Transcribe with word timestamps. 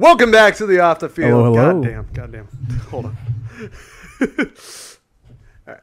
Welcome 0.00 0.30
back 0.30 0.54
to 0.56 0.66
the 0.66 0.78
off 0.80 1.00
the 1.00 1.08
field. 1.08 1.30
Hello, 1.30 1.52
hello. 1.54 1.82
Goddamn, 1.82 2.08
goddamn. 2.12 2.46
Hold 2.90 3.06
on. 3.06 3.16
All 4.20 5.74
right. 5.74 5.80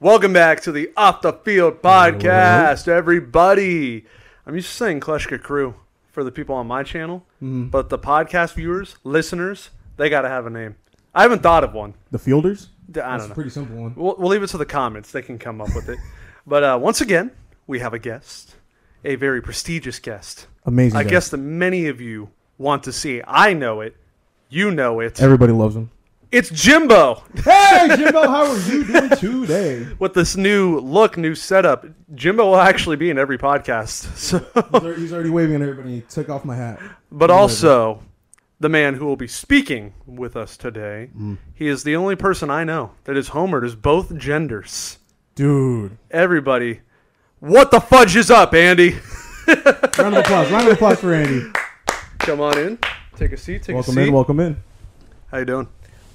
Welcome 0.00 0.32
back 0.32 0.60
to 0.62 0.72
the 0.72 0.90
off 0.96 1.22
the 1.22 1.32
field 1.34 1.82
podcast, 1.82 2.88
everybody. 2.88 4.06
I'm 4.44 4.56
used 4.56 4.68
to 4.70 4.74
saying 4.74 4.98
Kleshka 5.00 5.40
Crew 5.40 5.76
for 6.10 6.24
the 6.24 6.32
people 6.32 6.56
on 6.56 6.66
my 6.66 6.82
channel, 6.82 7.24
Mm-hmm. 7.36 7.66
but 7.66 7.90
the 7.90 7.98
podcast 7.98 8.54
viewers, 8.54 8.96
listeners, 9.04 9.70
they 9.96 10.08
got 10.08 10.22
to 10.22 10.28
have 10.28 10.44
a 10.46 10.50
name. 10.50 10.74
I 11.14 11.22
haven't 11.22 11.42
thought 11.44 11.62
of 11.64 11.72
one. 11.74 11.94
The 12.10 12.18
fielders? 12.18 12.70
I 12.88 12.92
don't 13.18 13.20
a 13.20 13.28
know. 13.28 13.34
pretty 13.34 13.50
simple 13.50 13.76
one. 13.76 13.94
We'll, 13.96 14.16
we'll 14.18 14.28
leave 14.30 14.42
it 14.42 14.48
to 14.48 14.58
the 14.58 14.66
comments. 14.66 15.12
They 15.12 15.22
can 15.22 15.38
come 15.38 15.60
up 15.60 15.74
with 15.76 15.88
it. 15.88 15.98
But 16.44 16.64
uh, 16.64 16.76
once 16.82 17.00
again, 17.00 17.30
we 17.68 17.78
have 17.78 17.94
a 17.94 18.00
guest, 18.00 18.56
a 19.04 19.14
very 19.14 19.40
prestigious 19.40 20.00
guest. 20.00 20.48
Amazing. 20.66 20.98
I 20.98 21.02
guy. 21.04 21.10
guess 21.10 21.28
that 21.30 21.38
many 21.38 21.86
of 21.88 22.00
you 22.00 22.28
want 22.58 22.84
to 22.84 22.92
see. 22.92 23.20
I 23.26 23.52
know 23.54 23.80
it. 23.80 23.96
You 24.48 24.70
know 24.70 25.00
it. 25.00 25.20
everybody 25.20 25.52
loves 25.52 25.74
him. 25.76 25.90
It's 26.30 26.48
Jimbo 26.50 27.22
Hey, 27.44 27.88
Jimbo, 27.96 28.22
how 28.22 28.46
are 28.50 28.58
you 28.60 28.84
doing 28.84 29.10
today? 29.10 29.86
with 29.98 30.14
this 30.14 30.34
new 30.36 30.78
look, 30.80 31.18
new 31.18 31.34
setup. 31.34 31.84
Jimbo 32.14 32.46
will 32.46 32.56
actually 32.56 32.96
be 32.96 33.10
in 33.10 33.18
every 33.18 33.36
podcast. 33.38 34.06
So, 34.16 34.38
He's 34.38 34.56
already, 34.74 35.00
he's 35.02 35.12
already 35.12 35.30
waving 35.30 35.56
at 35.56 35.62
everybody. 35.62 35.96
He 35.96 36.00
took 36.02 36.28
off 36.30 36.44
my 36.46 36.56
hat. 36.56 36.80
but 37.10 37.30
also 37.30 38.02
the 38.60 38.68
man 38.70 38.94
who 38.94 39.04
will 39.04 39.16
be 39.16 39.26
speaking 39.28 39.92
with 40.06 40.36
us 40.36 40.56
today. 40.56 41.10
Mm. 41.18 41.36
He 41.54 41.66
is 41.66 41.82
the 41.82 41.96
only 41.96 42.16
person 42.16 42.48
I 42.48 42.64
know 42.64 42.92
that 43.04 43.16
is 43.16 43.30
homered 43.30 43.64
as 43.66 43.74
both 43.74 44.16
genders. 44.16 44.98
Dude. 45.34 45.98
Everybody, 46.10 46.80
what 47.40 47.70
the 47.70 47.80
fudge 47.80 48.16
is 48.16 48.30
up, 48.30 48.54
Andy? 48.54 48.96
Round 49.46 50.14
of 50.14 50.24
applause. 50.24 50.50
Round 50.50 50.66
of 50.68 50.74
applause 50.74 51.00
for 51.00 51.14
Andy. 51.14 51.50
Come 52.18 52.40
on 52.40 52.58
in. 52.58 52.78
Take 53.16 53.32
a 53.32 53.36
seat. 53.36 53.62
Take 53.62 53.74
Welcome 53.74 53.92
a 53.98 54.00
seat. 54.02 54.08
in. 54.08 54.14
Welcome 54.14 54.40
in. 54.40 54.62
How 55.30 55.38
you 55.38 55.44
doing? 55.44 55.68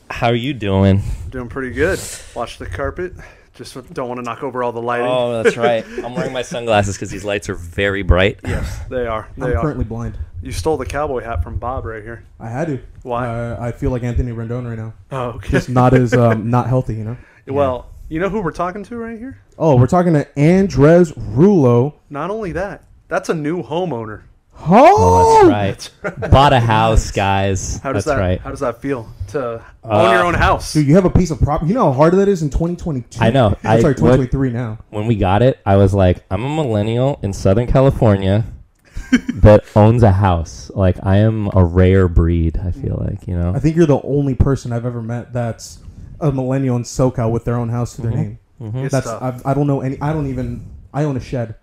How 0.10 0.28
are 0.28 0.36
you 0.36 0.54
doing? 0.54 1.02
Doing 1.30 1.50
pretty 1.50 1.72
good. 1.72 2.00
Watch 2.36 2.58
the 2.58 2.66
carpet. 2.66 3.14
Just 3.54 3.74
don't 3.94 4.08
want 4.08 4.20
to 4.20 4.24
knock 4.24 4.44
over 4.44 4.62
all 4.64 4.72
the 4.72 4.82
lighting. 4.82 5.08
Oh, 5.08 5.42
that's 5.42 5.58
right. 5.58 5.84
I'm 6.04 6.14
wearing 6.14 6.32
my 6.32 6.44
sunglasses 6.44 6.96
because 6.96 7.10
these 7.10 7.26
lights 7.26 7.50
are 7.50 7.56
very 7.56 8.04
bright. 8.04 8.40
Yes, 8.48 8.80
they 8.90 9.08
are. 9.08 9.28
I'm 9.36 9.44
are. 9.44 9.62
currently 9.62 9.84
blind. 9.84 10.18
You 10.44 10.52
stole 10.52 10.78
the 10.78 10.86
cowboy 10.86 11.24
hat 11.24 11.44
from 11.44 11.58
Bob 11.58 11.84
right 11.86 12.04
here. 12.04 12.24
I 12.40 12.50
had 12.50 12.68
to. 12.68 12.80
Why? 13.02 13.28
Uh, 13.28 13.58
I 13.60 13.72
feel 13.72 13.90
like 13.90 14.04
Anthony 14.04 14.32
Rendon 14.32 14.68
right 14.68 14.78
now. 14.78 14.94
Oh, 15.12 15.30
okay. 15.32 15.50
Just 15.50 15.70
not 15.70 15.94
as 15.96 16.14
um, 16.14 16.50
not 16.52 16.68
healthy, 16.68 16.96
you 16.96 17.04
know. 17.04 17.18
Well, 17.48 17.90
you 18.10 18.20
know 18.20 18.28
who 18.28 18.42
we're 18.42 18.52
talking 18.52 18.84
to 18.84 18.98
right 18.98 19.18
here? 19.18 19.40
Oh, 19.58 19.78
we're 19.78 19.88
talking 19.88 20.12
to 20.14 20.28
Andres 20.38 21.14
Rulo. 21.14 21.94
Not 22.10 22.30
only 22.30 22.52
that, 22.52 22.84
that's 23.08 23.30
a 23.30 23.34
new 23.34 23.64
homeowner. 23.64 24.24
Oh, 24.60 25.08
Oh, 25.48 25.50
that's 25.50 25.92
right. 26.04 26.32
Bought 26.32 26.54
a 26.54 26.60
house, 26.60 27.12
guys. 27.12 27.80
How 27.80 27.94
does 27.94 28.06
that's 28.06 28.18
that? 28.18 28.22
right. 28.22 28.42
How 28.42 28.50
does 28.50 28.62
that 28.62 28.82
feel 28.82 29.08
to 29.30 29.56
uh, 29.56 29.62
own 29.84 30.12
your 30.12 30.24
own 30.24 30.34
house? 30.34 30.74
Dude, 30.74 30.88
you 30.88 30.96
have 30.96 31.06
a 31.06 31.10
piece 31.10 31.32
of 31.32 31.40
property. 31.40 31.70
You 31.70 31.76
know 31.76 31.92
how 31.92 31.98
hard 31.98 32.14
that 32.16 32.28
is 32.28 32.42
in 32.42 32.50
2022. 32.50 33.20
I 33.22 33.30
know. 33.30 33.58
I'm 33.64 33.82
sorry, 33.82 33.96
2023 33.96 34.52
now. 34.52 34.80
When 34.90 35.06
we 35.06 35.16
got 35.16 35.42
it, 35.42 35.60
I 35.66 35.78
was 35.78 35.94
like, 35.94 36.24
I'm 36.32 36.44
a 36.44 36.56
millennial 36.56 37.20
in 37.22 37.34
Southern 37.34 37.68
California 37.68 38.46
that 39.12 39.64
owns 39.76 40.04
a 40.04 40.12
house. 40.12 40.72
Like, 40.74 40.98
I 41.04 41.18
am 41.18 41.50
a 41.54 41.64
rare 41.64 42.08
breed, 42.08 42.58
I 42.58 42.72
feel 42.72 43.04
like, 43.08 43.28
you 43.28 43.38
know? 43.38 43.54
I 43.54 43.60
think 43.60 43.76
you're 43.76 43.86
the 43.86 44.02
only 44.02 44.34
person 44.34 44.74
I've 44.74 44.86
ever 44.86 45.02
met 45.02 45.34
that's 45.34 45.80
a 46.20 46.32
millennial 46.32 46.76
in 46.76 46.84
SoCal 46.84 47.32
with 47.32 47.46
their 47.46 47.56
own 47.56 47.70
house 47.70 47.96
to 47.96 48.02
their 48.02 48.12
mm-hmm. 48.12 48.22
name. 48.22 48.40
Mm-hmm. 48.62 48.78
It's 48.80 48.92
That's. 48.92 49.08
I've, 49.08 49.46
I 49.46 49.54
don't 49.54 49.68
know 49.68 49.82
any. 49.82 50.02
I 50.02 50.14
don't 50.14 50.28
even. 50.28 50.68
I 50.94 51.04
own 51.04 51.16
a 51.16 51.20
shed. 51.20 51.56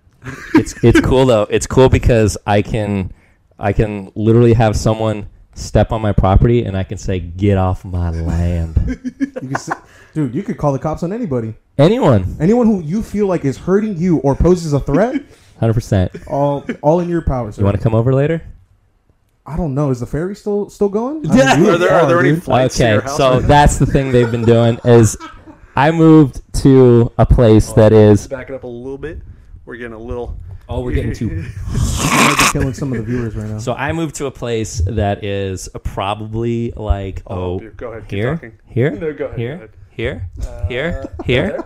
It's 0.55 0.83
it's 0.85 1.01
cool 1.01 1.27
though. 1.27 1.47
It's 1.51 1.67
cool 1.67 1.89
because 1.89 2.37
I 2.47 2.63
can 2.63 3.13
I 3.59 3.73
can 3.73 4.11
literally 4.15 4.55
have 4.55 4.77
someone 4.77 5.29
step 5.55 5.93
on 5.93 6.01
my 6.03 6.13
property 6.13 6.65
and 6.65 6.77
I 6.77 6.83
can 6.85 6.99
say, 6.99 7.21
"Get 7.21 7.59
off 7.59 7.85
my 7.85 8.11
land." 8.11 9.01
You 9.45 9.49
can, 9.51 9.55
s- 9.57 9.71
dude, 10.15 10.35
you 10.35 10.43
could 10.43 10.57
call 10.57 10.73
the 10.73 10.79
cops 10.79 11.03
on 11.03 11.13
anybody. 11.13 11.55
Anyone, 11.77 12.37
Anyone 12.41 12.67
who 12.67 12.81
you 12.83 13.03
feel 13.03 13.27
like 13.27 13.45
is 13.45 13.57
hurting 13.59 13.97
you 13.99 14.19
or 14.19 14.35
poses 14.35 14.73
a 14.73 14.81
threat. 14.81 15.21
hundred 15.61 15.75
percent. 15.75 16.13
all, 16.29 16.65
all 16.83 17.01
in 17.01 17.09
your 17.09 17.21
power. 17.23 17.51
Sir. 17.53 17.61
You 17.61 17.65
want 17.67 17.77
to 17.77 17.83
come 17.83 17.95
over 17.95 18.15
later? 18.15 18.43
I 19.45 19.57
don't 19.57 19.75
know. 19.75 19.91
Is 19.91 20.01
the 20.01 20.07
ferry 20.07 20.35
still 20.35 20.71
still 20.71 20.89
going? 20.89 21.29
I 21.31 21.37
Yeah. 21.37 21.59
you 21.59 21.69
Are 21.71 21.79
there, 21.79 21.93
are 21.93 22.01
far, 22.01 22.09
there 22.09 22.21
any 22.21 22.31
dude. 22.31 22.43
flights 22.45 22.77
to 22.79 22.85
okay, 22.85 22.93
your 22.93 23.03
house? 23.03 23.17
so 23.17 23.33
right 23.41 23.43
that's 23.49 23.79
the 23.79 23.87
thing 23.87 24.13
they've 24.13 24.31
been 24.31 24.45
doing 24.45 24.79
is 24.85 25.17
I 25.77 25.91
moved 25.91 26.41
to 26.63 27.13
a 27.19 27.27
place 27.27 27.71
oh, 27.71 27.75
that 27.75 27.93
is. 27.93 28.27
back 28.29 28.49
it 28.49 28.55
up 28.55 28.63
a 28.65 28.67
little 28.69 28.97
bit. 28.99 29.19
We're 29.67 29.77
getting 29.77 29.93
a 29.95 29.99
little. 29.99 30.37
Oh, 30.69 30.81
we're 30.81 30.93
getting 30.93 31.13
too. 31.13 31.29
You 31.29 31.37
might 31.73 32.37
be 32.39 32.45
killing 32.53 32.75
some 32.75 32.93
of 32.93 32.99
the 32.99 33.05
viewers 33.05 33.35
right 33.37 33.49
now. 33.49 33.59
So 33.59 33.75
I 33.75 33.93
moved 33.93 34.15
to 34.17 34.27
a 34.27 34.31
place 34.31 34.81
that 34.87 35.23
is 35.25 35.69
probably 35.83 36.71
like 36.73 37.23
Oh, 37.27 37.61
oh. 37.61 37.71
Go 37.77 37.91
ahead, 37.93 38.03
keep 38.09 38.17
here, 38.19 38.35
talking. 38.35 38.59
here, 38.67 38.91
No, 38.93 39.13
go 39.13 39.27
ahead, 39.27 39.39
here, 39.39 39.57
go 39.57 39.65
ahead. 39.65 39.71
here, 39.91 40.29
Uh, 40.47 40.67
here, 40.69 41.05
here. 41.25 41.65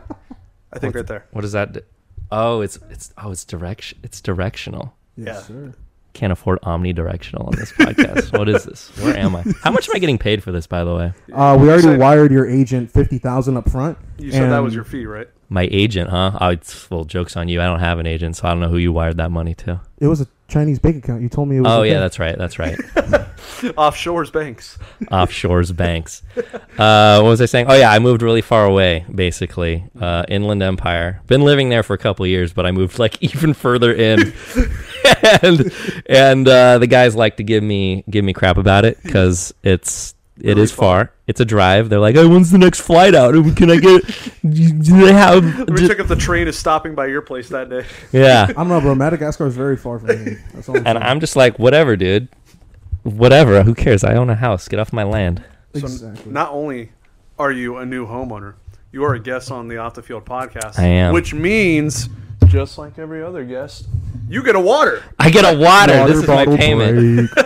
I 0.73 0.79
think 0.79 0.95
right 0.95 1.07
there. 1.07 1.27
What 1.33 1.45
is 1.45 1.53
that? 1.53 1.85
Oh, 2.31 2.61
it's 2.61 2.79
it's 2.91 3.13
oh, 3.19 3.31
it's 3.31 3.45
direction. 3.45 3.99
It's 4.03 4.21
directional. 4.21 4.95
yes, 5.17 5.27
yeah. 5.27 5.41
sir. 5.43 5.75
Can't 6.15 6.33
afford 6.33 6.61
omnidirectional 6.63 7.47
on 7.47 7.55
this 7.57 7.71
podcast. 7.73 8.33
what 8.39 8.49
is 8.49 8.65
this? 8.65 8.89
Where 8.99 9.17
am 9.17 9.37
I? 9.37 9.45
How 9.63 9.71
much 9.71 9.89
am 9.89 9.95
I 9.95 9.99
getting 10.01 10.19
paid 10.19 10.43
for 10.43 10.51
this? 10.53 10.67
By 10.67 10.83
the 10.85 10.95
way, 10.95 11.13
Uh, 11.33 11.57
we 11.61 11.69
already 11.69 11.83
said- 11.85 11.99
wired 12.01 12.33
your 12.33 12.47
agent 12.49 12.91
fifty 12.91 13.19
thousand 13.19 13.57
up 13.57 13.69
front. 13.71 13.97
You 14.19 14.33
said 14.33 14.51
that 14.51 14.59
was 14.59 14.75
your 14.75 14.85
fee, 14.85 15.07
right? 15.07 15.29
My 15.49 15.69
agent, 15.71 16.11
huh? 16.11 16.37
It's, 16.53 16.91
well, 16.91 17.05
jokes 17.05 17.37
on 17.37 17.49
you. 17.49 17.61
I 17.61 17.67
don't 17.67 17.81
have 17.81 17.99
an 17.99 18.07
agent, 18.07 18.37
so 18.37 18.47
I 18.47 18.51
don't 18.51 18.61
know 18.61 18.69
who 18.69 18.77
you 18.77 18.93
wired 18.93 19.17
that 19.17 19.31
money 19.31 19.55
to. 19.55 19.81
It 19.99 20.07
was 20.07 20.21
a 20.21 20.27
Chinese 20.49 20.79
bank 20.79 20.97
account. 20.97 21.21
You 21.21 21.29
told 21.29 21.49
me 21.49 21.59
it 21.59 21.61
was. 21.61 21.71
Oh 21.71 21.81
okay. 21.81 21.91
yeah, 21.91 22.01
that's 22.01 22.19
right. 22.19 22.37
That's 22.37 22.59
right. 22.59 22.77
Offshores 23.77 24.33
banks. 24.33 24.79
Offshores 25.05 25.77
banks. 25.77 26.23
Uh, 26.79 27.21
what 27.21 27.29
was 27.29 27.41
I 27.43 27.47
saying? 27.47 27.67
Oh 27.69 27.75
yeah, 27.75 27.93
I 27.93 27.99
moved 27.99 28.23
really 28.23 28.41
far 28.41 28.65
away, 28.65 29.05
basically, 29.15 29.85
uh, 30.01 30.25
Inland 30.29 30.63
Empire. 30.63 31.21
Been 31.27 31.43
living 31.43 31.69
there 31.69 31.83
for 31.83 31.93
a 31.93 31.99
couple 31.99 32.27
years, 32.27 32.53
but 32.53 32.65
I 32.65 32.71
moved 32.71 32.99
like 32.99 33.23
even 33.23 33.53
further 33.53 33.93
in, 33.93 34.33
and 35.43 35.73
and 36.07 36.49
uh, 36.49 36.79
the 36.79 36.87
guys 36.87 37.15
like 37.15 37.37
to 37.37 37.43
give 37.43 37.63
me 37.63 38.05
give 38.09 38.25
me 38.25 38.33
crap 38.33 38.57
about 38.57 38.87
it 38.87 39.03
because 39.03 39.53
it's 39.63 40.15
it 40.41 40.49
Really 40.51 40.63
is 40.63 40.73
far. 40.73 41.07
far. 41.07 41.13
It's 41.27 41.41
a 41.41 41.45
drive. 41.45 41.89
They're 41.89 41.99
like, 41.99 42.17
"Oh, 42.17 42.29
when's 42.29 42.51
the 42.51 42.59
next 42.59 42.81
flight 42.81 43.15
out? 43.15 43.33
Can 43.57 43.71
I 43.71 43.77
get? 43.79 44.03
Do 44.49 45.05
they 45.05 45.13
have? 45.13 45.45
Let 45.59 45.69
me 45.71 45.87
check 45.89 45.99
if 45.99 46.09
the 46.09 46.17
train 46.17 46.49
is 46.49 46.59
stopping 46.59 46.95
by 46.95 47.07
your 47.07 47.23
place 47.23 47.49
that 47.51 47.69
day. 47.69 47.85
yeah." 48.13 48.45
I 48.49 48.53
don't 48.53 48.69
know, 48.69 48.81
bro. 48.81 48.95
Madagascar 48.95 49.47
is 49.47 49.57
very 49.57 49.77
far 49.77 49.99
from 49.99 50.25
me. 50.25 50.37
That's 50.55 50.69
all 50.69 50.77
I'm 50.77 50.87
And 50.87 50.97
saying. 50.97 51.03
I'm 51.03 51.21
just 51.21 51.37
like, 51.37 51.59
whatever, 51.59 51.97
dude. 51.97 52.29
Whatever. 53.03 53.63
Who 53.63 53.75
cares? 53.75 54.05
I 54.05 54.15
own 54.15 54.31
a 54.31 54.35
house. 54.35 54.69
Get 54.69 54.79
off 54.81 54.93
my 54.93 55.05
land. 55.05 55.43
So 55.75 55.81
exactly. 55.81 56.33
not 56.33 56.51
only 56.53 56.93
are 57.39 57.53
you 57.53 57.77
a 57.77 57.87
new 57.87 58.07
homeowner, 58.07 58.55
you 58.93 59.05
are 59.05 59.15
a 59.15 59.21
guest 59.21 59.51
on 59.51 59.69
the 59.69 59.77
Off 59.79 59.95
the 59.95 60.03
Field 60.03 60.25
podcast. 60.25 60.79
I 60.79 60.85
am. 60.85 61.13
Which 61.15 61.35
means, 61.35 62.09
just 62.47 62.79
like 62.79 62.99
every 62.99 63.23
other 63.23 63.45
guest, 63.45 63.87
you 64.29 64.43
get 64.43 64.57
a 64.57 64.61
water. 64.61 65.03
I 65.19 65.31
get 65.31 65.45
a 65.45 65.57
water. 65.59 65.99
Water 65.99 66.13
this 66.13 66.23
is 66.23 66.29
my 66.29 66.45
payment. 66.47 67.31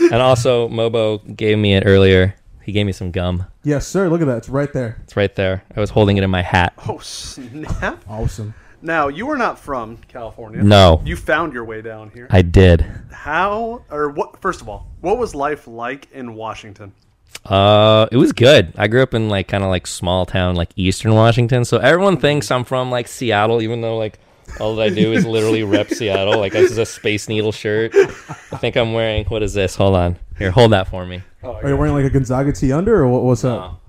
break. 0.00 0.12
And 0.12 0.22
also, 0.22 0.68
Mobo 0.68 1.36
gave 1.36 1.56
me 1.58 1.74
it 1.74 1.84
earlier. 1.86 2.34
He 2.62 2.72
gave 2.72 2.86
me 2.86 2.92
some 2.92 3.10
gum. 3.10 3.46
yes, 3.64 3.86
sir. 3.86 4.08
Look 4.08 4.20
at 4.20 4.26
that. 4.26 4.38
It's 4.38 4.48
right 4.48 4.72
there. 4.72 4.98
It's 5.04 5.16
right 5.16 5.34
there. 5.34 5.64
I 5.76 5.80
was 5.80 5.90
holding 5.90 6.16
it 6.18 6.24
in 6.24 6.30
my 6.30 6.42
hat. 6.42 6.72
Oh, 6.88 6.98
snap. 6.98 8.02
Awesome. 8.08 8.54
Now, 8.82 9.08
you 9.08 9.28
are 9.30 9.36
not 9.36 9.58
from 9.58 9.98
California. 10.08 10.62
No, 10.62 11.02
You 11.04 11.14
found 11.16 11.52
your 11.52 11.64
way 11.64 11.82
down 11.82 12.10
here. 12.14 12.26
I 12.30 12.42
did. 12.42 12.86
How, 13.12 13.82
or 13.90 14.08
what, 14.10 14.40
first 14.40 14.60
of 14.62 14.68
all, 14.68 14.86
what 15.00 15.18
was 15.18 15.34
life 15.34 15.66
like 15.66 16.08
in 16.12 16.34
Washington? 16.34 16.92
Uh, 17.44 18.06
it 18.12 18.16
was 18.16 18.32
good. 18.32 18.72
I 18.76 18.86
grew 18.88 19.02
up 19.02 19.14
in 19.14 19.28
like 19.28 19.48
kind 19.48 19.64
of 19.64 19.70
like 19.70 19.86
small 19.86 20.24
town, 20.26 20.54
like 20.54 20.70
Eastern 20.76 21.14
Washington. 21.14 21.64
So 21.64 21.78
everyone 21.78 22.16
thinks 22.18 22.50
I'm 22.50 22.64
from 22.64 22.90
like 22.90 23.08
Seattle, 23.08 23.60
even 23.62 23.80
though 23.80 23.96
like 23.96 24.18
all 24.58 24.74
that 24.76 24.82
I 24.82 24.88
do 24.90 25.12
is 25.12 25.24
literally 25.26 25.62
rep 25.62 25.88
Seattle. 25.90 26.38
Like 26.38 26.52
this 26.52 26.70
is 26.70 26.78
a 26.78 26.86
Space 26.86 27.28
Needle 27.28 27.52
shirt. 27.52 27.92
I 27.94 28.56
think 28.58 28.76
I'm 28.76 28.92
wearing. 28.92 29.24
What 29.26 29.42
is 29.42 29.54
this? 29.54 29.76
Hold 29.76 29.96
on. 29.96 30.16
Here, 30.38 30.50
hold 30.50 30.72
that 30.72 30.88
for 30.88 31.04
me. 31.06 31.22
Oh, 31.42 31.52
Are 31.52 31.68
you 31.68 31.76
wearing 31.76 31.94
like 31.94 32.04
a 32.04 32.10
Gonzaga 32.10 32.52
tee 32.52 32.72
under, 32.72 32.96
or 33.02 33.08
what, 33.08 33.22
what's 33.22 33.44
up? 33.44 33.80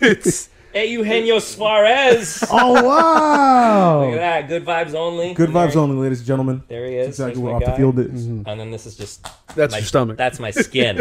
it's, 0.00 0.48
Hey, 0.72 0.86
Eugenio 0.92 1.40
Suarez. 1.40 2.44
Oh 2.50 2.74
wow! 2.86 4.04
Look 4.04 4.12
at 4.14 4.16
that. 4.18 4.48
Good 4.48 4.64
vibes 4.64 4.94
only. 4.94 5.34
Good 5.34 5.50
vibes 5.50 5.72
There- 5.72 5.82
only, 5.82 5.96
ladies 5.96 6.18
and 6.20 6.26
gentlemen. 6.28 6.62
There 6.68 6.86
he 6.86 6.94
is. 6.94 7.16
That's 7.16 7.18
exactly 7.36 7.42
There's 7.42 7.42
what 7.42 7.50
my 7.50 7.56
off 7.56 7.60
the 7.64 7.70
guy. 7.72 7.76
field 7.76 7.98
is. 7.98 8.26
And 8.26 8.46
then 8.46 8.70
this 8.70 8.86
is 8.86 8.96
just 8.96 9.26
that's 9.56 9.72
my 9.72 9.78
your 9.78 9.86
stomach. 9.86 10.16
That's 10.16 10.38
my 10.38 10.52
skin. 10.52 10.98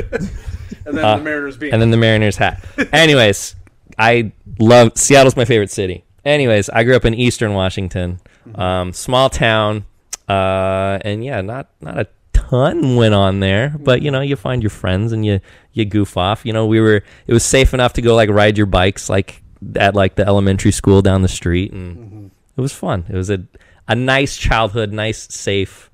and 0.87 0.97
then 0.97 1.05
uh, 1.05 1.17
the 1.17 1.23
Mariners 1.23 1.57
beat. 1.57 1.71
and 1.71 1.79
then 1.81 1.91
the 1.91 1.97
Mariners 1.97 2.35
hat. 2.37 2.65
Anyways, 2.91 3.55
I 3.99 4.31
love 4.57 4.93
Seattle's 4.97 5.35
my 5.35 5.45
favorite 5.45 5.69
city. 5.69 6.03
Anyways, 6.25 6.69
I 6.69 6.83
grew 6.83 6.95
up 6.95 7.05
in 7.05 7.13
Eastern 7.13 7.53
Washington, 7.53 8.19
um, 8.55 8.93
small 8.93 9.29
town, 9.29 9.85
uh, 10.27 10.99
and 11.03 11.23
yeah, 11.23 11.41
not 11.41 11.69
not 11.81 11.97
a 11.99 12.07
ton 12.33 12.95
went 12.95 13.13
on 13.13 13.39
there, 13.39 13.75
but 13.79 14.01
you 14.01 14.11
know, 14.11 14.21
you 14.21 14.35
find 14.35 14.61
your 14.63 14.69
friends 14.69 15.11
and 15.11 15.25
you 15.25 15.39
you 15.73 15.85
goof 15.85 16.17
off. 16.17 16.45
You 16.45 16.53
know, 16.53 16.65
we 16.65 16.79
were 16.79 17.03
it 17.27 17.33
was 17.33 17.43
safe 17.43 17.73
enough 17.73 17.93
to 17.93 18.01
go 18.01 18.15
like 18.15 18.29
ride 18.29 18.57
your 18.57 18.65
bikes 18.67 19.09
like 19.09 19.41
at 19.75 19.95
like 19.95 20.15
the 20.15 20.25
elementary 20.25 20.71
school 20.71 21.01
down 21.01 21.21
the 21.21 21.27
street, 21.27 21.71
and 21.73 22.31
it 22.57 22.61
was 22.61 22.73
fun. 22.73 23.05
It 23.09 23.15
was 23.15 23.29
a 23.29 23.43
a 23.87 23.95
nice 23.95 24.37
childhood, 24.37 24.91
nice 24.93 25.27
safe 25.33 25.89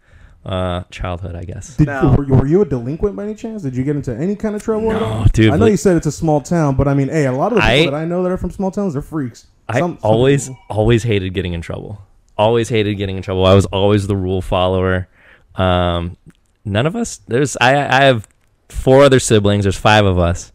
uh, 0.46 0.84
childhood, 0.92 1.34
I 1.36 1.44
guess. 1.44 1.76
Did, 1.78 1.88
Now- 1.88 2.16
were, 2.16 2.24
you- 2.26 2.34
were 2.36 2.46
you 2.46 2.62
a 2.62 2.66
delinquent 2.66 3.16
by 3.16 3.24
any 3.24 3.34
chance? 3.36 3.64
Did 3.64 3.76
you 3.76 3.84
get 3.84 3.96
into 3.96 4.16
any 4.16 4.36
kind 4.36 4.54
of 4.56 4.62
trouble 4.62 4.92
at 4.92 5.02
all? 5.02 5.22
No, 5.22 5.26
dude. 5.34 5.52
I 5.54 5.58
know 5.58 5.66
you 5.66 5.78
said 5.78 5.98
it's 5.98 6.06
a 6.06 6.12
small 6.12 6.40
town, 6.42 6.76
but 6.76 6.88
I 6.88 6.94
mean, 6.94 7.08
hey, 7.08 7.26
a 7.26 7.32
lot 7.32 7.52
of 7.52 7.56
the 7.56 7.62
people 7.62 7.72
I- 7.72 7.86
that 7.86 7.94
I 7.96 8.06
know 8.06 8.22
that 8.22 8.32
are 8.32 8.38
from 8.38 8.52
small 8.52 8.70
towns, 8.70 8.94
they're 8.94 9.02
freaks. 9.02 9.48
I 9.68 9.80
Some- 9.80 9.94
some 9.94 10.00
always, 10.04 10.50
people- 10.50 10.60
always 10.70 11.02
hated 11.04 11.34
getting 11.34 11.54
in 11.54 11.62
trouble. 11.62 12.00
Always 12.38 12.70
hated 12.70 12.96
getting 12.96 13.18
in 13.18 13.24
trouble. 13.24 13.46
I 13.46 13.54
was 13.54 13.66
always 13.68 14.08
the 14.08 14.16
rule 14.16 14.42
follower. 14.42 15.08
Um, 15.56 16.18
none 16.66 16.86
of 16.86 16.96
us. 16.96 17.18
There's. 17.28 17.56
I. 17.62 17.76
I 17.76 18.04
have 18.04 18.28
four 18.70 19.04
other 19.04 19.20
siblings. 19.20 19.64
There's 19.64 19.78
five 19.78 20.06
of 20.06 20.20
us, 20.20 20.52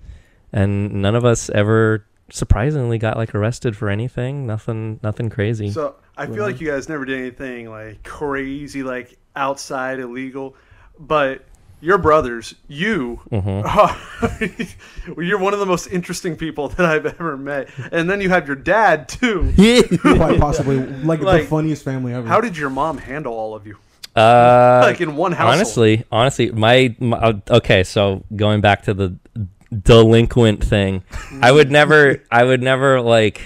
and 0.53 0.95
none 0.95 1.15
of 1.15 1.25
us 1.25 1.49
ever 1.51 2.07
surprisingly 2.31 2.99
got 2.99 3.17
like 3.17 3.35
arrested 3.35 3.77
for 3.77 3.89
anything. 3.89 4.47
Nothing. 4.47 5.01
Nothing 5.03 5.31
crazy. 5.31 5.71
So 5.71 5.97
I 6.17 6.27
feel 6.27 6.45
like 6.45 6.61
you 6.61 6.69
guys 6.69 6.89
never 6.89 7.05
did 7.05 7.19
anything 7.19 7.71
like 7.71 8.03
crazy, 8.03 8.83
like 8.83 9.19
outside 9.35 10.01
illegal. 10.01 10.55
But 10.99 11.47
your 11.81 11.99
brothers, 11.99 12.55
you, 12.69 13.21
Mhm. 13.31 15.17
you're 15.19 15.39
one 15.39 15.55
of 15.55 15.61
the 15.61 15.67
most 15.67 15.87
interesting 15.89 16.37
people 16.37 16.69
that 16.69 16.87
I've 16.87 17.07
ever 17.07 17.37
met. 17.37 17.69
And 17.93 18.09
then 18.09 18.21
you 18.21 18.29
have 18.29 18.47
your 18.47 18.57
dad 18.57 19.09
too. 19.09 19.53
quite 20.01 20.39
possibly 20.41 20.77
like, 20.79 21.21
Like, 21.21 21.43
the 21.43 21.49
funniest 21.49 21.85
family 21.85 22.13
ever. 22.13 22.27
How 22.29 22.41
did 22.41 22.57
your 22.57 22.71
mom 22.71 22.99
handle 22.99 23.33
all 23.33 23.55
of 23.55 23.67
you? 23.67 23.77
Uh, 24.15 24.81
Like 24.85 25.01
in 25.01 25.17
one 25.17 25.33
house. 25.33 25.55
honestly, 25.55 26.05
honestly, 26.13 26.51
my, 26.51 26.95
my 26.99 27.17
uh, 27.17 27.33
okay. 27.51 27.85
So 27.85 28.25
going 28.35 28.61
back 28.61 28.83
to 28.85 28.95
the 28.95 29.17
delinquent 29.83 30.63
thing, 30.65 31.03
I 31.41 31.53
would 31.53 31.71
never, 31.71 32.23
I 32.31 32.45
would 32.45 32.63
never 32.63 33.01
like, 33.01 33.41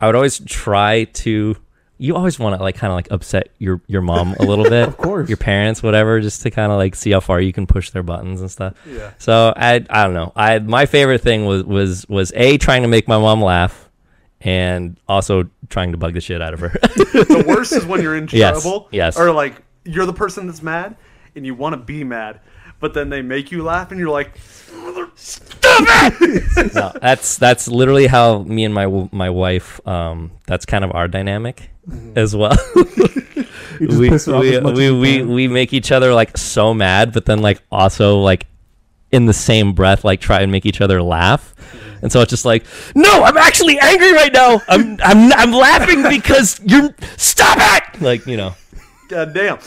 I 0.00 0.06
would 0.06 0.14
always 0.14 0.38
try 0.40 1.04
to. 1.04 1.56
You 2.02 2.16
always 2.16 2.38
want 2.38 2.56
to 2.56 2.62
like 2.62 2.76
kind 2.76 2.90
of 2.90 2.96
like 2.96 3.08
upset 3.10 3.50
your 3.58 3.82
your 3.86 4.00
mom 4.00 4.34
a 4.40 4.42
little 4.44 4.64
bit, 4.64 4.88
of 4.88 4.96
course. 4.96 5.28
your 5.28 5.36
parents, 5.36 5.82
whatever, 5.82 6.18
just 6.20 6.40
to 6.42 6.50
kind 6.50 6.72
of 6.72 6.78
like 6.78 6.94
see 6.94 7.10
how 7.10 7.20
far 7.20 7.40
you 7.42 7.52
can 7.52 7.66
push 7.66 7.90
their 7.90 8.02
buttons 8.02 8.40
and 8.40 8.50
stuff. 8.50 8.74
Yeah. 8.86 9.12
So 9.18 9.52
I 9.54 9.84
I 9.90 10.04
don't 10.04 10.14
know. 10.14 10.32
I 10.34 10.58
my 10.60 10.86
favorite 10.86 11.20
thing 11.20 11.44
was 11.44 11.62
was 11.64 12.08
was 12.08 12.32
a 12.34 12.56
trying 12.56 12.82
to 12.82 12.88
make 12.88 13.06
my 13.06 13.18
mom 13.18 13.42
laugh, 13.42 13.90
and 14.40 14.96
also 15.06 15.50
trying 15.68 15.92
to 15.92 15.98
bug 15.98 16.14
the 16.14 16.20
shit 16.22 16.40
out 16.40 16.54
of 16.54 16.60
her. 16.60 16.68
the 16.80 17.44
worst 17.46 17.72
is 17.72 17.84
when 17.84 18.00
you're 18.00 18.16
in 18.16 18.28
Yes, 18.32 18.62
trouble. 18.62 18.88
yes. 18.92 19.18
Or 19.18 19.30
like 19.30 19.60
you're 19.84 20.06
the 20.06 20.14
person 20.14 20.46
that's 20.46 20.62
mad 20.62 20.96
and 21.36 21.44
you 21.44 21.54
want 21.54 21.74
to 21.74 21.76
be 21.76 22.02
mad, 22.02 22.40
but 22.80 22.94
then 22.94 23.10
they 23.10 23.20
make 23.20 23.52
you 23.52 23.62
laugh 23.62 23.90
and 23.90 24.00
you're 24.00 24.08
like, 24.08 24.32
stop 25.16 26.12
it. 26.22 26.74
no, 26.74 26.92
that's 27.00 27.36
that's 27.38 27.68
literally 27.68 28.06
how 28.06 28.42
me 28.42 28.64
and 28.64 28.72
my 28.74 28.86
my 29.12 29.28
wife. 29.30 29.86
Um, 29.86 30.32
that's 30.46 30.64
kind 30.64 30.84
of 30.84 30.92
our 30.94 31.08
dynamic 31.08 31.70
Mm-hmm. 31.90 32.18
as 32.18 32.34
well. 32.36 32.56
We 33.80 34.10
piss 34.10 34.26
her 34.26 34.34
off 34.34 34.42
we 34.42 34.56
as 34.56 34.62
we, 34.62 34.90
we, 34.90 35.22
we 35.22 35.48
make 35.48 35.72
each 35.72 35.90
other 35.90 36.12
like 36.12 36.36
so 36.36 36.74
mad, 36.74 37.14
but 37.14 37.24
then 37.24 37.38
like 37.40 37.62
also 37.72 38.18
like 38.18 38.46
in 39.10 39.24
the 39.24 39.32
same 39.32 39.72
breath 39.72 40.04
like 40.04 40.20
try 40.20 40.42
and 40.42 40.52
make 40.52 40.66
each 40.66 40.82
other 40.82 41.02
laugh. 41.02 41.54
Mm-hmm. 41.56 41.98
And 42.02 42.12
so 42.12 42.20
it's 42.20 42.28
just 42.28 42.44
like, 42.44 42.66
no, 42.94 43.22
I'm 43.24 43.38
actually 43.38 43.78
angry 43.80 44.12
right 44.12 44.32
now. 44.32 44.60
I'm 44.68 44.98
I'm 45.02 45.32
I'm 45.32 45.52
laughing 45.52 46.02
because 46.02 46.60
you're 46.62 46.94
stop 47.16 47.56
it. 47.58 48.02
Like 48.02 48.26
you 48.26 48.36
know, 48.36 48.54
God 49.08 49.32
damn. 49.32 49.58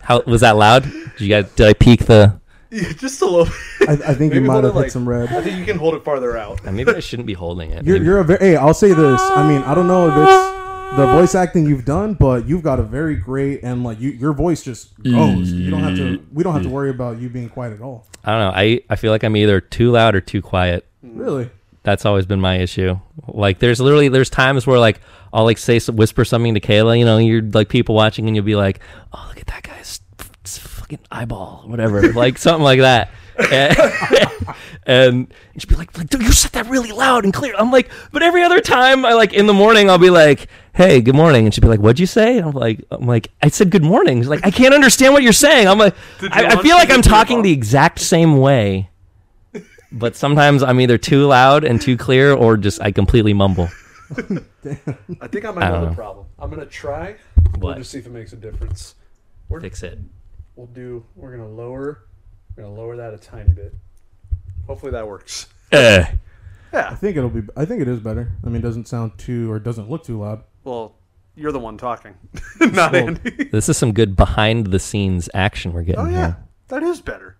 how 0.00 0.22
was 0.22 0.40
that 0.40 0.56
loud? 0.56 0.82
Did 0.82 1.20
you 1.20 1.28
guys 1.28 1.48
did 1.52 1.68
I 1.68 1.74
peak 1.74 2.06
the? 2.06 2.40
Yeah, 2.74 2.90
just 2.94 3.22
a 3.22 3.26
little. 3.26 3.46
I, 3.82 3.92
I 3.92 4.14
think 4.14 4.34
you 4.34 4.40
might 4.40 4.64
have 4.64 4.64
hit 4.64 4.74
like- 4.74 4.90
some 4.90 5.08
red. 5.08 5.28
I 5.28 5.40
think 5.42 5.60
you 5.60 5.64
can 5.64 5.78
hold 5.78 5.94
it 5.94 6.02
farther 6.02 6.36
out. 6.36 6.64
Maybe 6.64 6.90
I 6.90 6.98
shouldn't 7.08 7.26
be 7.26 7.34
holding 7.34 7.70
it. 7.70 7.84
You're, 7.84 7.94
Maybe- 7.94 8.04
you're 8.06 8.18
a 8.18 8.24
very. 8.24 8.40
Hey, 8.40 8.56
I'll 8.56 8.74
say 8.74 8.88
this. 8.88 9.20
I 9.20 9.46
mean, 9.48 9.62
I 9.62 9.76
don't 9.76 9.86
know 9.86 10.08
if 10.08 10.28
it's 10.28 10.53
the 10.96 11.06
voice 11.06 11.34
acting 11.34 11.66
you've 11.66 11.84
done, 11.84 12.14
but 12.14 12.46
you've 12.46 12.62
got 12.62 12.78
a 12.78 12.82
very 12.82 13.16
great 13.16 13.62
and 13.62 13.84
like 13.84 14.00
you, 14.00 14.10
your 14.10 14.32
voice 14.32 14.62
just 14.62 15.00
goes. 15.02 15.52
You 15.52 15.70
don't 15.70 15.82
have 15.82 15.96
to. 15.96 16.24
We 16.32 16.42
don't 16.42 16.54
have 16.54 16.62
to 16.62 16.68
worry 16.68 16.90
about 16.90 17.18
you 17.18 17.28
being 17.28 17.48
quiet 17.48 17.72
at 17.72 17.80
all. 17.80 18.06
I 18.24 18.32
don't 18.32 18.40
know. 18.40 18.52
I, 18.58 18.80
I 18.88 18.96
feel 18.96 19.10
like 19.10 19.22
I'm 19.22 19.36
either 19.36 19.60
too 19.60 19.90
loud 19.90 20.14
or 20.14 20.20
too 20.20 20.40
quiet. 20.40 20.86
Really. 21.02 21.50
That's 21.82 22.06
always 22.06 22.24
been 22.24 22.40
my 22.40 22.58
issue. 22.58 22.98
Like 23.28 23.58
there's 23.58 23.80
literally 23.80 24.08
there's 24.08 24.30
times 24.30 24.66
where 24.66 24.78
like 24.78 25.00
I'll 25.32 25.44
like 25.44 25.58
say 25.58 25.78
whisper 25.80 26.24
something 26.24 26.54
to 26.54 26.60
Kayla, 26.60 26.98
you 26.98 27.04
know, 27.04 27.18
you're 27.18 27.42
like 27.42 27.68
people 27.68 27.94
watching 27.94 28.26
and 28.26 28.34
you'll 28.34 28.44
be 28.44 28.56
like, 28.56 28.80
"Oh, 29.12 29.26
look 29.28 29.38
at 29.38 29.46
that 29.48 29.62
guy's 29.64 30.00
fucking 30.44 31.00
eyeball, 31.10 31.64
whatever." 31.66 32.12
like 32.14 32.38
something 32.38 32.64
like 32.64 32.80
that. 32.80 33.10
And, 34.86 35.32
and 35.54 35.60
she'd 35.62 35.68
be 35.70 35.76
like, 35.76 35.96
like, 35.96 36.10
dude, 36.10 36.20
you 36.20 36.32
said 36.32 36.52
that 36.52 36.66
really 36.66 36.92
loud 36.92 37.24
and 37.24 37.32
clear. 37.32 37.54
I'm 37.56 37.70
like, 37.70 37.90
but 38.12 38.22
every 38.22 38.42
other 38.42 38.60
time 38.60 39.06
I 39.06 39.14
like 39.14 39.32
in 39.32 39.46
the 39.46 39.54
morning 39.54 39.88
I'll 39.88 39.96
be 39.96 40.10
like, 40.10 40.46
hey, 40.74 41.00
good 41.00 41.14
morning. 41.14 41.44
And 41.46 41.54
she'd 41.54 41.60
be 41.60 41.68
like, 41.68 41.80
what'd 41.80 41.98
you 42.00 42.06
say? 42.06 42.38
I'm 42.38 42.52
like, 42.52 42.84
I'm 42.90 43.06
like, 43.06 43.30
I 43.42 43.48
said 43.48 43.70
good 43.70 43.82
morning. 43.84 44.20
She's 44.20 44.28
like, 44.28 44.44
I 44.44 44.50
can't 44.50 44.74
understand 44.74 45.14
what 45.14 45.22
you're 45.22 45.32
saying. 45.32 45.68
I'm 45.68 45.78
like, 45.78 45.94
I, 46.30 46.46
I 46.46 46.62
feel 46.62 46.76
like 46.76 46.90
I'm 46.90 47.02
talking 47.02 47.42
the 47.42 47.52
exact 47.52 48.00
same 48.00 48.38
way 48.38 48.90
but 49.94 50.16
sometimes 50.16 50.62
I'm 50.62 50.80
either 50.80 50.98
too 50.98 51.26
loud 51.26 51.64
and 51.64 51.80
too 51.80 51.96
clear, 51.96 52.32
or 52.32 52.56
just 52.56 52.82
I 52.82 52.90
completely 52.90 53.32
mumble. 53.32 53.68
I 54.16 55.28
think 55.28 55.44
I 55.44 55.50
might 55.52 55.64
I 55.64 55.68
know 55.68 55.80
don't 55.80 55.90
the 55.90 55.94
problem. 55.94 56.26
I'm 56.38 56.50
gonna 56.50 56.66
try. 56.66 57.16
We'll 57.58 57.70
What? 57.70 57.78
just 57.78 57.92
see 57.92 57.98
if 57.98 58.06
it 58.06 58.12
makes 58.12 58.32
a 58.32 58.36
difference. 58.36 58.96
Fix 59.60 59.82
it. 59.84 59.98
We'll 60.56 60.66
do. 60.66 61.04
We're 61.14 61.30
gonna 61.30 61.48
lower. 61.48 62.06
We're 62.56 62.64
gonna 62.64 62.74
lower 62.74 62.96
that 62.96 63.14
a 63.14 63.18
tiny 63.18 63.52
bit. 63.52 63.72
Hopefully 64.66 64.92
that 64.92 65.06
works. 65.06 65.46
Eh. 65.70 66.04
I 66.72 66.94
think 66.96 67.16
it'll 67.16 67.30
be. 67.30 67.42
I 67.56 67.64
think 67.64 67.80
it 67.80 67.88
is 67.88 68.00
better. 68.00 68.32
I 68.42 68.48
mean, 68.48 68.56
it 68.56 68.62
doesn't 68.62 68.88
sound 68.88 69.16
too 69.16 69.50
or 69.50 69.60
doesn't 69.60 69.88
look 69.88 70.02
too 70.04 70.18
loud. 70.18 70.42
Well, 70.64 70.94
you're 71.36 71.52
the 71.52 71.60
one 71.60 71.76
talking, 71.78 72.14
not 72.60 72.92
Well, 72.92 73.06
Andy. 73.08 73.44
This 73.52 73.68
is 73.68 73.76
some 73.76 73.92
good 73.92 74.16
behind 74.16 74.68
the 74.68 74.78
scenes 74.78 75.28
action 75.34 75.72
we're 75.72 75.82
getting 75.82 76.00
Oh 76.00 76.08
yeah, 76.08 76.26
here. 76.26 76.36
that 76.68 76.82
is 76.82 77.00
better. 77.00 77.36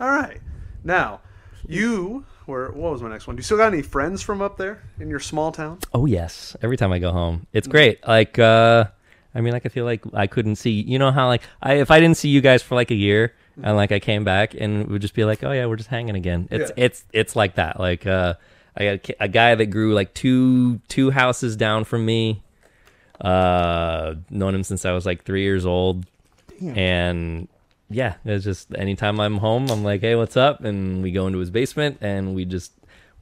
All 0.00 0.10
right. 0.10 0.40
Now, 0.84 1.20
you 1.66 2.24
were. 2.46 2.70
What 2.72 2.92
was 2.92 3.02
my 3.02 3.08
next 3.08 3.26
one? 3.26 3.36
Do 3.36 3.40
you 3.40 3.44
still 3.44 3.56
got 3.56 3.72
any 3.72 3.82
friends 3.82 4.22
from 4.22 4.40
up 4.40 4.56
there 4.56 4.82
in 5.00 5.08
your 5.10 5.18
small 5.20 5.50
town? 5.52 5.78
Oh 5.92 6.06
yes. 6.06 6.56
Every 6.62 6.76
time 6.76 6.92
I 6.92 6.98
go 6.98 7.10
home, 7.12 7.46
it's 7.52 7.66
great. 7.66 8.06
Like, 8.06 8.38
uh, 8.38 8.84
I 9.34 9.40
mean, 9.40 9.52
like 9.52 9.66
I 9.66 9.68
feel 9.68 9.84
like 9.84 10.02
I 10.14 10.26
couldn't 10.26 10.56
see. 10.56 10.70
You 10.70 10.98
know 10.98 11.10
how 11.10 11.26
like 11.26 11.42
I 11.62 11.74
if 11.74 11.90
I 11.90 11.98
didn't 12.00 12.16
see 12.16 12.28
you 12.28 12.40
guys 12.40 12.62
for 12.62 12.74
like 12.76 12.90
a 12.90 12.94
year 12.94 13.34
and 13.62 13.76
like 13.76 13.90
I 13.92 13.98
came 13.98 14.22
back 14.24 14.54
and 14.54 14.82
it 14.82 14.88
would 14.88 15.02
just 15.02 15.14
be 15.14 15.24
like, 15.24 15.42
oh 15.42 15.50
yeah, 15.52 15.66
we're 15.66 15.76
just 15.76 15.88
hanging 15.90 16.14
again. 16.16 16.48
It's 16.50 16.70
Yeah. 16.76 16.84
it's 16.84 17.04
it's 17.12 17.36
like 17.36 17.56
that. 17.56 17.78
Like, 17.80 18.06
uh, 18.06 18.34
I 18.76 18.84
got 18.96 19.08
a, 19.10 19.24
a 19.24 19.28
guy 19.28 19.54
that 19.56 19.66
grew 19.66 19.94
like 19.94 20.14
two 20.14 20.78
two 20.88 21.10
houses 21.10 21.56
down 21.56 21.84
from 21.84 22.04
me. 22.06 22.42
Uh, 23.20 24.14
known 24.30 24.54
him 24.54 24.62
since 24.62 24.84
I 24.84 24.92
was 24.92 25.04
like 25.06 25.24
three 25.24 25.42
years 25.42 25.66
old. 25.66 26.06
Damn. 26.60 26.76
and 26.78 27.48
yeah, 27.90 28.14
it's 28.24 28.44
just 28.44 28.74
anytime 28.74 29.20
I'm 29.20 29.38
home, 29.38 29.70
I'm 29.70 29.84
like, 29.84 30.00
hey, 30.00 30.14
what's 30.16 30.36
up? 30.36 30.64
And 30.64 31.02
we 31.02 31.12
go 31.12 31.26
into 31.26 31.38
his 31.38 31.50
basement 31.50 31.98
and 32.00 32.34
we 32.34 32.44
just 32.44 32.72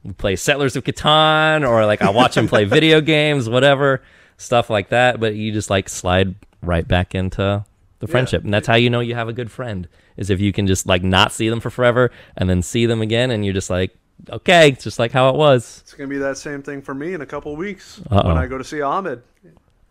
we 0.03 0.11
play 0.13 0.35
Settlers 0.35 0.75
of 0.75 0.83
Catan 0.83 1.67
or 1.67 1.85
like 1.85 2.01
I 2.01 2.09
watch 2.09 2.35
him 2.35 2.47
play 2.47 2.65
video 2.77 2.99
games, 3.01 3.47
whatever 3.47 4.01
stuff 4.37 4.69
like 4.69 4.89
that. 4.89 5.19
But 5.19 5.35
you 5.35 5.51
just 5.51 5.69
like 5.69 5.87
slide 5.89 6.35
right 6.61 6.87
back 6.87 7.13
into 7.15 7.63
the 7.99 8.07
friendship, 8.07 8.43
and 8.43 8.53
that's 8.53 8.67
how 8.67 8.75
you 8.75 8.89
know 8.89 8.99
you 8.99 9.15
have 9.15 9.27
a 9.29 9.33
good 9.33 9.49
friend 9.51 9.87
is 10.17 10.29
if 10.29 10.39
you 10.39 10.51
can 10.51 10.67
just 10.67 10.85
like 10.87 11.03
not 11.03 11.31
see 11.31 11.47
them 11.49 11.59
for 11.59 11.69
forever 11.69 12.11
and 12.35 12.49
then 12.49 12.61
see 12.61 12.85
them 12.85 13.01
again, 13.01 13.31
and 13.31 13.45
you're 13.45 13.53
just 13.53 13.69
like, 13.69 13.95
okay, 14.29 14.69
it's 14.69 14.83
just 14.83 14.99
like 14.99 15.11
how 15.11 15.29
it 15.29 15.35
was. 15.35 15.79
It's 15.83 15.93
gonna 15.93 16.09
be 16.09 16.17
that 16.17 16.37
same 16.37 16.61
thing 16.61 16.81
for 16.81 16.93
me 16.93 17.13
in 17.13 17.21
a 17.21 17.25
couple 17.25 17.51
of 17.53 17.57
weeks 17.57 18.01
Uh-oh. 18.11 18.27
when 18.27 18.37
I 18.37 18.47
go 18.47 18.57
to 18.57 18.63
see 18.63 18.81
Ahmed, 18.81 19.21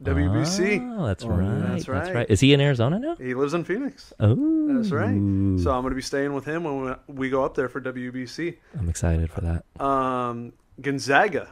WBC. 0.03 0.97
Oh, 0.99 1.07
that's 1.07 1.25
Oh, 1.25 1.29
right. 1.29 1.43
yeah. 1.45 1.59
That's 1.71 1.87
That's 1.87 1.89
right. 1.89 2.15
right. 2.15 2.27
Is 2.31 2.41
he 2.41 2.53
in 2.53 2.61
Arizona 2.61 2.99
now? 2.99 3.17
He 3.17 3.33
lives 3.35 3.55
in 3.55 3.65
Phoenix. 3.65 4.13
Oh, 4.21 4.35
That's 4.75 4.91
right. 4.91 5.09
So 5.15 5.73
I'm 5.73 5.83
gonna 5.83 5.95
be 5.95 6.03
staying 6.03 6.35
with 6.35 6.45
him 6.45 6.65
when 6.65 6.97
we 7.09 7.31
go 7.31 7.45
up 7.45 7.55
there 7.55 7.69
for 7.69 7.81
WBC. 7.81 8.57
I'm 8.79 8.89
excited 8.89 9.31
for 9.31 9.41
that. 9.41 9.85
Um, 9.85 10.53
Gonzaga. 10.81 11.49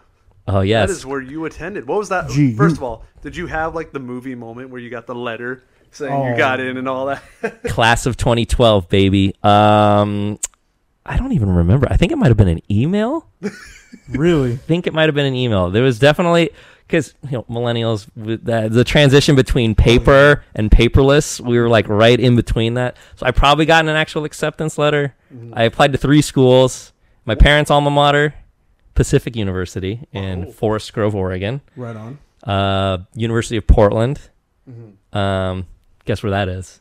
Oh 0.47 0.61
yes, 0.61 0.89
That 0.89 0.93
is 0.95 1.07
where 1.07 1.23
you 1.23 1.47
attended. 1.47 1.87
What 1.89 1.97
was 1.99 2.11
that? 2.11 2.29
Gee, 2.29 2.55
First 2.55 2.75
you- 2.75 2.79
of 2.81 2.83
all, 2.83 3.05
did 3.23 3.35
you 3.35 3.47
have 3.47 3.75
like 3.75 3.93
the 3.93 3.99
movie 4.01 4.35
moment 4.35 4.69
where 4.69 4.81
you 4.81 4.91
got 4.91 5.07
the 5.07 5.15
letter 5.15 5.63
saying 5.91 6.13
Oh. 6.13 6.29
you 6.29 6.37
got 6.37 6.61
in 6.61 6.77
and 6.77 6.87
all 6.87 7.07
that? 7.07 7.23
class 7.69 8.05
of 8.05 8.17
2012 8.19 8.89
baby 8.89 9.33
um 9.45 10.39
i 11.07 11.17
don't 11.17 11.31
even 11.33 11.49
remember 11.55 11.87
i 11.91 11.97
think 11.97 12.11
it 12.11 12.17
might 12.19 12.27
have 12.29 12.37
been 12.37 12.49
an 12.49 12.61
email 12.71 13.29
really? 13.41 13.53
i 14.13 14.17
Really. 14.17 14.57
think 14.57 14.87
it 14.89 14.93
might 14.93 15.05
have 15.05 15.15
been 15.15 15.27
an 15.27 15.35
email 15.37 15.71
there 15.71 15.83
was 15.85 15.99
definitely 16.01 16.51
because 16.87 17.15
you 17.25 17.33
know 17.33 17.43
millennials 17.45 18.09
that, 18.17 18.73
the 18.73 18.85
transition 18.85 19.35
between 19.37 19.75
paper 19.75 20.45
and 20.55 20.71
paperless 20.71 21.41
we 21.41 21.59
were 21.59 21.69
like 21.69 21.89
right 21.89 22.19
in 22.21 22.37
between 22.37 22.75
that. 22.75 22.97
So 23.17 23.27
i 23.27 23.31
probably 23.31 23.67
got 23.67 23.85
an 23.85 23.91
actual 23.97 24.25
acceptance 24.25 24.79
letter. 24.79 25.15
I 25.53 25.65
applied 25.65 25.93
to 25.93 25.99
three 25.99 26.23
schools. 26.23 26.93
My 27.25 27.35
parents 27.35 27.71
alma 27.71 27.91
mater 27.91 28.35
pacific 28.95 29.35
university 29.35 30.07
in 30.13 30.47
Oh. 30.47 30.53
forest 30.53 30.93
grove 30.93 31.15
oregon. 31.15 31.61
Right 31.77 31.97
on. 31.97 32.19
uh, 32.45 32.99
university 33.15 33.57
of 33.57 33.67
portland. 33.67 34.21
Mhm. 34.71 35.17
um, 35.19 35.67
guess 36.05 36.23
where 36.23 36.31
that 36.31 36.49
is? 36.49 36.81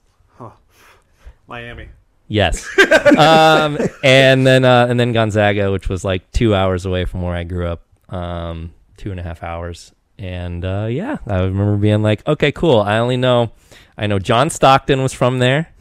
Miami. 1.48 1.90
Yes. 2.28 2.66
um, 3.18 3.78
and 4.04 4.48
then 4.48 4.64
uh, 4.66 4.88
and 4.90 5.00
then 5.00 5.12
Gonzaga, 5.12 5.72
which 5.72 5.90
was 5.90 6.04
like 6.06 6.30
two 6.32 6.56
hours 6.56 6.86
away 6.86 7.06
from 7.06 7.22
where 7.22 7.36
I 7.36 7.44
grew 7.44 7.68
up, 7.68 7.82
um, 8.10 8.74
two 8.98 9.12
and 9.12 9.20
a 9.20 9.24
half 9.24 9.44
hours, 9.44 9.94
and 10.18 10.64
uh, 10.64 10.88
yeah, 10.90 11.18
I 11.28 11.40
remember 11.42 11.78
being 11.78 12.02
like, 12.02 12.26
okay, 12.28 12.52
cool. 12.52 12.80
I 12.80 12.98
only 12.98 13.18
know, 13.18 13.52
I 13.98 14.08
know 14.08 14.20
John 14.20 14.50
Stockton 14.50 15.02
was 15.02 15.14
from 15.14 15.40
there. 15.40 15.74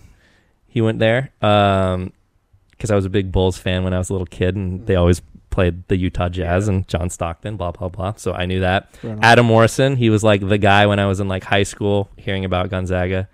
He 0.66 0.80
went 0.80 0.98
there 0.98 1.32
because 1.40 2.90
I 2.90 2.94
was 2.94 3.04
a 3.04 3.10
big 3.10 3.30
Bulls 3.30 3.58
fan 3.58 3.84
when 3.84 3.92
I 3.92 3.98
was 3.98 4.10
a 4.10 4.14
little 4.14 4.26
kid, 4.26 4.56
and 4.56 4.86
they 4.86 4.96
always 4.96 5.20
played 5.50 5.86
the 5.88 5.96
Utah 5.96 6.30
Jazz 6.30 6.66
and 6.66 6.88
John 6.88 7.10
Stockton, 7.10 7.56
blah 7.56 7.72
blah 7.72 7.88
blah. 7.88 8.14
So 8.14 8.32
I 8.32 8.46
knew 8.46 8.60
that. 8.60 8.88
Right. 9.02 9.18
Adam 9.22 9.46
Morrison, 9.46 9.96
he 9.96 10.08
was 10.10 10.24
like 10.24 10.46
the 10.46 10.58
guy 10.58 10.86
when 10.86 10.98
I 10.98 11.06
was 11.06 11.20
in 11.20 11.28
like 11.28 11.44
high 11.44 11.62
school, 11.64 12.10
hearing 12.16 12.44
about 12.44 12.70
Gonzaga. 12.70 13.28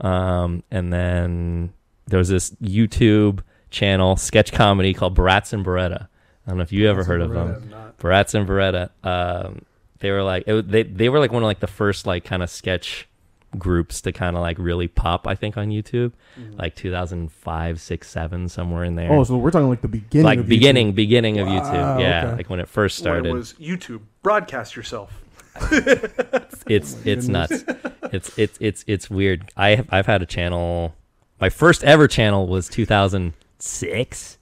Um, 0.00 0.62
and 0.70 0.92
then 0.92 1.72
there 2.06 2.18
was 2.18 2.28
this 2.28 2.50
YouTube 2.62 3.40
channel 3.70 4.16
sketch 4.16 4.50
comedy 4.52 4.94
called 4.94 5.14
Barats 5.14 5.52
and 5.52 5.64
Bereta. 5.64 6.08
I 6.46 6.50
don't 6.50 6.56
know 6.56 6.62
if 6.62 6.72
you 6.72 6.88
ever 6.88 7.04
heard 7.04 7.20
of 7.20 7.30
them. 7.30 7.87
Have 7.98 8.04
not. 8.04 8.26
Barats 8.26 8.34
and 8.34 8.48
Bereta. 8.48 8.90
Um, 9.04 9.62
they 10.00 10.10
were 10.10 10.22
like 10.22 10.44
it, 10.46 10.70
they 10.70 10.82
they 10.84 11.08
were 11.08 11.18
like 11.18 11.32
one 11.32 11.42
of 11.42 11.46
like 11.46 11.60
the 11.60 11.66
first 11.66 12.06
like 12.06 12.24
kind 12.24 12.42
of 12.42 12.50
sketch 12.50 13.08
groups 13.56 14.02
to 14.02 14.12
kind 14.12 14.36
of 14.36 14.42
like 14.42 14.58
really 14.58 14.88
pop. 14.88 15.26
I 15.26 15.34
think 15.34 15.56
on 15.56 15.68
YouTube, 15.70 16.12
like 16.52 16.74
2005, 16.76 17.80
six, 17.80 18.08
seven, 18.10 18.48
somewhere 18.48 18.84
in 18.84 18.94
there. 18.94 19.10
Oh, 19.12 19.24
so 19.24 19.36
we're 19.38 19.50
talking 19.50 19.68
like 19.68 19.80
the 19.80 19.88
beginning. 19.88 20.24
like 20.24 20.38
of 20.38 20.44
YouTube. 20.44 20.48
beginning, 20.48 20.92
beginning 20.92 21.38
of 21.38 21.46
Wow, 21.48 21.60
YouTube. 21.60 22.00
Yeah, 22.00 22.26
okay. 22.26 22.36
like 22.36 22.50
when 22.50 22.60
it 22.60 22.68
first 22.68 22.98
When 23.00 23.04
started. 23.04 23.28
it 23.30 23.32
was 23.32 23.54
YouTube. 23.54 24.00
Broadcast 24.22 24.76
yourself. 24.76 25.22
it's 25.72 26.64
Oh 26.66 26.96
it's 27.04 27.26
nuts. 27.26 27.64
It's 28.12 28.38
it's 28.38 28.58
it's 28.60 28.84
it's 28.86 29.10
weird. 29.10 29.50
I 29.56 29.70
have 29.76 29.88
I've 29.90 30.06
had 30.06 30.22
a 30.22 30.26
channel. 30.26 30.94
My 31.40 31.48
first 31.50 31.82
ever 31.84 32.06
channel 32.06 32.46
was 32.46 32.68
2006. 32.68 34.37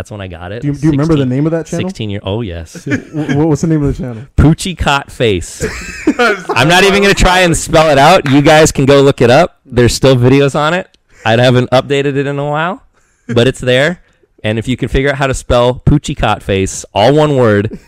That's 0.00 0.10
when 0.10 0.22
I 0.22 0.28
got 0.28 0.50
it. 0.50 0.62
Do 0.62 0.68
you, 0.68 0.72
do 0.72 0.86
you 0.86 0.90
remember 0.92 1.14
the 1.14 1.26
name 1.26 1.44
of 1.44 1.52
that 1.52 1.66
channel? 1.66 1.86
16 1.86 2.08
year. 2.08 2.20
Oh 2.22 2.40
yes, 2.40 2.86
what, 3.12 3.48
what's 3.48 3.60
the 3.60 3.66
name 3.66 3.82
of 3.82 3.94
the 3.94 4.02
channel? 4.02 4.26
Poochie 4.38 4.74
Cot 4.74 5.12
Face. 5.12 5.62
I'm 6.48 6.68
not 6.68 6.84
even 6.84 7.02
gonna 7.02 7.12
try 7.12 7.40
and 7.40 7.54
spell 7.54 7.90
it 7.90 7.98
out. 7.98 8.26
You 8.30 8.40
guys 8.40 8.72
can 8.72 8.86
go 8.86 9.02
look 9.02 9.20
it 9.20 9.28
up. 9.28 9.60
There's 9.66 9.92
still 9.92 10.16
videos 10.16 10.54
on 10.54 10.72
it. 10.72 10.96
I 11.26 11.32
haven't 11.32 11.68
updated 11.68 12.16
it 12.16 12.26
in 12.26 12.38
a 12.38 12.48
while, 12.48 12.82
but 13.28 13.46
it's 13.46 13.60
there. 13.60 14.02
And 14.42 14.58
if 14.58 14.66
you 14.66 14.78
can 14.78 14.88
figure 14.88 15.10
out 15.10 15.16
how 15.16 15.26
to 15.26 15.34
spell 15.34 15.74
Poochie 15.74 16.16
Cot 16.16 16.42
Face, 16.42 16.86
all 16.94 17.14
one 17.14 17.36
word, 17.36 17.78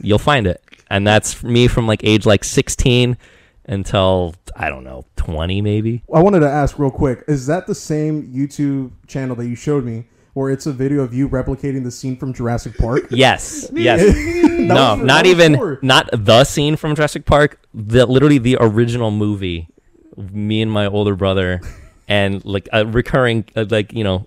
you'll 0.00 0.20
find 0.20 0.46
it. 0.46 0.62
And 0.88 1.04
that's 1.04 1.42
me 1.42 1.66
from 1.66 1.88
like 1.88 2.04
age 2.04 2.26
like 2.26 2.44
16 2.44 3.18
until 3.64 4.36
I 4.54 4.68
don't 4.68 4.84
know 4.84 5.04
20 5.16 5.62
maybe. 5.62 6.04
I 6.14 6.20
wanted 6.20 6.40
to 6.40 6.48
ask 6.48 6.78
real 6.78 6.92
quick: 6.92 7.24
Is 7.26 7.48
that 7.48 7.66
the 7.66 7.74
same 7.74 8.32
YouTube 8.32 8.92
channel 9.08 9.34
that 9.34 9.48
you 9.48 9.56
showed 9.56 9.84
me, 9.84 10.04
where 10.36 10.50
it's 10.50 10.66
a 10.66 10.72
video 10.72 11.00
of 11.00 11.14
you 11.14 11.30
replicating 11.30 11.82
the 11.82 11.90
scene 11.90 12.14
from 12.14 12.34
Jurassic 12.34 12.76
Park? 12.76 13.06
Yes, 13.10 13.70
yes. 13.72 14.14
No, 14.58 14.94
not 14.96 15.24
even 15.24 15.56
for- 15.56 15.78
not 15.80 16.10
the 16.12 16.44
scene 16.44 16.76
from 16.76 16.94
Jurassic 16.94 17.24
Park. 17.24 17.58
The 17.72 18.04
literally 18.04 18.36
the 18.38 18.58
original 18.60 19.10
movie. 19.10 19.68
Me 20.16 20.60
and 20.60 20.70
my 20.70 20.86
older 20.86 21.14
brother, 21.16 21.60
and 22.08 22.44
like 22.44 22.68
a 22.72 22.84
recurring, 22.86 23.44
uh, 23.56 23.64
like 23.70 23.92
you 23.94 24.04
know, 24.04 24.26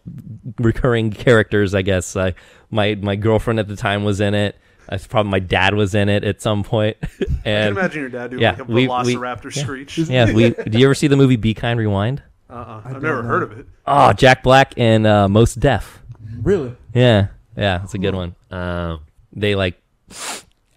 recurring 0.60 1.12
characters. 1.12 1.74
I 1.76 1.84
guess 1.84 2.16
uh, 2.16 2.32
my 2.72 2.96
my 2.96 3.16
girlfriend 3.16 3.60
at 3.60 3.68
the 3.68 3.76
time 3.76 4.04
was 4.04 4.20
in 4.20 4.34
it. 4.34 4.56
I 4.88 4.98
probably 4.98 5.30
my 5.32 5.40
dad 5.40 5.76
was 5.76 5.94
in 5.94 6.10
it 6.10 6.24
at 6.24 6.42
some 6.42 6.64
point. 6.64 6.98
I 7.04 7.26
can 7.44 7.68
imagine 7.70 8.02
your 8.02 8.10
dad 8.10 8.32
doing 8.32 8.42
yeah, 8.42 8.52
like 8.52 8.60
a 8.60 8.64
we- 8.66 8.74
we- 8.74 8.88
velociraptor 8.88 9.56
yeah. 9.56 9.64
screech. 9.64 9.98
yeah, 10.00 10.34
we. 10.34 10.50
Do 10.52 10.80
you 10.80 10.86
ever 10.86 10.96
see 10.96 11.08
the 11.08 11.18
movie 11.18 11.36
Be 11.36 11.54
Kind 11.54 11.80
Rewind? 11.80 12.24
Uh-uh. 12.50 12.82
I 12.84 12.90
I've 12.90 13.02
never 13.04 13.22
know. 13.22 13.28
heard 13.30 13.44
of 13.44 13.52
it. 13.60 13.68
Oh, 13.86 14.12
Jack 14.14 14.42
Black 14.42 14.74
and 14.78 15.06
uh, 15.06 15.28
Mos 15.30 15.54
Def. 15.54 15.99
Really? 16.42 16.76
Yeah, 16.94 17.28
yeah, 17.56 17.84
it's 17.84 17.94
a 17.94 17.98
good 17.98 18.16
one. 18.16 18.36
Um, 18.52 19.02
they 19.34 19.56
like 19.56 19.82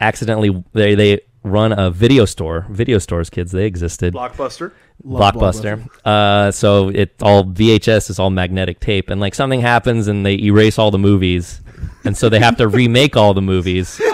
accidentally 0.00 0.64
they 0.72 0.94
they 0.94 1.20
run 1.44 1.72
a 1.72 1.90
video 1.90 2.24
store. 2.24 2.66
Video 2.70 2.98
stores, 2.98 3.30
kids, 3.30 3.52
they 3.52 3.66
existed. 3.66 4.14
Blockbuster. 4.14 4.72
Love 5.04 5.34
Blockbuster. 5.34 5.88
Uh, 6.04 6.50
so 6.50 6.88
it 6.88 7.14
all 7.22 7.44
VHS 7.44 8.10
is 8.10 8.18
all 8.18 8.30
magnetic 8.30 8.80
tape, 8.80 9.10
and 9.10 9.20
like 9.20 9.34
something 9.34 9.60
happens 9.60 10.08
and 10.08 10.24
they 10.24 10.38
erase 10.38 10.78
all 10.78 10.90
the 10.90 10.98
movies, 10.98 11.60
and 12.04 12.16
so 12.16 12.28
they 12.28 12.38
have 12.38 12.56
to 12.56 12.68
remake 12.68 13.16
all 13.16 13.34
the 13.34 13.42
movies. 13.42 14.00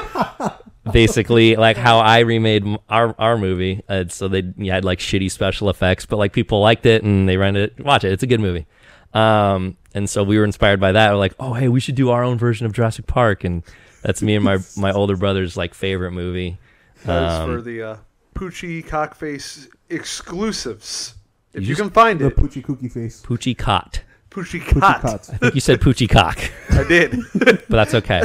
Basically, 0.93 1.55
like 1.57 1.77
how 1.77 1.99
I 1.99 2.21
remade 2.21 2.65
our 2.89 3.15
our 3.19 3.37
movie, 3.37 3.83
uh, 3.89 4.05
so 4.09 4.29
they 4.29 4.51
you 4.57 4.73
had 4.73 4.85
like 4.87 5.01
shitty 5.01 5.31
special 5.31 5.69
effects, 5.69 6.07
but 6.07 6.17
like 6.17 6.33
people 6.33 6.61
liked 6.61 6.87
it 6.87 7.03
and 7.03 7.29
they 7.29 7.37
rented 7.37 7.73
it. 7.79 7.85
Watch 7.85 8.05
it; 8.05 8.13
it's 8.13 8.23
a 8.23 8.27
good 8.27 8.41
movie. 8.41 8.67
Um, 9.13 9.77
and 9.95 10.09
so 10.09 10.23
we 10.23 10.39
were 10.39 10.45
inspired 10.45 10.81
by 10.81 10.93
that. 10.93 11.11
We're 11.13 11.19
like, 11.19 11.35
oh 11.41 11.55
hey, 11.55 11.69
we 11.69 11.81
should 11.81 11.95
do 11.95 12.11
our 12.11 12.23
own 12.25 12.39
version 12.39 12.67
of 12.67 12.73
Jurassic 12.73 13.07
Park, 13.07 13.45
and 13.45 13.63
that's 14.03 14.23
me 14.23 14.35
and 14.35 14.45
my 14.45 14.59
my 14.77 14.93
older 14.93 15.17
brother's 15.17 15.57
like 15.57 15.75
favorite 15.75 16.13
movie. 16.13 16.59
That 17.05 17.23
is 17.29 17.33
Um, 17.41 17.51
for 17.57 17.63
the 17.63 17.83
uh, 17.83 17.97
Poochie 18.35 18.85
Cockface 18.87 19.69
exclusives. 19.89 21.15
If 21.55 21.63
You 21.63 21.69
you, 21.71 21.77
can 21.77 21.91
find 21.91 22.19
The 22.21 22.27
it, 22.27 22.37
Poochie 22.37 22.63
Cookie 22.63 22.89
face. 22.89 23.23
Poochie 23.23 23.57
Cot. 23.57 24.03
Poochie 24.31 24.61
Poochie 24.61 24.81
Cot. 24.81 25.01
Cots. 25.01 25.31
I 25.31 25.37
think 25.39 25.55
you 25.55 25.61
said 25.61 25.81
Poochie 25.81 26.09
Cock, 26.09 26.39
I 26.71 26.85
did. 26.87 27.19
but 27.35 27.69
that's 27.69 27.95
okay. 27.95 28.21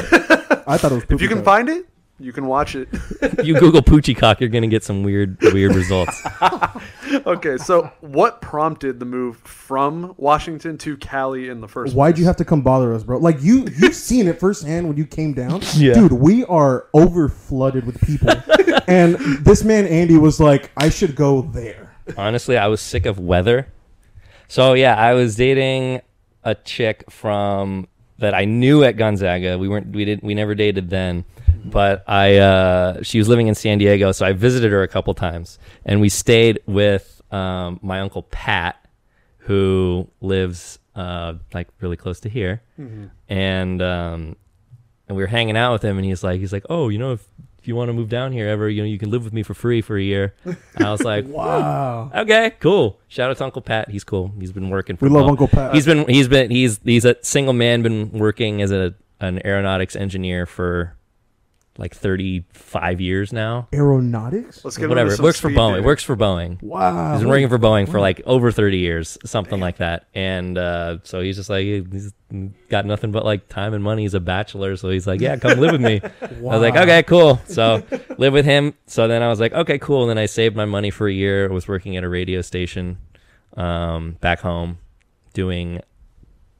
I 0.67 0.77
thought 0.77 0.91
it 0.91 0.95
was. 0.95 1.05
Poochie 1.05 1.15
if 1.15 1.21
you 1.21 1.27
can 1.29 1.37
Cots. 1.37 1.45
find 1.45 1.69
it, 1.69 1.85
you 2.23 2.31
can 2.33 2.47
watch 2.47 2.75
it. 2.75 2.87
you 3.43 3.59
Google 3.59 3.81
Poochie 3.81 4.15
Cock, 4.17 4.39
you're 4.39 4.49
gonna 4.49 4.67
get 4.67 4.83
some 4.83 5.03
weird 5.03 5.37
weird 5.41 5.75
results. 5.75 6.21
okay, 7.25 7.57
so 7.57 7.91
what 8.01 8.41
prompted 8.41 8.99
the 8.99 9.05
move 9.05 9.37
from 9.37 10.13
Washington 10.17 10.77
to 10.79 10.97
Cali 10.97 11.49
in 11.49 11.61
the 11.61 11.67
first 11.67 11.93
Why'd 11.95 12.13
place? 12.15 12.19
you 12.21 12.25
have 12.27 12.37
to 12.37 12.45
come 12.45 12.61
bother 12.61 12.93
us, 12.93 13.03
bro? 13.03 13.17
Like 13.17 13.41
you, 13.41 13.65
you've 13.77 13.95
seen 13.95 14.27
it 14.27 14.39
firsthand 14.39 14.87
when 14.87 14.97
you 14.97 15.05
came 15.05 15.33
down, 15.33 15.61
Yeah. 15.75 15.93
dude. 15.93 16.13
We 16.13 16.45
are 16.45 16.87
over 16.93 17.29
flooded 17.29 17.85
with 17.85 17.99
people, 18.01 18.29
and 18.87 19.15
this 19.43 19.63
man 19.63 19.85
Andy 19.87 20.17
was 20.17 20.39
like, 20.39 20.71
"I 20.77 20.89
should 20.89 21.15
go 21.15 21.41
there." 21.41 21.95
Honestly, 22.17 22.57
I 22.57 22.67
was 22.67 22.81
sick 22.81 23.05
of 23.05 23.19
weather. 23.19 23.67
So 24.47 24.73
yeah, 24.73 24.95
I 24.95 25.13
was 25.13 25.35
dating 25.35 26.01
a 26.43 26.55
chick 26.55 27.09
from 27.09 27.87
that 28.19 28.33
I 28.33 28.45
knew 28.45 28.83
at 28.83 28.97
Gonzaga. 28.97 29.57
We 29.57 29.67
weren't 29.67 29.87
we 29.95 30.05
didn't 30.05 30.23
we 30.23 30.33
never 30.33 30.55
dated 30.55 30.89
then. 30.89 31.25
But 31.65 32.03
I 32.07 32.37
uh 32.37 33.03
she 33.03 33.17
was 33.17 33.27
living 33.27 33.47
in 33.47 33.55
San 33.55 33.77
Diego, 33.77 34.11
so 34.11 34.25
I 34.25 34.33
visited 34.33 34.71
her 34.71 34.83
a 34.83 34.87
couple 34.87 35.13
times 35.13 35.59
and 35.85 36.01
we 36.01 36.09
stayed 36.09 36.59
with 36.65 37.21
um 37.31 37.79
my 37.81 37.99
uncle 38.01 38.23
Pat 38.23 38.77
who 39.39 40.07
lives 40.21 40.79
uh 40.95 41.33
like 41.53 41.67
really 41.81 41.97
close 41.97 42.19
to 42.21 42.29
here. 42.29 42.61
And 43.29 43.81
um 43.81 44.35
and 45.07 45.17
we 45.17 45.23
were 45.23 45.27
hanging 45.27 45.57
out 45.57 45.73
with 45.73 45.81
him 45.83 45.97
and 45.97 46.05
he's 46.05 46.23
like 46.23 46.39
he's 46.39 46.53
like, 46.53 46.65
"Oh, 46.69 46.89
you 46.89 46.97
know 46.97 47.13
if 47.13 47.25
if 47.59 47.67
you 47.67 47.75
want 47.77 47.87
to 47.89 47.93
move 47.93 48.09
down 48.09 48.33
here 48.33 48.49
ever, 48.49 48.69
you 48.69 48.81
know, 48.81 48.87
you 48.87 48.99
can 48.99 49.09
live 49.09 49.23
with 49.23 49.31
me 49.31 49.41
for 49.41 49.53
free 49.53 49.81
for 49.81 49.97
a 49.97 50.01
year." 50.03 50.33
And 50.45 50.85
I 50.85 50.91
was 50.91 51.01
like, 51.03 51.25
Wow, 51.29 52.11
Okay, 52.13 52.51
cool. 52.59 52.99
Shout 53.07 53.29
out 53.31 53.37
to 53.37 53.43
Uncle 53.45 53.61
Pat. 53.61 53.89
He's 53.89 54.03
cool. 54.03 54.33
He's 54.39 54.51
been 54.51 54.69
working 54.69 54.97
for 54.97 55.05
we 55.05 55.11
love 55.11 55.27
Uncle 55.27 55.47
Pat. 55.47 55.73
He's 55.73 55.85
been 55.85 56.07
he's 56.07 56.27
been 56.27 56.51
he's 56.51 56.79
he's 56.83 57.05
a 57.05 57.15
single 57.21 57.53
man 57.53 57.81
been 57.81 58.11
working 58.11 58.61
as 58.61 58.71
a 58.71 58.93
an 59.21 59.45
aeronautics 59.45 59.95
engineer 59.95 60.45
for 60.45 60.95
like 61.77 61.95
35 61.95 63.01
years 63.01 63.33
now. 63.33 63.67
Aeronautics. 63.73 64.63
Let's 64.63 64.77
get 64.77 64.89
Whatever. 64.89 65.13
It 65.13 65.19
works 65.19 65.39
for 65.39 65.49
speed 65.49 65.57
Boeing. 65.57 65.77
It 65.77 65.83
works 65.83 66.03
for 66.03 66.15
Boeing. 66.15 66.61
Wow, 66.61 67.13
He's 67.13 67.21
been 67.21 67.29
working 67.29 67.49
for 67.49 67.57
Boeing 67.57 67.89
for 67.89 67.99
like 67.99 68.21
over 68.25 68.51
30 68.51 68.77
years, 68.77 69.17
something 69.25 69.59
like 69.59 69.77
that. 69.77 70.05
And 70.13 70.57
uh, 70.57 70.99
so 71.03 71.21
he's 71.21 71.37
just 71.37 71.49
like, 71.49 71.65
he's 71.65 72.13
got 72.69 72.85
nothing 72.85 73.11
but 73.11 73.25
like 73.25 73.47
time 73.49 73.73
and 73.73 73.83
money. 73.83 74.03
He's 74.03 74.13
a 74.13 74.19
bachelor. 74.19 74.75
So 74.77 74.89
he's 74.89 75.07
like, 75.07 75.19
yeah, 75.19 75.35
come 75.37 75.59
live 75.59 75.71
with 75.71 75.81
me. 75.81 75.99
I 76.21 76.27
was 76.41 76.61
like, 76.61 76.75
okay, 76.75 77.01
cool. 77.03 77.41
So 77.47 77.81
live 78.17 78.33
with 78.33 78.45
him. 78.45 78.75
So 78.85 79.07
then 79.07 79.23
I 79.23 79.27
was 79.27 79.39
like, 79.39 79.53
okay, 79.53 79.79
cool. 79.79 80.01
And 80.03 80.09
then 80.11 80.17
I 80.19 80.27
saved 80.27 80.55
my 80.55 80.65
money 80.65 80.91
for 80.91 81.07
a 81.07 81.13
year. 81.13 81.49
I 81.49 81.53
was 81.53 81.67
working 81.67 81.97
at 81.97 82.03
a 82.03 82.09
radio 82.09 82.41
station 82.41 82.97
um, 83.57 84.17
back 84.21 84.41
home 84.41 84.77
doing 85.33 85.81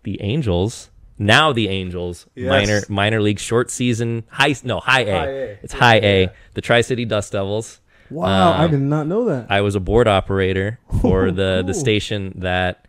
the 0.04 0.20
Angels. 0.22 0.90
Now 1.26 1.54
the 1.54 1.70
Angels 1.70 2.28
Yes. 2.36 2.50
minor 2.50 2.82
minor 2.90 3.22
league 3.22 3.40
short 3.40 3.70
season 3.72 4.24
high 4.30 4.56
no 4.64 4.80
high 4.80 5.02
A. 5.02 5.12
High 5.12 5.28
A. 5.28 5.58
It's 5.64 5.74
high 5.74 5.96
A. 5.98 6.30
The 6.54 6.62
Tri 6.62 6.82
City 6.82 7.06
Dust 7.06 7.32
Devils. 7.32 7.80
Wow, 8.10 8.52
I 8.54 8.66
Um, 8.66 8.72
did 8.72 8.82
not 8.82 9.08
know 9.08 9.26
that. 9.26 9.48
I 9.50 9.62
was 9.62 9.76
a 9.76 9.80
board 9.80 10.08
operator 10.08 10.80
for 11.02 11.32
the 11.40 11.64
the 11.66 11.74
station 11.74 12.34
that 12.38 12.86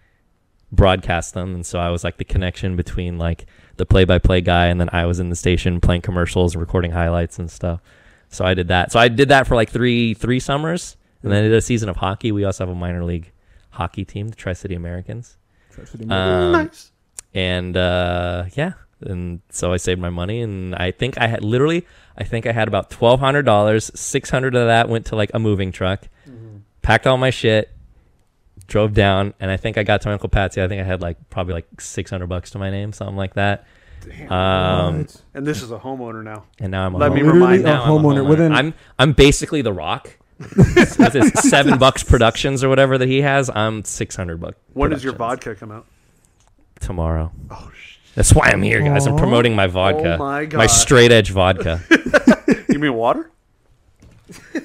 broadcast 0.73 1.35
them, 1.35 1.55
and 1.55 1.65
so 1.65 1.79
I 1.79 1.91
was 1.91 2.05
like 2.05 2.17
the 2.17 2.25
connection 2.25 2.77
between 2.77 3.19
like 3.19 3.47
the 3.77 3.87
play 3.87 4.05
by 4.05 4.19
play 4.19 4.41
guy, 4.41 4.67
and 4.67 4.81
then 4.81 4.89
I 4.93 5.07
was 5.07 5.21
in 5.21 5.31
the 5.31 5.37
station 5.37 5.81
playing 5.81 6.03
commercials 6.03 6.55
and 6.55 6.61
recording 6.61 6.91
highlights 6.93 7.39
and 7.39 7.51
stuff. 7.51 7.81
So 8.29 8.45
I 8.45 8.55
did 8.55 8.69
that. 8.69 8.91
So 8.93 8.99
I 8.99 9.09
did 9.09 9.29
that 9.29 9.47
for 9.47 9.55
like 9.55 9.71
three 9.71 10.15
three 10.15 10.41
summers, 10.41 10.97
and 11.23 11.31
then 11.33 11.45
I 11.45 11.49
did 11.49 11.55
a 11.55 11.61
season 11.61 11.89
of 11.89 11.97
hockey. 11.97 12.33
We 12.33 12.45
also 12.45 12.67
have 12.67 12.75
a 12.75 12.79
minor 12.79 13.05
league 13.05 13.31
hockey 13.71 14.05
team, 14.05 14.29
the 14.29 14.37
Tri 14.37 14.53
City 14.53 14.75
Americans. 14.75 15.37
Tri-City 15.73 16.05
Um, 16.09 16.53
nice. 16.53 16.93
And 17.35 17.77
uh, 17.77 18.45
yeah, 18.55 18.73
and 19.01 19.41
so 19.51 19.73
I 19.73 19.77
saved 19.77 20.01
my 20.01 20.11
money, 20.11 20.41
and 20.41 20.75
I 20.75 20.91
think 20.93 21.19
I 21.19 21.27
had 21.27 21.43
literally, 21.45 21.87
I 22.17 22.25
think 22.25 22.47
I 22.47 22.53
had 22.53 22.69
about 22.69 22.91
twelve 22.91 23.21
hundred 23.21 23.43
dollars. 23.45 23.91
Six 23.95 24.31
hundred 24.31 24.55
of 24.55 24.67
that 24.67 24.89
went 24.89 25.07
to 25.07 25.17
like 25.17 25.31
a 25.35 25.39
moving 25.39 25.73
truck. 25.73 26.09
Packed 26.83 27.07
all 27.07 27.17
my 27.17 27.31
shit, 27.31 27.71
drove 28.67 28.93
down, 28.95 29.35
and 29.41 29.51
I 29.51 29.57
think 29.57 29.79
I 29.79 29.83
got 29.83 30.03
to 30.03 30.09
my 30.09 30.13
uncle 30.13 30.29
Patsy. 30.29 30.63
I 30.63 30.69
think 30.69 30.81
I 30.81 30.85
had 30.85 31.01
like 31.01 31.17
probably 31.31 31.55
like 31.55 31.81
six 31.81 32.11
hundred 32.11 32.29
bucks 32.29 32.51
to 32.51 32.59
my 32.59 32.71
name, 32.71 32.93
something 32.93 33.17
like 33.17 33.35
that. 33.35 33.67
Damn. 34.07 34.31
Um, 34.31 35.07
and 35.33 35.47
this 35.47 35.63
is 35.63 35.71
a 35.73 35.79
homeowner 35.79 36.23
now. 36.23 36.45
and 36.61 36.71
now 36.71 36.85
I'm 36.85 36.95
a 36.95 36.99
Let 36.99 37.13
me 37.15 37.21
homeowner. 37.23 37.33
remind 37.33 37.63
Now 37.63 37.83
I'm 37.85 37.91
a 37.91 37.93
homeowner 37.99 38.17
homeowner. 38.19 38.29
within- 38.29 38.53
I'm 38.53 38.75
I'm 38.99 39.13
basically 39.15 39.63
the 39.63 39.73
Rock. 39.73 40.19
with 40.57 41.13
his 41.15 41.33
seven 41.49 41.79
bucks 41.79 42.03
productions 42.03 42.63
or 42.65 42.69
whatever 42.69 42.99
that 42.99 43.09
he 43.09 43.23
has, 43.23 43.49
I'm 43.55 43.83
six 43.85 44.15
hundred 44.17 44.41
bucks. 44.41 44.57
When 44.75 44.91
does 44.91 45.03
your 45.05 45.15
vodka 45.15 45.55
come 45.55 45.71
out? 45.71 45.87
Tomorrow? 46.85 47.33
Oh, 47.51 47.71
sh- 47.75 47.97
That's 48.15 48.33
why 48.33 48.51
I'm 48.51 48.63
here, 48.63 48.81
guys. 48.81 49.07
I'm 49.07 49.17
promoting 49.17 49.55
my 49.57 49.67
vodka, 49.67 50.15
Oh 50.15 50.19
my 50.19 50.41
my 50.41 50.45
God. 50.47 50.67
straight 50.69 51.11
edge 51.13 51.31
vodka, 51.31 51.81
you 52.69 52.79
mean 52.79 52.95
water? 52.95 53.31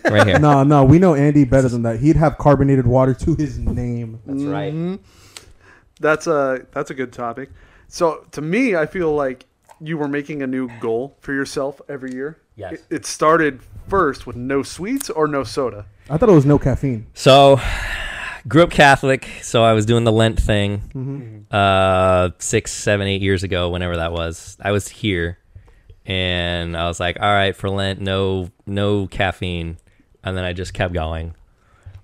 right 0.06 0.26
here. 0.28 0.40
no, 0.40 0.64
no, 0.64 0.84
we 0.86 1.00
know 1.00 1.16
Andy 1.16 1.44
better 1.46 1.68
than 1.68 1.82
that. 1.84 2.00
He'd 2.00 2.16
have 2.16 2.38
carbonated 2.38 2.88
water 2.88 3.14
to 3.14 3.36
his 3.36 3.58
name. 3.60 4.20
That's 4.26 4.44
right. 4.44 4.74
Mhm. 4.74 5.00
That's 6.00 6.28
a 6.28 6.66
that's 6.72 6.92
a 6.92 6.94
good 6.94 7.12
topic. 7.12 7.50
So 7.88 8.26
to 8.32 8.42
me, 8.42 8.76
I 8.76 8.86
feel 8.86 9.14
like 9.14 9.46
you 9.82 9.98
were 9.98 10.08
making 10.08 10.42
a 10.42 10.48
new 10.48 10.70
goal 10.80 11.18
for 11.20 11.34
yourself 11.34 11.82
every 11.90 12.14
year. 12.14 12.38
Yes. 12.56 12.74
It, 12.74 12.84
it 12.90 13.06
started 13.06 13.60
first 13.88 14.26
with 14.28 14.36
no 14.36 14.64
sweets 14.64 15.10
or 15.10 15.28
no 15.28 15.44
soda. 15.44 15.86
I 16.10 16.18
thought 16.18 16.30
it 16.30 16.34
was 16.34 16.46
no 16.46 16.58
caffeine. 16.60 17.08
So, 17.14 17.60
grew 18.50 18.64
up 18.64 18.72
Catholic, 18.72 19.28
so 19.42 19.64
I 19.64 19.74
was 19.74 19.86
doing 19.86 20.04
the 20.04 20.12
Lent 20.12 20.40
thing 20.42 20.80
Mm-hmm. 20.94 21.38
uh, 21.52 22.32
six, 22.40 22.72
seven, 22.74 23.08
eight 23.08 23.22
years 23.22 23.44
ago, 23.44 23.70
whenever 23.70 23.96
that 23.98 24.12
was. 24.12 24.58
I 24.62 24.72
was 24.72 24.88
here, 24.90 25.38
and 26.06 26.76
I 26.76 26.88
was 26.88 27.00
like, 27.00 27.18
"All 27.22 27.32
right, 27.32 27.56
for 27.56 27.70
Lent, 27.70 28.02
no, 28.02 28.50
no 28.66 29.08
caffeine," 29.08 29.78
and 30.24 30.36
then 30.36 30.44
I 30.44 30.54
just 30.54 30.74
kept 30.74 30.94
going. 30.94 31.36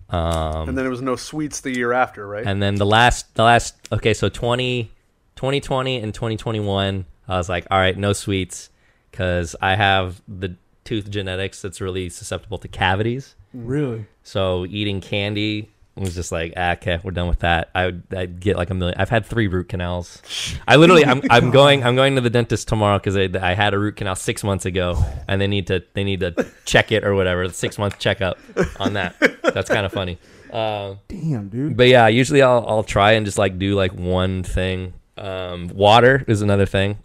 Um, 0.10 0.70
And 0.70 0.78
then 0.78 0.86
it 0.86 0.90
was 0.90 1.02
no 1.02 1.16
sweets 1.16 1.62
the 1.62 1.76
year 1.76 1.92
after, 1.92 2.28
right? 2.28 2.46
and 2.46 2.62
then 2.62 2.76
the 2.76 2.86
last, 2.86 3.34
the 3.36 3.44
last, 3.44 3.76
okay, 3.92 4.14
so 4.14 4.30
20, 4.30 4.92
2020 5.36 5.98
and 5.98 6.14
2021, 6.14 7.06
I 7.28 7.38
was 7.38 7.50
like, 7.50 7.66
all 7.72 7.80
right, 7.80 7.98
no 7.98 8.14
sweets, 8.14 8.70
because 9.10 9.56
I 9.62 9.76
have 9.76 10.22
the 10.28 10.56
tooth 10.84 11.10
genetics 11.10 11.60
that's 11.64 11.82
really 11.82 12.10
susceptible 12.10 12.60
to 12.60 12.68
cavities. 12.68 13.34
Really? 13.52 14.06
So 14.22 14.68
eating 14.68 15.02
candy 15.02 15.72
was 16.02 16.14
just 16.14 16.32
like, 16.32 16.54
ah, 16.58 16.74
okay, 16.74 17.00
we're 17.04 17.12
done 17.12 17.28
with 17.30 17.40
that. 17.40 17.70
I 17.74 17.86
would 17.86 18.04
I'd 18.16 18.40
get 18.42 18.58
like 18.58 18.70
a 18.70 18.74
million. 18.74 19.00
I've 19.00 19.10
had 19.10 19.26
three 19.26 19.48
root 19.48 19.70
canals. 19.70 20.22
I 20.68 20.76
literally, 20.76 21.06
I'm, 21.06 21.22
I'm 21.30 21.52
going, 21.52 21.84
I'm 21.84 21.96
going 21.96 22.16
to 22.16 22.22
the 22.22 22.30
dentist 22.30 22.68
tomorrow 22.68 23.00
because 23.00 23.16
I, 23.16 23.30
I 23.42 23.54
had 23.54 23.74
a 23.74 23.80
root 23.80 23.96
canal 23.96 24.16
six 24.16 24.44
months 24.44 24.66
ago, 24.66 25.02
and 25.28 25.40
they 25.40 25.48
need 25.48 25.68
to, 25.68 25.84
they 25.94 26.04
need 26.04 26.20
to 26.20 26.46
check 26.66 26.92
it 26.92 27.06
or 27.06 27.16
whatever. 27.16 27.48
Six 27.50 27.78
month 27.78 27.98
checkup 27.98 28.38
on 28.80 28.94
that. 28.94 29.16
That's 29.42 29.70
kind 29.70 29.86
of 29.86 29.92
funny. 29.94 30.20
Uh, 30.52 30.96
Damn, 31.08 31.50
dude. 31.50 31.76
but 31.76 31.88
yeah, 31.88 32.08
usually 32.08 32.42
I'll 32.42 32.66
I'll 32.68 32.84
try 32.84 33.14
and 33.14 33.26
just 33.26 33.38
like 33.38 33.58
do 33.60 33.76
like 33.76 33.94
one 33.94 34.44
thing. 34.44 34.94
Um, 35.18 35.70
water 35.70 36.24
is 36.28 36.42
another 36.42 36.66
thing. 36.66 36.98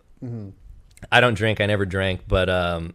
I 1.11 1.21
don't 1.21 1.35
drink. 1.35 1.61
I 1.61 1.67
never 1.67 1.87
drank, 1.87 2.23
but 2.29 2.49
um, 2.51 2.95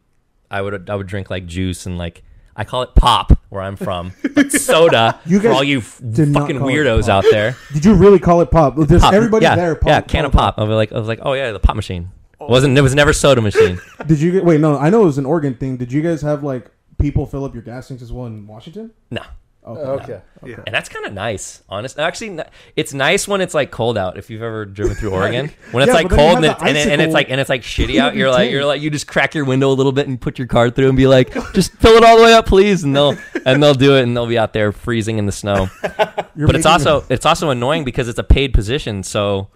I 0.51 0.61
would 0.61 0.89
I 0.89 0.95
would 0.95 1.07
drink 1.07 1.29
like 1.29 1.45
juice 1.45 1.85
and 1.85 1.97
like 1.97 2.23
I 2.55 2.63
call 2.63 2.83
it 2.83 2.95
pop 2.95 3.37
where 3.49 3.61
I'm 3.61 3.75
from. 3.75 4.13
But 4.33 4.51
soda 4.53 5.19
You 5.25 5.39
for 5.39 5.49
all 5.49 5.63
you 5.63 5.79
f- 5.79 5.99
fucking 6.01 6.59
weirdos 6.59 7.09
out 7.09 7.25
there. 7.29 7.57
Did 7.73 7.83
you 7.85 7.93
really 7.93 8.19
call 8.19 8.41
it 8.41 8.49
pop? 8.51 8.75
There's 8.77 9.01
Pop. 9.01 9.13
everybody 9.13 9.43
yeah, 9.43 9.55
there. 9.55 9.75
Pop, 9.75 9.87
yeah, 9.87 10.01
can 10.01 10.25
of 10.25 10.31
pop. 10.31 10.55
I 10.57 10.63
was 10.63 10.75
like 10.75 10.91
I 10.91 10.99
was 10.99 11.07
like, 11.07 11.19
oh 11.21 11.33
yeah, 11.33 11.51
the 11.51 11.59
pop 11.59 11.75
machine. 11.75 12.11
It 12.39 12.49
wasn't 12.49 12.77
it 12.77 12.81
was 12.81 12.95
never 12.95 13.13
soda 13.13 13.41
machine. 13.41 13.79
Did 14.07 14.19
you 14.21 14.31
get? 14.31 14.45
Wait, 14.45 14.59
no. 14.61 14.77
I 14.77 14.89
know 14.89 15.01
it 15.03 15.05
was 15.05 15.17
an 15.17 15.25
Oregon 15.25 15.55
thing. 15.55 15.77
Did 15.77 15.91
you 15.91 16.01
guys 16.01 16.21
have 16.21 16.43
like 16.43 16.69
people 16.97 17.25
fill 17.25 17.43
up 17.43 17.53
your 17.53 17.63
gas 17.63 17.87
tanks 17.87 18.03
as 18.03 18.11
well 18.11 18.25
in 18.27 18.45
Washington? 18.47 18.91
no. 19.11 19.21
Oh, 19.67 19.75
okay. 19.99 20.21
Yeah. 20.45 20.57
And 20.67 20.75
that's 20.75 20.89
kind 20.89 21.05
of 21.07 21.13
nice, 21.13 21.63
honest. 21.67 21.97
Actually, 21.97 22.39
it's 22.75 22.93
nice 22.93 23.27
when 23.27 23.41
it's 23.41 23.55
like 23.55 23.71
cold 23.71 23.97
out. 23.97 24.15
If 24.15 24.29
you've 24.29 24.43
ever 24.43 24.63
driven 24.65 24.95
through 24.95 25.09
Oregon, 25.13 25.49
when 25.71 25.81
it's 25.81 25.87
Yeah, 25.89 25.93
like 25.95 26.09
but 26.09 26.15
then 26.17 26.19
you 26.19 26.33
cold 26.33 26.35
and 26.37 26.45
have 26.45 26.53
it's, 26.55 26.61
and, 26.63 26.77
it- 26.77 26.87
and 26.93 27.01
it's 27.01 27.13
like 27.15 27.31
and 27.31 27.41
it's 27.41 27.49
like 27.49 27.63
shitty 27.63 27.99
out, 27.99 28.15
you're 28.15 28.29
like 28.29 28.51
you're 28.51 28.63
like 28.65 28.81
you 28.83 28.91
just 28.91 29.07
crack 29.07 29.33
your 29.33 29.43
window 29.43 29.71
a 29.71 29.73
little 29.73 29.91
bit 29.91 30.07
and 30.07 30.21
put 30.21 30.37
your 30.37 30.47
car 30.47 30.69
through 30.69 30.87
and 30.89 30.95
be 30.97 31.07
like, 31.07 31.33
just 31.53 31.71
fill 31.73 31.93
it 31.97 32.03
all 32.03 32.15
the 32.17 32.23
way 32.23 32.33
up, 32.35 32.45
please, 32.45 32.83
and 32.83 32.95
they'll 32.95 33.17
and 33.45 33.63
they'll 33.63 33.73
do 33.73 33.95
it 33.95 34.03
and 34.03 34.15
they'll 34.15 34.27
be 34.27 34.37
out 34.37 34.53
there 34.53 34.71
freezing 34.71 35.17
in 35.17 35.25
the 35.25 35.31
snow. 35.31 35.67
But 35.81 36.29
it's 36.35 36.37
making 36.37 36.67
also 36.67 37.03
it's 37.09 37.25
also 37.25 37.49
annoying 37.49 37.83
because 37.85 38.07
it's 38.07 38.19
a 38.19 38.23
paid 38.23 38.53
position, 38.53 39.01
so 39.01 39.47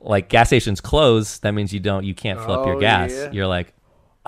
like 0.00 0.30
gas 0.30 0.46
stations 0.48 0.80
close, 0.80 1.38
that 1.40 1.52
means 1.52 1.74
you 1.74 1.80
don't 1.80 2.04
you 2.04 2.14
can't 2.14 2.38
fill 2.40 2.52
up 2.52 2.66
your 2.66 2.76
Oh, 2.76 2.80
gas. 2.80 3.12
yeah. 3.12 3.32
You're 3.32 3.46
like, 3.48 3.74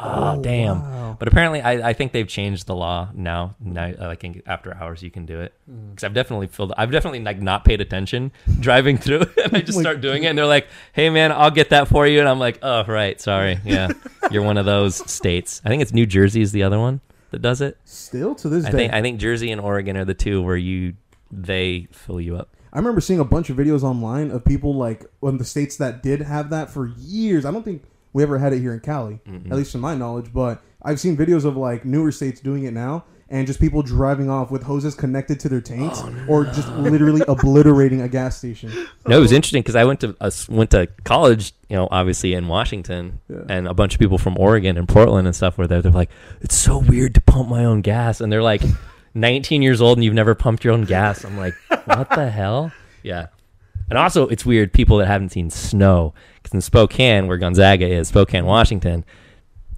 oh, 0.02 0.22
ah, 0.22 0.36
damn. 0.36 0.82
wow. 0.82 1.16
But 1.18 1.28
apparently, 1.28 1.60
I, 1.60 1.90
I 1.90 1.92
think 1.92 2.12
they've 2.12 2.26
changed 2.26 2.66
the 2.66 2.74
law 2.74 3.10
now. 3.14 3.54
Now, 3.60 3.92
like 3.98 4.24
in, 4.24 4.42
after 4.46 4.74
hours, 4.74 5.02
you 5.02 5.10
can 5.10 5.26
do 5.26 5.40
it. 5.40 5.52
Hmm. 5.68 5.90
Because 5.90 6.04
I've 6.04 6.14
definitely 6.14 6.46
filled. 6.46 6.72
I've 6.76 6.90
definitely 6.90 7.20
like 7.20 7.40
not 7.40 7.64
paid 7.64 7.80
attention 7.80 8.32
driving 8.60 8.96
through, 8.96 9.20
and 9.44 9.56
I 9.56 9.60
just 9.60 9.76
Like- 9.76 9.82
start 9.84 10.00
doing 10.00 10.24
it. 10.24 10.28
And 10.28 10.38
they're 10.38 10.46
like, 10.46 10.68
"Hey, 10.92 11.10
man, 11.10 11.32
I'll 11.32 11.50
get 11.50 11.70
that 11.70 11.88
for 11.88 12.06
you." 12.06 12.20
And 12.20 12.28
I'm 12.28 12.38
like, 12.38 12.58
"Oh, 12.62 12.84
right, 12.86 13.20
sorry, 13.20 13.58
yeah, 13.64 13.90
you're 14.30 14.42
one 14.42 14.56
of 14.58 14.66
those 14.66 14.96
states." 15.10 15.60
I 15.64 15.68
think 15.68 15.82
it's 15.82 15.92
New 15.92 16.06
Jersey 16.06 16.40
is 16.40 16.52
the 16.52 16.62
other 16.62 16.78
one 16.78 17.00
that 17.32 17.42
does 17.42 17.60
it. 17.60 17.78
still 17.84 18.34
to 18.36 18.48
this 18.48 18.64
I 18.64 18.70
day. 18.70 18.76
think 18.76 18.92
I 18.94 19.02
think 19.02 19.20
Jersey 19.20 19.50
and 19.50 19.60
Oregon 19.60 19.96
are 19.96 20.04
the 20.04 20.14
two 20.14 20.42
where 20.42 20.56
you 20.56 20.94
they 21.30 21.86
fill 21.92 22.20
you 22.20 22.36
up. 22.36 22.56
I 22.72 22.78
remember 22.78 23.00
seeing 23.00 23.18
a 23.20 23.24
bunch 23.24 23.50
of 23.50 23.56
videos 23.56 23.82
online 23.82 24.30
of 24.30 24.44
people 24.44 24.74
like 24.74 25.04
in 25.24 25.38
the 25.38 25.44
states 25.44 25.76
that 25.78 26.02
did 26.04 26.22
have 26.22 26.50
that 26.50 26.70
for 26.70 26.86
years. 26.98 27.44
I 27.44 27.50
don't 27.50 27.64
think 27.64 27.82
we 28.12 28.22
ever 28.22 28.38
had 28.38 28.52
it 28.52 28.60
here 28.60 28.74
in 28.74 28.80
Cali, 28.80 29.20
at 29.26 29.56
least 29.56 29.72
to 29.72 29.78
my 29.78 29.94
knowledge. 29.94 30.32
But 30.32 30.62
I've 30.82 31.00
seen 31.00 31.16
videos 31.16 31.44
of 31.44 31.56
like 31.56 31.84
newer 31.84 32.10
states 32.12 32.40
doing 32.40 32.64
it 32.64 32.72
now, 32.72 33.04
and 33.28 33.46
just 33.46 33.60
people 33.60 33.82
driving 33.82 34.28
off 34.28 34.50
with 34.50 34.62
hoses 34.64 34.94
connected 34.94 35.38
to 35.40 35.48
their 35.48 35.60
tanks, 35.60 36.02
or 36.28 36.44
just 36.46 36.68
literally 36.70 37.22
obliterating 37.28 38.00
a 38.02 38.08
gas 38.08 38.36
station. 38.36 38.72
No, 39.06 39.18
it 39.18 39.20
was 39.20 39.30
interesting 39.32 39.62
because 39.62 39.76
I 39.76 39.84
went 39.84 40.00
to 40.00 40.16
uh, 40.20 40.30
went 40.48 40.70
to 40.72 40.88
college, 41.04 41.52
you 41.68 41.76
know, 41.76 41.86
obviously 41.90 42.34
in 42.34 42.48
Washington, 42.48 43.20
Yeah. 43.28 43.42
and 43.48 43.68
a 43.68 43.74
bunch 43.74 43.94
of 43.94 44.00
people 44.00 44.18
from 44.18 44.36
Oregon 44.38 44.76
and 44.76 44.88
Portland 44.88 45.26
and 45.28 45.36
stuff 45.36 45.56
were 45.58 45.66
there. 45.68 45.80
They're 45.82 45.92
like, 45.92 46.10
"It's 46.40 46.56
so 46.56 46.78
weird 46.78 47.14
to 47.14 47.20
pump 47.20 47.48
my 47.48 47.64
own 47.64 47.82
gas," 47.82 48.20
and 48.20 48.32
they're 48.32 48.42
like, 48.42 48.62
"19 49.14 49.62
years 49.62 49.80
old 49.80 49.98
and 49.98 50.04
you've 50.04 50.14
never 50.14 50.34
pumped 50.34 50.64
your 50.64 50.72
own 50.72 50.82
gas." 50.84 51.24
I'm 51.24 51.36
like, 51.38 51.54
"What 51.84 52.10
the 52.10 52.30
hell?" 52.30 52.72
Yeah, 53.02 53.28
and 53.90 53.98
also 53.98 54.28
it's 54.28 54.46
weird 54.46 54.72
people 54.72 54.96
that 54.98 55.06
haven't 55.06 55.30
seen 55.30 55.50
snow 55.50 56.14
because 56.36 56.54
in 56.54 56.60
Spokane, 56.60 57.26
where 57.26 57.36
Gonzaga 57.36 57.86
is, 57.86 58.08
Spokane, 58.08 58.46
Washington, 58.46 59.04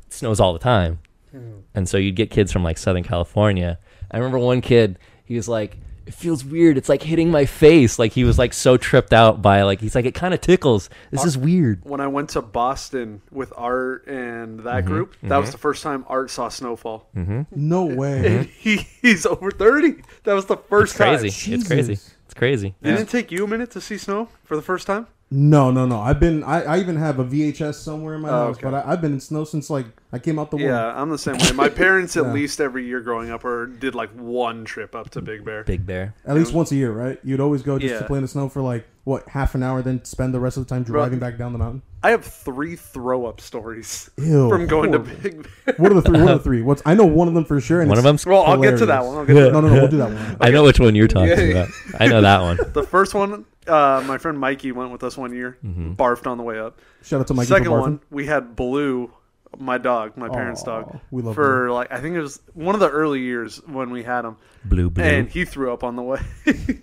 it 0.07 0.13
snows 0.13 0.39
all 0.39 0.53
the 0.53 0.59
time, 0.59 1.01
hmm. 1.31 1.61
and 1.75 1.89
so 1.89 1.97
you'd 1.97 2.17
get 2.17 2.31
kids 2.31 2.53
from 2.53 2.63
like 2.63 2.79
Southern 2.79 3.03
California. 3.03 3.79
I 4.11 4.19
remember 4.19 4.39
one 4.39 4.61
kid, 4.61 4.99
he 5.25 5.37
was 5.37 5.49
like, 5.49 5.79
"It 6.05 6.13
feels 6.13 6.45
weird. 6.45 6.77
It's 6.77 6.91
like 6.91 7.03
hitting 7.03 7.31
my 7.31 7.47
face." 7.47 7.99
Like 7.99 8.13
he 8.13 8.25
was 8.25 8.39
like 8.39 8.53
so 8.53 8.77
tripped 8.77 9.15
out 9.15 9.41
by 9.41 9.63
like 9.63 9.81
he's 9.81 9.95
like, 9.95 10.05
"It 10.05 10.15
kind 10.15 10.35
of 10.35 10.43
tickles. 10.43 10.91
This 11.11 11.25
is 11.25 11.39
weird." 11.39 11.81
When 11.85 12.01
I 12.01 12.09
went 12.09 12.29
to 12.31 12.43
Boston 12.43 13.23
with 13.31 13.53
Art 13.57 14.07
and 14.07 14.61
that 14.61 14.85
Mm-hmm. 14.85 14.87
group, 14.89 15.17
that 15.23 15.37
was 15.39 15.47
mm-hmm. 15.47 15.53
the 15.53 15.59
first 15.59 15.83
time 15.83 16.05
Art 16.09 16.31
saw 16.31 16.51
snowfall. 16.51 17.09
Mm-hmm. 17.17 17.43
No 17.53 17.85
way. 17.87 18.27
And 18.27 18.47
he, 18.59 18.87
he's 19.01 19.25
over 19.25 19.51
30. 19.51 20.03
That 20.25 20.35
was 20.35 20.45
the 20.47 20.59
first 20.59 20.93
It's 20.93 20.97
crazy. 20.99 21.31
time. 21.31 21.55
It's 21.61 21.67
crazy. 21.67 21.99
Jesus. 22.35 22.65
It's 22.65 22.73
crazy. 22.73 22.75
Didn't 22.83 23.09
it 23.09 23.11
take 23.11 23.31
you 23.31 23.45
a 23.45 23.49
minute 23.49 23.71
to 23.73 23.81
see 23.81 23.99
snow 23.99 24.29
for 24.45 24.57
the 24.57 24.63
first 24.63 24.87
time? 24.87 25.07
No, 25.35 25.71
no, 25.71 25.87
no. 25.87 25.99
I've 25.99 26.21
been. 26.21 26.45
I, 26.45 26.63
I 26.63 26.79
even 26.81 26.97
have 26.97 27.19
a 27.19 27.25
VHS 27.25 27.77
somewhere 27.77 28.17
in 28.17 28.21
my 28.21 28.29
Oh, 28.29 28.33
house, 28.49 28.57
okay. 28.59 28.65
but 28.71 28.75
I, 28.75 28.93
I've 28.93 29.01
been 29.01 29.15
in 29.15 29.21
snow 29.21 29.45
since 29.45 29.71
like 29.71 29.87
I 30.13 30.19
came 30.19 30.39
out 30.39 30.51
the 30.51 30.59
womb. 30.59 30.67
Yeah, 30.67 30.93
I'm 30.95 31.09
the 31.09 31.17
same 31.17 31.39
way. 31.39 31.53
My 31.53 31.71
parents, 31.71 32.17
at 32.19 32.25
Yeah. 32.27 32.33
least 32.35 32.61
every 32.61 32.85
year 32.87 33.01
growing 33.01 33.31
up, 33.31 33.43
or 33.43 33.65
did 33.67 33.95
like 33.95 34.11
one 34.11 34.67
trip 34.67 34.95
up 34.95 35.09
to 35.11 35.23
Big 35.23 35.43
Bear. 35.43 35.65
Big 35.65 35.87
Bear. 35.87 36.15
At 36.27 36.37
least 36.37 36.53
once 36.53 36.71
a 36.71 36.77
year, 36.77 36.93
right? 36.93 37.19
You'd 37.25 37.41
always 37.41 37.63
go 37.63 37.79
just 37.79 37.99
to 37.99 38.07
play 38.07 38.19
in 38.19 38.23
the 38.23 38.29
snow 38.29 38.51
for 38.51 38.61
like 38.61 38.87
what 39.05 39.29
half 39.29 39.55
an 39.55 39.63
hour, 39.63 39.83
then 39.83 40.05
spend 40.05 40.33
the 40.33 40.41
rest 40.41 40.57
of 40.57 40.67
the 40.67 40.73
time 40.75 40.83
driving 40.85 41.19
back 41.19 41.37
down 41.39 41.53
the 41.53 41.59
mountain. 41.59 41.83
I 42.05 42.11
have 42.11 42.25
three 42.25 42.77
throw 42.77 43.27
up 43.27 43.41
stories 43.41 44.11
Ew, 44.17 44.49
from 44.49 44.67
going 44.67 44.91
horrible. 44.93 45.15
to 45.15 45.21
Big 45.23 45.49
Bear. 45.65 45.75
What 45.79 45.93
are 45.93 45.95
the 45.95 46.03
three? 46.03 46.21
What 46.21 46.31
are 46.31 46.39
the 46.39 46.43
three? 46.45 46.63
What's 46.63 46.83
I 46.85 46.95
know 46.95 47.05
one 47.07 47.29
of 47.29 47.35
them 47.35 47.45
for 47.45 47.61
sure. 47.61 47.81
And 47.81 47.89
One 47.89 47.99
of 47.99 48.05
them. 48.05 48.13
them's. 48.15 48.27
Well, 48.27 48.43
I'll 48.43 48.61
get 48.61 48.79
to 48.79 48.87
that 48.87 49.05
one. 49.05 49.19
I'll 49.19 49.25
get 49.27 49.35
to 49.35 49.41
that 49.43 49.53
No, 49.53 49.61
no, 49.61 49.69
no. 49.69 49.75
We'll 49.75 49.89
do 49.89 49.97
that 49.99 50.11
one. 50.13 50.37
I 50.41 50.51
know 50.51 50.65
which 50.65 50.81
one 50.81 50.95
you're 50.95 51.09
talking 51.09 51.29
Yeah. 51.29 51.37
about. 51.65 51.69
I 52.01 52.07
know 52.09 52.21
that 52.21 52.41
one. 52.43 52.59
The 52.73 52.83
first 52.83 53.15
one, 53.15 53.45
uh, 53.67 54.03
my 54.07 54.19
friend 54.19 54.39
Mikey 54.39 54.73
went 54.73 54.91
with 54.91 55.03
us 55.05 55.17
one 55.17 55.33
year, 55.35 55.59
Mm-hmm. 55.65 55.93
barfed 55.95 56.27
on 56.27 56.39
the 56.39 56.45
way 56.45 56.59
up. 56.59 56.81
Shout 57.03 57.21
out 57.21 57.27
to 57.29 57.35
Mikey 57.35 57.49
Second 57.49 57.67
for 57.67 57.81
one, 57.81 58.01
we 58.11 58.27
had 58.27 58.57
Blue, 58.57 59.13
my 59.59 59.79
dog, 59.79 60.17
my 60.17 60.29
parents' 60.29 60.63
Aw, 60.63 60.67
dog, 60.83 61.01
we 61.11 61.23
love 61.23 61.35
for 61.37 61.71
like 61.71 61.93
I 61.93 62.01
think 62.01 62.17
it 62.17 62.21
was 62.21 62.41
one 62.55 62.75
of 62.75 62.81
the 62.81 62.89
early 62.91 63.21
years 63.21 63.61
when 63.67 63.91
we 63.91 64.03
had 64.03 64.25
him, 64.25 64.37
Blue, 64.65 64.91
blue. 64.91 65.05
and 65.05 65.29
he 65.29 65.45
threw 65.45 65.73
up 65.73 65.85
on 65.85 65.95
the 65.97 66.03
way. 66.03 66.21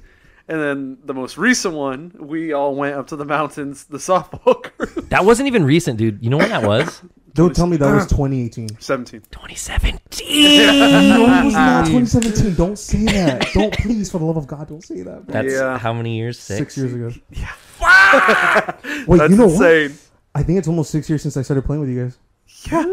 and 0.50 0.60
then 0.62 0.98
the 1.06 1.14
most 1.14 1.38
recent 1.38 1.74
one, 1.76 2.12
we 2.20 2.52
all 2.54 2.76
went 2.76 2.96
up 2.96 3.08
to 3.08 3.16
the 3.16 3.24
mountains, 3.26 3.86
the 3.86 3.98
softball 4.00 4.62
group. 4.78 5.10
that 5.10 5.24
wasn't 5.24 5.48
even 5.48 5.64
recent, 5.64 5.98
dude. 5.98 6.22
You 6.24 6.30
know 6.30 6.38
when 6.38 6.50
that 6.50 6.64
was? 6.64 7.02
Don't 7.36 7.56
tell 7.56 7.68
me 7.68 7.78
that 7.78 7.94
was 7.94 8.08
2018. 8.08 8.80
Seventeen. 8.82 9.22
2017. 9.32 10.10
No, 11.10 11.46
it's 11.46 11.54
not 11.54 11.86
2017. 11.86 12.56
Don't 12.56 12.78
say 12.78 13.06
that. 13.06 13.48
Don't 13.54 13.74
please, 13.74 14.12
for 14.12 14.18
the 14.18 14.26
love 14.26 14.36
of 14.38 14.48
God, 14.48 14.68
don't 14.68 14.84
say 14.84 15.04
that. 15.04 15.26
Bro. 15.26 15.34
That's 15.34 15.54
Yeah. 15.54 15.78
how 15.78 15.94
many 15.94 16.18
years? 16.18 16.40
Six. 16.40 16.58
Six 16.58 16.78
years 16.78 16.94
ago. 16.94 17.12
Yeah. 17.32 17.52
Wait, 19.08 19.20
That's 19.20 19.32
you 19.32 19.38
know 19.38 19.44
insane. 19.46 19.92
what? 19.92 20.00
I 20.36 20.44
think 20.44 20.60
it's 20.60 20.68
almost 20.68 20.90
six 20.92 21.08
years 21.10 21.22
since 21.22 21.38
I 21.38 21.44
started 21.44 21.66
playing 21.66 21.82
with 21.82 21.90
you 21.90 22.04
guys. 22.04 22.18
Yeah. 22.72 22.84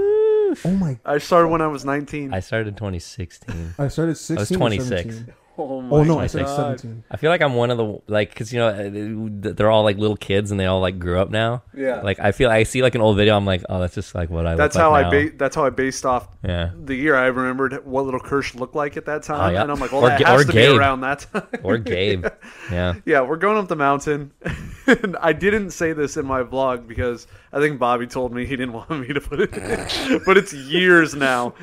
Oh 0.64 0.70
my! 0.78 0.98
I 1.04 1.18
started 1.18 1.48
when 1.48 1.60
I 1.60 1.66
was 1.66 1.84
nineteen. 1.84 2.32
I 2.32 2.40
started 2.40 2.68
in 2.68 2.74
2016. 2.74 3.74
I 3.78 3.88
started 3.88 4.14
16. 4.16 4.36
I 4.36 4.40
was 4.40 4.52
or 4.52 4.56
26. 4.56 5.24
17. 5.56 5.66
Oh, 5.68 5.80
my 5.80 5.96
Oh 5.96 6.02
no, 6.04 6.18
I 6.18 6.24
I 6.24 6.26
said 6.26 6.46
17. 6.48 7.04
I 7.10 7.16
feel 7.16 7.30
like 7.30 7.40
I'm 7.40 7.54
one 7.54 7.70
of 7.70 7.78
the 7.78 8.00
like 8.06 8.28
because 8.30 8.52
you 8.52 8.58
know 8.58 8.68
uh, 8.68 9.52
they're 9.54 9.70
all 9.70 9.82
like 9.84 9.96
little 9.96 10.16
kids 10.16 10.50
and 10.50 10.60
they 10.60 10.66
all 10.66 10.80
like 10.80 10.98
grew 10.98 11.18
up 11.18 11.30
now. 11.30 11.62
Yeah. 11.74 12.02
Like 12.02 12.18
I 12.20 12.32
feel 12.32 12.50
I 12.50 12.62
see 12.64 12.82
like 12.82 12.94
an 12.94 13.00
old 13.00 13.16
video. 13.16 13.36
I'm 13.36 13.44
like, 13.46 13.62
oh, 13.68 13.80
that's 13.80 13.94
just 13.94 14.14
like 14.14 14.28
what 14.30 14.46
I. 14.46 14.54
That's 14.54 14.74
look 14.76 14.82
how 14.82 14.90
like 14.90 15.06
I 15.06 15.10
now. 15.10 15.24
ba- 15.30 15.36
that's 15.36 15.56
how 15.56 15.64
I 15.64 15.70
based 15.70 16.04
off 16.04 16.28
Yeah. 16.44 16.70
the 16.84 16.94
year. 16.94 17.16
I 17.16 17.26
remembered 17.26 17.84
what 17.86 18.04
little 18.04 18.20
Kirsch 18.20 18.54
looked 18.54 18.74
like 18.74 18.96
at 18.96 19.06
that 19.06 19.22
time, 19.22 19.50
Oh, 19.50 19.52
yeah. 19.52 19.62
and 19.62 19.72
I'm 19.72 19.80
like, 19.80 19.92
well, 19.92 20.02
Or 20.04 20.08
that 20.08 20.20
has 20.22 20.46
to 20.46 20.52
Gabe. 20.52 20.72
be 20.72 20.78
around 20.78 21.00
that 21.00 21.26
time. 21.32 21.46
Or 21.62 21.78
Gabe. 21.78 22.26
yeah. 22.70 22.94
Yeah, 23.04 23.22
we're 23.22 23.36
going 23.36 23.56
up 23.56 23.68
the 23.68 23.76
mountain. 23.76 24.32
and 24.86 25.16
I 25.20 25.32
didn't 25.32 25.70
say 25.70 25.92
this 25.92 26.16
in 26.16 26.26
my 26.26 26.42
vlog 26.42 26.86
because 26.86 27.26
I 27.52 27.60
think 27.60 27.78
Bobby 27.78 28.06
told 28.06 28.32
me 28.32 28.44
he 28.46 28.56
didn't 28.56 28.74
want 28.74 28.90
me 28.90 29.08
to 29.14 29.20
put 29.20 29.40
it 29.40 29.52
in. 29.56 30.20
but 30.26 30.36
it's 30.36 30.52
years 30.52 31.14
now. 31.14 31.54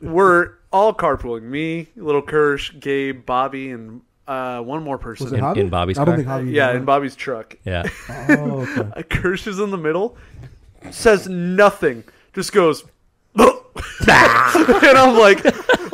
We're 0.00 0.54
all 0.70 0.92
carpooling. 0.94 1.42
Me, 1.44 1.88
Little 1.96 2.22
Kirsch, 2.22 2.72
Gabe, 2.78 3.24
Bobby, 3.24 3.70
and 3.70 4.02
uh, 4.26 4.60
one 4.60 4.82
more 4.82 4.98
person. 4.98 5.24
Was 5.24 5.32
it 5.32 5.36
In- 5.38 5.44
Javi? 5.44 5.56
in 5.56 5.68
Bobby's 5.70 5.98
I 5.98 6.04
don't 6.04 6.24
car? 6.24 6.38
think 6.38 6.48
Javi. 6.50 6.54
yeah, 6.54 6.72
in 6.72 6.84
Bobby's 6.84 7.16
truck. 7.16 7.56
Yeah. 7.64 7.84
Oh, 8.28 8.66
okay. 8.78 9.02
Kirsch 9.10 9.46
is 9.46 9.58
in 9.58 9.70
the 9.70 9.78
middle, 9.78 10.16
says 10.90 11.28
nothing, 11.28 12.04
just 12.34 12.52
goes, 12.52 12.84
and 13.36 13.48
I'm 14.98 15.16
like, 15.18 15.44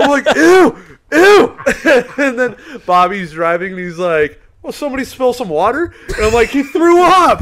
I'm 0.01 0.11
like, 0.11 0.27
ew, 0.35 0.77
ew. 1.13 1.59
and 2.19 2.39
then 2.39 2.57
Bobby's 2.87 3.33
driving 3.33 3.73
and 3.73 3.81
he's 3.81 3.99
like, 3.99 4.41
well, 4.63 4.73
somebody 4.73 5.05
spill 5.05 5.33
some 5.35 5.49
water? 5.51 5.95
And 6.17 6.25
I'm 6.27 6.33
like, 6.33 6.49
he 6.49 6.63
threw 6.63 7.03
up. 7.03 7.41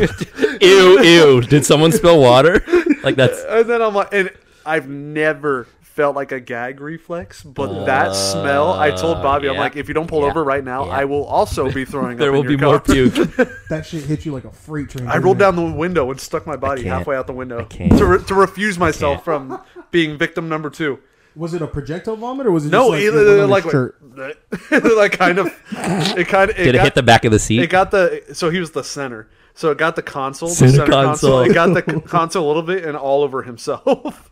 ew, 0.60 1.00
ew. 1.00 1.40
Did 1.42 1.64
someone 1.64 1.92
spill 1.92 2.20
water? 2.20 2.64
Like 3.04 3.14
that's. 3.16 3.42
And 3.48 3.68
then 3.70 3.80
I'm 3.80 3.94
like, 3.94 4.08
and 4.12 4.30
I've 4.66 4.88
never 4.88 5.68
felt 5.94 6.16
like 6.16 6.32
a 6.32 6.40
gag 6.40 6.80
reflex, 6.80 7.42
but 7.42 7.84
that 7.86 8.08
uh, 8.08 8.14
smell, 8.14 8.72
I 8.72 8.90
told 8.90 9.22
Bobby, 9.22 9.48
I'm 9.48 9.56
like, 9.56 9.76
if 9.76 9.88
you 9.88 9.94
don't 9.94 10.06
pull 10.08 10.22
Yeah. 10.22 10.30
over 10.30 10.42
right 10.42 10.64
now, 10.64 10.86
Yeah. 10.86 10.92
I 10.92 11.04
will 11.04 11.24
also 11.24 11.70
be 11.70 11.84
throwing 11.84 12.12
up." 12.12 12.18
There 12.18 12.30
up 12.30 12.34
will 12.34 12.40
in 12.42 12.46
be 12.46 12.52
your 12.54 12.60
more 12.70 12.80
car. 12.80 12.94
puke. 12.94 13.48
That 13.68 13.86
shit 13.86 14.04
hit 14.04 14.26
you 14.26 14.32
like 14.32 14.44
a 14.44 14.50
freight 14.50 14.90
train. 14.90 15.06
I 15.08 15.16
rolled 15.18 15.38
down 15.38 15.56
the 15.56 15.62
window 15.62 16.10
and 16.10 16.20
stuck 16.20 16.46
my 16.46 16.56
body 16.56 16.84
halfway 16.84 17.16
out 17.16 17.26
the 17.26 17.32
window 17.32 17.64
to, 17.64 18.04
re- 18.06 18.24
to 18.24 18.34
refuse 18.34 18.78
myself 18.78 19.24
from 19.24 19.62
being 19.90 20.18
victim 20.18 20.48
number 20.48 20.68
two. 20.70 20.98
Was 21.34 21.54
it 21.54 21.62
a 21.62 21.66
projectile 21.66 22.16
vomit 22.16 22.46
or 22.46 22.50
was 22.50 22.66
it 22.66 22.70
No, 22.70 22.90
just 22.90 22.90
like, 22.90 23.00
either, 23.04 23.18
it 23.20 23.28
went 23.30 23.40
on 23.44 23.50
like, 23.50 23.64
your 23.64 23.72
shirt? 23.72 24.16
like, 24.70 24.84
like 24.96 25.12
kind 25.12 25.38
of, 25.38 25.46
it 26.18 26.28
kind 26.28 26.50
of, 26.50 26.58
it 26.58 26.64
Did 26.64 26.74
it 26.74 26.82
hit 26.82 26.94
the 26.94 27.02
back 27.02 27.24
of 27.24 27.32
the 27.32 27.38
seat? 27.38 27.60
it 27.62 27.70
got 27.70 27.90
the, 27.90 28.22
so 28.34 28.50
he 28.50 28.60
was 28.60 28.72
the 28.72 28.84
center. 28.84 29.30
So 29.54 29.70
it 29.70 29.78
got 29.78 29.96
the 29.96 30.02
console, 30.02 30.48
the 30.50 30.54
Center 30.54 30.72
center 30.72 30.90
console. 30.92 31.38
console. 31.44 31.50
It 31.50 31.54
got 31.54 31.72
the 31.86 32.00
console 32.02 32.44
a 32.44 32.48
little 32.48 32.62
bit 32.62 32.84
and 32.84 32.96
all 32.98 33.22
over 33.22 33.42
himself. 33.42 34.30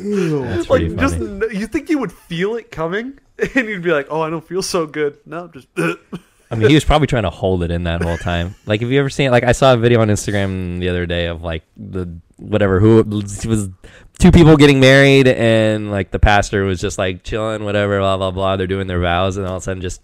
Ew. 0.00 0.42
That's 0.42 0.70
like 0.70 0.80
pretty 0.80 0.96
just 0.96 1.18
you 1.54 1.66
think 1.66 1.90
you 1.90 1.98
would 1.98 2.12
feel 2.12 2.56
it 2.56 2.70
coming 2.70 3.18
and 3.54 3.68
you'd 3.68 3.82
be 3.82 3.92
like 3.92 4.06
oh 4.10 4.22
i 4.22 4.30
don't 4.30 4.46
feel 4.46 4.62
so 4.62 4.86
good 4.86 5.18
no 5.26 5.48
just 5.48 5.68
I 6.50 6.54
mean, 6.54 6.68
he 6.68 6.74
was 6.74 6.84
probably 6.84 7.06
trying 7.06 7.22
to 7.22 7.30
hold 7.30 7.62
it 7.62 7.70
in 7.70 7.84
that 7.84 8.02
whole 8.02 8.18
time. 8.18 8.54
Like, 8.66 8.82
have 8.82 8.90
you 8.90 9.00
ever 9.00 9.08
seen? 9.08 9.28
It? 9.28 9.30
Like, 9.30 9.42
I 9.42 9.52
saw 9.52 9.72
a 9.72 9.76
video 9.78 10.02
on 10.02 10.08
Instagram 10.08 10.80
the 10.80 10.90
other 10.90 11.06
day 11.06 11.28
of 11.28 11.42
like 11.42 11.62
the 11.78 12.14
whatever 12.36 12.78
who 12.78 13.02
was 13.02 13.70
two 14.18 14.30
people 14.30 14.58
getting 14.58 14.78
married, 14.78 15.28
and 15.28 15.90
like 15.90 16.10
the 16.10 16.18
pastor 16.18 16.64
was 16.64 16.78
just 16.78 16.98
like 16.98 17.22
chilling, 17.22 17.64
whatever, 17.64 17.98
blah 18.00 18.18
blah 18.18 18.30
blah. 18.30 18.56
They're 18.56 18.66
doing 18.66 18.86
their 18.86 19.00
vows, 19.00 19.38
and 19.38 19.46
all 19.46 19.56
of 19.56 19.62
a 19.62 19.64
sudden, 19.64 19.80
just 19.80 20.02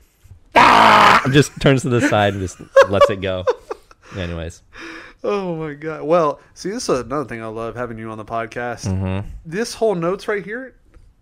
ah! 0.54 1.22
just 1.32 1.52
turns 1.60 1.82
to 1.82 1.90
the 1.90 2.00
side 2.08 2.32
and 2.32 2.42
just 2.42 2.58
lets 2.88 3.10
it 3.10 3.20
go. 3.20 3.44
Anyways, 4.16 4.62
oh 5.24 5.56
my 5.56 5.74
god 5.74 6.02
well 6.04 6.40
see 6.54 6.70
this 6.70 6.88
is 6.88 7.00
another 7.00 7.24
thing 7.24 7.42
i 7.42 7.46
love 7.46 7.74
having 7.74 7.98
you 7.98 8.08
on 8.10 8.18
the 8.18 8.24
podcast 8.24 8.86
Mm-hmm. 8.86 9.28
this 9.44 9.74
whole 9.74 9.94
notes 9.94 10.28
right 10.28 10.44
here 10.44 10.74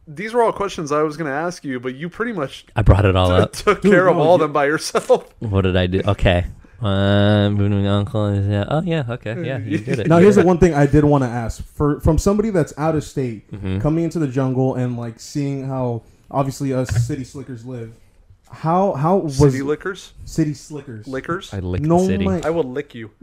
these 0.06 0.34
were 0.34 0.42
all 0.42 0.52
questions 0.52 0.92
i 0.92 1.02
was 1.02 1.16
going 1.16 1.30
to 1.30 1.36
ask 1.36 1.64
you 1.64 1.80
but 1.80 1.94
you 1.94 2.08
pretty 2.08 2.32
much 2.32 2.66
I 2.76 2.82
brought 2.82 3.04
it 3.04 3.16
all 3.16 3.30
up. 3.42 3.52
took 3.52 3.80
Dude, 3.82 3.92
care 3.92 4.06
of 4.08 4.18
all 4.18 4.34
you- 4.36 4.42
them 4.42 4.52
by 4.52 4.66
yourself 4.66 5.32
What 5.40 5.62
did 5.62 5.76
I 5.76 5.86
do? 5.86 6.02
Okay. 6.06 6.46
Bruno 6.78 7.90
Uncle 7.90 8.26
is 8.26 8.46
yeah. 8.46 8.64
Oh 8.68 8.82
yeah. 8.82 9.04
Okay. 9.08 9.44
Yeah. 9.46 9.56
You 9.58 9.78
did 9.88 9.98
it. 10.00 10.08
Now 10.08 10.18
here's 10.18 10.36
the 10.36 10.44
one 10.44 10.58
thing 10.58 10.74
I 10.74 10.84
did 10.86 11.04
want 11.04 11.24
to 11.24 11.28
ask 11.28 11.64
for 11.64 12.00
from 12.00 12.18
somebody 12.18 12.50
that's 12.50 12.74
out 12.76 12.94
of 12.94 13.02
state 13.02 13.50
Mhm. 13.50 13.80
coming 13.80 14.04
into 14.04 14.18
the 14.18 14.28
jungle 14.28 14.74
and 14.74 14.98
like 14.98 15.18
seeing 15.18 15.66
how 15.66 16.02
obviously 16.30 16.74
us 16.74 16.90
city 17.06 17.24
slickers 17.24 17.64
live. 17.64 17.94
How 18.50 18.92
how 18.92 19.16
was 19.16 19.38
city 19.38 19.62
liquors 19.62 20.12
city 20.26 20.52
slickers? 20.54 21.06
liquors 21.08 21.52
I 21.54 21.60
licked 21.60 21.84
no, 21.84 21.98
the 22.00 22.06
city. 22.06 22.24
my- 22.26 22.42
i 22.44 22.50
will 22.50 22.64
lick 22.64 22.94
you 22.94 23.10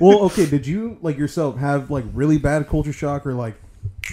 well, 0.00 0.20
okay. 0.24 0.46
Did 0.46 0.66
you 0.66 0.98
like 1.00 1.16
yourself 1.18 1.56
have 1.58 1.90
like 1.90 2.04
really 2.12 2.38
bad 2.38 2.68
culture 2.68 2.92
shock 2.92 3.26
or 3.26 3.32
like 3.34 3.54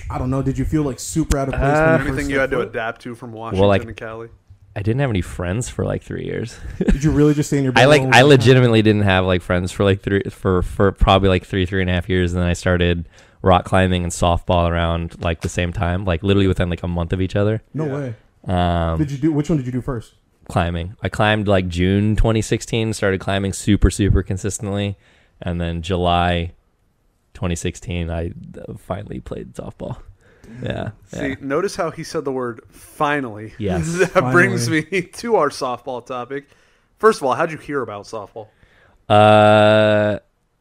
I 0.10 0.18
don't 0.18 0.30
know? 0.30 0.42
Did 0.42 0.58
you 0.58 0.66
feel 0.66 0.84
like 0.84 1.00
super 1.00 1.38
out 1.38 1.48
of 1.50 1.54
place? 1.56 1.64
when 1.64 1.72
you 1.76 1.82
Uh, 1.82 1.94
everything 1.96 2.16
first 2.18 2.30
you 2.30 2.40
had 2.40 2.50
stepped 2.50 2.52
to 2.52 2.58
foot? 2.66 2.70
adapt 2.70 3.02
to 3.02 3.16
from 3.16 3.32
washington 3.34 3.60
well, 3.60 3.70
like- 3.70 3.84
and 3.84 3.96
cali 3.98 4.30
I 4.76 4.82
didn't 4.84 5.00
have 5.00 5.10
any 5.10 5.22
friends 5.22 5.70
for 5.70 5.86
like 5.86 6.04
three 6.04 6.24
years. 6.26 6.56
Did 6.78 7.04
you 7.04 7.10
really 7.10 7.34
just 7.34 7.50
stay 7.50 7.58
in 7.58 7.64
your? 7.64 7.74
I 7.76 7.86
like 7.86 8.04
I 8.04 8.20
and- 8.20 8.28
legitimately 8.30 8.84
didn't 8.84 9.02
have 9.04 9.26
like 9.26 9.42
friends 9.42 9.72
for 9.72 9.84
like 9.84 10.02
three 10.02 10.22
for 10.30 10.62
for 10.62 10.92
probably 10.92 11.30
like 11.30 11.46
three 11.46 11.66
three 11.66 11.82
and 11.82 11.90
a 11.90 11.94
half 11.94 12.08
years, 12.08 12.32
and 12.34 12.42
then 12.42 12.48
I 12.48 12.54
started 12.54 13.10
rock 13.42 13.66
climbing 13.66 14.04
and 14.04 14.12
softball 14.12 14.70
around 14.70 15.20
like 15.24 15.42
the 15.42 15.50
same 15.50 15.74
time, 15.74 16.06
like 16.06 16.22
literally 16.22 16.48
within 16.48 16.70
like 16.70 16.84
a 16.84 16.88
month 16.88 17.12
of 17.12 17.22
each 17.22 17.36
other. 17.36 17.64
No 17.74 17.86
Yeah. 17.88 17.94
way. 17.96 18.16
Um, 18.54 18.98
Did 19.00 19.10
you 19.12 19.18
do 19.18 19.32
which 19.34 19.50
one 19.50 19.58
did 19.58 19.66
you 19.66 19.72
do 19.72 19.82
first? 19.82 20.14
climbing. 20.48 20.96
I 21.02 21.10
climbed 21.10 21.48
like 21.48 21.68
June 21.68 22.16
2016, 22.16 22.94
started 22.94 23.20
climbing 23.20 23.54
super 23.54 23.90
super 23.90 24.22
consistently, 24.22 24.96
and 25.42 25.60
then 25.60 25.82
July 25.82 26.54
2016 27.34 28.10
I 28.10 28.28
uh, 28.28 28.74
finally 28.78 29.20
played 29.20 29.54
softball. 29.54 29.98
Yeah. 30.62 30.92
See, 31.08 31.30
yeah. 31.30 31.36
notice 31.42 31.76
how 31.76 31.92
he 31.92 32.04
said 32.04 32.26
the 32.26 32.32
word 32.32 32.62
finally. 32.70 33.54
Yes. 33.60 34.12
that 34.14 34.32
brings 34.32 34.70
me 34.70 34.82
to 35.14 35.36
our 35.36 35.50
softball 35.50 36.06
topic. 36.06 36.48
First 37.00 37.20
of 37.20 37.28
all, 37.28 37.34
how'd 37.34 37.52
you 37.52 37.58
hear 37.58 37.82
about 37.82 38.06
softball? 38.06 38.48
Uh, 39.10 40.20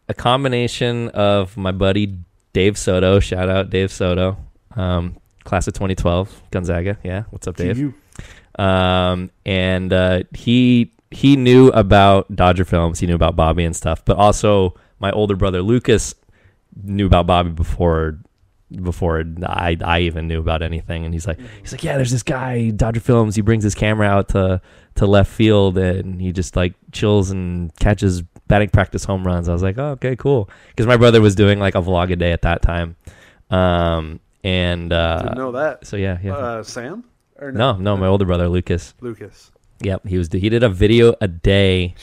a 0.09 0.15
combination 0.15 1.09
of 1.11 1.57
my 1.57 1.73
buddy 1.73 2.19
Dave 2.53 2.79
Soto. 2.79 3.21
Shout 3.21 3.49
out 3.49 3.71
Dave 3.71 3.91
Soto. 3.91 4.37
Um, 4.75 5.17
class 5.45 5.67
of 5.67 5.75
2012, 5.75 6.43
Gonzaga. 6.51 6.99
Yeah, 7.03 7.25
what's 7.31 7.47
up, 7.47 7.57
Dave? 7.57 7.79
You. 7.79 7.95
Um, 8.59 9.31
and 9.45 9.93
uh, 9.93 10.23
he 10.33 10.93
he 11.11 11.37
knew 11.37 11.69
about 11.69 12.35
Dodger 12.35 12.65
films. 12.65 13.01
He 13.01 13.07
knew 13.07 13.15
about 13.15 13.37
Bobby 13.37 13.65
and 13.65 13.75
stuff. 13.75 14.05
But 14.05 14.17
also, 14.17 14.75
my 14.99 15.11
older 15.13 15.37
brother 15.37 15.63
Lucas 15.63 16.15
knew 16.83 17.07
about 17.07 17.27
Bobby 17.27 17.51
before 17.51 18.19
before 18.83 19.23
I 19.45 19.77
I 19.85 20.01
even 20.01 20.27
knew 20.27 20.41
about 20.41 20.63
anything. 20.63 21.05
And 21.05 21.15
he's 21.15 21.27
like 21.27 21.39
he's 21.61 21.73
like, 21.73 21.85
yeah, 21.85 21.97
there's 21.97 22.11
this 22.11 22.23
guy 22.23 22.71
Dodger 22.71 23.01
films. 23.01 23.37
He 23.37 23.43
brings 23.43 23.63
his 23.65 23.75
camera 23.75 24.09
out 24.09 24.29
to 24.31 24.61
to 24.97 25.07
left 25.07 25.31
field 25.31 25.79
and 25.79 26.21
he 26.21 26.33
just 26.33 26.57
like 26.57 26.75
chills 26.91 27.31
and 27.31 27.75
catches 27.77 28.23
batting 28.49 28.71
practice 28.71 29.05
home 29.05 29.27
runs. 29.27 29.49
I 29.49 29.53
was 29.53 29.63
like, 29.63 29.79
oh, 29.79 29.91
okay, 29.93 30.17
cool. 30.17 30.51
Because 30.71 30.87
my 30.87 30.97
brother 30.97 31.21
was 31.21 31.35
doing 31.35 31.59
like 31.59 31.75
a 31.75 31.83
vlog 31.83 32.11
a 32.13 32.17
day 32.17 32.33
at 32.33 32.43
that 32.43 32.63
time. 32.63 32.97
Um, 33.51 34.21
and 34.43 34.93
uh, 34.93 35.23
Didn't 35.23 35.39
know 35.39 35.53
that. 35.53 35.87
so 35.87 35.97
yeah, 35.97 36.19
yeah. 36.23 36.35
Uh, 36.37 36.63
Sam? 36.63 37.05
Or 37.39 37.53
no, 37.53 37.77
no, 37.77 37.97
my 37.97 38.07
older 38.07 38.25
brother 38.25 38.49
Lucas. 38.49 38.95
Lucas. 39.01 39.53
Yep, 39.83 40.07
he 40.07 40.19
was. 40.19 40.29
He 40.33 40.49
did 40.49 40.63
a 40.63 40.69
video 40.69 41.15
a 41.21 41.29
day, 41.29 41.95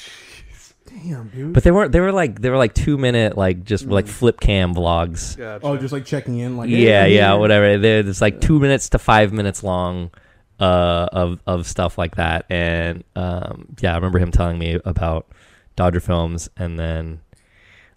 Damn, 0.88 1.30
dude. 1.30 1.54
but 1.54 1.64
they 1.64 1.72
weren't. 1.72 1.92
They 1.92 2.00
were 2.00 2.12
like 2.12 2.40
they 2.42 2.50
were 2.50 2.58
like 2.58 2.74
two 2.74 2.98
minute 2.98 3.36
like 3.38 3.64
just 3.64 3.86
like 3.88 4.06
Mm. 4.06 4.10
flip 4.10 4.40
cam 4.40 4.74
vlogs. 4.76 5.36
Gotcha. 5.38 5.66
oh, 5.66 5.76
just 5.78 5.92
like 5.92 6.06
checking 6.06 6.38
in, 6.40 6.56
like 6.58 6.70
hey, 6.70 6.86
yeah, 6.88 7.04
I'm 7.06 7.12
yeah, 7.12 7.32
here. 7.32 7.40
whatever. 7.40 7.78
They're 7.78 8.04
just 8.04 8.22
like 8.22 8.40
two 8.42 8.60
minutes 8.60 8.90
to 8.90 9.00
five 9.00 9.34
minutes 9.34 9.64
long, 9.64 10.12
uh, 10.60 11.08
of 11.12 11.40
of 11.48 11.66
stuff 11.68 11.98
like 11.98 12.16
that. 12.18 12.46
And 12.50 13.04
um, 13.16 13.76
yeah, 13.82 13.94
I 13.94 13.96
remember 13.96 14.20
him 14.20 14.32
telling 14.32 14.60
me 14.60 14.80
about 14.86 15.28
Dodger 15.76 16.00
films, 16.00 16.50
and 16.58 16.78
then 16.80 17.22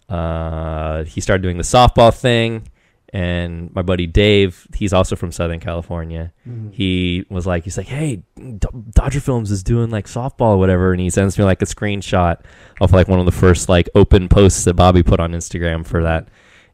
uh, 0.09 1.03
he 1.03 1.21
started 1.21 1.43
doing 1.43 1.57
the 1.57 1.63
softball 1.63 2.13
thing. 2.13 2.67
And 3.13 3.73
my 3.73 3.81
buddy 3.83 4.05
Dave, 4.05 4.67
he's 4.75 4.91
also 4.91 5.15
from 5.15 5.31
Southern 5.31 5.59
California. 5.61 6.33
Mhm. 6.47 6.73
he 6.73 7.25
was 7.29 7.47
like, 7.47 7.63
he's 7.63 7.77
like, 7.77 7.87
hey, 7.87 8.21
D- 8.35 8.67
Dodger 8.91 9.21
Films 9.21 9.49
is 9.49 9.63
doing 9.63 9.89
like 9.89 10.07
softball 10.07 10.55
or 10.55 10.57
whatever, 10.57 10.91
and 10.91 10.99
he 10.99 11.09
sends 11.09 11.37
me 11.37 11.45
like 11.45 11.61
a 11.61 11.65
screenshot 11.65 12.39
of 12.81 12.91
like 12.91 13.07
one 13.07 13.19
of 13.19 13.25
the 13.25 13.31
first 13.31 13.69
like 13.69 13.89
open 13.95 14.27
posts 14.27 14.65
that 14.65 14.73
Bobby 14.73 15.03
put 15.03 15.19
on 15.21 15.31
Instagram 15.31 15.85
for 15.85 16.03
that, 16.03 16.27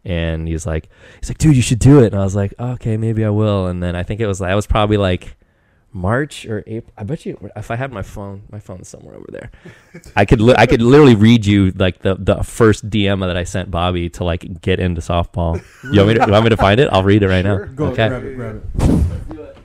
and 0.03 0.47
he's 0.47 0.65
like, 0.65 0.89
he's 1.19 1.29
like, 1.29 1.37
dude, 1.37 1.55
you 1.55 1.61
should 1.61 1.79
do 1.79 1.99
it, 2.03 2.13
and 2.13 2.15
I 2.21 2.23
was 2.23 2.35
like, 2.35 2.53
okay, 2.59 2.97
maybe 2.97 3.23
I 3.23 3.29
will, 3.29 3.67
and 3.67 3.81
then 3.83 3.95
I 3.95 4.01
think 4.03 4.19
it 4.19 4.25
was 4.27 4.39
that 4.39 4.55
was 4.55 4.65
probably 4.65 4.97
like 4.97 5.35
March 5.93 6.45
or 6.45 6.63
April. 6.67 6.91
I 6.97 7.03
bet 7.03 7.25
you 7.25 7.37
if 7.55 7.69
I 7.71 7.75
had 7.75 7.91
my 7.91 8.01
phone, 8.01 8.43
my 8.51 8.59
phone's 8.59 8.87
somewhere 8.89 9.15
over 9.15 9.27
there. 9.29 9.51
I 10.15 10.25
could 10.25 10.41
li- 10.41 10.55
I 10.57 10.65
could 10.65 10.81
literally 10.81 11.15
read 11.15 11.45
you 11.45 11.71
like 11.71 11.99
the 11.99 12.15
the 12.15 12.43
first 12.43 12.89
DM 12.89 13.19
that 13.25 13.37
I 13.37 13.43
sent 13.43 13.69
Bobby 13.71 14.09
to 14.11 14.23
like 14.23 14.61
get 14.61 14.79
into 14.79 15.01
softball. 15.01 15.63
You 15.83 15.97
want 15.99 16.07
me 16.09 16.13
to, 16.15 16.25
you 16.25 16.31
want 16.31 16.43
me 16.45 16.49
to 16.49 16.57
find 16.57 16.79
it? 16.79 16.89
I'll 16.91 17.03
read 17.03 17.23
it 17.23 17.27
right 17.29 17.45
Sure. 17.45 17.65
now. 17.67 17.71
Go 17.73 17.85
okay. 17.87 18.07
grab 18.09 18.23
it, 18.23 18.35
grab 18.35 18.63
it. 18.79 19.57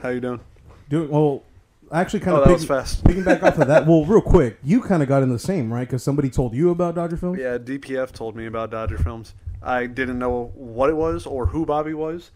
How 0.00 0.08
you 0.10 0.20
doing? 0.20 0.40
Do 0.88 1.06
well. 1.08 1.42
Actually, 1.90 2.20
kind 2.20 2.36
Oh, 2.38 2.40
of 2.40 2.48
that 2.48 2.54
was 2.54 2.64
fast. 2.64 3.04
picking 3.04 3.22
back 3.22 3.42
off 3.42 3.58
of 3.58 3.68
that. 3.68 3.86
Well, 3.86 4.04
real 4.06 4.22
quick, 4.22 4.56
you 4.64 4.80
kind 4.80 5.02
of 5.02 5.08
got 5.10 5.22
in 5.22 5.28
the 5.28 5.38
same 5.38 5.70
right 5.72 5.86
because 5.86 6.02
somebody 6.02 6.30
told 6.30 6.54
you 6.54 6.70
about 6.70 6.94
Dodger 6.94 7.18
films. 7.18 7.38
Yeah, 7.38 7.58
DPF 7.58 8.12
told 8.12 8.34
me 8.34 8.46
about 8.46 8.70
Dodger 8.70 8.96
Films. 8.96 9.34
I 9.62 9.86
didn't 9.86 10.18
know 10.18 10.52
what 10.54 10.88
it 10.88 10.96
was 10.96 11.26
or 11.26 11.46
who 11.46 11.66
Bobby 11.66 11.92
was, 11.92 12.30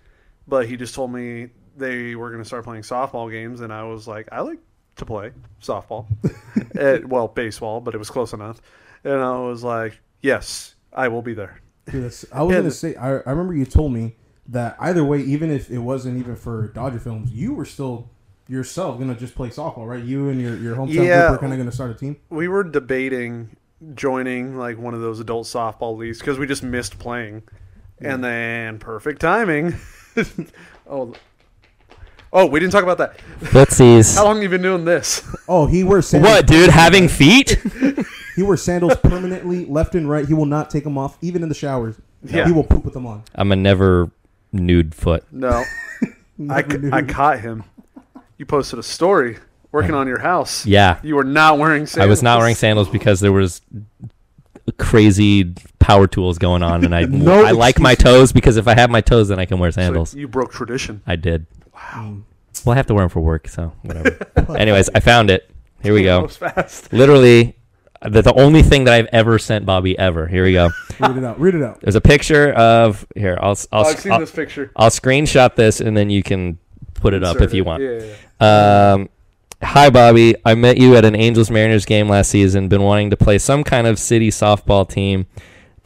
but 0.47 0.69
he 0.69 0.77
just 0.77 0.95
told 0.95 1.11
me 1.11 1.49
they 1.77 2.15
were 2.15 2.31
going 2.31 2.43
to 2.43 2.47
start 2.47 2.65
playing 2.65 2.83
softball 2.83 3.31
games, 3.31 3.61
and 3.61 3.73
I 3.73 3.85
was 3.85 4.09
like, 4.09 4.29
I 4.33 4.41
like 4.41 4.59
to 4.97 5.05
play 5.05 5.33
softball. 5.63 6.07
Well, 7.07 7.29
baseball, 7.29 7.81
but 7.81 7.95
it 7.95 7.99
was 7.99 8.11
close 8.11 8.33
enough. 8.33 8.61
And 9.05 9.15
I 9.15 9.39
was 9.39 9.63
like, 9.65 9.99
yes, 10.21 10.75
I 10.93 11.09
will 11.09 11.23
be 11.23 11.33
there. 11.35 11.61
Dude, 11.91 12.03
I 12.33 12.43
was 12.43 12.55
Yeah, 12.55 12.61
gonna 12.61 12.71
say. 12.71 12.95
I, 12.97 13.09
I 13.19 13.31
remember 13.31 13.55
you 13.55 13.65
told 13.65 13.93
me 13.93 14.17
that 14.49 14.77
either 14.81 15.05
way, 15.05 15.21
even 15.21 15.51
if 15.51 15.71
it 15.71 15.79
wasn't 15.79 16.19
even 16.19 16.37
for 16.37 16.69
Dodger 16.69 16.99
films, 16.99 17.31
you 17.31 17.55
were 17.55 17.65
still 17.65 18.11
yourself 18.49 18.99
gonna 18.99 19.15
just 19.15 19.35
play 19.35 19.49
softball, 19.49 19.87
right? 19.87 20.03
You 20.03 20.29
and 20.29 20.41
your 20.41 20.57
your 20.57 20.77
hometown 20.77 20.95
Yeah. 21.07 21.29
group 21.29 21.39
are 21.39 21.41
kind 21.41 21.53
of 21.53 21.59
gonna 21.59 21.73
start 21.73 21.93
a 21.93 21.95
team. 21.95 22.17
We 22.29 22.49
were 22.49 22.65
debating 22.65 23.57
joining 23.95 24.57
like 24.59 24.79
one 24.79 24.95
of 24.95 25.01
those 25.01 25.21
adult 25.21 25.47
softball 25.47 25.97
leagues 25.97 26.19
because 26.19 26.39
we 26.39 26.47
just 26.47 26.63
missed 26.63 26.99
playing. 26.99 27.43
And 28.01 28.23
then 28.23 28.79
perfect 28.79 29.21
timing. 29.23 29.75
oh, 30.87 31.15
oh, 32.37 32.47
we 32.47 32.61
didn't 32.61 32.73
talk 32.73 32.83
about 32.85 32.99
that. 32.99 33.19
Footsies. 33.41 34.15
How 34.17 34.25
long 34.25 34.37
have 34.37 34.43
you 34.45 34.49
been 34.49 34.63
doing 34.63 34.85
this? 34.85 35.27
Oh, 35.49 35.67
he 35.67 35.83
wears 35.83 36.07
sandals. 36.07 36.33
What, 36.33 36.47
dude? 36.47 36.71
Having 36.71 37.09
feet? 37.09 37.61
He 38.37 38.43
wears 38.43 38.61
sandals 38.63 38.95
permanently, 38.97 39.65
left 39.65 39.95
and 39.95 40.11
right. 40.11 40.29
He 40.29 40.35
will 40.35 40.45
not 40.45 40.69
take 40.69 40.85
them 40.85 40.99
off, 40.99 41.17
even 41.23 41.43
in 41.43 41.49
the 41.49 41.55
showers. 41.55 41.97
Yeah. 42.23 42.45
He 42.45 42.53
will 42.53 42.65
poop 42.65 42.85
with 42.85 42.93
them 42.93 43.07
on. 43.07 43.23
I'm 43.35 43.51
a 43.51 43.57
never 43.57 44.11
nude 44.53 44.95
foot. 44.95 45.25
No, 45.33 45.65
I, 46.03 46.05
Never 46.37 46.77
knew. 46.77 46.91
I 46.93 47.01
caught 47.01 47.41
him. 47.41 47.65
You 48.37 48.45
posted 48.45 48.79
a 48.79 48.83
story 48.83 49.39
working 49.73 49.95
on 49.95 50.07
your 50.07 50.19
house. 50.19 50.67
Yeah. 50.67 50.99
You 51.03 51.15
were 51.17 51.25
not 51.25 51.59
wearing 51.59 51.87
sandals. 51.87 52.07
I 52.07 52.11
was 52.11 52.23
not 52.23 52.39
wearing 52.39 52.57
sandals 52.57 52.91
because 52.91 53.21
there 53.21 53.33
was 53.33 53.63
crazy 54.77 55.55
power 55.79 56.07
tools 56.07 56.37
going 56.37 56.63
on, 56.63 56.85
and 56.85 56.95
I 56.95 57.05
No 57.05 57.43
I 57.43 57.53
like 57.53 57.81
my 57.81 57.95
toes 57.95 58.33
because 58.33 58.59
if 58.59 58.69
I 58.69 58.75
have 58.75 58.91
my 58.91 59.01
toes, 59.01 59.29
then 59.29 59.39
I 59.39 59.47
can 59.47 59.59
wear 59.59 59.71
So 59.73 59.81
sandals. 59.81 60.15
you 60.15 60.29
broke 60.29 60.53
tradition. 60.53 61.01
I 61.07 61.17
did. 61.17 61.47
Wow. 61.95 62.19
Well, 62.65 62.73
I 62.73 62.77
have 62.77 62.87
to 62.87 62.95
wear 62.95 63.03
them 63.05 63.11
for 63.11 63.21
work, 63.21 63.49
so 63.49 63.73
whatever. 63.83 64.19
Anyways, 64.57 64.91
I 64.95 65.01
found 65.01 65.31
it. 65.31 65.51
Here 65.83 65.93
we 65.95 66.03
go. 66.03 66.27
fast. 66.29 66.93
Literally, 66.93 67.57
the, 68.03 68.23
the 68.23 68.35
only 68.35 68.63
thing 68.63 68.85
that 68.85 68.95
I've 68.95 69.09
ever 69.13 69.39
sent 69.39 69.67
Bobby 69.67 69.99
ever. 69.99 70.27
Here 70.27 70.45
we 70.45 70.53
go. 70.53 70.71
Read 70.99 71.17
it 71.19 71.25
out. 71.25 71.41
Read 71.41 71.55
it 71.55 71.63
out. 71.63 71.81
There's 71.81 71.95
a 71.95 72.01
picture 72.01 72.53
of 72.53 73.07
here. 73.15 73.39
I'll 73.41 73.57
I'll, 73.73 73.85
Oh, 73.87 73.89
I've 73.91 73.99
seen 74.01 74.13
I'll, 74.13 74.21
this 74.21 74.31
picture. 74.33 74.71
I'll 74.77 74.91
screenshot 74.91 75.55
this 75.55 75.81
and 75.81 75.97
then 75.97 76.11
you 76.11 76.23
can 76.23 76.59
put 76.95 77.15
it 77.15 77.23
up 77.23 77.37
Insert 77.37 77.49
if 77.49 77.55
you 77.55 77.65
want. 77.65 77.83
Yeah, 77.83 77.91
yeah, 78.01 78.15
yeah. 78.41 78.93
Um, 78.95 79.09
hi, 79.63 79.91
Bobby. 79.91 80.35
I 80.45 80.55
met 80.55 80.79
you 80.79 80.97
at 80.97 81.05
an 81.05 81.15
Angels 81.15 81.51
Mariners 81.51 81.85
game 81.85 82.09
last 82.09 82.31
season. 82.31 82.69
Been 82.69 82.83
wanting 82.83 83.11
to 83.11 83.17
play 83.17 83.39
some 83.39 83.65
kind 83.65 83.87
of 83.87 83.99
city 83.99 84.31
softball 84.31 84.89
team, 84.89 85.27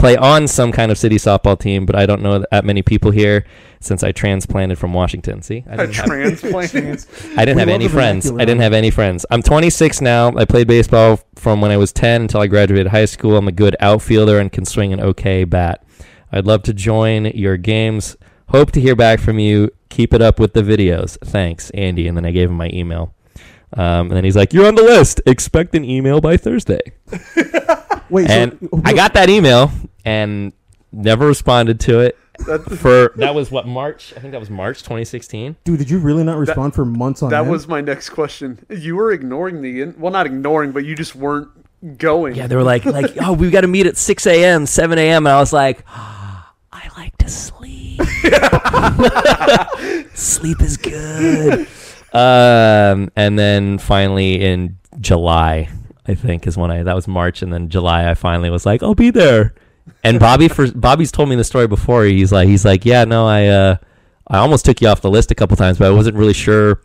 play 0.00 0.16
on 0.16 0.48
some 0.48 0.72
kind 0.72 0.90
of 0.90 0.98
city 0.98 1.16
softball 1.16 1.58
team, 1.58 1.86
but 1.86 1.94
I 1.94 2.06
don't 2.06 2.22
know 2.22 2.44
that 2.50 2.64
many 2.64 2.82
people 2.82 3.10
here 3.10 3.44
since 3.80 4.02
I 4.02 4.12
transplanted 4.12 4.78
from 4.78 4.92
Washington. 4.94 5.42
See, 5.42 5.64
I 5.68 5.76
didn't 5.76 5.94
have, 5.94 6.06
transplant. 6.06 7.06
I 7.36 7.44
didn't 7.44 7.56
We 7.56 7.60
have 7.60 7.68
any 7.68 7.88
friends. 7.88 8.30
I 8.30 8.38
didn't 8.38 8.60
have 8.60 8.72
any 8.72 8.90
friends. 8.90 9.26
I'm 9.30 9.42
26 9.42 10.00
now. 10.00 10.34
I 10.36 10.44
played 10.44 10.66
baseball 10.66 11.20
from 11.36 11.60
when 11.60 11.70
I 11.70 11.76
was 11.76 11.92
10 11.92 12.22
until 12.22 12.40
I 12.40 12.46
graduated 12.46 12.88
high 12.88 13.04
school. 13.04 13.36
I'm 13.36 13.48
a 13.48 13.52
good 13.52 13.76
outfielder 13.80 14.38
and 14.38 14.50
can 14.50 14.64
swing 14.64 14.92
an 14.92 15.00
okay 15.00 15.44
bat. 15.44 15.84
I'd 16.32 16.46
love 16.46 16.62
to 16.64 16.74
join 16.74 17.26
your 17.26 17.56
games. 17.56 18.16
Hope 18.48 18.72
to 18.72 18.80
hear 18.80 18.96
back 18.96 19.20
from 19.20 19.38
you. 19.38 19.70
Keep 19.90 20.14
it 20.14 20.22
up 20.22 20.40
with 20.40 20.54
the 20.54 20.62
videos. 20.62 21.18
Thanks, 21.24 21.70
Andy. 21.70 22.08
And 22.08 22.16
then 22.16 22.24
I 22.24 22.30
gave 22.30 22.48
him 22.50 22.56
my 22.56 22.70
email. 22.72 23.14
Um, 23.72 24.08
and 24.08 24.12
then 24.12 24.24
he's 24.24 24.34
like, 24.34 24.52
"You're 24.52 24.66
on 24.66 24.74
the 24.74 24.82
list. 24.82 25.20
Expect 25.26 25.76
an 25.76 25.84
email 25.84 26.20
by 26.20 26.36
Thursday." 26.36 26.80
Wait, 28.10 28.28
And 28.28 28.58
so, 28.60 28.82
I 28.84 28.92
got 28.92 29.14
that 29.14 29.30
email 29.30 29.70
and 30.04 30.52
never 30.92 31.26
responded 31.26 31.80
to 31.80 32.00
it. 32.00 32.16
That, 32.46 32.64
For 32.78 33.12
that 33.16 33.34
was 33.34 33.50
what 33.50 33.66
March. 33.66 34.14
I 34.16 34.20
think 34.20 34.32
that 34.32 34.40
was 34.40 34.50
March 34.50 34.78
2016. 34.78 35.56
dude. 35.64 35.78
Did 35.78 35.90
you 35.90 35.98
really 35.98 36.24
not 36.24 36.38
respond 36.38 36.74
for 36.74 36.84
months 36.84 37.22
on 37.22 37.30
that 37.30 37.42
end? 37.42 37.50
was 37.50 37.68
my 37.68 37.80
next 37.80 38.10
question. 38.10 38.64
You 38.68 38.96
were 38.96 39.12
ignoring 39.12 39.62
the 39.62 39.82
in- 39.82 39.94
well, 39.98 40.12
not 40.12 40.26
ignoring, 40.26 40.72
but 40.72 40.84
you 40.84 40.94
just 40.94 41.14
weren't 41.14 41.48
going. 41.98 42.34
Yeah, 42.34 42.46
they 42.46 42.56
were 42.56 42.62
like, 42.62 42.84
like, 42.84 43.12
oh, 43.20 43.32
we 43.32 43.50
got 43.50 43.62
to 43.62 43.68
meet 43.68 43.86
at 43.86 43.96
6 43.96 44.26
a.m., 44.26 44.66
7 44.66 44.98
a.m. 44.98 45.26
And 45.26 45.32
I 45.32 45.40
was 45.40 45.52
like, 45.52 45.84
I 45.88 46.88
like 46.96 47.16
to 47.18 47.28
sleep. 47.28 48.00
sleep 50.14 50.60
is 50.60 50.76
good. 50.76 51.66
Um, 52.12 53.10
and 53.16 53.38
then 53.38 53.78
finally 53.78 54.42
in 54.42 54.76
July, 55.00 55.68
I 56.06 56.14
think 56.14 56.46
is 56.46 56.56
when 56.56 56.70
I, 56.70 56.82
that 56.82 56.94
was 56.94 57.06
March. 57.06 57.42
And 57.42 57.52
then 57.52 57.68
July, 57.68 58.10
I 58.10 58.14
finally 58.14 58.50
was 58.50 58.66
like, 58.66 58.82
I'll 58.82 58.94
be 58.94 59.10
there. 59.10 59.54
And 60.04 60.18
Bobby, 60.20 60.48
for 60.48 60.70
Bobby's 60.70 61.12
told 61.12 61.28
me 61.28 61.36
the 61.36 61.44
story 61.44 61.66
before. 61.66 62.04
He's 62.04 62.32
like, 62.32 62.48
he's 62.48 62.64
like, 62.64 62.84
yeah, 62.84 63.04
no, 63.04 63.26
I, 63.26 63.46
uh, 63.46 63.76
I 64.28 64.38
almost 64.38 64.64
took 64.64 64.80
you 64.80 64.88
off 64.88 65.00
the 65.00 65.10
list 65.10 65.30
a 65.30 65.34
couple 65.34 65.56
times, 65.56 65.78
but 65.78 65.86
I 65.88 65.90
wasn't 65.90 66.16
really 66.16 66.32
sure 66.34 66.80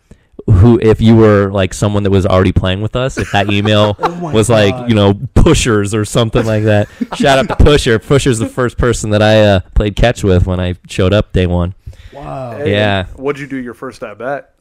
who, 0.48 0.80
if 0.82 1.00
you 1.02 1.16
were 1.16 1.50
like 1.52 1.74
someone 1.74 2.04
that 2.04 2.12
was 2.12 2.26
already 2.26 2.52
playing 2.52 2.82
with 2.82 2.96
us, 2.96 3.18
if 3.18 3.32
that 3.32 3.50
email 3.52 3.96
Oh 4.00 4.16
my 4.16 4.34
was 4.34 4.50
like 4.50 4.74
God. 4.76 4.90
you 4.90 4.96
know 4.96 5.14
pushers 5.34 5.94
or 5.94 6.06
something 6.06 6.46
like 6.46 6.64
that. 6.66 6.88
Shout 7.16 7.40
out 7.40 7.48
to 7.48 7.56
Pusher. 7.64 7.98
Pusher's 8.00 8.38
the 8.40 8.48
first 8.50 8.78
person 8.78 9.10
that 9.12 9.22
I 9.22 9.42
uh, 9.42 9.60
played 9.76 9.96
catch 9.96 10.24
with 10.24 10.46
when 10.46 10.60
I 10.60 10.76
showed 10.88 11.14
up 11.14 11.32
day 11.34 11.48
one. 11.48 11.74
wow. 12.14 12.58
Hey, 12.58 12.72
Yeah. 12.74 13.06
What'd 13.16 13.40
you 13.40 13.48
do 13.48 13.58
your 13.58 13.74
first 13.74 14.04
at 14.04 14.18
bat? 14.20 14.52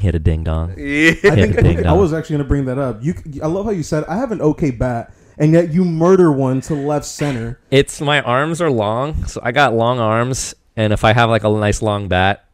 Hit 0.00 0.14
a 0.14 0.18
ding 0.18 0.42
dong. 0.44 0.70
Yeah. 0.76 1.10
I 1.24 1.30
think 1.36 1.56
ding 1.62 1.78
I 1.78 1.82
dong. 1.84 1.98
was 1.98 2.12
actually 2.12 2.34
going 2.34 2.44
to 2.44 2.48
bring 2.48 2.64
that 2.66 2.78
up. 2.78 2.98
You, 3.02 3.14
I 3.42 3.46
love 3.46 3.64
how 3.64 3.70
you 3.72 3.82
said 3.84 4.04
I 4.04 4.16
have 4.16 4.32
an 4.32 4.40
okay 4.42 4.70
bat, 4.72 5.12
and 5.38 5.52
yet 5.52 5.72
you 5.72 5.84
murder 5.84 6.30
one 6.32 6.60
to 6.62 6.74
left 6.74 7.06
center. 7.06 7.60
It's 7.70 8.00
my 8.00 8.20
arms 8.20 8.60
are 8.60 8.70
long, 8.70 9.26
so 9.26 9.40
I 9.42 9.52
got 9.52 9.74
long 9.74 9.98
arms, 9.98 10.54
and 10.76 10.92
if 10.92 11.04
I 11.04 11.12
have 11.12 11.30
like 11.30 11.44
a 11.44 11.50
nice 11.50 11.82
long 11.82 12.08
bat, 12.08 12.44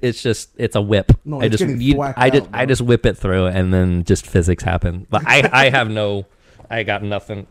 it's 0.00 0.22
just 0.22 0.50
it's 0.56 0.76
a 0.76 0.80
whip. 0.80 1.12
No, 1.24 1.40
I 1.40 1.48
just 1.48 1.64
you, 1.66 2.00
I 2.00 2.30
just 2.30 2.44
out, 2.44 2.50
I 2.52 2.66
just 2.66 2.82
whip 2.82 3.06
it 3.06 3.16
through, 3.16 3.46
and 3.46 3.72
then 3.72 4.04
just 4.04 4.26
physics 4.26 4.62
happen. 4.62 5.06
But 5.10 5.22
I 5.26 5.48
I 5.52 5.70
have 5.76 5.90
no, 5.90 6.26
I 6.70 6.82
got 6.82 7.02
nothing. 7.02 7.46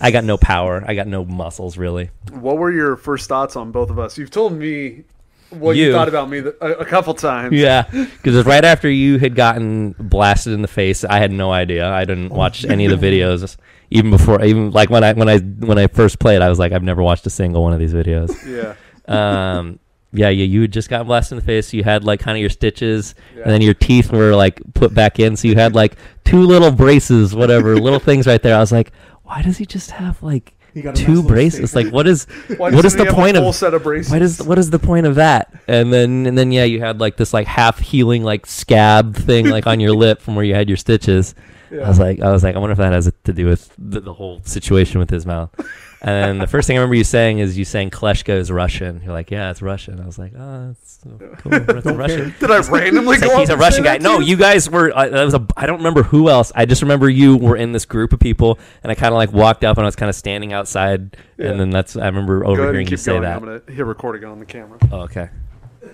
I 0.00 0.10
got 0.10 0.24
no 0.24 0.36
power. 0.36 0.84
I 0.86 0.94
got 0.94 1.06
no 1.06 1.24
muscles 1.24 1.76
really. 1.76 2.10
What 2.30 2.58
were 2.58 2.70
your 2.70 2.96
first 2.96 3.28
thoughts 3.28 3.56
on 3.56 3.72
both 3.72 3.90
of 3.90 3.98
us? 3.98 4.18
You've 4.18 4.30
told 4.30 4.52
me 4.52 5.04
what 5.50 5.76
you, 5.76 5.86
You. 5.86 5.92
thought 5.92 6.08
about 6.08 6.28
me 6.28 6.38
a, 6.38 6.48
a 6.72 6.84
couple 6.84 7.14
times. 7.14 7.54
Yeah, 7.54 7.82
because 7.90 8.44
right 8.44 8.64
after 8.64 8.88
you 8.90 9.18
had 9.18 9.34
gotten 9.34 9.94
blasted 9.98 10.52
in 10.52 10.62
the 10.62 10.68
face, 10.68 11.04
I 11.04 11.18
had 11.18 11.32
no 11.32 11.50
idea. 11.52 11.88
I 11.88 12.04
didn't 12.04 12.30
watch 12.30 12.64
any 12.64 12.86
of 12.86 13.00
the 13.00 13.06
videos, 13.06 13.56
even 13.90 14.10
before, 14.10 14.44
even 14.44 14.70
like 14.72 14.90
when 14.90 15.02
I 15.04 15.12
when 15.14 15.28
I 15.28 15.38
when 15.38 15.78
I 15.78 15.86
first 15.86 16.18
played, 16.18 16.42
I 16.42 16.48
was 16.48 16.58
like, 16.58 16.72
I've 16.72 16.82
never 16.82 17.02
watched 17.02 17.26
a 17.26 17.30
single 17.30 17.62
one 17.62 17.72
of 17.72 17.78
these 17.78 17.94
videos. 17.94 18.30
Yeah. 18.46 18.74
Um, 19.08 19.78
yeah, 20.12 20.28
yeah, 20.30 20.44
you 20.44 20.62
had 20.62 20.72
just 20.72 20.88
gotten 20.88 21.06
blasted 21.06 21.32
in 21.32 21.40
the 21.40 21.44
face. 21.44 21.72
You 21.74 21.84
had 21.84 22.04
like 22.04 22.20
kind 22.20 22.36
of 22.36 22.40
your 22.40 22.50
stitches, 22.50 23.14
Yeah. 23.34 23.42
and 23.42 23.50
then 23.52 23.60
your 23.62 23.74
teeth 23.74 24.10
were 24.12 24.34
like 24.34 24.60
put 24.74 24.94
back 24.94 25.18
in, 25.18 25.36
so 25.36 25.48
you 25.48 25.54
had 25.54 25.74
like 25.74 25.96
two 26.24 26.40
little 26.42 26.70
braces, 26.70 27.34
whatever, 27.34 27.76
little 27.78 27.98
things 27.98 28.26
right 28.26 28.42
there. 28.42 28.56
I 28.56 28.60
was 28.60 28.72
like, 28.72 28.92
why 29.24 29.42
does 29.42 29.58
he 29.58 29.66
just 29.66 29.90
have 29.92 30.22
like 30.22 30.54
He 30.74 30.82
got 30.82 30.98
a 30.98 31.04
two 31.04 31.22
braces? 31.22 31.74
Like, 31.74 31.90
what 31.90 32.06
is 32.06 32.24
Why 32.56 32.70
what 32.70 32.84
is 32.84 32.94
he 32.94 33.04
the 33.04 33.12
point 33.12 33.36
of 33.36 33.54
set 33.54 33.74
of 33.74 33.82
braces? 33.82 34.12
what 34.12 34.22
is 34.22 34.42
what 34.42 34.58
is 34.58 34.70
the 34.70 34.78
point 34.78 35.06
of 35.06 35.16
that? 35.16 35.52
And 35.66 35.92
then 35.92 36.26
and 36.26 36.36
then 36.36 36.52
yeah, 36.52 36.64
you 36.64 36.80
had 36.80 37.00
like 37.00 37.16
this 37.16 37.32
like 37.32 37.46
half 37.46 37.78
healing 37.78 38.22
like 38.22 38.46
scab 38.46 39.16
thing 39.16 39.48
like 39.48 39.66
on 39.66 39.80
your 39.80 39.92
lip 39.96 40.20
from 40.20 40.34
where 40.34 40.44
you 40.44 40.54
had 40.54 40.68
your 40.68 40.76
stitches. 40.76 41.34
Yeah. 41.70 41.82
I 41.82 41.88
was 41.88 41.98
like 41.98 42.20
I 42.20 42.30
was 42.30 42.42
like 42.42 42.56
I 42.56 42.58
wonder 42.58 42.72
if 42.72 42.78
that 42.78 42.92
has 42.92 43.10
to 43.24 43.32
do 43.32 43.46
with 43.46 43.72
the, 43.78 44.00
the 44.00 44.14
whole 44.14 44.40
situation 44.44 44.98
with 44.98 45.10
his 45.10 45.26
mouth. 45.26 45.50
And 46.00 46.10
then 46.10 46.38
the 46.38 46.46
first 46.46 46.66
thing 46.68 46.76
I 46.76 46.80
remember 46.80 46.94
you 46.94 47.02
saying 47.02 47.40
is 47.40 47.58
you 47.58 47.64
saying 47.64 47.90
Kleshka 47.90 48.28
is 48.36 48.52
Russian. 48.52 49.00
You're 49.02 49.12
like, 49.12 49.32
yeah, 49.32 49.50
it's 49.50 49.60
Russian. 49.60 50.00
I 50.00 50.06
was 50.06 50.16
like, 50.16 50.32
oh, 50.38 50.68
that's 50.68 51.00
so 51.02 51.18
cool. 51.38 51.54
It's 51.54 51.86
Russian. 51.86 52.34
Did 52.38 52.50
I 52.52 52.60
randomly 52.68 53.16
It's 53.16 53.24
go 53.24 53.30
like 53.30 53.40
he's 53.40 53.48
a 53.50 53.56
Russian 53.56 53.82
guy. 53.82 53.98
No, 53.98 54.20
you 54.20 54.36
guys 54.36 54.70
were. 54.70 54.92
Uh, 54.96 55.08
that 55.08 55.24
was 55.24 55.34
a. 55.34 55.44
I 55.56 55.66
don't 55.66 55.78
remember 55.78 56.04
who 56.04 56.28
else. 56.28 56.52
I 56.54 56.66
just 56.66 56.82
remember 56.82 57.10
you 57.10 57.36
were 57.36 57.56
in 57.56 57.72
this 57.72 57.84
group 57.84 58.12
of 58.12 58.20
people, 58.20 58.60
and 58.84 58.92
I 58.92 58.94
kind 58.94 59.12
of 59.12 59.16
like 59.16 59.32
walked 59.32 59.64
up 59.64 59.76
and 59.76 59.84
I 59.84 59.88
was 59.88 59.96
kind 59.96 60.08
of 60.08 60.14
standing 60.14 60.52
outside, 60.52 61.16
Yeah. 61.36 61.46
and 61.50 61.58
then 61.60 61.70
that's. 61.70 61.96
I 61.96 62.06
remember 62.06 62.40
Go 62.40 62.46
ahead 62.46 62.52
and 62.58 62.60
overhearing 62.60 62.88
you 62.88 62.96
say 62.96 63.12
going. 63.12 63.22
that. 63.22 63.36
I'm 63.36 63.44
gonna 63.44 63.62
hit 63.66 63.84
recording 63.84 64.24
on 64.24 64.38
the 64.38 64.46
camera. 64.46 64.78
Oh, 64.92 65.00
okay. 65.00 65.30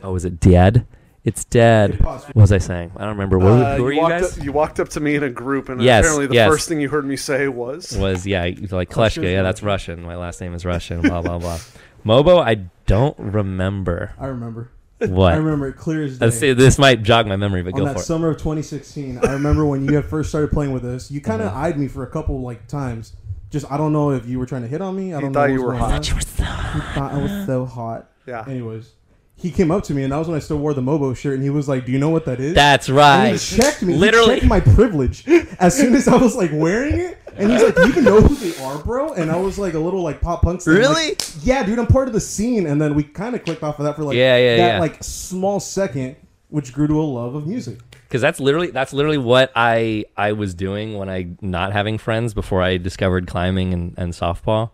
Oh, 0.02 0.14
is 0.16 0.26
it 0.26 0.38
dead? 0.38 0.86
It's 1.24 1.44
dead. 1.46 1.98
Pause. 2.00 2.24
What 2.26 2.37
was 2.37 2.52
I 2.52 2.58
saying? 2.58 2.92
I 2.96 3.00
don't 3.00 3.10
remember. 3.10 3.38
What, 3.38 3.52
Uh, 3.52 3.76
who 3.76 3.87
are 3.87 3.92
you 3.92 4.00
walked 4.00 4.10
guys? 4.10 4.38
Up, 4.38 4.44
you 4.44 4.52
walked 4.52 4.78
up 4.80 4.90
to 4.90 5.00
me 5.00 5.14
in 5.14 5.22
a 5.22 5.30
group, 5.30 5.70
and 5.70 5.80
Yes, 5.80 6.04
apparently 6.04 6.26
the 6.26 6.34
yes. 6.34 6.50
first 6.50 6.68
thing 6.68 6.80
you 6.80 6.90
heard 6.90 7.06
me 7.06 7.16
say 7.16 7.48
was, 7.48 7.96
was 7.96 8.26
yeah, 8.26 8.44
you- 8.44 8.66
like 8.68 8.90
Kleshka 8.90 9.22
Kleshka. 9.22 9.32
Yeah, 9.32 9.42
that's 9.42 9.62
Russian. 9.62 10.02
My 10.02 10.16
last 10.16 10.40
name 10.42 10.52
is 10.54 10.64
Russian. 10.66 11.00
Blah 11.00 11.22
blah 11.22 11.38
blah. 11.38 11.58
Mobo, 12.06 12.42
I 12.44 12.66
don't 12.87 13.18
remember 13.18 14.12
I 14.20 14.26
remember. 14.26 14.68
what. 14.98 15.32
I 15.32 15.37
remember 15.37 15.68
it 15.68 15.76
clear 15.78 16.04
as 16.04 16.18
day. 16.18 16.26
Let's 16.26 16.38
see. 16.38 16.52
This 16.52 16.78
might 16.78 17.02
jog 17.02 17.26
my 17.26 17.37
memory, 17.37 17.62
but 17.62 17.72
on 17.72 17.78
go 17.80 17.84
that 17.87 17.94
for 17.94 18.00
it. 18.00 18.04
summer 18.04 18.28
of 18.28 18.37
2016, 18.37 19.20
I 19.26 19.32
remember 19.32 19.64
when 19.64 19.82
you 19.87 19.94
had 19.94 20.04
first 20.04 20.28
started 20.28 20.50
playing 20.50 20.72
with 20.72 20.84
us. 20.84 21.10
You 21.10 21.22
kind 21.22 21.40
of 21.40 21.48
Uh-huh. 21.48 21.58
eyed 21.60 21.78
me 21.78 21.88
for 21.88 22.02
a 22.02 22.06
couple 22.06 22.42
like 22.42 22.66
times. 22.66 23.14
Just 23.50 23.70
I 23.72 23.78
don't 23.78 23.94
know 23.94 24.10
if 24.10 24.26
you 24.26 24.38
were 24.38 24.44
trying 24.46 24.62
to 24.62 24.68
hit 24.68 24.82
on 24.82 24.94
me. 24.94 25.14
I 25.14 25.20
don't 25.22 25.32
thought 25.32 25.48
know. 25.48 25.54
you 25.54 25.62
were 25.62 25.74
hot. 25.74 25.88
going 25.88 25.94
on. 25.94 26.02
You 26.04 26.14
were 26.16 26.20
so- 26.20 26.44
He 26.44 26.80
thought 26.94 27.12
I 27.14 27.18
was 27.18 27.46
so 27.46 27.64
hot. 27.64 28.10
"Yeah, 28.26 28.44
Anyways, 28.46 28.90
he 29.37 29.51
came 29.51 29.70
up 29.70 29.83
to 29.85 29.94
me 29.94 30.03
and 30.05 30.12
that 30.12 30.16
was 30.16 30.29
when 30.29 30.37
I 30.37 30.40
still 30.40 30.59
wore 30.59 30.75
the 30.75 30.81
Mobo 30.81 31.14
shirt, 31.16 31.35
and 31.35 31.42
he 31.42 31.51
was 31.51 31.68
like, 31.68 31.85
"Do 31.87 31.92
you 31.92 31.99
know 31.99 32.09
what 32.11 32.25
that 32.27 32.40
is?" 32.40 32.55
That's 32.55 32.88
and 32.88 32.97
right. 32.97 33.33
he 33.40 33.57
checked 33.57 33.83
me. 33.83 33.94
Literally. 33.94 34.35
he 34.35 34.40
checked 34.40 34.49
my 34.49 34.61
privilege 34.61 35.27
as 35.59 35.77
soon 35.77 35.94
as 35.94 36.09
I 36.09 36.16
was 36.16 36.35
like 36.37 36.51
wearing 36.53 36.99
it, 37.01 37.18
and 37.37 37.51
he's 37.51 37.62
like, 37.62 37.75
"Do 37.75 37.83
you 37.83 37.88
even 37.88 38.05
know 38.05 38.20
who 38.20 38.35
they 38.37 38.57
are, 38.64 38.79
bro?" 38.79 39.12
And 39.14 39.31
I 39.31 39.37
was 39.37 39.59
like 39.59 39.75
a 39.75 39.79
little 39.79 40.03
like 40.03 40.20
pop 40.20 40.42
punk. 40.42 40.61
like, 40.66 40.77
Really? 40.77 41.16
yeah, 41.42 41.62
dude, 41.64 41.79
I'm 41.79 41.87
part 41.87 42.09
of 42.09 42.14
the 42.14 42.20
scene. 42.20 42.66
And 42.66 42.81
then 42.81 42.94
we 42.94 43.03
kind 43.03 43.35
of 43.35 43.44
clicked 43.44 43.62
off 43.62 43.79
of 43.79 43.85
that 43.85 43.97
for 43.97 44.05
like 44.05 44.16
Yeah, 44.16 44.37
yeah, 44.37 44.57
that 44.57 44.73
yeah. 44.75 44.79
like 44.81 45.03
small 45.03 45.61
second, 45.61 46.16
which 46.49 46.73
grew 46.73 46.87
to 46.87 47.01
a 47.01 47.03
love 47.03 47.35
of 47.35 47.47
music. 47.47 47.79
because 48.09 48.23
that's 48.23 48.38
literally 48.40 48.70
that's 48.70 48.92
literally 48.92 49.18
what 49.18 49.51
I 49.57 50.05
I 50.16 50.33
was 50.33 50.55
doing 50.55 50.97
when 50.97 51.09
I 51.11 51.29
not 51.42 51.73
having 51.73 51.99
friends 51.99 52.33
before 52.35 52.62
I 52.62 52.77
discovered 52.77 53.27
climbing 53.27 53.75
and, 53.75 53.94
and 53.99 54.12
softball 54.12 54.70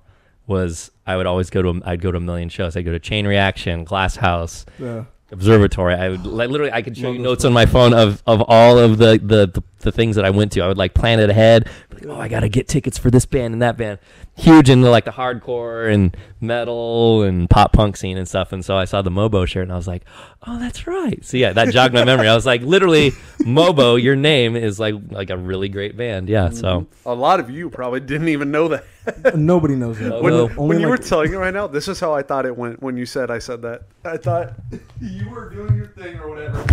was 0.50 0.90
I 1.06 1.16
would 1.16 1.26
always 1.26 1.48
go 1.48 1.62
to 1.62 1.68
a, 1.70 1.80
I'd 1.86 2.02
go 2.02 2.10
to 2.10 2.18
a 2.18 2.20
million 2.20 2.50
shows. 2.50 2.76
I'd 2.76 2.84
go 2.84 2.92
to 2.92 2.98
Chain 2.98 3.26
Reaction, 3.26 3.84
Glass 3.84 4.16
House, 4.16 4.66
Yeah. 4.78 5.04
Observatory. 5.32 5.94
I 5.94 6.08
would 6.08 6.26
like 6.26 6.50
literally 6.50 6.72
I 6.72 6.82
could 6.82 6.96
show 6.98 7.06
Love 7.06 7.14
you 7.16 7.22
notes 7.22 7.44
on 7.44 7.52
my 7.52 7.64
phone 7.64 7.94
of, 7.94 8.20
of 8.26 8.42
all 8.48 8.78
of 8.78 8.98
the, 8.98 9.12
the, 9.22 9.46
the, 9.46 9.62
the 9.80 9.92
things 9.92 10.16
that 10.16 10.24
I 10.24 10.30
went 10.30 10.52
to. 10.52 10.60
I 10.62 10.68
would 10.68 10.78
like 10.78 10.94
plan 10.94 11.20
it 11.20 11.30
ahead. 11.30 11.68
Like, 11.92 12.06
oh, 12.06 12.20
I 12.20 12.28
gotta 12.28 12.48
get 12.48 12.68
tickets 12.68 12.98
for 12.98 13.10
this 13.10 13.26
band 13.26 13.52
and 13.52 13.62
that 13.62 13.76
band. 13.76 13.98
Huge 14.36 14.70
into 14.70 14.88
like 14.90 15.04
the 15.04 15.10
hardcore 15.10 15.92
and 15.92 16.16
metal 16.40 17.22
and 17.22 17.48
pop 17.50 17.72
punk 17.72 17.96
scene 17.96 18.16
and 18.16 18.26
stuff. 18.26 18.52
And 18.52 18.64
so 18.64 18.76
I 18.76 18.84
saw 18.86 19.02
the 19.02 19.10
Mobo 19.10 19.46
shirt 19.46 19.64
and 19.64 19.72
I 19.72 19.76
was 19.76 19.86
like, 19.88 20.04
oh, 20.46 20.58
that's 20.58 20.86
right. 20.86 21.22
So 21.24 21.36
yeah, 21.36 21.52
that 21.52 21.70
jogged 21.72 21.92
my 21.92 22.04
memory. 22.04 22.28
I 22.28 22.34
was 22.34 22.46
like, 22.46 22.62
literally, 22.62 23.10
Mobo, 23.40 24.00
your 24.02 24.16
name 24.16 24.56
is 24.56 24.80
like 24.80 24.94
like 25.10 25.30
a 25.30 25.36
really 25.36 25.68
great 25.68 25.96
band. 25.96 26.28
Yeah. 26.28 26.50
So 26.50 26.80
mm-hmm. 26.82 27.08
A 27.08 27.12
lot 27.14 27.40
of 27.40 27.50
you 27.50 27.68
probably 27.70 28.00
didn't 28.00 28.28
even 28.28 28.50
know 28.50 28.68
that. 28.68 28.84
Nobody 29.34 29.74
knows 29.74 29.98
that. 29.98 30.22
When- 30.22 30.22
When, 30.22 30.32
Well, 30.32 30.48
when 30.48 30.58
only 30.58 30.80
you 30.82 30.88
were 30.88 30.98
telling 30.98 31.32
it 31.32 31.36
right 31.36 31.52
now, 31.54 31.66
this 31.66 31.88
is 31.88 31.98
how 32.00 32.14
I 32.14 32.22
thought 32.22 32.46
it 32.46 32.56
went 32.56 32.82
when 32.82 32.96
you 32.96 33.06
said 33.06 33.30
I 33.30 33.38
said 33.40 33.62
that. 33.62 33.82
I 34.04 34.16
thought 34.16 34.52
you 35.00 35.28
were 35.28 35.50
doing 35.50 35.74
your 35.74 35.88
thing 35.88 36.18
or 36.18 36.28
whatever. 36.28 36.64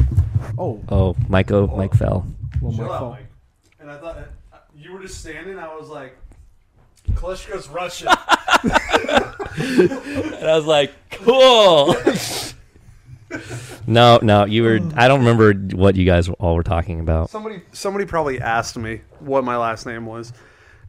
Oh, 0.57 0.81
oh, 0.89 1.15
Mike 1.27 1.51
O, 1.51 1.67
Mike 1.67 1.93
fell. 1.95 2.25
Well, 2.61 2.71
my 2.71 2.83
out, 2.83 2.99
fault. 2.99 3.11
Mike. 3.13 3.27
And 3.79 3.91
I 3.91 3.97
thought 3.97 4.17
uh, 4.53 4.57
you 4.75 4.91
were 4.93 5.01
just 5.01 5.19
standing. 5.19 5.57
I 5.59 5.75
was 5.75 5.89
like, 5.89 6.17
Klitschko's 7.13 7.69
Russian. 7.69 8.09
And 9.59 10.45
I 10.45 10.55
was 10.55 10.65
like, 10.65 10.93
cool. 11.09 11.95
no, 13.87 14.19
no, 14.21 14.45
you 14.45 14.63
were. 14.63 14.79
I 14.95 15.07
don't 15.07 15.19
remember 15.19 15.53
what 15.75 15.95
you 15.95 16.05
guys 16.05 16.29
all 16.29 16.55
were 16.55 16.63
talking 16.63 16.99
about. 16.99 17.29
somebody, 17.29 17.61
somebody 17.71 18.05
probably 18.05 18.39
asked 18.39 18.77
me 18.77 19.01
what 19.19 19.43
my 19.43 19.57
last 19.57 19.85
name 19.85 20.05
was. 20.05 20.31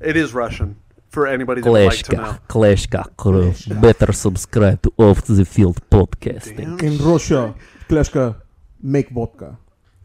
It 0.00 0.16
is 0.16 0.34
Russian 0.34 0.76
for 1.08 1.26
anybody 1.26 1.62
that 1.62 1.70
would 1.70 1.86
like 1.86 2.02
to 2.04 2.16
know. 2.16 2.38
Kleshka, 2.48 3.06
Kleshka 3.16 3.16
crew. 3.16 3.80
Better 3.80 4.12
subscribe 4.12 4.82
to 4.82 4.92
Off 4.98 5.22
the 5.22 5.44
Field 5.44 5.80
podcasting. 5.90 6.82
In 6.82 6.98
Russia, 6.98 7.54
Kleshka 7.88 8.36
make 8.82 9.08
vodka. 9.10 9.58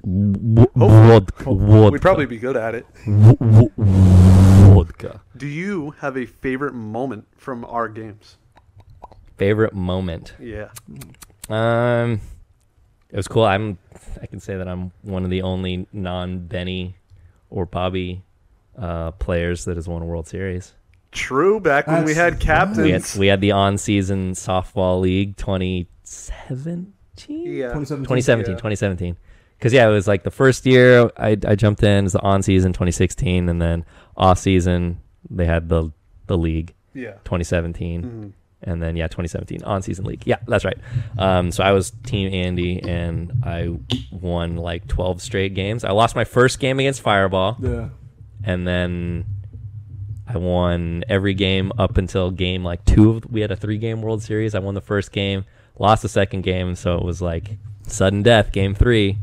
W- 0.03 0.67
Vodka, 0.75 1.43
vodka, 1.45 1.91
We'd 1.91 2.01
probably 2.01 2.25
be 2.25 2.37
good 2.37 2.57
at 2.57 2.75
it. 2.75 2.85
w- 3.05 3.35
w- 3.37 3.69
vodka. 3.77 5.21
Do 5.37 5.47
you 5.47 5.91
have 5.99 6.17
a 6.17 6.25
favorite 6.25 6.73
moment 6.73 7.25
from 7.37 7.63
our 7.65 7.87
games? 7.87 8.37
Favorite 9.37 9.73
moment. 9.73 10.33
Yeah. 10.39 10.69
Um, 11.49 12.19
it 13.09 13.15
was 13.15 13.27
cool. 13.29 13.45
I'm. 13.45 13.77
I 14.21 14.25
can 14.25 14.39
say 14.41 14.57
that 14.57 14.67
I'm 14.67 14.91
one 15.03 15.23
of 15.23 15.29
the 15.29 15.41
only 15.41 15.87
non-Benny 15.93 16.95
or 17.49 17.65
Bobby 17.65 18.23
uh, 18.77 19.11
players 19.11 19.63
that 19.65 19.77
has 19.77 19.87
won 19.87 20.01
a 20.01 20.05
World 20.05 20.27
Series. 20.27 20.73
True. 21.11 21.59
Back 21.61 21.87
when 21.87 22.03
we 22.05 22.13
had 22.13 22.39
captains. 22.39 22.79
We 22.79 22.91
had 22.91 23.03
we 23.17 23.27
had 23.27 23.39
the 23.41 23.51
on-season 23.51 24.33
softball 24.33 24.99
league 24.99 25.37
2017. 25.37 26.93
yeah. 27.27 27.67
2017. 27.73 28.03
2017, 28.03 28.51
Yeah. 28.51 28.57
2017. 28.57 29.17
Because 29.63 29.71
yeah, 29.73 29.87
it 29.87 29.91
was 29.91 30.09
like 30.09 30.23
the 30.23 30.29
first 30.31 30.65
year 30.65 31.09
I, 31.15 31.37
I 31.47 31.55
jumped 31.55 31.81
in, 31.83 32.03
was 32.03 32.11
the 32.11 32.21
on 32.21 32.43
season 32.43 32.73
2016, 32.73 33.47
and 33.47 33.61
then 33.61 33.85
off 34.17 34.37
season 34.37 34.99
they 35.29 35.45
had 35.45 35.69
the 35.69 35.89
the 36.27 36.37
league 36.37 36.73
Yeah. 36.93 37.11
2017, 37.23 38.03
Mhm. 38.03 38.31
and 38.69 38.83
then 38.83 38.97
yeah 38.97 39.07
2017 39.07 39.63
on 39.63 39.81
season 39.81 40.03
league. 40.03 40.23
Yeah, 40.25 40.35
that's 40.49 40.65
right. 40.65 40.77
Um, 41.17 41.49
so 41.51 41.63
I 41.63 41.71
was 41.71 41.91
team 42.03 42.33
Andy, 42.33 42.83
and 42.83 43.31
I 43.41 43.69
won 44.11 44.57
like 44.57 44.85
12 44.89 45.21
straight 45.21 45.53
games. 45.53 45.85
I 45.85 45.91
lost 45.91 46.13
my 46.13 46.25
first 46.25 46.59
game 46.59 46.77
against 46.79 46.99
Fireball, 46.99 47.55
Yeah. 47.61 47.87
and 48.43 48.67
then 48.67 49.23
I 50.27 50.37
won 50.39 51.05
every 51.07 51.33
game 51.35 51.71
up 51.77 51.97
until 51.97 52.31
game 52.31 52.65
like 52.65 52.83
two. 52.83 53.11
Of, 53.11 53.31
we 53.31 53.39
had 53.39 53.51
a 53.51 53.55
three 53.55 53.77
game 53.77 54.01
World 54.01 54.21
Series. 54.23 54.55
I 54.55 54.59
won 54.59 54.73
the 54.75 54.81
first 54.81 55.13
game, 55.13 55.45
lost 55.79 56.01
the 56.01 56.09
second 56.09 56.41
game, 56.41 56.75
so 56.75 56.97
it 56.97 57.03
was 57.05 57.21
like 57.21 57.57
sudden 57.87 58.23
death, 58.23 58.51
game 58.51 58.73
three, 58.75 59.17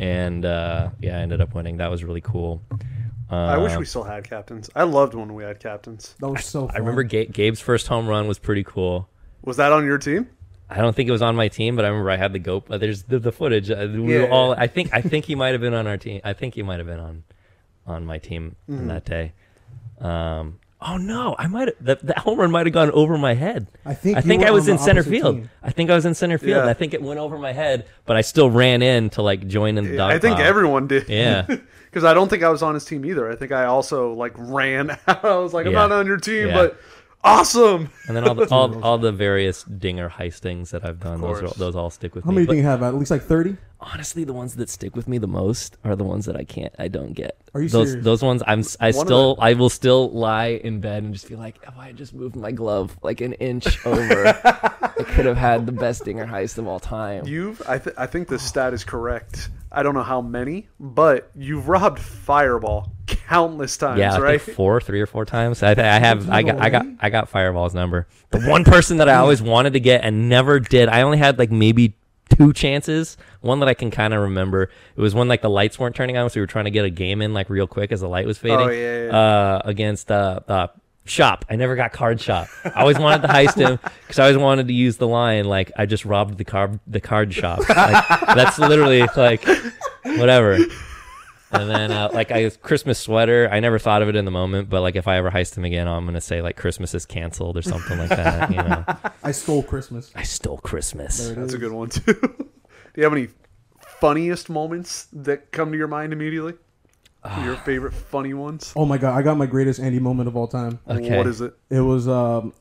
and 0.00 0.44
uh, 0.44 0.90
yeah, 1.00 1.18
I 1.18 1.20
ended 1.20 1.40
up 1.40 1.54
winning. 1.54 1.76
That 1.76 1.90
was 1.90 2.02
really 2.02 2.20
cool. 2.22 2.62
Uh, 3.30 3.34
I 3.36 3.58
wish 3.58 3.76
we 3.76 3.84
still 3.84 4.02
had 4.02 4.28
captains. 4.28 4.68
I 4.74 4.82
loved 4.82 5.14
when 5.14 5.34
we 5.34 5.44
had 5.44 5.60
captains. 5.60 6.16
That 6.18 6.28
was 6.30 6.44
so 6.44 6.66
fun. 6.66 6.74
I 6.74 6.78
remember 6.80 7.04
Ga- 7.04 7.26
Gabe's 7.26 7.60
first 7.60 7.86
home 7.86 8.08
run 8.08 8.26
was 8.26 8.38
pretty 8.40 8.64
cool. 8.64 9.08
Was 9.44 9.56
that 9.58 9.70
on 9.72 9.84
your 9.84 9.98
team? 9.98 10.28
I 10.68 10.78
don't 10.78 10.94
think 10.96 11.08
it 11.08 11.12
was 11.12 11.22
on 11.22 11.36
my 11.36 11.48
team, 11.48 11.76
but 11.76 11.84
I 11.84 11.88
remember 11.88 12.10
I 12.10 12.16
had 12.16 12.32
the 12.32 12.38
go. 12.38 12.64
Uh, 12.70 12.78
there's 12.78 13.02
the, 13.04 13.18
the 13.18 13.32
footage. 13.32 13.70
Uh, 13.70 13.88
we 13.92 14.14
Yeah. 14.14 14.22
were 14.22 14.30
all. 14.30 14.52
I 14.54 14.66
think. 14.68 14.90
I 14.92 15.00
think 15.02 15.24
he 15.26 15.34
might 15.34 15.52
have 15.52 15.60
been 15.60 15.74
on 15.74 15.86
our 15.86 15.96
team. 15.96 16.20
I 16.24 16.32
think 16.32 16.54
he 16.54 16.62
might 16.62 16.78
have 16.78 16.86
been 16.86 17.00
on, 17.00 17.24
on 17.86 18.04
my 18.06 18.18
team 18.18 18.56
Mm-hmm. 18.68 18.80
on 18.80 18.86
that 18.88 19.04
day. 19.04 19.32
Um. 20.00 20.59
Oh 20.82 20.96
no! 20.96 21.36
I 21.38 21.46
might 21.46 21.68
have. 21.68 21.76
The, 21.80 21.98
the 22.02 22.18
home 22.20 22.38
run 22.38 22.50
might 22.50 22.64
have 22.66 22.72
gone 22.72 22.90
over 22.92 23.18
my 23.18 23.34
head. 23.34 23.66
I 23.84 23.92
think 23.94 24.16
I 24.16 24.20
think 24.22 24.44
I 24.44 24.50
was 24.50 24.66
in 24.66 24.78
center 24.78 25.02
field. 25.02 25.36
team. 25.36 25.50
I 25.62 25.70
think 25.70 25.90
I 25.90 25.94
was 25.94 26.06
in 26.06 26.14
center 26.14 26.38
field. 26.38 26.64
Yeah. 26.64 26.70
I 26.70 26.74
think 26.74 26.94
it 26.94 27.02
went 27.02 27.20
over 27.20 27.38
my 27.38 27.52
head, 27.52 27.86
but 28.06 28.16
I 28.16 28.22
still 28.22 28.50
ran 28.50 28.80
in 28.80 29.10
to 29.10 29.22
like 29.22 29.46
join 29.46 29.76
in 29.76 29.84
the 29.84 29.96
dog 29.98 30.10
I 30.12 30.18
think 30.18 30.36
pile. 30.36 30.46
everyone 30.46 30.86
did. 30.86 31.08
Yeah. 31.08 31.46
Because 31.90 32.04
I 32.04 32.14
don't 32.14 32.28
think 32.28 32.44
I 32.44 32.50
was 32.50 32.62
on 32.62 32.74
his 32.74 32.84
team 32.84 33.04
either. 33.04 33.28
I 33.28 33.34
think 33.34 33.50
I 33.50 33.64
also 33.64 34.12
like 34.14 34.30
ran 34.36 34.90
out. 35.08 35.24
I 35.24 35.36
was 35.38 35.52
like, 35.52 35.66
I'm 35.66 35.72
Yeah. 35.72 35.78
not 35.88 35.90
on 35.92 36.06
your 36.06 36.18
team, 36.18 36.46
Yeah. 36.46 36.54
but 36.54 36.80
awesome. 37.24 37.90
And 38.06 38.16
then 38.16 38.26
all 38.26 38.34
the 38.34 38.48
all, 38.50 38.82
all 38.84 38.98
the 38.98 39.12
various 39.12 39.64
dinger 39.64 40.08
heistings 40.08 40.70
that 40.70 40.84
I've 40.84 41.00
done, 41.00 41.20
those 41.20 41.38
are, 41.38 41.40
course. 41.46 41.54
those 41.54 41.76
all 41.76 41.90
stick 41.90 42.14
with 42.14 42.24
me. 42.24 42.28
How 42.28 42.32
me. 42.32 42.42
many 42.42 42.46
do 42.46 42.56
you 42.56 42.62
have? 42.64 42.82
At 42.82 42.94
least 42.94 43.10
like 43.10 43.22
30? 43.22 43.56
honestly, 43.82 44.24
the 44.24 44.32
ones 44.34 44.56
that 44.56 44.68
stick 44.68 44.94
with 44.94 45.08
me 45.08 45.16
the 45.16 45.26
most 45.26 45.78
are 45.84 45.96
the 45.96 46.04
ones 46.04 46.26
that 46.26 46.36
I 46.36 46.44
can't, 46.44 46.74
I 46.78 46.88
don't 46.88 47.14
get. 47.14 47.38
Are 47.54 47.62
you 47.62 47.68
those 47.70 47.88
serious? 47.88 48.04
those 48.04 48.22
ones? 48.22 48.42
I'm 48.46 48.60
s- 48.60 48.76
I 48.78 48.90
One 48.90 49.00
of 49.00 49.06
still 49.06 49.36
I 49.38 49.54
will 49.54 49.70
still 49.70 50.10
lie 50.10 50.60
in 50.62 50.80
bed 50.80 51.02
and 51.02 51.14
just 51.14 51.26
feel 51.26 51.38
like 51.38 51.58
if 51.66 51.76
I 51.78 51.92
just 51.92 52.12
moved 52.12 52.36
my 52.36 52.52
glove 52.52 52.94
like 53.02 53.22
an 53.22 53.32
inch 53.34 53.84
over, 53.86 54.26
I 54.26 55.02
could 55.14 55.24
have 55.24 55.38
had 55.38 55.64
the 55.64 55.72
best 55.72 56.04
dinger 56.04 56.26
heist 56.26 56.58
of 56.58 56.66
all 56.66 56.78
time. 56.78 57.26
You've, 57.26 57.62
I, 57.66 57.78
th- 57.78 57.96
I 57.96 58.04
think 58.06 58.28
this 58.28 58.42
stat 58.42 58.74
is 58.74 58.84
correct. 58.84 59.48
I 59.72 59.82
don't 59.82 59.94
know 59.94 60.02
how 60.02 60.20
many, 60.20 60.68
but 60.78 61.30
you've 61.34 61.68
robbed 61.68 62.00
Fireball 62.00 62.92
countless 63.30 63.76
times, 63.76 64.00
yeah, 64.00 64.14
I 64.14 64.18
right? 64.18 64.42
think 64.42 64.56
four, 64.56 64.80
three 64.80 65.00
or 65.00 65.06
four 65.06 65.24
times. 65.24 65.62
I, 65.62 65.70
I 65.70 65.98
have, 65.98 66.28
I 66.28 66.42
got, 66.42 66.58
I 66.58 66.68
got. 66.68 66.86
I 67.00 67.10
got 67.10 67.28
Fireball's 67.28 67.74
number. 67.74 68.08
The 68.30 68.40
one 68.40 68.64
person 68.64 68.96
that 68.96 69.08
I 69.08 69.14
always 69.14 69.40
wanted 69.40 69.74
to 69.74 69.80
get 69.80 70.04
and 70.04 70.28
never 70.28 70.58
did. 70.58 70.88
I 70.88 71.02
only 71.02 71.18
had 71.18 71.38
like 71.38 71.50
maybe 71.50 71.94
two 72.36 72.52
chances. 72.52 73.16
One 73.40 73.60
that 73.60 73.68
I 73.68 73.74
can 73.74 73.90
kind 73.90 74.12
of 74.12 74.22
remember. 74.22 74.64
It 74.96 75.00
was 75.00 75.14
when 75.14 75.28
like 75.28 75.42
the 75.42 75.50
lights 75.50 75.78
weren't 75.78 75.94
turning 75.94 76.16
on, 76.16 76.28
so 76.28 76.40
we 76.40 76.40
were 76.42 76.48
trying 76.48 76.64
to 76.64 76.70
get 76.72 76.84
a 76.84 76.90
game 76.90 77.22
in 77.22 77.32
like 77.32 77.48
real 77.48 77.68
quick 77.68 77.92
as 77.92 78.00
the 78.00 78.08
light 78.08 78.26
was 78.26 78.36
fading. 78.36 78.58
Oh, 78.58 78.68
yeah, 78.68 79.04
yeah. 79.06 79.16
Uh, 79.16 79.62
against 79.64 80.10
uh, 80.10 80.40
uh, 80.48 80.66
Shop. 81.06 81.44
I 81.48 81.56
never 81.56 81.76
got 81.76 81.92
card 81.92 82.20
shop. 82.20 82.48
I 82.64 82.82
always 82.82 82.98
wanted 82.98 83.22
to 83.22 83.28
heist 83.28 83.56
him 83.56 83.80
because 84.02 84.18
I 84.18 84.24
always 84.24 84.36
wanted 84.36 84.68
to 84.68 84.74
use 84.74 84.96
the 84.96 85.08
line 85.08 85.44
like 85.44 85.72
I 85.76 85.86
just 85.86 86.04
robbed 86.04 86.36
the 86.36 86.44
card 86.44 86.78
the 86.86 87.00
card 87.00 87.32
shop. 87.32 87.60
Like, 87.68 88.20
that's 88.36 88.58
literally 88.58 89.00
like 89.16 89.44
whatever. 90.04 90.58
And 91.52 91.68
then 91.68 91.90
uh, 91.90 92.10
like 92.12 92.30
I 92.30 92.48
Christmas 92.50 92.98
sweater. 92.98 93.48
I 93.50 93.60
never 93.60 93.78
thought 93.78 94.02
of 94.02 94.08
it 94.08 94.16
in 94.16 94.24
the 94.24 94.30
moment, 94.30 94.68
but 94.70 94.82
like 94.82 94.96
if 94.96 95.08
I 95.08 95.16
ever 95.16 95.30
heist 95.30 95.56
him 95.56 95.64
again, 95.64 95.88
I'm 95.88 96.04
gonna 96.04 96.20
say 96.20 96.42
like 96.42 96.56
Christmas 96.56 96.94
is 96.94 97.06
canceled 97.06 97.56
or 97.56 97.62
something 97.62 97.98
like 97.98 98.10
that. 98.10 98.50
You 98.50 98.56
know, 98.56 98.84
I 99.22 99.32
stole 99.32 99.62
Christmas. 99.62 100.12
I 100.14 100.22
stole 100.22 100.58
Christmas. 100.58 101.18
There 101.18 101.32
it 101.32 101.40
That's 101.40 101.54
a 101.54 101.58
good 101.58 101.72
one, 101.72 101.88
too. 101.90 102.12
Do 102.12 102.96
you 102.96 103.04
have 103.04 103.12
any 103.12 103.28
funniest 103.80 104.48
moments 104.48 105.08
that 105.12 105.52
come 105.52 105.72
to 105.72 105.78
your 105.78 105.88
mind 105.88 106.12
immediately? 106.12 106.54
your 107.44 107.56
favorite 107.56 107.92
funny 107.92 108.34
ones? 108.34 108.72
Oh 108.76 108.86
my 108.86 108.98
god, 108.98 109.16
I 109.16 109.22
got 109.22 109.36
my 109.36 109.46
greatest 109.46 109.80
Andy 109.80 109.98
moment 109.98 110.28
of 110.28 110.36
all 110.36 110.48
time. 110.48 110.78
Okay. 110.88 111.16
What 111.16 111.26
is 111.26 111.40
it? 111.40 111.54
It 111.68 111.80
was 111.80 112.08
um, 112.08 112.52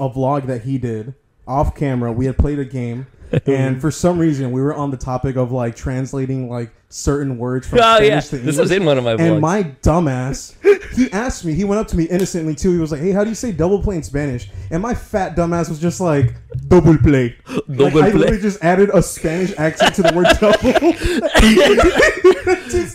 a 0.00 0.08
vlog 0.08 0.46
that 0.46 0.62
he 0.62 0.78
did 0.78 1.14
off 1.46 1.74
camera. 1.74 2.12
We 2.12 2.26
had 2.26 2.36
played 2.36 2.58
a 2.58 2.64
game, 2.64 3.06
and 3.46 3.80
for 3.80 3.90
some 3.90 4.18
reason, 4.18 4.50
we 4.52 4.60
were 4.60 4.74
on 4.74 4.90
the 4.90 4.96
topic 4.96 5.36
of 5.36 5.52
like 5.52 5.76
translating 5.76 6.48
like 6.48 6.70
certain 6.90 7.36
words 7.38 7.66
from 7.68 7.78
Oh 7.82 7.96
Spanish 7.96 8.08
yeah, 8.08 8.20
to 8.20 8.36
English. 8.36 8.44
this 8.56 8.58
was 8.58 8.70
in 8.70 8.84
one 8.84 8.96
of 8.98 9.04
my 9.04 9.14
vlogs. 9.14 9.20
and 9.32 9.40
my 9.40 9.62
dumbass, 9.82 10.54
he 10.96 11.10
asked 11.12 11.44
me. 11.44 11.54
He 11.54 11.64
went 11.64 11.80
up 11.80 11.88
to 11.88 11.96
me 11.96 12.04
innocently 12.04 12.54
too. 12.54 12.72
He 12.72 12.78
was 12.78 12.90
like, 12.92 13.00
"Hey, 13.00 13.10
how 13.12 13.24
do 13.24 13.30
you 13.30 13.36
say 13.36 13.52
double 13.52 13.82
play 13.82 13.96
in 13.96 14.02
Spanish?" 14.02 14.48
And 14.70 14.82
my 14.82 14.94
fat 14.94 15.36
dumbass 15.36 15.68
was 15.68 15.78
just 15.80 16.00
like, 16.00 16.34
"Double 16.68 16.96
play." 16.98 17.36
Double 17.68 17.84
like, 17.84 17.94
I 17.94 18.10
play. 18.10 18.12
literally 18.20 18.40
just 18.42 18.64
added 18.64 18.90
a 18.94 19.02
Spanish 19.02 19.52
accent 19.58 19.94
to 19.96 20.02
the 20.02 20.12
word 20.14 20.26
double. 20.40 20.72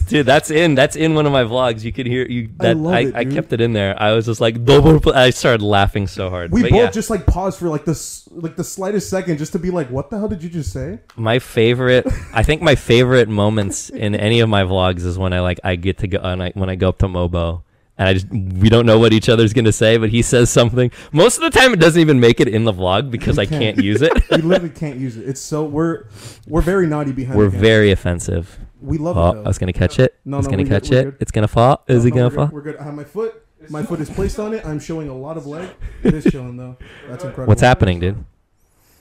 Dude, 0.08 0.26
that's 0.26 0.50
in 0.52 0.76
that's 0.76 0.96
in 0.96 1.14
one 1.16 1.26
of 1.26 1.32
my 1.32 1.44
vlogs. 1.44 1.84
You 1.84 1.92
could 1.94 2.06
hear 2.08 2.26
you. 2.26 2.50
I 2.60 2.64
That 2.64 2.78
love 2.78 2.94
I, 2.94 3.00
it, 3.02 3.16
I, 3.16 3.26
kept 3.26 3.54
it 3.54 3.62
in 3.62 3.74
there. 3.74 4.00
I 4.02 4.12
was 4.14 4.26
just 4.26 4.42
like 4.42 4.64
double. 4.66 5.00
pl- 5.00 5.14
I 5.14 5.30
started 5.30 5.64
laughing 5.64 6.08
so 6.08 6.30
hard. 6.30 6.52
we 6.52 6.62
But 6.64 6.72
both 6.72 6.80
yeah, 6.80 6.90
just 6.92 7.10
like 7.10 7.26
paused 7.26 7.60
for 7.60 7.70
like 7.70 7.86
this, 7.86 8.28
like 8.32 8.56
the 8.56 8.64
slightest 8.64 9.10
second, 9.10 9.38
just 9.38 9.52
to 9.54 9.60
be 9.60 9.70
like, 9.72 9.90
"What 9.90 10.10
the 10.10 10.20
hell 10.24 10.30
did 10.30 10.44
you 10.44 10.50
just 10.50 10.72
say?" 10.72 11.00
my 11.16 11.40
favorite. 11.40 12.06
I 12.34 12.44
think 12.44 12.62
my 12.62 12.76
favorite 12.76 13.30
moments 13.30 13.90
in 13.90 14.16
any 14.16 14.40
of 14.40 14.50
my 14.50 14.64
vlogs 14.64 15.06
is 15.06 15.18
when 15.18 15.34
I 15.34 15.40
like 15.42 15.60
I 15.64 15.76
get 15.76 15.98
to 16.00 16.08
go 16.08 16.20
and 16.20 16.42
I, 16.44 16.52
when 16.56 16.70
I 16.70 16.76
go 16.76 16.90
up 16.90 16.98
to 17.00 17.08
Mobo 17.08 17.64
and 17.98 18.08
I 18.10 18.14
just 18.14 18.28
we 18.30 18.70
don't 18.70 18.86
know 18.86 18.98
what 18.98 19.14
each 19.14 19.30
other's 19.30 19.54
gonna 19.54 19.72
say, 19.72 19.98
but 19.98 20.10
he 20.10 20.22
says 20.22 20.50
something. 20.50 20.92
Most 21.12 21.38
of 21.38 21.44
the 21.44 21.58
time, 21.60 21.74
it 21.74 21.80
doesn't 21.80 22.02
even 22.02 22.20
make 22.20 22.40
it 22.40 22.48
in 22.48 22.64
the 22.64 22.74
vlog 22.74 23.12
because 23.12 23.38
I 23.38 23.46
can't. 23.46 23.62
can't 23.76 23.84
use 23.84 24.02
it. 24.02 24.12
we 24.32 24.38
literally 24.38 24.74
can't 24.74 24.98
use 25.00 25.16
it. 25.18 25.28
It's 25.30 25.40
so 25.42 25.64
we're 25.64 26.06
we're 26.48 26.62
very 26.62 26.88
naughty 26.88 27.12
behind. 27.12 27.38
We're 27.38 27.50
the 27.50 27.58
very 27.60 27.92
offensive. 27.92 28.60
we 28.82 28.98
love 28.98 29.16
Oh, 29.18 29.30
it. 29.30 29.34
Though. 29.36 29.44
I 29.44 29.48
was 29.48 29.58
gonna 29.60 29.74
catch 29.74 30.00
it. 30.00 30.16
No, 30.26 30.38
I 30.38 30.40
was 30.40 30.48
no, 30.48 30.52
gonna 30.52 30.64
we're 30.64 30.70
good, 30.70 30.84
catch 30.84 30.92
it. 30.92 31.04
good. 31.04 31.18
It's 31.20 31.32
gonna 31.32 31.48
fall. 31.48 31.84
Is 31.88 32.04
No, 32.04 32.08
it 32.08 32.10
no, 32.10 32.16
gonna 32.16 32.30
we're 32.30 32.36
fall? 32.36 32.46
Good. 32.48 32.54
We're 32.56 32.62
good. 32.62 32.78
I 32.78 32.84
have 32.84 32.94
my 32.96 33.04
foot. 33.04 33.40
My 33.70 33.82
foot 33.84 34.02
is 34.02 34.10
placed 34.10 34.40
on 34.40 34.54
it. 34.54 34.66
I'm 34.66 34.80
showing 34.80 35.08
a 35.08 35.16
lot 35.16 35.38
of 35.38 35.46
leg. 35.46 35.70
It 36.04 36.14
is 36.16 36.26
chilling 36.26 36.58
though. 36.58 36.76
That's 37.08 37.24
incredible. 37.24 37.46
What's 37.52 37.62
happening, 37.62 38.00
dude? 38.02 38.26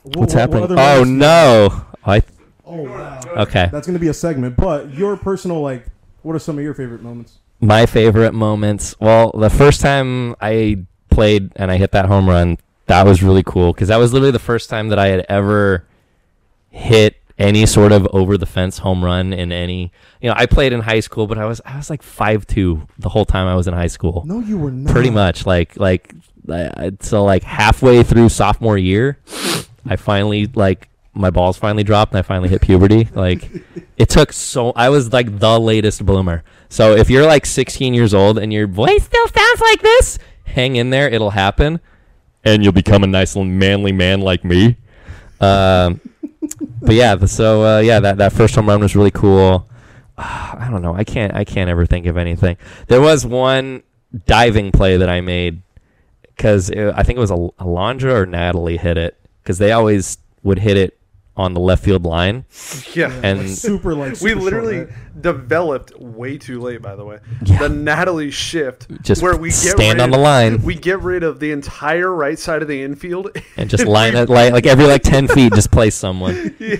Wha- 0.04 0.20
What's 0.20 0.34
what- 0.34 0.40
happening? 0.40 0.60
what 0.62 0.70
other 0.72 1.00
Oh 1.00 1.04
no! 1.04 1.84
I 2.04 2.22
Oh 2.66 2.82
wow. 2.82 3.20
okay. 3.38 3.68
That's 3.70 3.86
gonna 3.86 3.98
be 3.98 4.08
a 4.08 4.14
segment. 4.14 4.56
But 4.56 4.94
your 4.94 5.16
personal 5.16 5.60
like, 5.60 5.86
what 6.22 6.34
are 6.34 6.38
some 6.38 6.58
of 6.58 6.64
your 6.64 6.74
favorite 6.74 7.02
moments? 7.02 7.38
My 7.60 7.86
favorite 7.86 8.34
moments. 8.34 8.94
Well, 9.00 9.30
the 9.32 9.50
first 9.50 9.80
time 9.80 10.34
I 10.40 10.78
played 11.10 11.52
and 11.56 11.70
I 11.70 11.76
hit 11.76 11.92
that 11.92 12.06
home 12.06 12.28
run, 12.28 12.58
that 12.86 13.04
was 13.06 13.22
really 13.22 13.42
cool 13.44 13.72
because 13.72 13.88
that 13.88 13.98
was 13.98 14.12
literally 14.12 14.32
the 14.32 14.38
first 14.38 14.68
time 14.70 14.88
that 14.88 14.98
I 14.98 15.08
had 15.08 15.24
ever 15.28 15.86
hit 16.70 17.16
any 17.38 17.66
sort 17.66 17.92
of 17.92 18.06
over 18.12 18.36
the 18.36 18.46
fence 18.46 18.78
home 18.78 19.04
run 19.04 19.32
in 19.32 19.52
any. 19.52 19.92
You 20.20 20.28
know, 20.30 20.34
I 20.36 20.46
played 20.46 20.72
in 20.72 20.80
high 20.80 21.00
school, 21.00 21.26
but 21.26 21.38
I 21.38 21.44
was 21.44 21.60
I 21.64 21.76
was 21.76 21.90
like 21.90 22.02
five 22.02 22.46
two 22.46 22.86
the 22.98 23.08
whole 23.10 23.24
time 23.24 23.46
I 23.46 23.54
was 23.54 23.68
in 23.68 23.74
high 23.74 23.86
school. 23.88 24.24
No, 24.26 24.40
you 24.40 24.58
were 24.58 24.70
not. 24.70 24.92
Pretty 24.92 25.10
much, 25.10 25.46
like 25.46 25.76
like 25.76 26.14
so 27.00 27.24
like 27.24 27.42
halfway 27.44 28.02
through 28.02 28.28
sophomore 28.30 28.78
year, 28.78 29.18
I 29.86 29.96
finally 29.96 30.46
like 30.46 30.88
my 31.14 31.30
balls 31.30 31.58
finally 31.58 31.84
dropped 31.84 32.12
and 32.12 32.18
I 32.18 32.22
finally 32.22 32.48
hit 32.48 32.62
puberty. 32.62 33.08
Like 33.14 33.48
it 33.96 34.08
took 34.08 34.32
so 34.32 34.72
I 34.74 34.88
was 34.88 35.12
like 35.12 35.38
the 35.38 35.58
latest 35.58 36.04
bloomer. 36.04 36.42
So 36.68 36.94
if 36.96 37.10
you're 37.10 37.26
like 37.26 37.44
16 37.44 37.94
years 37.94 38.14
old 38.14 38.38
and 38.38 38.52
your 38.52 38.66
voice 38.66 39.04
still 39.04 39.28
sounds 39.28 39.60
like 39.60 39.82
this, 39.82 40.18
hang 40.44 40.76
in 40.76 40.90
there. 40.90 41.08
It'll 41.08 41.30
happen, 41.30 41.80
and 42.44 42.62
you'll 42.62 42.72
become 42.72 43.04
a 43.04 43.06
nice 43.06 43.36
little 43.36 43.50
manly 43.50 43.92
man 43.92 44.20
like 44.20 44.44
me. 44.44 44.76
Um, 45.40 46.00
but 46.80 46.94
yeah, 46.94 47.16
so 47.26 47.64
uh, 47.64 47.80
yeah, 47.80 48.00
that 48.00 48.18
that 48.18 48.32
first 48.32 48.54
home 48.54 48.68
run 48.68 48.80
was 48.80 48.96
really 48.96 49.10
cool. 49.10 49.68
I 50.16 50.68
don't 50.70 50.82
know. 50.82 50.94
I 50.94 51.04
can't. 51.04 51.34
I 51.34 51.44
can't 51.44 51.68
ever 51.68 51.86
think 51.86 52.06
of 52.06 52.16
anything. 52.16 52.56
There 52.86 53.00
was 53.00 53.26
one 53.26 53.82
diving 54.26 54.72
play 54.72 54.96
that 54.98 55.08
I 55.08 55.20
made 55.20 55.62
because 56.22 56.70
I 56.70 57.02
think 57.02 57.16
it 57.16 57.20
was 57.20 57.30
a 57.30 57.36
Alondra 57.60 58.14
or 58.14 58.26
Natalie 58.26 58.76
hit 58.76 58.96
it 58.96 59.18
because 59.42 59.58
they 59.58 59.72
always 59.72 60.18
would 60.42 60.58
hit 60.58 60.76
it 60.76 60.98
on 61.34 61.54
the 61.54 61.60
left 61.60 61.82
field 61.82 62.04
line. 62.04 62.44
Yeah. 62.92 63.10
And- 63.22 63.38
Like, 63.40 63.48
super 63.48 63.94
like 63.94 64.10
we 64.10 64.14
super 64.16 64.28
short, 64.32 64.42
literally 64.42 64.78
right? 64.80 65.22
developed 65.22 65.98
way 65.98 66.36
too 66.36 66.60
late, 66.60 66.82
by 66.82 66.94
the 66.94 67.06
way. 67.06 67.20
Yeah. 67.46 67.58
The 67.58 67.68
Natalie 67.70 68.30
shift, 68.30 68.86
Just 69.02 69.22
where 69.22 69.34
we 69.34 69.50
stand 69.50 69.78
rid, 69.78 70.00
on 70.00 70.10
the 70.10 70.18
line. 70.18 70.62
We 70.62 70.74
get 70.74 71.00
rid 71.00 71.22
of 71.22 71.40
the 71.40 71.50
entire 71.52 72.12
right 72.14 72.38
side 72.38 72.60
of 72.60 72.68
the 72.68 72.82
infield 72.82 73.30
and 73.56 73.70
just 73.70 73.86
line 73.86 74.14
it 74.14 74.28
like 74.28 74.52
like 74.52 74.66
every 74.66 74.84
like 74.84 75.02
ten 75.02 75.26
feet, 75.26 75.54
just 75.54 75.70
place 75.70 75.94
someone. 75.94 76.54
Yeah. 76.60 76.76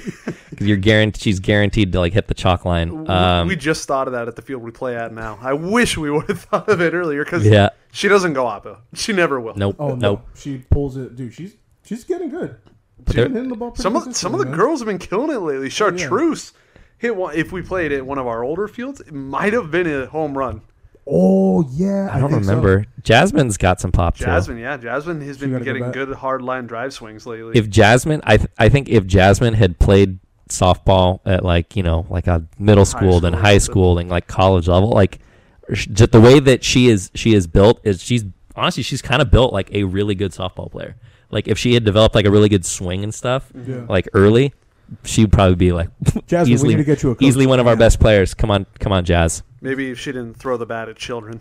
'Cause 0.54 0.68
You're 0.68 0.76
guaranteed. 0.76 1.22
She's 1.22 1.40
guaranteed 1.40 1.92
to 1.92 1.98
like 2.00 2.12
hit 2.12 2.28
the 2.28 2.34
chalk 2.34 2.66
line. 2.66 3.04
We- 3.04 3.08
Um, 3.08 3.48
we 3.48 3.56
just 3.56 3.88
thought 3.88 4.06
of 4.06 4.12
that 4.12 4.28
at 4.28 4.36
the 4.36 4.42
field 4.42 4.62
we 4.62 4.70
play 4.70 4.94
at 4.96 5.14
now. 5.14 5.38
I 5.40 5.54
wish 5.54 5.96
we 5.96 6.10
would 6.14 6.28
have 6.28 6.42
thought 6.42 6.68
of 6.68 6.82
it 6.82 6.92
earlier 6.92 7.24
because 7.24 7.46
yeah. 7.46 7.70
she 7.90 8.06
doesn't 8.06 8.34
go 8.34 8.44
oppo. 8.44 8.76
She 8.92 9.14
never 9.14 9.40
will. 9.40 9.54
Nope. 9.56 9.76
Oh 9.78 9.88
no, 9.88 9.94
nope. 9.94 10.28
she 10.36 10.58
pulls 10.70 10.98
it, 10.98 11.16
dude. 11.16 11.32
She's 11.32 11.54
she's 11.95 12.05
getting 12.05 12.28
good. 12.30 12.57
She's 13.07 13.16
there- 13.16 13.24
been 13.26 13.34
hitting 13.34 13.49
the 13.51 13.57
ball 13.57 13.70
pretty 13.70 13.82
Some 13.82 13.97
of 13.97 14.16
some 14.16 14.32
of 14.34 14.40
the 14.40 14.47
man. 14.47 14.57
girls 14.57 14.80
have 14.80 14.86
been 14.86 14.99
killing 14.99 15.30
it 15.30 15.40
lately. 15.40 15.66
Oh, 15.66 15.70
Chartreuse 15.70 16.53
hit 16.99 17.16
one. 17.16 17.34
If 17.34 17.53
we 17.53 17.62
played 17.62 17.93
at 17.93 18.07
one 18.07 18.18
of 18.18 18.26
our 18.26 18.45
older 18.45 18.68
fields, 18.68 19.01
it 19.01 19.12
might 19.12 19.53
have 19.53 19.70
been 19.70 19.86
a 19.86 20.07
home 20.07 20.36
run. 20.38 20.62
Oh 21.05 21.62
yeah, 21.72 22.09
I 22.12 22.20
don't 22.20 22.30
think 22.30 22.45
so. 22.45 22.51
remember. 22.51 22.86
Jasmine's 23.03 23.57
got 23.57 23.80
some 23.80 23.90
pop 23.90 24.16
too. 24.16 24.24
Jasmine, 24.24 24.59
yeah, 24.59 24.76
Jasmine 24.76 25.20
has 25.22 25.36
She 25.36 25.40
been 25.40 25.53
gotta 25.53 25.64
go 25.64 25.72
getting 25.72 25.93
good 25.93 26.14
hard 26.14 26.43
line 26.43 26.66
drive 26.68 26.93
swings 26.93 27.26
lately. 27.26 27.59
If 27.59 27.68
Jasmine, 27.68 28.20
I 28.24 28.36
th- 28.36 28.51
I 28.57 28.68
think 28.68 28.88
if 28.88 29.05
Jasmine 29.07 29.55
had 29.55 29.80
played 29.80 30.20
softball 30.49 31.18
at 31.26 31.45
like 31.45 31.74
you 31.74 31.82
know 31.82 32.07
like 32.09 32.28
a 32.28 32.47
middle 32.59 32.84
school, 32.84 33.18
then 33.18 33.32
school 33.32 33.40
or 33.40 33.43
high 33.43 33.59
school, 33.59 33.99
and 33.99 34.09
like 34.09 34.28
college 34.28 34.68
level, 34.68 34.90
like 34.90 35.18
just 35.72 36.12
the 36.12 36.20
way 36.20 36.38
that 36.38 36.62
she 36.62 36.88
is 36.88 37.11
she 37.14 37.34
is 37.34 37.49
built 37.49 37.80
is 37.82 38.01
she's 38.01 38.24
honestly 38.55 38.84
she's 38.84 39.03
kind 39.03 39.20
of 39.20 39.28
built 39.30 39.53
like 39.53 39.72
a 39.74 39.82
really 39.82 40.14
good 40.14 40.30
softball 40.30 40.70
player. 40.70 40.95
Like 41.33 41.49
if 41.49 41.59
she 41.59 41.74
had 41.74 41.85
developed 41.85 42.14
like 42.14 42.26
a 42.26 42.30
really 42.30 42.49
good 42.49 42.64
swing 42.64 43.03
and 43.03 43.12
stuff 43.12 43.51
Yeah. 43.66 43.87
like 43.89 44.09
early, 44.14 44.53
she'd 45.05 45.33
probably 45.33 45.57
be 45.57 45.72
like 45.72 45.89
Jasmine, 46.28 46.53
easily 46.53 46.68
we 46.68 46.74
need 46.76 46.83
to 46.83 46.85
get 46.85 47.03
you 47.03 47.11
a 47.11 47.14
coach. 47.16 47.22
easily 47.22 47.47
one 47.47 47.59
of 47.59 47.66
our 47.66 47.72
Yeah. 47.72 47.78
best 47.78 47.99
players. 47.99 48.35
Come 48.35 48.51
on, 48.51 48.66
come 48.78 48.93
on, 48.93 49.05
Jazz. 49.05 49.43
Maybe 49.61 49.91
if 49.91 49.99
she 49.99 50.12
didn't 50.12 50.35
throw 50.35 50.57
the 50.57 50.66
bat 50.66 50.89
at 50.89 50.97
children. 50.97 51.41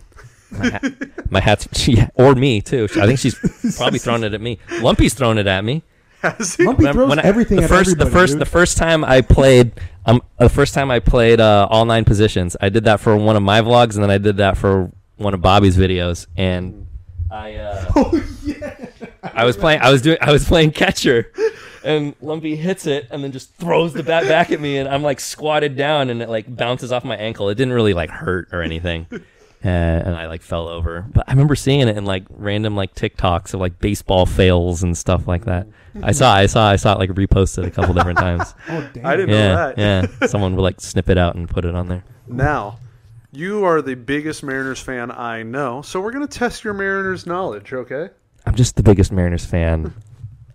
My, 0.50 0.68
hat, 0.70 0.84
my 1.30 1.40
hat's 1.40 1.66
she, 1.78 2.02
or 2.14 2.34
me 2.34 2.60
too. 2.60 2.88
I 2.96 3.06
think 3.06 3.18
she's 3.18 3.36
probably 3.76 3.98
thrown 3.98 4.24
it 4.24 4.34
at 4.34 4.40
me. 4.40 4.58
Lumpy's 4.80 5.14
thrown 5.14 5.38
it 5.38 5.46
at 5.46 5.64
me. 5.64 5.82
Lumpy 6.22 6.84
When- 6.84 6.92
throws 6.94 7.08
when 7.08 7.18
I- 7.18 7.22
everything 7.22 7.56
the 7.58 7.64
at 7.64 7.68
first, 7.70 7.98
the 7.98 8.06
first, 8.06 8.32
dude. 8.34 8.40
the 8.42 8.46
first 8.46 8.76
time 8.78 9.04
I 9.04 9.22
played, 9.22 9.72
um, 10.06 10.22
the 10.38 10.48
first 10.48 10.72
time 10.74 10.90
I 10.90 11.00
played 11.00 11.40
uh, 11.40 11.66
all 11.70 11.84
nine 11.84 12.04
positions. 12.04 12.56
I 12.60 12.68
did 12.68 12.84
that 12.84 13.00
for 13.00 13.16
one 13.16 13.34
of 13.36 13.42
my 13.42 13.60
vlogs, 13.60 13.94
and 13.94 14.04
then 14.04 14.10
I 14.10 14.18
did 14.18 14.36
that 14.36 14.56
for 14.56 14.90
one 15.16 15.34
of 15.34 15.40
Bobby's 15.42 15.76
videos. 15.76 16.26
And 16.36 16.86
I, 17.30 17.54
uh, 17.54 17.84
oh 17.96 18.24
yeah. 18.44 18.81
I 19.34 19.44
was 19.44 19.56
playing, 19.56 19.80
I 19.80 19.90
was 19.90 20.02
doing, 20.02 20.18
I 20.20 20.30
was 20.32 20.46
playing 20.46 20.72
catcher, 20.72 21.32
and 21.84 22.14
Lumpy 22.20 22.56
hits 22.56 22.86
it, 22.86 23.08
and 23.10 23.22
then 23.24 23.32
just 23.32 23.54
throws 23.54 23.92
the 23.92 24.02
bat 24.02 24.24
back 24.28 24.50
at 24.50 24.60
me, 24.60 24.78
and 24.78 24.88
I'm 24.88 25.02
like 25.02 25.20
squatted 25.20 25.76
down, 25.76 26.10
and 26.10 26.22
it 26.22 26.28
like 26.28 26.54
bounces 26.54 26.92
off 26.92 27.04
my 27.04 27.16
ankle. 27.16 27.48
It 27.48 27.54
didn't 27.56 27.74
really 27.74 27.94
like 27.94 28.10
hurt 28.10 28.48
or 28.52 28.62
anything. 28.62 29.06
Uh, 29.64 29.68
and 29.68 30.16
I 30.16 30.26
like 30.26 30.42
fell 30.42 30.66
over, 30.66 31.06
but 31.14 31.22
I 31.28 31.30
remember 31.30 31.54
seeing 31.54 31.82
it 31.86 31.96
in 31.96 32.04
like 32.04 32.24
random 32.30 32.74
like 32.74 32.96
TikToks 32.96 33.54
of 33.54 33.60
like 33.60 33.78
baseball 33.78 34.26
fails 34.26 34.82
and 34.82 34.98
stuff 34.98 35.28
like 35.28 35.44
that. 35.44 35.68
I 36.02 36.10
saw, 36.10 36.34
I 36.34 36.46
saw, 36.46 36.68
I 36.68 36.74
saw 36.74 36.94
it 36.94 36.98
like 36.98 37.10
reposted 37.10 37.64
a 37.68 37.70
couple 37.70 37.94
different 37.94 38.18
times. 38.18 38.56
Oh 38.68 38.90
damn. 38.92 39.06
I 39.06 39.14
didn't 39.14 39.30
know 39.30 39.36
Yeah, 39.36 39.72
that. 39.72 39.78
yeah. 40.20 40.26
Someone 40.26 40.56
would 40.56 40.62
like 40.62 40.80
snip 40.80 41.08
it 41.08 41.16
out 41.16 41.36
and 41.36 41.48
put 41.48 41.64
it 41.64 41.76
on 41.76 41.86
there. 41.86 42.02
Now, 42.26 42.80
you 43.30 43.64
are 43.64 43.80
the 43.80 43.94
biggest 43.94 44.42
Mariners 44.42 44.80
fan 44.80 45.12
I 45.12 45.44
know, 45.44 45.80
so 45.82 46.00
we're 46.00 46.10
gonna 46.10 46.26
test 46.26 46.64
your 46.64 46.74
Mariners 46.74 47.24
knowledge. 47.24 47.72
Okay. 47.72 48.10
I'm 48.46 48.54
just 48.54 48.76
the 48.76 48.82
biggest 48.82 49.12
Mariners 49.12 49.44
fan. 49.44 49.94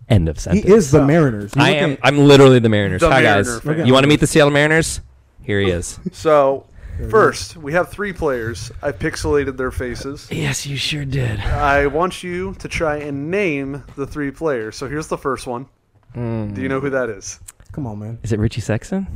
End 0.08 0.28
of 0.28 0.38
sentence. 0.40 0.64
He 0.66 0.72
is 0.72 0.90
the 0.90 1.04
Mariners. 1.04 1.54
You 1.54 1.62
I 1.62 1.68
look 1.72 1.76
am. 1.82 1.90
at- 1.92 1.98
I'm 2.02 2.18
literally 2.18 2.58
the 2.58 2.68
Mariners. 2.68 3.00
The 3.02 3.10
Hi 3.10 3.22
Mariner 3.22 3.42
guys. 3.52 3.60
fan. 3.60 3.86
You 3.86 3.92
want 3.92 4.04
to 4.04 4.08
meet 4.08 4.20
the 4.20 4.26
Seattle 4.26 4.50
Mariners? 4.52 5.00
Here 5.42 5.60
he 5.60 5.70
is. 5.70 5.98
So, 6.12 6.66
first 7.10 7.56
we 7.56 7.72
have 7.74 7.90
three 7.90 8.12
players. 8.12 8.72
I 8.82 8.92
pixelated 8.92 9.56
their 9.56 9.70
faces. 9.70 10.26
yes, 10.30 10.66
you 10.66 10.76
sure 10.76 11.04
did. 11.04 11.38
I 11.40 11.86
want 11.86 12.22
you 12.22 12.54
to 12.58 12.68
try 12.68 12.96
and 12.96 13.30
name 13.30 13.84
the 13.96 14.06
three 14.06 14.30
players. 14.30 14.76
So 14.76 14.88
here's 14.88 15.06
the 15.08 15.18
first 15.18 15.46
one. 15.46 15.66
Hmm. 16.14 16.54
Do 16.54 16.62
you 16.62 16.68
know 16.68 16.80
who 16.80 16.90
that 16.90 17.08
is? 17.10 17.38
Come 17.72 17.86
on, 17.86 17.98
man. 17.98 18.18
Is 18.22 18.32
it 18.32 18.38
Richie 18.40 18.62
Sexton? 18.62 19.06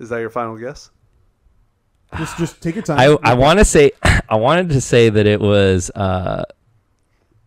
Is 0.00 0.08
that 0.10 0.18
your 0.18 0.30
final 0.30 0.56
guess? 0.56 0.90
Just 2.18 2.36
just 2.38 2.60
take 2.62 2.74
your 2.74 2.84
time. 2.84 2.98
I 2.98 3.16
I 3.30 3.34
want 3.34 3.58
to 3.60 3.64
say 3.64 3.92
I 4.28 4.36
wanted 4.36 4.70
to 4.70 4.80
say 4.80 5.08
that 5.08 5.26
it 5.26 5.40
was 5.40 5.90
uh, 5.94 6.44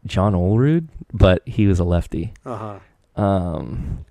John 0.06 0.34
Olerud, 0.34 0.88
but 1.14 1.48
he 1.48 1.68
was 1.68 1.80
a 1.80 1.84
lefty. 1.84 2.34
Uh 2.46 2.80
huh. 3.16 3.22
Um, 3.22 4.06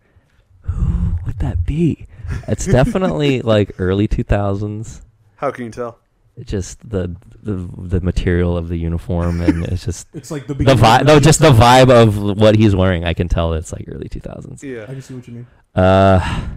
who 0.62 1.16
would 1.26 1.38
that 1.38 1.64
be? 1.64 2.06
It's 2.46 2.66
definitely 2.66 3.40
like 3.54 3.72
early 3.78 4.06
2000s. 4.08 5.02
How 5.36 5.50
can 5.50 5.64
you 5.64 5.70
tell? 5.70 5.98
Just 6.44 6.88
the 6.88 7.16
the 7.42 7.68
the 7.76 8.00
material 8.00 8.56
of 8.56 8.68
the 8.68 8.76
uniform, 8.76 9.40
and 9.40 9.64
it's 9.68 9.84
just 9.84 10.06
It's 10.14 10.30
like 10.30 10.46
the 10.46 10.54
the 10.54 10.74
vibe. 10.74 11.04
No, 11.06 11.18
just 11.18 11.40
the 11.40 11.50
vibe 11.50 11.90
of 11.90 12.16
what 12.38 12.54
he's 12.54 12.76
wearing. 12.76 13.04
I 13.04 13.14
can 13.14 13.28
tell 13.28 13.54
it's 13.54 13.72
like 13.72 13.86
early 13.88 14.08
2000s. 14.08 14.62
Yeah, 14.62 14.82
I 14.82 14.86
can 14.86 15.02
see 15.02 15.14
what 15.14 15.26
you 15.26 15.34
mean. 15.34 15.46
Uh, 15.74 16.48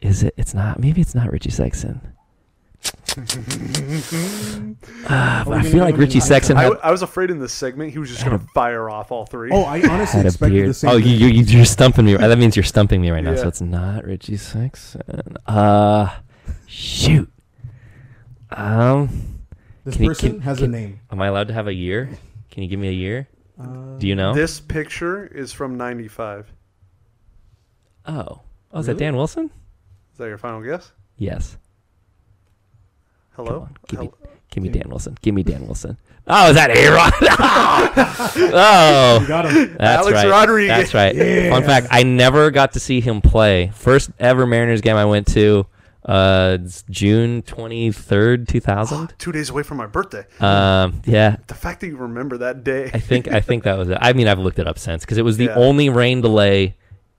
is 0.00 0.22
it? 0.22 0.34
It's 0.36 0.54
not. 0.54 0.80
Maybe 0.80 1.00
it's 1.00 1.14
not 1.14 1.30
Richie 1.30 1.50
Sexton. 1.50 2.11
But 3.14 5.10
Are 5.10 5.44
we 5.46 5.56
I 5.56 5.62
feel 5.62 5.84
like 5.84 5.96
Richie 5.98 6.18
the- 6.18 6.24
Sexton 6.24 6.56
I, 6.56 6.62
had, 6.62 6.68
w- 6.70 6.80
I 6.82 6.90
was 6.90 7.02
afraid 7.02 7.30
in 7.30 7.38
this 7.38 7.52
segment 7.52 7.92
he 7.92 7.98
was 7.98 8.08
just 8.10 8.24
going 8.24 8.38
to 8.38 8.44
fire 8.54 8.88
off 8.88 9.12
all 9.12 9.26
three. 9.26 9.50
Oh, 9.52 9.62
I 9.64 9.82
honestly 9.88 10.18
had 10.18 10.24
a 10.24 10.28
expected 10.28 10.54
beard. 10.56 10.68
the 10.70 10.74
same. 10.74 10.90
Oh, 10.90 10.96
you, 10.96 11.18
thing. 11.28 11.34
you 11.36 11.42
you're 11.44 11.64
stumping 11.64 12.04
me. 12.06 12.16
That 12.16 12.38
means 12.38 12.56
you're 12.56 12.62
stumping 12.62 13.00
me 13.02 13.10
right 13.10 13.22
now. 13.22 13.34
So 13.36 13.48
it's 13.48 13.60
not 13.60 14.04
Richie 14.04 14.36
Sexton. 14.38 15.36
Uh, 15.46 16.08
shoot. 16.66 17.30
Um, 18.50 19.38
This 19.84 19.96
Can 19.96 20.04
you- 20.04 20.10
person 20.10 20.30
can- 20.32 20.40
has 20.42 20.58
can- 20.58 20.66
a 20.74 20.78
name. 20.78 21.00
am 21.10 21.20
I 21.20 21.26
allowed 21.26 21.48
to 21.48 21.54
have 21.54 21.66
a 21.66 21.74
year? 21.74 22.08
Can 22.50 22.62
you 22.62 22.68
give 22.68 22.78
me 22.80 22.88
a 22.88 22.92
year? 22.92 23.28
Uh, 23.60 23.98
Do 23.98 24.06
you 24.08 24.14
know? 24.14 24.32
This 24.34 24.60
picture 24.60 25.26
is 25.26 25.52
from 25.52 25.76
'95. 25.76 26.52
oh, 28.06 28.40
oh, 28.72 28.78
is 28.80 28.86
that 28.86 28.96
Dan 28.98 29.16
Wilson? 29.16 29.50
Is 30.12 30.18
that 30.18 30.26
your 30.28 30.38
final 30.38 30.62
guess? 30.62 30.92
Yes. 31.18 31.56
Come 33.36 33.46
Hello. 33.46 33.68
give 33.88 34.00
me, 34.00 34.06
me 34.06 34.12
Give 34.50 34.62
me- 34.62 34.68
Dan 34.70 34.88
Wilson. 34.90 35.16
Give 35.22 35.34
me 35.34 35.42
Dan 35.42 35.62
Wilson. 35.66 35.96
Oh, 36.26 36.50
is 36.50 36.54
that 36.54 36.70
A 36.70 36.88
Rod? 36.90 37.12
You 38.36 38.50
oh, 38.54 39.24
got 39.26 39.50
him. 39.50 39.76
that's 39.78 40.06
Alex 40.06 40.14
right. 40.14 40.28
Rodriguez. 40.30 40.68
That's 40.68 40.94
right. 40.94 41.14
Yeah. 41.14 41.50
Fun 41.50 41.64
fact: 41.64 41.88
I 41.90 42.02
never 42.04 42.50
got 42.50 42.72
to 42.74 42.80
see 42.80 43.00
him 43.00 43.20
play. 43.20 43.72
First 43.74 44.10
ever 44.20 44.46
Mariners 44.46 44.80
game 44.80 44.96
I 44.96 45.04
went 45.04 45.26
to 45.28 45.66
Uh, 46.04 46.58
it's 46.62 46.84
June 46.90 47.42
twenty 47.42 47.90
third, 47.92 48.46
two 48.48 48.60
thousand. 48.60 49.12
Two 49.18 49.32
days 49.32 49.50
away 49.50 49.62
from 49.64 49.78
my 49.78 49.86
birthday. 49.86 50.24
Um, 50.40 51.02
yeah, 51.04 51.36
The 51.48 51.54
fact 51.54 51.80
that 51.80 51.88
you 51.88 51.96
remember 51.96 52.38
that 52.38 52.62
day. 52.64 52.90
I 52.94 52.98
think 53.00 53.28
I 53.28 53.40
think 53.40 53.64
that 53.64 53.76
was 53.78 53.88
it. 53.88 53.98
I 54.00 54.12
mean, 54.12 54.28
I've 54.28 54.38
looked 54.38 54.58
it 54.60 54.66
up 54.68 54.78
since 54.78 55.04
because 55.04 55.18
it 55.18 55.24
was 55.24 55.36
the 55.38 55.46
Yeah. 55.46 55.54
only 55.56 55.88
rain 55.88 56.20
delay 56.20 56.76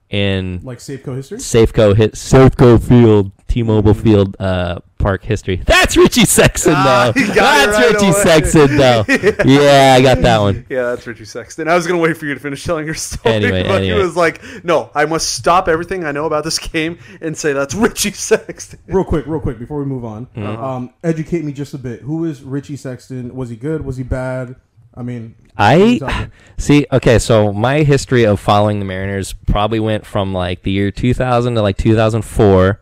in 0.10 0.62
Like 0.64 0.78
Safeco 0.80 1.16
history. 1.16 1.40
Safeco 1.40 1.96
hit 1.96 2.14
Safeco 2.14 2.82
Field, 2.82 3.32
T-Mobile 3.48 3.94
Field, 3.96 4.36
uh, 4.40 4.80
Park 5.04 5.24
history. 5.24 5.58
That's 5.66 5.98
Richie 5.98 6.26
Sexton, 6.26 6.74
Ah, 6.76 7.12
though. 7.14 7.20
you 7.22 7.28
That's 7.34 7.78
right 7.78 7.94
Richie 7.94 8.06
away. 8.06 8.24
Sexton, 8.24 8.78
though. 8.78 9.06
yeah, 9.46 9.96
I 9.98 10.02
got 10.02 10.22
that 10.22 10.40
one. 10.40 10.66
Yeah, 10.70 10.84
that's 10.84 11.06
Richie 11.06 11.26
Sexton. 11.26 11.68
I 11.68 11.76
was 11.76 11.86
gonna 11.86 12.00
wait 12.00 12.18
for 12.18 12.26
you 12.26 12.34
to 12.34 12.40
finish 12.40 12.64
telling 12.64 12.86
your 12.86 12.96
story, 12.96 13.36
Anyway, 13.36 13.64
but 13.64 13.82
anyway. 13.82 13.98
he 13.98 14.04
was 14.04 14.16
like, 14.16 14.42
"No, 14.64 14.90
I 14.96 15.06
must 15.06 15.34
stop 15.34 15.68
everything 15.68 16.04
I 16.06 16.12
know 16.14 16.26
about 16.26 16.44
this 16.44 16.58
game 16.58 16.98
and 17.22 17.38
say 17.38 17.54
that's 17.54 17.74
Richie 17.76 18.12
Sexton." 18.12 18.80
Real 18.88 19.04
quick, 19.04 19.26
real 19.28 19.40
quick, 19.42 19.60
before 19.60 19.80
we 19.80 19.86
move 19.86 20.06
on, 20.06 20.26
Mm-hmm. 20.36 20.64
um, 20.64 20.94
educate 21.04 21.44
me 21.44 21.52
just 21.54 21.74
a 21.74 21.78
bit. 21.78 22.02
Who 22.02 22.26
is 22.26 22.42
Richie 22.42 22.78
Sexton? 22.78 23.36
Was 23.36 23.50
he 23.50 23.56
good? 23.56 23.84
Was 23.86 23.98
he 23.98 24.04
bad? 24.04 24.56
I 24.96 25.02
mean, 25.02 25.36
I 25.58 25.80
who's 25.80 26.02
out 26.04 26.08
there? 26.12 26.32
see. 26.58 26.86
Okay, 26.92 27.20
so 27.20 27.52
my 27.52 27.84
history 27.84 28.26
of 28.26 28.40
following 28.40 28.80
the 28.80 28.86
Mariners 28.86 29.34
probably 29.34 29.80
went 29.80 30.06
from 30.06 30.34
like 30.34 30.62
the 30.64 30.72
year 30.72 30.92
2000 30.92 31.56
to 31.56 31.62
like 31.62 31.78
2004, 31.78 32.80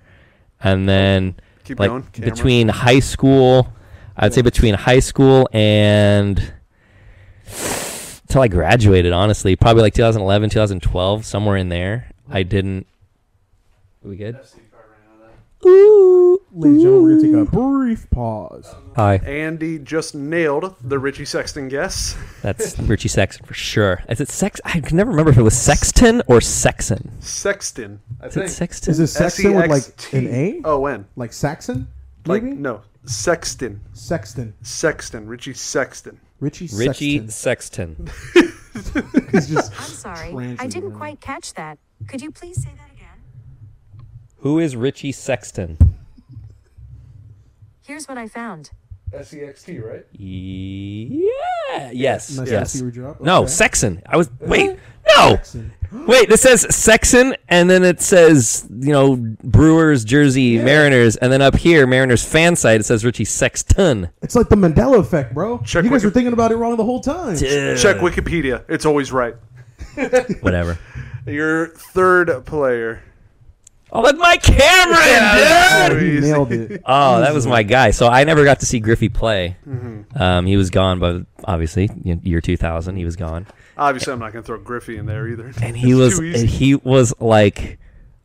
and 0.61 0.87
then 0.89 1.35
Keep 1.63 1.79
like 1.79 1.89
going. 1.89 2.03
Camera. 2.03 2.31
between 2.31 2.67
high 2.67 2.99
school, 2.99 3.71
I'd 4.17 4.33
say 4.33 4.41
between 4.41 4.73
high 4.73 4.99
school 4.99 5.47
and 5.53 6.53
until 7.47 8.41
I 8.41 8.47
graduated. 8.47 9.13
Honestly, 9.13 9.55
probably 9.55 9.81
like 9.81 9.93
2011, 9.93 10.49
2012, 10.49 11.25
somewhere 11.25 11.57
in 11.57 11.69
there. 11.69 12.11
I 12.29 12.43
didn't. 12.43 12.87
We 14.03 14.15
good? 14.15 14.39
Ooh, 15.65 16.41
ladies 16.53 16.73
and 16.73 16.81
gentlemen, 16.81 17.03
we're 17.03 17.21
gonna 17.21 17.45
take 17.45 17.47
a 17.47 17.51
brief 17.51 18.09
pause. 18.09 18.73
Hi, 18.95 19.15
Andy 19.17 19.77
just 19.79 20.15
nailed 20.15 20.75
the 20.81 20.97
Richie 20.97 21.25
Sexton 21.25 21.67
guess. 21.67 22.15
that's 22.41 22.77
Richie 22.79 23.09
Sexton 23.09 23.45
for 23.45 23.53
sure. 23.53 24.03
Is 24.09 24.19
it 24.21 24.29
Sex? 24.29 24.59
I 24.65 24.79
can 24.79 24.97
never 24.97 25.11
remember 25.11 25.31
if 25.31 25.37
it 25.37 25.43
was 25.43 25.57
Sexton 25.57 26.21
or 26.27 26.41
Sexton. 26.41 27.11
Sexton. 27.21 28.01
I 28.21 28.27
Is 28.27 28.37
it. 28.37 28.49
Sexton? 28.49 28.91
Is 28.91 28.99
it 28.99 29.07
Sexton 29.07 29.55
with 29.55 29.69
like 29.69 30.13
an 30.13 30.27
A? 30.27 30.61
O 30.65 30.85
N. 30.87 31.05
Like 31.15 31.31
Saxon? 31.33 31.87
Like 32.25 32.43
Maybe? 32.43 32.55
no, 32.55 32.81
Sexton. 33.05 33.81
Sexton. 33.93 34.53
Sexton. 34.61 35.27
Richie 35.27 35.53
Sexton. 35.53 36.19
Richie 36.39 36.69
Richie 36.73 37.27
Sexton. 37.29 38.07
Sexton. 38.07 38.09
He's 39.31 39.47
just 39.49 39.71
I'm 39.79 39.89
sorry. 39.89 40.55
I 40.59 40.65
didn't 40.67 40.91
that. 40.91 40.97
quite 40.97 41.21
catch 41.21 41.53
that. 41.53 41.77
Could 42.07 42.21
you 42.21 42.31
please 42.31 42.61
say 42.63 42.69
that 42.77 42.85
again? 42.85 42.90
Who 44.41 44.59
is 44.59 44.75
Richie 44.75 45.11
Sexton? 45.11 45.77
Here's 47.85 48.07
what 48.07 48.17
I 48.17 48.27
found. 48.27 48.71
S 49.13 49.33
E 49.33 49.41
X 49.41 49.63
T, 49.63 49.79
right? 49.79 50.05
Yeah. 50.13 51.91
Yes. 51.91 52.35
nice 52.37 52.49
yes. 52.49 52.71
to 52.71 52.77
see 52.77 52.85
you. 52.85 53.15
No, 53.19 53.41
Okay. 53.41 53.47
Sexton. 53.49 54.01
I 54.05 54.17
was 54.17 54.27
uh-huh. 54.27 54.45
wait. 54.47 54.79
No. 55.17 55.39
Wait. 56.07 56.29
This 56.29 56.41
says 56.41 56.73
Sexton, 56.73 57.35
and 57.49 57.69
then 57.69 57.83
it 57.83 58.01
says 58.01 58.65
you 58.79 58.93
know 58.93 59.17
Brewers 59.43 60.05
jersey 60.05 60.57
Mariners, 60.57 61.17
and 61.17 61.31
then 61.31 61.41
up 61.41 61.55
here 61.55 61.85
Mariners 61.85 62.23
fan 62.23 62.55
site 62.55 62.79
it 62.79 62.85
says 62.85 63.03
Richie 63.03 63.25
Sexton. 63.25 64.09
It's 64.21 64.35
like 64.35 64.49
the 64.49 64.55
Mandela 64.55 64.99
effect, 64.99 65.33
bro. 65.33 65.59
Check 65.59 65.83
you 65.83 65.89
guys 65.89 66.03
Wiki- 66.03 66.05
were 66.07 66.11
thinking 66.11 66.33
about 66.33 66.51
it 66.51 66.55
wrong 66.55 66.77
the 66.77 66.85
whole 66.85 67.01
time. 67.01 67.35
Check 67.37 67.97
Wikipedia. 67.97 68.63
It's 68.69 68.85
always 68.85 69.11
right. 69.11 69.35
Whatever. 70.39 70.79
Your 71.27 71.67
third 71.67 72.45
player. 72.45 73.03
Oh, 73.93 74.03
that's 74.03 74.17
my 74.17 74.37
Cameron, 74.37 75.89
dude. 75.89 75.99
Very 75.99 76.15
He 76.15 76.19
nailed 76.21 76.51
it. 76.51 76.81
Oh, 76.85 77.19
that 77.19 77.33
was 77.33 77.45
my 77.45 77.63
guy. 77.63 77.91
So 77.91 78.07
I 78.07 78.23
never 78.23 78.43
got 78.45 78.61
to 78.61 78.65
see 78.65 78.79
Griffey 78.79 79.09
play. 79.09 79.57
Mm-hmm. 79.67 80.21
Um, 80.21 80.45
he 80.45 80.55
was 80.55 80.69
gone, 80.69 80.99
but 80.99 81.25
obviously 81.43 81.89
year 82.03 82.41
2000, 82.41 82.95
he 82.95 83.03
was 83.05 83.15
gone. 83.15 83.47
Obviously, 83.77 84.13
I'm 84.13 84.19
not 84.19 84.31
going 84.31 84.43
to 84.43 84.47
throw 84.47 84.59
Griffey 84.59 84.97
in 84.97 85.05
there 85.05 85.27
either. 85.27 85.51
and 85.61 85.75
he 85.77 85.93
was, 85.93 86.19
and 86.19 86.47
he 86.49 86.75
was 86.75 87.13
like 87.19 87.79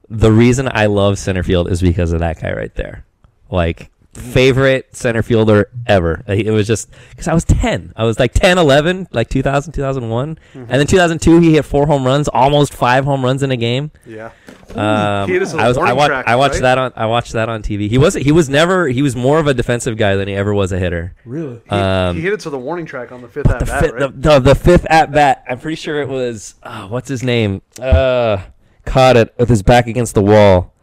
the 0.08 0.30
reason 0.30 0.68
I 0.70 0.86
love 0.86 1.18
center 1.18 1.42
field 1.42 1.70
is 1.70 1.82
because 1.82 2.12
of 2.12 2.20
that 2.20 2.40
guy 2.40 2.52
right 2.52 2.74
there. 2.74 3.04
Like 3.50 3.90
favorite 4.16 4.94
center 4.96 5.22
fielder 5.22 5.70
ever. 5.86 6.22
It 6.26 6.50
was 6.50 6.66
just 6.66 6.90
because 7.10 7.28
I 7.28 7.34
was 7.34 7.44
10. 7.44 7.92
I 7.96 8.04
was 8.04 8.18
like 8.18 8.32
10, 8.34 8.58
11, 8.58 9.08
like 9.12 9.28
2000, 9.28 9.72
2001. 9.72 10.34
Mm-hmm. 10.36 10.58
And 10.58 10.68
then 10.70 10.86
2002, 10.86 11.40
he 11.40 11.54
hit 11.54 11.64
four 11.64 11.86
home 11.86 12.04
runs, 12.04 12.28
almost 12.28 12.74
five 12.74 13.04
home 13.04 13.24
runs 13.24 13.42
in 13.42 13.50
a 13.50 13.56
game. 13.56 13.90
yeah. 14.06 14.30
Um, 14.74 15.28
He 15.28 15.34
hit 15.34 15.42
us 15.42 15.52
on 15.52 15.58
the 15.58 15.62
I 15.64 15.68
was, 15.68 15.78
I, 15.78 15.92
wa- 15.92 16.06
track, 16.08 16.26
I 16.26 16.36
watched 16.36 16.54
right? 16.54 16.62
that 16.62 16.78
on, 16.78 16.92
I 16.96 17.06
watched 17.06 17.32
that 17.34 17.48
on 17.48 17.62
TV. 17.62 17.88
He 17.88 17.98
was, 17.98 18.14
he 18.14 18.32
was 18.32 18.48
never, 18.48 18.88
he 18.88 19.00
was 19.00 19.14
more 19.14 19.38
of 19.38 19.46
a 19.46 19.54
defensive 19.54 19.96
guy 19.96 20.16
than 20.16 20.26
he 20.28 20.34
ever 20.34 20.52
was 20.52 20.72
a 20.72 20.78
hitter. 20.78 21.14
Really? 21.24 21.60
He, 21.64 21.70
Um, 21.70 22.16
he 22.16 22.22
hit 22.22 22.32
it 22.32 22.40
to 22.40 22.50
the 22.50 22.58
warning 22.58 22.84
track 22.84 23.12
on 23.12 23.22
the 23.22 23.28
fifth 23.28 23.48
at 23.48 23.60
the, 23.60 23.64
bat, 23.66 23.80
fifth, 23.82 23.92
right? 23.92 24.00
the, 24.00 24.08
the, 24.08 24.38
the 24.40 24.54
fifth 24.54 24.86
at 24.90 25.12
bat. 25.12 25.44
I'm 25.48 25.60
pretty 25.60 25.76
sure 25.76 26.02
it 26.02 26.08
was 26.08 26.56
uh, 26.62 26.88
what's 26.88 27.08
his 27.08 27.22
name? 27.22 27.62
Uh, 27.80 28.38
caught 28.84 29.16
it 29.16 29.34
with 29.38 29.48
his 29.48 29.62
back 29.62 29.86
against 29.86 30.14
the 30.14 30.22
wall. 30.22 30.74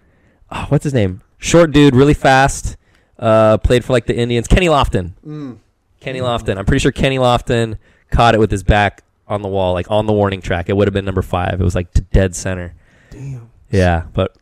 Oh, 0.50 0.66
what's 0.70 0.84
his 0.86 0.94
name? 0.94 1.22
Short 1.38 1.72
dude, 1.72 1.94
really 1.96 2.14
fast. 2.14 2.78
Uh, 3.20 3.58
played 3.58 3.86
for 3.86 3.94
like 3.94 4.06
the 4.06 4.16
Indians. 4.16 4.48
Kenny 4.48 4.68
Lofton. 4.68 5.12
Mm. 5.26 5.58
Kenny 6.00 6.20
Lofton. 6.20 6.58
I'm 6.58 6.66
pretty 6.66 6.80
sure 6.82 6.92
Kenny 6.92 7.18
Lofton 7.18 7.78
caught 8.12 8.36
it 8.36 8.40
with 8.40 8.52
his 8.52 8.64
back 8.64 9.04
on 9.28 9.42
the 9.42 9.48
wall, 9.48 9.74
like 9.74 9.90
on 9.90 10.06
the 10.06 10.14
warning 10.14 10.42
track. 10.42 10.68
It 10.70 10.76
would 10.76 10.88
have 10.88 10.94
been 10.94 11.06
number 11.06 11.22
five. 11.22 11.62
It 11.62 11.64
was 11.64 11.76
like 11.76 11.92
to 11.94 12.02
dead 12.02 12.36
center. 12.36 12.74
Damn. 13.12 13.50
Yeah, 13.72 14.06
but 14.14 14.36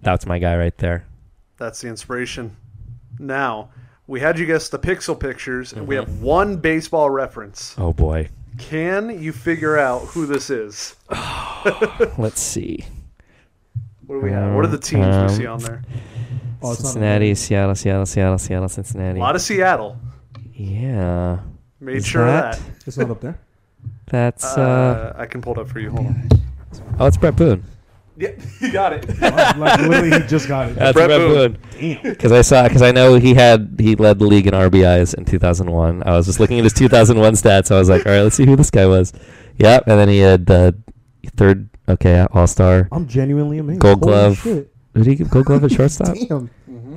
that's 0.00 0.24
my 0.26 0.38
guy 0.38 0.56
right 0.56 0.76
there. 0.78 1.04
That's 1.58 1.80
the 1.82 1.88
inspiration. 1.88 2.56
Now, 3.18 3.68
we 4.06 4.20
had 4.20 4.38
you 4.38 4.46
guess 4.46 4.68
the 4.68 4.78
pixel 4.78 5.18
pictures, 5.18 5.72
and 5.72 5.86
we 5.86 5.96
Mm-hmm. 5.96 6.10
have 6.12 6.22
one 6.22 6.56
baseball 6.56 7.10
reference. 7.10 7.74
Oh 7.78 7.92
boy. 7.92 8.28
Can 8.58 9.22
you 9.22 9.32
figure 9.32 9.78
out 9.78 10.00
who 10.06 10.26
this 10.26 10.50
is? 10.50 10.96
Let's 12.18 12.40
see. 12.40 12.84
What 14.06 14.16
do 14.16 14.20
we 14.22 14.30
have? 14.32 14.54
What 14.54 14.64
are 14.64 14.68
the 14.68 14.78
teams 14.78 15.14
Um, 15.14 15.26
we 15.26 15.32
see 15.32 15.46
on 15.46 15.58
there? 15.60 15.82
Oh, 16.62 16.74
Cincinnati, 16.74 17.34
Seattle, 17.34 17.74
Seattle, 17.74 18.06
Seattle, 18.06 18.38
Seattle, 18.38 18.68
Cincinnati. 18.68 19.18
A 19.18 19.22
lot 19.22 19.34
of 19.34 19.42
Seattle. 19.42 19.96
Yeah. 20.54 21.40
Made 21.80 21.96
Is 21.96 22.06
sure 22.06 22.26
that- 22.26 22.58
of 22.58 22.64
that. 22.64 22.86
It's 22.86 22.96
not 22.98 23.10
up 23.10 23.20
there. 23.20 23.38
That's 24.06 24.44
uh, 24.56 24.60
Uh, 25.16 25.20
I 25.20 25.26
can 25.26 25.40
pull 25.40 25.54
it 25.54 25.58
up 25.58 25.68
for 25.68 25.80
you. 25.80 25.90
Hold 25.90 26.06
on. 26.06 26.28
oh, 27.00 27.06
it's 27.06 27.16
Bret 27.16 27.34
Boone. 27.36 27.64
Yeah, 28.18 28.30
you 28.60 28.70
got 28.70 28.92
it. 28.92 29.08
like 29.20 29.56
literally, 29.80 30.10
he 30.10 30.26
just 30.28 30.46
got 30.46 30.68
it. 30.68 30.74
That's 30.76 30.92
Bret 30.92 31.08
Bret, 31.08 31.18
Boone. 31.18 31.58
Boone. 31.80 31.98
Because 32.02 32.30
I 32.30 32.42
saw, 32.42 32.64
because 32.68 32.82
I 32.82 32.92
know 32.92 33.14
he 33.14 33.32
had 33.34 33.76
he 33.80 33.96
led 33.96 34.18
the 34.18 34.26
league 34.26 34.46
in 34.46 34.52
RBIs 34.54 35.14
in 35.14 35.24
2001. 35.24 36.02
I 36.06 36.10
was 36.16 36.26
just 36.26 36.38
looking 36.38 36.58
at 36.58 36.64
his 36.64 36.74
2001 36.74 37.32
stats. 37.34 37.70
I 37.74 37.78
was 37.78 37.88
like, 37.88 38.04
all 38.06 38.12
right, 38.12 38.20
let's 38.22 38.36
see 38.36 38.44
who 38.44 38.54
this 38.54 38.70
guy 38.70 38.86
was. 38.86 39.12
Yep, 39.56 39.84
and 39.86 39.98
then 39.98 40.08
he 40.08 40.18
had 40.18 40.48
uh, 40.50 40.72
third, 41.36 41.70
okay, 41.88 42.26
All 42.32 42.46
Star. 42.46 42.88
I'm 42.92 43.08
genuinely 43.08 43.58
amazed. 43.58 43.80
Gold 43.80 44.00
Holy 44.00 44.12
glove. 44.12 44.38
shit. 44.38 44.71
Did 44.94 45.06
he 45.06 45.14
get 45.16 45.30
Gold 45.30 45.46
Glove 45.46 45.64
at 45.64 45.72
shortstop? 45.78 46.14
Damn. 46.14 46.48
Mm-hmm. 46.70 46.94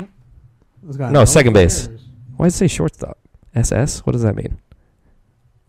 This 0.83 0.97
guy 0.97 1.07
No, 1.11 1.19
knows 1.21 1.31
second 1.33 1.53
base. 1.53 1.89
Why 2.37 2.47
does 2.47 2.55
it 2.55 2.57
say 2.57 2.67
shortstop? 2.67 3.17
SS? 3.53 3.99
What 4.05 4.13
does 4.13 4.23
that 4.23 4.35
mean? 4.35 4.59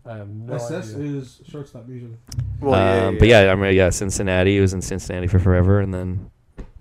I 0.05 0.17
have 0.17 0.29
no 0.29 0.53
SS 0.55 0.95
idea. 0.95 1.17
is 1.19 1.41
shortstop 1.49 1.87
usually. 1.89 2.17
Well, 2.61 2.71
yeah, 2.79 3.05
um, 3.07 3.13
yeah, 3.15 3.19
But 3.19 3.27
yeah, 3.27 3.51
I 3.51 3.55
mean, 3.55 3.75
yeah, 3.75 3.89
Cincinnati. 3.89 4.55
He 4.55 4.59
was 4.61 4.73
in 4.73 4.81
Cincinnati 4.81 5.27
for 5.27 5.39
forever, 5.39 5.79
and 5.79 5.93
then 5.93 6.31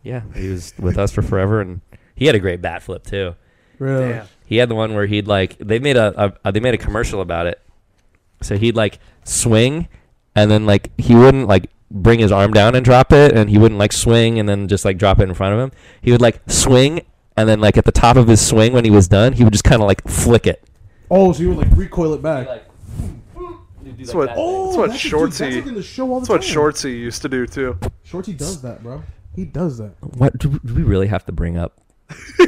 yeah, 0.02 0.22
he 0.34 0.48
was 0.48 0.72
with 0.78 0.98
us 0.98 1.10
for 1.12 1.22
forever, 1.22 1.60
and 1.60 1.80
he 2.14 2.26
had 2.26 2.34
a 2.34 2.38
great 2.38 2.60
bat 2.62 2.82
flip 2.82 3.04
too. 3.04 3.34
Really? 3.78 4.12
Damn. 4.12 4.26
He 4.46 4.56
had 4.58 4.68
the 4.68 4.74
one 4.76 4.94
where 4.94 5.06
he'd 5.06 5.26
like 5.26 5.58
they 5.58 5.78
made 5.80 5.96
a, 5.96 6.26
a, 6.26 6.32
a 6.44 6.52
they 6.52 6.60
made 6.60 6.74
a 6.74 6.78
commercial 6.78 7.20
about 7.20 7.46
it. 7.46 7.60
So 8.42 8.56
he'd 8.56 8.76
like 8.76 9.00
swing, 9.24 9.88
and 10.34 10.50
then 10.50 10.66
like 10.66 10.90
he 11.00 11.14
wouldn't 11.16 11.48
like 11.48 11.70
bring 11.90 12.18
his 12.18 12.32
arm 12.32 12.52
down 12.52 12.74
and 12.74 12.84
drop 12.84 13.12
it, 13.12 13.32
and 13.36 13.48
he 13.50 13.58
wouldn't 13.58 13.78
like 13.78 13.92
swing 13.92 14.38
and 14.38 14.48
then 14.48 14.68
just 14.68 14.84
like 14.84 14.98
drop 14.98 15.18
it 15.20 15.24
in 15.28 15.34
front 15.34 15.54
of 15.54 15.60
him. 15.60 15.72
He 16.00 16.10
would 16.12 16.20
like 16.20 16.40
swing, 16.48 17.02
and 17.36 17.48
then 17.48 17.60
like 17.60 17.76
at 17.76 17.84
the 17.84 17.92
top 17.92 18.16
of 18.16 18.28
his 18.28 18.44
swing 18.46 18.72
when 18.72 18.84
he 18.84 18.90
was 18.90 19.08
done, 19.08 19.32
he 19.34 19.44
would 19.44 19.52
just 19.52 19.64
kind 19.64 19.80
of 19.82 19.86
like 19.86 20.02
flick 20.08 20.46
it. 20.46 20.62
Oh, 21.10 21.32
so 21.32 21.42
you 21.42 21.48
would 21.50 21.58
like 21.58 21.76
recoil 21.76 22.14
it 22.14 22.22
back. 22.22 22.46
That's 23.98 24.12
what- 24.14 24.30
oh, 24.36 24.66
That's 24.66 24.76
what 24.76 24.90
that's, 24.90 25.02
dude, 25.02 25.10
Shorty- 25.10 25.30
That's 25.30 25.40
like 25.56 25.66
in 25.66 25.74
the 25.74 25.82
show 25.82 26.10
all 26.10 26.20
the 26.20 26.26
That's 26.26 26.28
what 26.28 26.42
time. 26.42 26.50
Shortsy 26.90 26.98
used 26.98 27.22
to 27.22 27.28
do 27.28 27.46
too. 27.46 27.78
Shorty 28.02 28.32
does 28.32 28.60
that, 28.62 28.82
bro. 28.82 29.02
He 29.34 29.44
does 29.44 29.78
that. 29.78 29.92
What 30.16 30.36
do, 30.38 30.58
do 30.64 30.74
we 30.74 30.82
really 30.82 31.06
have 31.06 31.24
to 31.26 31.32
bring 31.32 31.56
up? 31.56 31.80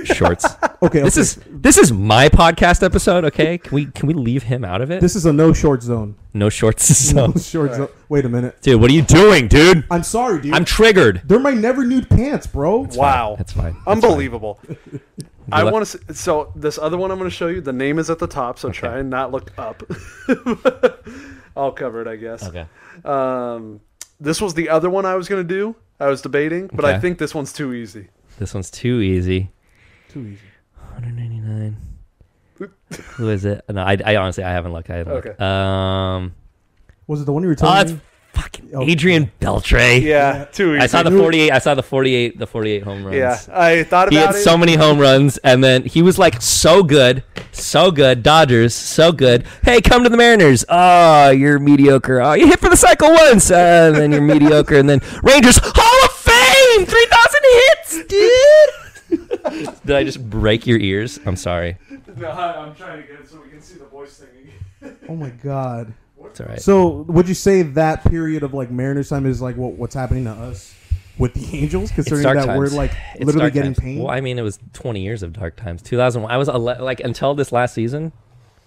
Shorts. 0.04 0.46
Okay, 0.80 1.00
this 1.02 1.14
okay. 1.16 1.22
is 1.22 1.40
this 1.50 1.76
is 1.76 1.90
my 1.90 2.28
podcast 2.28 2.84
episode. 2.84 3.24
Okay, 3.24 3.58
can 3.58 3.74
we 3.74 3.86
can 3.86 4.06
we 4.06 4.14
leave 4.14 4.44
him 4.44 4.64
out 4.64 4.80
of 4.80 4.92
it? 4.92 5.00
this 5.00 5.16
is 5.16 5.26
a 5.26 5.32
no 5.32 5.52
short 5.52 5.82
zone. 5.82 6.14
no 6.32 6.48
shorts. 6.48 7.12
No 7.14 7.32
So. 7.32 7.40
short 7.40 7.74
zone. 7.74 7.88
Wait 8.08 8.24
a 8.24 8.28
minute. 8.28 8.62
Dude, 8.62 8.80
what 8.80 8.88
are 8.88 8.94
you 8.94 9.02
doing, 9.02 9.48
dude? 9.48 9.82
I'm 9.90 10.04
sorry, 10.04 10.40
dude. 10.40 10.54
I'm 10.54 10.64
triggered. 10.64 11.22
They're 11.24 11.40
my 11.40 11.50
never 11.50 11.84
nude 11.84 12.08
pants, 12.08 12.46
bro. 12.46 12.86
Wow, 12.92 13.34
That's 13.36 13.52
fine. 13.52 13.72
That's 13.84 14.04
unbelievable. 14.04 14.60
I 15.50 15.64
let- 15.64 15.72
want 15.72 15.86
to. 15.86 16.14
So 16.14 16.52
this 16.54 16.78
other 16.78 16.96
one 16.96 17.10
I'm 17.10 17.18
going 17.18 17.28
to 17.28 17.34
show 17.34 17.48
you. 17.48 17.60
The 17.60 17.72
name 17.72 17.98
is 17.98 18.08
at 18.08 18.20
the 18.20 18.28
top, 18.28 18.60
so 18.60 18.70
try 18.70 18.98
and 18.98 19.10
not 19.10 19.32
look 19.32 19.50
up. 19.58 19.82
I'll 21.56 21.72
cover 21.72 22.02
it, 22.02 22.06
I 22.06 22.14
guess. 22.14 22.46
Okay. 22.48 22.66
Um, 23.04 23.80
this 24.20 24.40
was 24.40 24.54
the 24.54 24.68
other 24.68 24.88
one 24.90 25.04
I 25.06 25.16
was 25.16 25.28
going 25.28 25.46
to 25.46 25.54
do. 25.54 25.74
I 25.98 26.06
was 26.06 26.22
debating, 26.22 26.68
but 26.72 26.84
I 26.84 26.90
Okay. 26.92 27.00
think 27.00 27.18
this 27.18 27.34
one's 27.34 27.52
too 27.52 27.74
easy. 27.74 28.10
This 28.38 28.54
one's 28.54 28.70
too 28.70 29.00
easy. 29.00 29.50
Too 30.08 30.20
easy. 30.20 30.38
199. 30.94 31.76
Who 33.16 33.30
is 33.30 33.44
it? 33.44 33.64
No, 33.68 33.82
I, 33.82 33.96
I 34.04 34.16
honestly 34.16 34.44
I 34.44 34.50
haven't 34.50 34.72
looked. 34.72 34.90
I 34.90 34.96
haven't 34.96 35.12
Okay. 35.14 35.28
looked. 35.30 35.40
Um, 35.40 36.34
Was 37.06 37.20
it 37.20 37.24
the 37.24 37.32
one 37.32 37.42
you 37.42 37.48
were 37.48 37.54
oh, 37.54 37.56
telling 37.56 37.80
it's 37.82 37.92
me? 37.92 38.00
fucking 38.32 38.70
Oh. 38.74 38.82
Adrian 38.82 39.30
Beltre. 39.40 40.02
Yeah, 40.02 40.44
too 40.44 40.74
easy. 40.74 40.82
I 40.82 40.86
saw 40.86 41.02
the 41.02 41.10
48. 41.10 41.50
I 41.50 41.58
saw 41.58 41.74
the 41.74 41.82
48. 41.82 42.38
The 42.38 42.46
48 42.46 42.82
home 42.82 43.04
runs. 43.04 43.16
Yeah, 43.16 43.38
I 43.52 43.82
thought 43.84 44.08
about 44.08 44.12
it. 44.12 44.12
He 44.12 44.16
had 44.16 44.34
it. 44.34 44.42
so 44.44 44.56
many 44.58 44.74
home 44.76 44.98
runs, 44.98 45.38
and 45.38 45.62
then 45.64 45.84
he 45.84 46.02
was 46.02 46.18
like 46.18 46.40
so 46.42 46.82
good, 46.82 47.24
so 47.52 47.90
good. 47.90 48.22
Dodgers, 48.22 48.74
so 48.74 49.10
good. 49.12 49.44
Hey, 49.64 49.80
come 49.80 50.04
to 50.04 50.10
the 50.10 50.16
Mariners. 50.16 50.64
Oh, 50.68 51.30
you're 51.30 51.58
mediocre. 51.58 52.20
Oh, 52.20 52.34
you 52.34 52.46
hit 52.46 52.60
for 52.60 52.68
the 52.68 52.76
cycle 52.76 53.08
once, 53.10 53.50
uh, 53.50 53.90
and 53.92 53.96
then 53.96 54.12
you're 54.12 54.20
mediocre. 54.20 54.76
And 54.76 54.88
then 54.88 55.00
Rangers, 55.22 55.58
Hall 55.62 56.04
of 56.04 56.12
Fame, 56.12 56.86
three 56.86 57.06
thousand 57.06 57.17
hits, 57.50 58.04
dude. 58.08 59.76
Did 59.86 59.96
I 59.96 60.04
just 60.04 60.28
break 60.28 60.66
your 60.66 60.78
ears? 60.78 61.18
I'm 61.26 61.36
sorry. 61.36 61.76
No, 62.16 62.28
I'm 62.30 62.74
trying 62.74 63.00
to 63.02 63.06
get 63.08 63.20
it 63.20 63.28
so 63.28 63.40
we 63.40 63.48
can 63.50 63.62
see 63.62 63.78
the 63.78 63.86
voice 63.86 64.18
thing. 64.18 64.94
Oh 65.08 65.16
my 65.16 65.30
god. 65.30 65.92
It's 66.24 66.40
all 66.40 66.46
right. 66.46 66.60
So 66.60 66.88
would 67.08 67.28
you 67.28 67.34
say 67.34 67.62
that 67.62 68.04
period 68.04 68.42
of 68.42 68.52
like 68.54 68.70
Mariners 68.70 69.08
time 69.08 69.24
is 69.26 69.40
like 69.40 69.56
what 69.56 69.72
what's 69.74 69.94
happening 69.94 70.24
to 70.24 70.30
us 70.32 70.74
with 71.16 71.32
the 71.34 71.56
Angels, 71.56 71.84
It's 71.90 71.92
considering 71.94 72.36
that 72.36 72.46
times. 72.46 72.58
we're 72.58 72.76
like 72.76 72.92
It's 73.14 73.24
literally 73.24 73.50
getting 73.50 73.72
times. 73.74 73.84
pain? 73.84 73.98
Well, 74.00 74.10
I 74.10 74.20
mean, 74.20 74.38
it 74.38 74.42
was 74.42 74.58
20 74.74 75.00
years 75.00 75.22
of 75.22 75.32
dark 75.32 75.56
times. 75.56 75.80
2001. 75.82 76.30
I 76.30 76.36
was 76.36 76.48
ele- 76.48 76.76
like 76.84 77.00
until 77.00 77.34
this 77.34 77.50
last 77.50 77.74
season, 77.74 78.12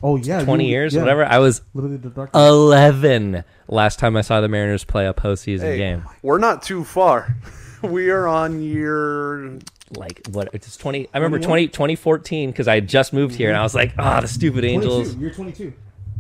oh 0.01 0.15
yeah, 0.17 0.43
20 0.43 0.65
you- 0.65 0.69
years, 0.71 0.93
yeah. 0.95 1.01
whatever. 1.01 1.23
I 1.25 1.37
was 1.39 1.61
Literally 1.73 1.97
the 1.97 2.09
dark. 2.09 2.31
11 2.33 3.43
last 3.67 3.99
time 3.99 4.17
I 4.17 4.21
saw 4.21 4.41
the 4.41 4.47
Mariners 4.49 4.83
play 4.83 5.05
a 5.07 5.13
postseason 5.13 5.61
Hey, 5.61 5.77
game. 5.77 6.03
we're 6.23 6.39
not 6.39 6.63
too 6.63 6.83
far. 6.83 7.35
We 7.89 8.09
are 8.09 8.27
on 8.27 8.61
year. 8.61 9.59
like 9.97 10.21
what 10.31 10.49
it's 10.53 10.77
20 10.77 11.09
i 11.13 11.17
remember 11.17 11.37
21? 11.37 11.47
20 11.47 11.67
2014 11.67 12.51
because 12.51 12.67
i 12.67 12.75
had 12.75 12.87
just 12.87 13.11
moved 13.11 13.35
here 13.35 13.49
and 13.49 13.57
i 13.57 13.61
was 13.63 13.75
like 13.75 13.93
ah 13.97 14.21
the 14.21 14.27
stupid 14.27 14.63
angels 14.63 15.15
22. 15.15 15.19
You're 15.21 15.33
22. 15.33 15.73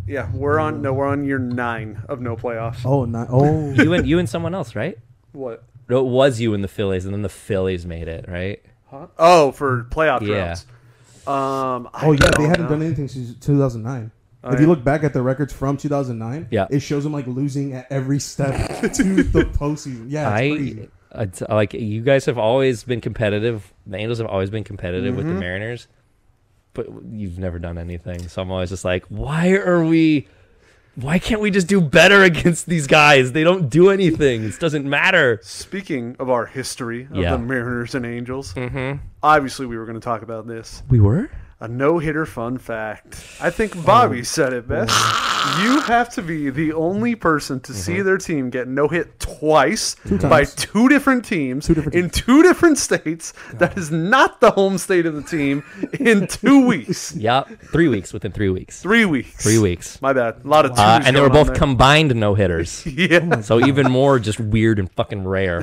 Yeah, 0.07 0.29
we're 0.33 0.59
on. 0.59 0.81
No, 0.81 0.91
we're 0.93 1.07
on 1.07 1.23
year 1.23 1.37
nine 1.39 2.01
of 2.09 2.19
no 2.19 2.35
playoffs. 2.35 2.79
Oh, 2.83 3.05
not, 3.05 3.27
oh. 3.31 3.71
you 3.73 3.93
and 3.93 4.05
you 4.07 4.17
and 4.19 4.27
someone 4.27 4.53
else 4.55 4.75
right 4.75 4.97
What? 5.31 5.63
no, 5.87 5.99
it 5.99 6.09
was 6.09 6.41
you 6.41 6.53
and 6.53 6.63
the 6.63 6.67
phillies 6.67 7.05
and 7.05 7.13
then 7.13 7.21
the 7.21 7.29
phillies 7.29 7.85
made 7.85 8.07
it 8.07 8.25
right 8.27 8.61
Huh? 8.89 9.07
Oh, 9.17 9.51
for 9.53 9.83
playoff 9.89 10.21
Yeah. 10.21 10.47
rounds. 10.47 10.65
Um. 11.27 11.87
I 11.93 12.07
Oh 12.07 12.11
yeah, 12.13 12.19
they 12.25 12.29
don't 12.31 12.49
hadn't 12.49 12.63
know. 12.63 12.69
done 12.71 12.81
anything 12.81 13.07
since 13.07 13.33
2009. 13.35 14.11
Oh, 14.43 14.49
if 14.51 14.59
you 14.59 14.65
yeah. 14.65 14.69
look 14.71 14.83
back 14.83 15.03
at 15.03 15.13
the 15.13 15.21
records 15.21 15.53
from 15.53 15.77
2009, 15.77 16.47
Yeah. 16.49 16.65
it 16.71 16.79
shows 16.79 17.03
them 17.03 17.13
like 17.13 17.27
losing 17.27 17.73
at 17.73 17.85
every 17.91 18.19
step 18.19 18.53
to 18.93 19.03
the 19.23 19.43
postseason. 19.43 20.07
Yeah, 20.09 20.29
it's 20.35 20.41
i 20.41 20.49
crazy. 20.49 20.89
It's, 21.15 21.41
like 21.41 21.73
you 21.73 22.01
guys 22.01 22.25
have 22.25 22.37
always 22.37 22.83
been 22.83 23.01
competitive 23.01 23.73
the 23.85 23.97
angels 23.97 24.17
have 24.19 24.27
always 24.27 24.49
been 24.49 24.63
competitive 24.63 25.15
with 25.15 25.25
the 25.25 25.31
Mm-hmm. 25.31 25.39
mariners 25.39 25.87
but 26.73 26.87
you've 27.11 27.37
never 27.39 27.59
done 27.59 27.77
anything 27.77 28.27
so 28.29 28.41
i'm 28.41 28.51
always 28.51 28.69
just 28.69 28.85
like 28.85 29.03
why 29.09 29.51
are 29.51 29.83
we 29.83 30.27
why 30.95 31.19
can't 31.19 31.41
we 31.41 31.51
just 31.51 31.67
do 31.67 31.79
better 31.81 32.23
against 32.31 32.65
these 32.67 32.87
guys 32.87 33.31
they 33.33 33.43
don't 33.43 33.69
do 33.69 33.89
anything 33.89 34.43
it 34.43 34.59
doesn't 34.59 34.89
matter 34.89 35.39
Speaking 35.43 36.15
of 36.19 36.29
our 36.29 36.45
history 36.45 37.07
of 37.11 37.15
Yeah. 37.17 37.31
the 37.31 37.39
Mariners 37.39 37.95
and 37.95 38.05
Angels, 38.05 38.53
mm-hmm. 38.53 39.03
obviously 39.23 39.65
we 39.65 39.77
were 39.77 39.85
going 39.85 39.99
to 39.99 40.03
talk 40.03 40.21
about 40.21 40.47
this. 40.47 40.83
we 40.89 40.99
were 40.99 41.29
A 41.61 41.67
no 41.67 41.99
hitter 41.99 42.25
fun 42.25 42.57
fact. 42.57 43.23
I 43.39 43.51
think 43.51 43.85
Bobby 43.85 44.23
said 44.23 44.51
it 44.53 44.67
best. 44.67 44.93
You 45.59 45.81
have 45.81 46.09
to 46.13 46.21
be 46.21 46.51
the 46.51 46.71
only 46.73 47.15
person 47.15 47.59
to 47.61 47.73
see 47.73 48.01
their 48.01 48.19
team 48.19 48.51
get 48.51 48.67
no 48.67 48.87
hit 48.87 49.19
twice 49.19 49.95
by 50.21 50.43
times. 50.43 50.55
two 50.55 50.87
different 50.87 51.25
teams 51.25 51.65
Two 51.65 51.73
different 51.73 51.95
in 51.95 52.09
two 52.11 52.43
different 52.43 52.77
states. 52.77 53.33
That 53.55 53.75
is 53.75 53.89
not 53.89 54.39
the 54.39 54.51
home 54.51 54.77
state 54.77 55.07
of 55.07 55.15
the 55.15 55.23
team 55.23 55.63
in 55.99 56.27
two 56.27 56.65
weeks. 56.67 57.15
Yep, 57.15 57.59
three 57.71 57.87
weeks 57.87 58.13
within 58.13 58.31
three 58.31 58.49
weeks. 58.49 58.81
Three 58.83 59.03
weeks. 59.05 59.43
Three 59.43 59.57
weeks. 59.57 59.99
My 59.99 60.13
bad. 60.13 60.41
A 60.45 60.47
lot 60.47 60.65
of 60.65 60.71
twos 60.73 60.79
Uh, 60.79 61.01
and 61.05 61.15
they 61.15 61.21
were 61.21 61.27
going 61.29 61.39
on 61.39 61.45
both 61.47 61.53
there. 61.55 61.55
combined 61.67 62.15
no 62.15 62.35
hitters. 62.35 62.85
Yeah. 62.85 63.41
So 63.41 63.59
even 63.65 63.91
more 63.91 64.19
just 64.19 64.39
weird 64.39 64.77
and 64.77 64.91
fucking 64.91 65.23
rare. 65.27 65.61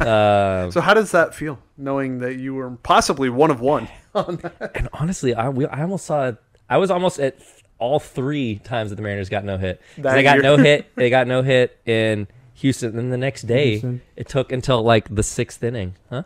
Uh, 0.00 0.70
So 0.70 0.80
how 0.80 0.94
does 0.94 1.10
that 1.10 1.34
feel, 1.34 1.58
knowing 1.76 2.18
that 2.18 2.36
you 2.36 2.54
were 2.54 2.70
possibly 2.70 3.28
one 3.28 3.50
of 3.50 3.60
one? 3.60 3.88
And 4.14 4.88
honestly, 4.92 5.34
I, 5.34 5.48
we, 5.48 5.66
I 5.66 5.82
almost 5.82 6.06
saw. 6.06 6.32
I 6.68 6.78
was 6.78 6.90
almost 6.90 7.18
at 7.18 7.36
all 7.78 7.98
three 7.98 8.56
times 8.58 8.90
that 8.90 8.96
the 8.96 9.02
Mariners 9.02 9.28
got 9.28 9.44
no 9.44 9.56
hit. 9.56 9.80
They 9.96 10.22
got 10.22 10.40
no 10.40 10.56
hit. 10.56 10.86
They 10.94 11.10
got 11.10 11.26
no 11.26 11.42
hit 11.42 11.78
in 11.86 12.28
Houston. 12.54 12.94
Then 12.96 13.10
the 13.10 13.16
next 13.16 13.42
day, 13.42 13.70
Houston. 13.72 14.02
it 14.16 14.28
took 14.28 14.52
until 14.52 14.82
like 14.82 15.12
the 15.14 15.22
sixth 15.22 15.62
inning. 15.62 15.94
Huh? 16.10 16.24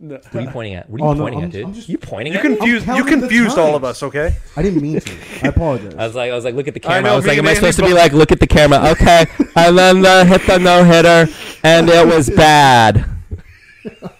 No. 0.00 0.16
What 0.16 0.34
are 0.34 0.40
you 0.40 0.48
pointing 0.50 0.74
at? 0.74 0.90
What 0.90 1.00
are 1.00 1.04
you 1.04 1.10
Oh, 1.10 1.12
no, 1.14 1.20
pointing 1.22 1.40
I'm- 1.40 1.48
at, 1.48 1.52
dude? 1.52 1.64
I'm 1.66 1.74
just- 1.74 1.88
you 1.88 1.96
pointing 1.98 2.32
You 2.32 2.40
at 2.40 2.42
confused. 2.44 2.86
You 2.88 2.92
counting 2.94 3.20
confused 3.20 3.56
all 3.56 3.76
of 3.76 3.84
us. 3.84 4.02
Okay. 4.02 4.34
I 4.56 4.62
didn't 4.62 4.82
mean 4.82 4.98
to. 4.98 5.12
I 5.44 5.48
apologize. 5.48 5.94
I 5.96 6.04
was 6.06 6.16
like, 6.16 6.32
I 6.32 6.34
was 6.34 6.44
like, 6.44 6.56
look 6.56 6.66
at 6.66 6.74
the 6.74 6.80
camera. 6.80 6.98
I, 6.98 7.00
know, 7.12 7.16
was 7.16 7.26
like, 7.26 7.38
am 7.38 7.46
I 7.46 7.54
supposed 7.54 7.78
to 7.78 7.84
be 7.86 7.92
like, 7.94 8.12
look 8.12 8.32
at 8.32 8.40
the 8.40 8.46
camera? 8.48 8.80
Okay, 8.90 9.26
and 9.54 9.78
then 9.78 10.04
uh, 10.04 10.24
hit 10.24 10.44
the 10.46 10.58
no 10.58 10.82
hitter, 10.82 11.32
and 11.62 11.88
it 11.88 12.04
was 12.04 12.28
bad. 12.36 13.04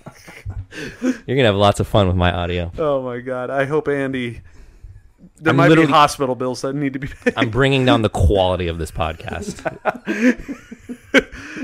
You're 1.02 1.36
gonna 1.36 1.44
have 1.44 1.54
lots 1.56 1.80
of 1.80 1.86
fun 1.88 2.06
with 2.06 2.16
my 2.16 2.32
audio. 2.32 2.70
Oh 2.78 3.02
my 3.02 3.20
god! 3.20 3.50
I 3.50 3.64
hope 3.64 3.88
Andy. 3.88 4.40
There 5.36 5.50
I'm 5.50 5.56
might 5.56 5.74
be 5.74 5.84
hospital 5.86 6.34
bills 6.36 6.62
that 6.62 6.72
need 6.74 6.92
to 6.92 6.98
be 7.00 7.08
paid. 7.08 7.34
I'm 7.36 7.50
bringing 7.50 7.84
down 7.84 8.02
the 8.02 8.08
quality 8.10 8.68
of 8.68 8.78
this 8.78 8.90
podcast. 8.92 9.58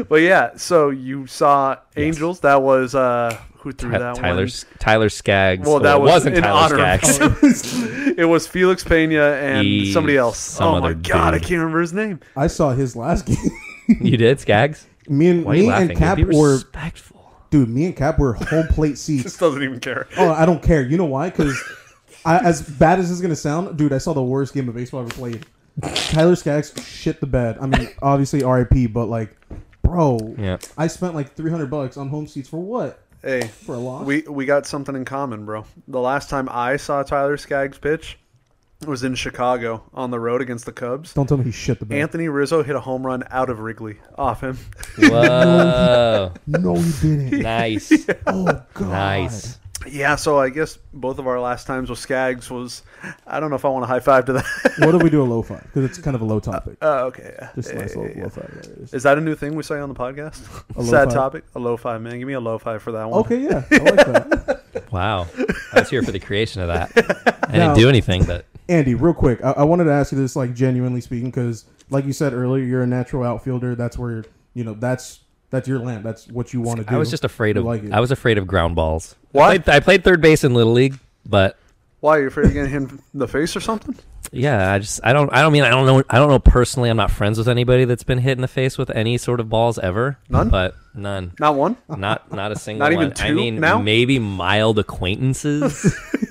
but 0.09 0.17
yeah, 0.17 0.57
so 0.57 0.91
you 0.91 1.27
saw 1.27 1.77
Angels. 1.97 2.41
That 2.41 2.63
was 2.63 2.95
uh 2.95 3.37
who 3.59 3.73
threw 3.73 3.91
Ty- 3.93 3.99
that 3.99 4.17
Tyler 4.17 4.43
one? 4.45 4.51
Tyler 4.79 5.09
Skaggs. 5.09 5.67
Well, 5.67 5.81
that 5.81 5.97
it 5.97 6.01
was 6.01 6.11
wasn't 6.11 6.37
in 6.37 6.43
Tyler 6.43 6.59
honor 6.81 6.95
of- 6.95 7.05
Skaggs. 7.05 7.73
it 8.19 8.25
was 8.29 8.47
Felix 8.47 8.85
Pena 8.85 9.23
and 9.33 9.67
He- 9.67 9.93
somebody 9.93 10.17
else. 10.17 10.39
some 10.39 10.67
oh 10.69 10.81
my 10.81 10.87
other 10.91 10.95
god, 10.95 11.35
I 11.35 11.39
can't 11.39 11.53
remember 11.53 11.81
his 11.81 11.93
name. 11.93 12.21
I 12.37 12.47
saw 12.47 12.71
his 12.71 12.95
last 12.97 13.27
game. 13.27 13.37
you 14.01 14.17
did 14.17 14.41
Skaggs? 14.41 14.87
me 15.09 15.29
and 15.29 15.45
Why 15.45 15.53
are 15.53 15.57
me 15.57 15.69
and 15.71 15.97
Cap 15.97 16.19
were 16.19 16.53
respectful. 16.55 17.18
Dude. 17.51 17.69
Me 17.69 17.85
and 17.87 17.97
Cap 17.97 18.19
were 18.19 18.35
home 18.35 18.67
plate 18.69 18.99
seats. 18.99 19.25
Just 19.25 19.41
doesn't 19.41 19.63
even 19.63 19.81
care. 19.81 20.07
Oh, 20.17 20.31
I 20.31 20.47
don't 20.47 20.63
care. 20.63 20.83
You 20.83 20.97
know 20.97 21.05
why? 21.07 21.31
Because 21.31 21.57
as 22.27 22.63
bad 22.63 22.99
as 22.99 23.09
this 23.09 23.17
is 23.17 23.23
gonna 23.23 23.37
sound, 23.37 23.77
dude, 23.77 23.93
I 23.93 23.99
saw 23.99 24.13
the 24.13 24.23
worst 24.23 24.55
game 24.55 24.69
of 24.69 24.75
baseball 24.75 25.01
I 25.01 25.03
ever 25.05 25.15
played. 25.15 25.47
Tyler 26.11 26.35
Skaggs 26.35 26.75
shit 26.85 27.21
the 27.21 27.27
bed. 27.27 27.57
I 27.61 27.67
mean, 27.67 27.89
obviously 28.03 28.45
RIP, 28.45 28.93
but 28.93 29.07
like, 29.07 29.37
bro, 29.83 30.35
Yeah. 30.37 30.59
I 30.77 30.87
spent 30.89 31.15
like 31.15 31.35
three 31.35 31.51
hundred 31.51 31.71
bucks 31.71 31.97
on 31.97 32.09
home 32.09 32.27
seats 32.27 32.49
for 32.49 32.59
what? 32.59 33.01
Hey, 33.23 33.49
For 33.49 33.75
a 33.75 33.79
loss? 33.79 34.05
we 34.07 34.23
we 34.23 34.45
got 34.47 34.67
something 34.67 34.95
in 34.95 35.05
common, 35.05 35.45
bro. 35.45 35.65
The 35.89 36.01
last 36.01 36.31
time 36.31 36.49
I 36.51 36.77
saw 36.77 37.03
Tyler 37.03 37.37
Skaggs 37.37 37.79
pitch 37.79 38.19
was 38.87 39.03
in 39.03 39.15
Chicago 39.15 39.83
on 39.93 40.11
the 40.11 40.21
road 40.21 40.41
against 40.41 40.65
the 40.65 40.73
Cubs. 40.73 41.13
Don't 41.15 41.27
tell 41.29 41.37
me 41.37 41.45
he 41.45 41.51
shit 41.51 41.79
the 41.81 41.87
bed. 41.87 41.99
Anthony 42.01 42.29
Rizzo 42.29 42.63
hit 42.63 42.77
a 42.77 42.81
home 42.81 43.05
run 43.05 43.25
out 43.31 43.51
of 43.51 43.59
Wrigley 43.61 43.97
off 44.17 44.41
him. 44.43 44.57
Whoa. 44.99 46.33
No, 46.47 46.77
you 46.77 46.93
didn't. 47.01 47.41
nice. 47.43 47.93
Oh 48.27 48.45
god. 48.75 48.89
Nice. 48.89 49.59
Yeah, 49.87 50.17
so 50.17 50.39
I 50.41 50.49
guess 50.51 50.77
both 50.93 51.19
of 51.19 51.27
our 51.29 51.41
last 51.41 51.67
times 51.67 51.89
with 51.89 51.99
Skaggs 52.01 52.51
was 52.51 52.83
I 53.27 53.39
don't 53.41 53.49
know 53.51 53.57
if 53.57 53.65
I 53.65 53.69
want 53.69 53.85
to 53.85 53.87
high 53.87 54.01
five 54.01 54.25
to 54.27 54.33
that. 54.35 54.45
What 54.79 54.95
if 54.95 55.03
we 55.03 55.11
do 55.11 55.23
a 55.23 55.25
low 55.25 55.43
five? 55.43 55.63
Because 55.63 55.85
it's 55.85 55.99
kind 55.99 56.15
of 56.15 56.21
a 56.21 56.25
low 56.25 56.39
uh, 56.39 56.41
topic. 56.41 56.79
Oh, 56.83 57.07
okay. 57.07 57.35
yeah. 57.39 57.51
Just 57.55 57.71
a 57.71 57.75
Yeah, 57.75 57.81
nice 57.81 57.95
yeah, 57.95 58.01
little 58.03 58.17
yeah. 58.17 58.23
low 58.25 58.29
five. 58.31 58.51
There 58.51 58.73
it 58.73 58.79
is. 58.79 58.95
Is 58.95 59.03
that 59.05 59.19
a 59.19 59.21
new 59.21 59.35
thing 59.35 59.55
we 59.55 59.63
say 59.63 59.79
on 59.79 59.89
the 59.89 59.95
podcast? 59.95 60.41
A 60.77 60.81
low 60.81 60.91
Sad 60.91 61.05
five? 61.07 61.15
topic. 61.15 61.45
A 61.55 61.59
low 61.59 61.77
five, 61.77 62.01
man. 62.03 62.19
Give 62.19 62.27
me 62.29 62.35
a 62.35 62.41
low 62.41 62.59
five 62.59 62.83
for 62.83 62.93
that 62.93 63.09
one. 63.09 63.21
Okay, 63.21 63.39
yeah, 63.43 63.63
I 63.71 63.77
like 63.77 63.95
that. 64.07 64.65
Wow. 64.93 65.27
I 65.73 65.81
was 65.81 65.91
here 65.91 66.03
for 66.03 66.13
the 66.13 66.21
creation 66.21 66.61
of 66.63 66.69
that. 66.69 66.91
I 67.49 67.57
Now- 67.57 67.69
didn't 67.75 67.79
do 67.83 67.89
anything, 67.89 68.25
but 68.25 68.47
Andy, 68.69 68.95
real 68.95 69.15
quick, 69.15 69.43
I, 69.45 69.53
I 69.53 69.65
wanted 69.65 69.85
to 69.85 69.93
ask 69.93 70.13
you 70.13 70.19
this, 70.19 70.37
like 70.37 70.55
genuinely 70.55 71.01
speaking, 71.01 71.31
because 71.31 71.65
like 71.91 72.05
you 72.05 72.13
said 72.13 72.33
earlier, 72.35 72.65
you're 72.65 72.83
a 72.83 72.87
natural 72.87 73.25
outfielder. 73.25 73.75
That's 73.75 73.97
where 73.99 74.25
you 74.55 74.65
know 74.65 74.75
that's 74.75 75.21
that's 75.51 75.67
your 75.67 75.79
land. 75.79 76.05
That's 76.05 76.29
what 76.29 76.53
you 76.53 76.61
want 76.61 76.79
to 76.81 76.85
do. 76.85 76.95
I 76.95 76.99
was 76.99 77.11
just 77.11 77.25
afraid 77.25 77.57
You 77.57 77.61
of 77.63 77.67
like 77.67 77.85
it. 77.85 77.93
I 77.93 78.01
was 78.01 78.11
afraid 78.11 78.37
of 78.39 78.47
ground 78.47 78.75
balls. 78.77 79.17
What? 79.33 79.45
I 79.51 79.59
played, 79.59 79.75
I 79.77 79.81
played 79.81 80.05
third 80.05 80.21
base 80.21 80.45
in 80.45 80.53
little 80.55 80.73
league, 80.75 80.99
but 81.25 81.57
Why 82.01 82.19
are 82.19 82.21
you 82.23 82.27
afraid 82.29 82.47
of 82.47 82.53
getting 82.53 82.71
hit 82.71 82.83
in 82.83 83.01
the 83.15 83.29
face 83.29 83.57
or 83.57 83.61
something? 83.61 83.97
yeah, 84.31 84.73
I 84.75 84.79
just 84.79 85.01
I 85.03 85.15
don't 85.15 85.33
I 85.33 85.41
don't 85.41 85.53
mean 85.55 85.63
I 85.63 85.71
don't 85.71 85.87
know 85.87 86.03
I 86.11 86.19
don't 86.19 86.29
know 86.29 86.39
personally. 86.39 86.91
I'm 86.91 86.99
not 86.99 87.11
friends 87.11 87.39
with 87.39 87.49
anybody 87.49 87.87
that's 87.87 88.03
been 88.05 88.19
hit 88.19 88.33
in 88.33 88.43
the 88.43 88.49
face 88.49 88.77
with 88.77 88.91
any 88.91 89.17
sort 89.17 89.41
of 89.41 89.49
balls 89.49 89.79
ever. 89.79 90.19
None? 90.29 90.51
but 90.51 90.75
none. 90.95 91.33
Not 91.41 91.55
one. 91.55 91.79
Not 91.89 92.31
not 92.31 92.53
a 92.53 92.57
single. 92.59 92.85
Not 92.85 92.93
even 92.93 93.09
one. 93.09 93.13
I 93.19 93.29
two 93.29 93.35
mean, 93.35 93.61
now? 93.61 93.81
maybe 93.81 94.19
mild 94.19 94.79
acquaintances. 94.79 95.97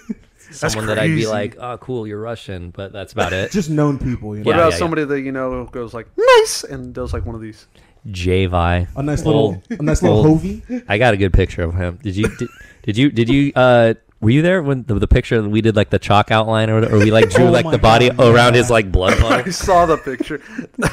Someone 0.52 0.86
that 0.88 0.98
I'd 1.00 1.08
be 1.08 1.14
crazy. 1.14 1.28
like, 1.28 1.58
oh, 1.60 1.78
cool, 1.78 2.08
you're 2.08 2.20
Russian, 2.22 2.70
but 2.72 2.91
that's 2.93 3.14
about 3.14 3.34
it. 3.34 3.52
just 3.60 3.70
known 3.70 3.98
people. 4.00 4.36
You 4.38 4.43
know, 4.43 4.48
What 4.50 4.56
Yeah, 4.56 4.62
about 4.64 4.72
yeah, 4.74 4.78
somebody 4.78 5.04
that 5.06 5.22
you 5.22 5.32
know 5.32 5.66
goes 5.66 5.93
like 5.93 6.08
nice 6.18 6.64
and 6.64 6.93
does 6.93 7.14
like 7.14 7.26
one 7.26 7.36
of 7.36 7.41
these? 7.41 7.68
J-Vi. 8.12 8.88
a 8.95 9.04
nice 9.04 9.26
little, 9.26 9.41
Old. 9.41 9.64
a 9.70 9.84
nice 9.84 10.02
little 10.02 10.20
Old. 10.20 10.28
hovey. 10.41 10.64
I 10.88 10.98
got 10.98 11.14
a 11.14 11.18
good 11.18 11.34
picture 11.34 11.64
of 11.64 11.74
him. 11.76 12.00
Did 12.02 12.16
you? 12.16 12.28
Did, 12.38 12.50
did 12.84 12.98
you? 12.98 13.12
Did 13.12 13.30
you? 13.30 13.52
Uh, 13.56 13.95
were 14.22 14.30
you 14.32 14.41
there 14.41 14.64
when 14.64 14.84
the, 14.84 14.95
the 14.95 15.08
picture 15.08 15.43
we 15.48 15.62
did 15.62 15.76
like 15.76 15.91
the 15.91 16.00
chalk 16.00 16.32
outline 16.32 16.70
or, 16.72 16.84
or 16.89 16.98
we 16.98 17.12
like 17.12 17.30
drew 17.30 17.45
Oh 17.48 17.52
like 17.52 17.66
my 17.66 17.72
the 17.72 17.78
body 17.78 18.10
God, 18.10 18.34
around 18.34 18.54
yeah. 18.56 18.62
his 18.62 18.72
like 18.72 18.91
blood 18.91 19.14
I 19.20 19.30
line? 19.41 19.52
saw 19.52 19.86
the 19.86 19.98
picture. 19.98 20.41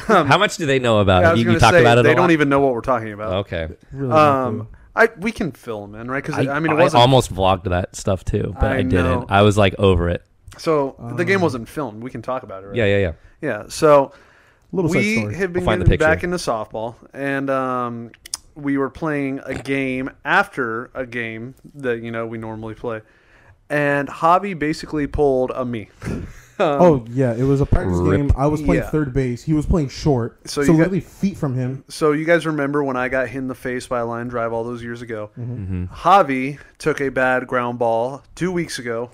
How 0.07 0.37
much 0.37 0.57
do 0.57 0.65
they 0.67 0.77
know 0.77 0.99
about 0.99 1.23
I 1.25 1.29
it? 1.29 1.31
was 1.31 1.39
You, 1.39 1.45
gonna 1.45 1.53
you 1.55 1.59
talk 1.59 1.71
say, 1.73 1.81
about 1.81 1.97
it. 1.97 2.03
They 2.03 2.11
a 2.11 2.15
don't 2.15 2.23
lot? 2.25 2.31
even 2.31 2.49
know 2.49 2.59
what 2.59 2.73
we're 2.73 2.81
talking 2.81 3.13
about. 3.13 3.33
Okay. 3.47 3.69
Really 3.91 4.11
Um, 4.13 4.67
I 4.95 5.09
we 5.17 5.31
can 5.31 5.51
fill 5.51 5.81
them 5.85 5.95
in, 5.95 6.09
right? 6.09 6.23
Because 6.23 6.47
I, 6.47 6.59
mean, 6.59 6.71
it 6.71 6.75
I 6.75 6.83
wasn't. 6.83 7.01
almost 7.01 7.33
vlogged 7.33 7.65
that 7.65 7.95
stuff 7.95 8.23
too, 8.23 8.55
but 8.59 8.71
I, 8.71 8.77
I 8.77 8.81
didn't. 8.83 9.29
I 9.29 9.41
was 9.41 9.57
like 9.57 9.75
over 9.77 10.09
it. 10.09 10.23
so 10.57 10.95
the 10.97 11.21
Um, 11.23 11.25
game 11.25 11.41
wasn't 11.41 11.67
filmed. 11.67 12.01
We 12.01 12.11
can 12.11 12.21
talk 12.21 12.43
about 12.43 12.63
it, 12.63 12.67
right? 12.67 12.75
Yeah, 12.75 12.85
yeah, 12.85 12.97
yeah. 12.97 13.11
Yeah. 13.41 13.63
So 13.67 14.13
Little 14.71 14.89
we 14.91 15.17
have 15.35 15.51
been 15.53 15.67
I'll 15.67 15.77
getting 15.77 15.97
back 15.97 16.23
into 16.23 16.37
softball, 16.37 16.95
and 17.13 17.49
um, 17.49 18.11
we 18.55 18.77
were 18.77 18.89
playing 18.89 19.41
a 19.45 19.53
game 19.53 20.09
after 20.23 20.91
a 20.93 21.05
game 21.05 21.55
that 21.75 22.01
you 22.01 22.11
know 22.11 22.25
we 22.25 22.37
normally 22.37 22.73
play, 22.75 23.01
and 23.69 24.07
Javi 24.07 24.57
basically 24.57 25.07
pulled 25.07 25.51
a 25.51 25.65
me. 25.65 25.89
oh 26.59 27.05
yeah, 27.09 27.33
it 27.33 27.43
was 27.43 27.61
a 27.61 27.65
practice 27.65 27.97
Rip. 27.97 28.19
game. 28.19 28.31
I 28.37 28.47
was 28.47 28.61
playing 28.61 28.83
Yeah. 28.83 28.89
third 28.89 29.13
base. 29.13 29.43
He 29.43 29.53
was 29.53 29.65
playing 29.65 29.89
short. 29.89 30.37
So 30.49 30.61
So, 30.63 30.71
you 30.71 30.77
got- 30.77 30.77
literally 30.77 30.99
feet 31.01 31.37
from 31.37 31.55
him. 31.55 31.83
So 31.89 32.11
you 32.11 32.25
guys 32.25 32.45
remember 32.45 32.83
when 32.83 32.95
I 32.97 33.09
got 33.09 33.27
hit 33.27 33.37
in 33.39 33.47
the 33.47 33.55
face 33.55 33.87
by 33.87 33.99
a 33.99 34.05
line 34.05 34.27
drive 34.27 34.53
all 34.53 34.63
those 34.63 34.81
years 34.83 35.01
ago? 35.01 35.31
Mm-hmm. 35.39 35.85
Javi 35.85 36.59
took 36.77 37.01
a 37.01 37.09
bad 37.09 37.47
ground 37.47 37.79
ball 37.79 38.23
two 38.35 38.51
weeks 38.51 38.79
ago 38.79 39.11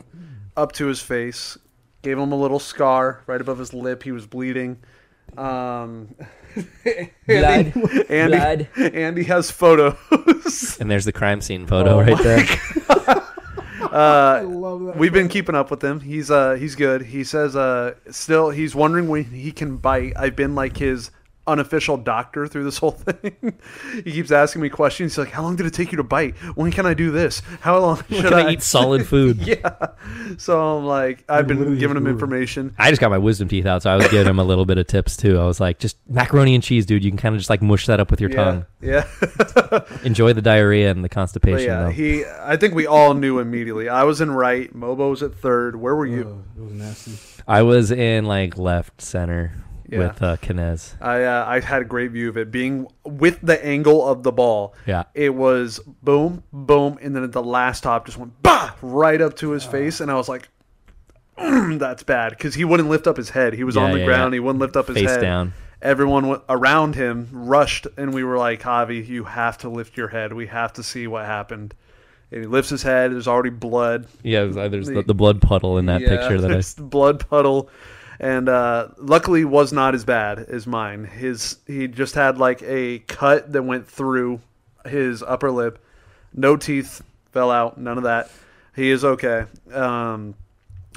up 0.57 0.71
to 0.73 0.87
his 0.87 0.99
face, 1.01 1.57
gave 2.01 2.17
him 2.17 2.31
a 2.31 2.35
little 2.37 2.59
scar 2.59 3.21
right 3.27 3.39
above 3.41 3.57
his 3.59 3.73
lip. 3.73 4.03
He 4.03 4.11
was 4.11 4.25
bleeding. 4.27 4.77
Um, 5.37 6.09
Blood. 6.83 7.73
Andy, 8.09 8.35
Blood. 8.37 8.67
Andy 8.77 9.23
has 9.23 9.49
photos. 9.49 10.77
And 10.79 10.91
there's 10.91 11.05
the 11.05 11.13
crime 11.13 11.39
scene 11.41 11.65
photo 11.65 11.91
Oh 11.91 12.01
right 12.01 12.21
there. 12.21 12.45
I 13.91 14.41
love 14.41 14.85
that. 14.85 14.97
We've 14.97 15.13
been 15.13 15.27
keeping 15.27 15.55
up 15.55 15.69
with 15.71 15.83
him. 15.83 15.99
He's 15.99 16.31
uh 16.31 16.53
he's 16.53 16.75
good. 16.75 17.03
He 17.03 17.23
says 17.23 17.55
uh 17.55 17.95
still 18.09 18.49
he's 18.49 18.73
wondering 18.73 19.07
when 19.07 19.25
he 19.25 19.51
can 19.51 19.77
bite. 19.77 20.13
I've 20.15 20.35
been 20.35 20.55
like 20.55 20.77
his 20.77 21.11
unofficial 21.51 21.97
doctor 21.97 22.47
through 22.47 22.63
this 22.63 22.77
whole 22.77 22.91
thing. 22.91 23.59
he 23.93 24.03
keeps 24.11 24.31
asking 24.31 24.61
me 24.61 24.69
questions. 24.69 25.13
He's 25.13 25.17
like, 25.17 25.29
"How 25.29 25.43
long 25.43 25.55
did 25.55 25.65
it 25.65 25.73
take 25.73 25.91
you 25.91 25.97
to 25.97 26.03
bite? 26.03 26.35
When 26.55 26.71
can 26.71 26.85
I 26.85 26.93
do 26.93 27.11
this? 27.11 27.41
How 27.59 27.77
long 27.79 27.97
should 28.09 28.23
Can 28.25 28.33
I 28.33 28.41
I 28.47 28.51
eat 28.51 28.61
solid 28.63 29.05
food? 29.11 29.37
Yeah. 29.45 29.75
So 30.37 30.59
I'm 30.77 30.85
like, 30.85 31.23
I've 31.29 31.47
been 31.47 31.77
giving 31.77 31.97
him 31.97 32.07
information. 32.07 32.73
I 32.77 32.89
just 32.89 33.01
got 33.01 33.11
my 33.11 33.17
wisdom 33.17 33.47
teeth 33.47 33.65
out, 33.65 33.83
so 33.83 33.91
I 33.91 33.95
was 33.97 34.07
giving 34.07 34.27
him 34.27 34.39
a 34.39 34.43
little 34.43 34.65
bit 34.65 34.77
of 34.77 34.87
tips 34.87 35.17
too. 35.17 35.37
I 35.39 35.45
was 35.45 35.59
like, 35.59 35.79
just 35.79 35.97
macaroni 36.09 36.55
and 36.55 36.63
cheese, 36.63 36.85
dude. 36.85 37.03
You 37.03 37.11
can 37.11 37.17
kind 37.17 37.35
of 37.35 37.39
just 37.39 37.49
like 37.49 37.61
mush 37.61 37.85
that 37.87 37.99
up 37.99 38.09
with 38.11 38.21
your 38.21 38.29
yeah. 38.31 38.43
tongue. 38.43 38.65
Yeah. 38.81 39.07
Enjoy 40.03 40.33
the 40.33 40.41
diarrhea 40.41 40.89
and 40.91 41.03
the 41.03 41.09
But 41.09 41.15
constipation. 41.15 41.67
yeah, 41.67 41.83
though. 41.83 41.89
he. 41.89 42.23
I 42.41 42.57
think 42.57 42.73
we 42.73 42.87
all 42.87 43.13
knew 43.13 43.39
immediately. 43.39 43.89
I 43.89 44.03
was 44.03 44.21
in 44.21 44.31
right. 44.31 44.73
Mobo 44.75 45.11
was 45.11 45.21
at 45.23 45.35
third. 45.35 45.75
Where 45.75 45.95
were 45.95 46.05
you? 46.07 46.21
Ugh, 46.21 46.43
it 46.57 46.61
was 46.63 46.73
nasty. 46.73 47.11
I 47.47 47.61
was 47.63 47.91
in 47.91 48.25
like 48.25 48.57
left 48.57 49.01
center 49.01 49.53
Yeah. 49.91 49.97
with 50.07 50.23
uh, 50.23 50.37
Kinez. 50.37 50.93
I 51.01 51.23
uh, 51.23 51.45
I 51.47 51.59
had 51.59 51.81
a 51.81 51.85
great 51.85 52.11
view 52.11 52.29
of 52.29 52.37
it 52.37 52.49
being 52.49 52.87
with 53.05 53.39
the 53.41 53.63
angle 53.63 54.07
of 54.07 54.23
the 54.23 54.31
ball. 54.31 54.73
Yeah. 54.87 55.03
It 55.13 55.35
was 55.35 55.79
boom, 56.01 56.43
boom, 56.53 56.97
and 57.01 57.15
then 57.15 57.23
at 57.23 57.33
the 57.33 57.43
last 57.43 57.83
top 57.83 58.05
just 58.05 58.17
went 58.17 58.41
bah 58.41 58.73
right 58.81 59.19
up 59.21 59.35
to 59.37 59.51
his 59.51 59.63
face, 59.65 59.99
and 59.99 60.09
I 60.09 60.15
was 60.15 60.29
like, 60.29 60.47
"Mm, 61.37 61.77
"That's 61.79 62.03
bad," 62.03 62.29
because 62.31 62.53
he 62.55 62.63
wouldn't 62.63 62.89
lift 62.89 63.05
up 63.05 63.17
his 63.17 63.29
head. 63.31 63.53
He 63.53 63.63
was 63.63 63.75
Yeah, 63.75 63.83
on 63.83 63.91
the 63.91 63.99
yeah, 63.99 64.05
ground. 64.05 64.33
He 64.33 64.39
wouldn't 64.39 64.59
lift 64.61 64.75
up 64.77 64.87
his 64.87 64.95
Face 64.97 65.09
head. 65.09 65.21
down. 65.21 65.53
Everyone 65.81 66.23
w- 66.23 66.41
around 66.47 66.95
him 66.95 67.27
rushed, 67.33 67.87
and 67.97 68.13
we 68.13 68.23
were 68.23 68.37
like, 68.37 68.61
"Javi, 68.61 69.05
you 69.05 69.23
have 69.25 69.57
to 69.59 69.69
lift 69.69 69.97
your 69.97 70.07
head. 70.09 70.31
We 70.31 70.47
have 70.47 70.73
to 70.73 70.83
see 70.83 71.07
what 71.07 71.25
happened." 71.25 71.73
And 72.31 72.39
he 72.41 72.47
lifts 72.47 72.69
his 72.69 72.83
head. 72.83 73.11
There's 73.11 73.27
already 73.27 73.49
blood. 73.49 74.07
Yeah, 74.23 74.43
was, 74.43 74.55
uh, 74.55 74.69
there's 74.69 74.87
the, 74.87 75.01
the 75.01 75.13
blood 75.13 75.41
puddle 75.41 75.77
in 75.77 75.87
that 75.87 75.99
picture 75.99 76.39
that 76.39 76.49
I. 76.49 76.53
there's 76.53 76.75
the 76.75 76.83
blood 76.83 77.27
puddle, 77.27 77.69
and 78.21 78.47
uh, 78.47 78.87
luckily 78.97 79.43
was 79.43 79.73
not 79.73 79.95
as 79.95 80.05
bad 80.05 80.39
as 80.39 80.65
mine. 80.65 81.03
His 81.05 81.57
he 81.67 81.87
just 81.89 82.15
had 82.15 82.37
like 82.37 82.61
a 82.63 82.99
cut 82.99 83.51
that 83.51 83.63
went 83.63 83.87
through 83.87 84.39
his 84.85 85.21
upper 85.23 85.51
lip. 85.51 85.83
No 86.33 86.55
teeth 86.55 87.01
fell 87.31 87.51
out. 87.51 87.77
None 87.77 87.97
of 87.97 88.03
that. 88.05 88.29
He 88.75 88.89
is 88.91 89.03
okay. 89.03 89.45
Um, 89.73 90.35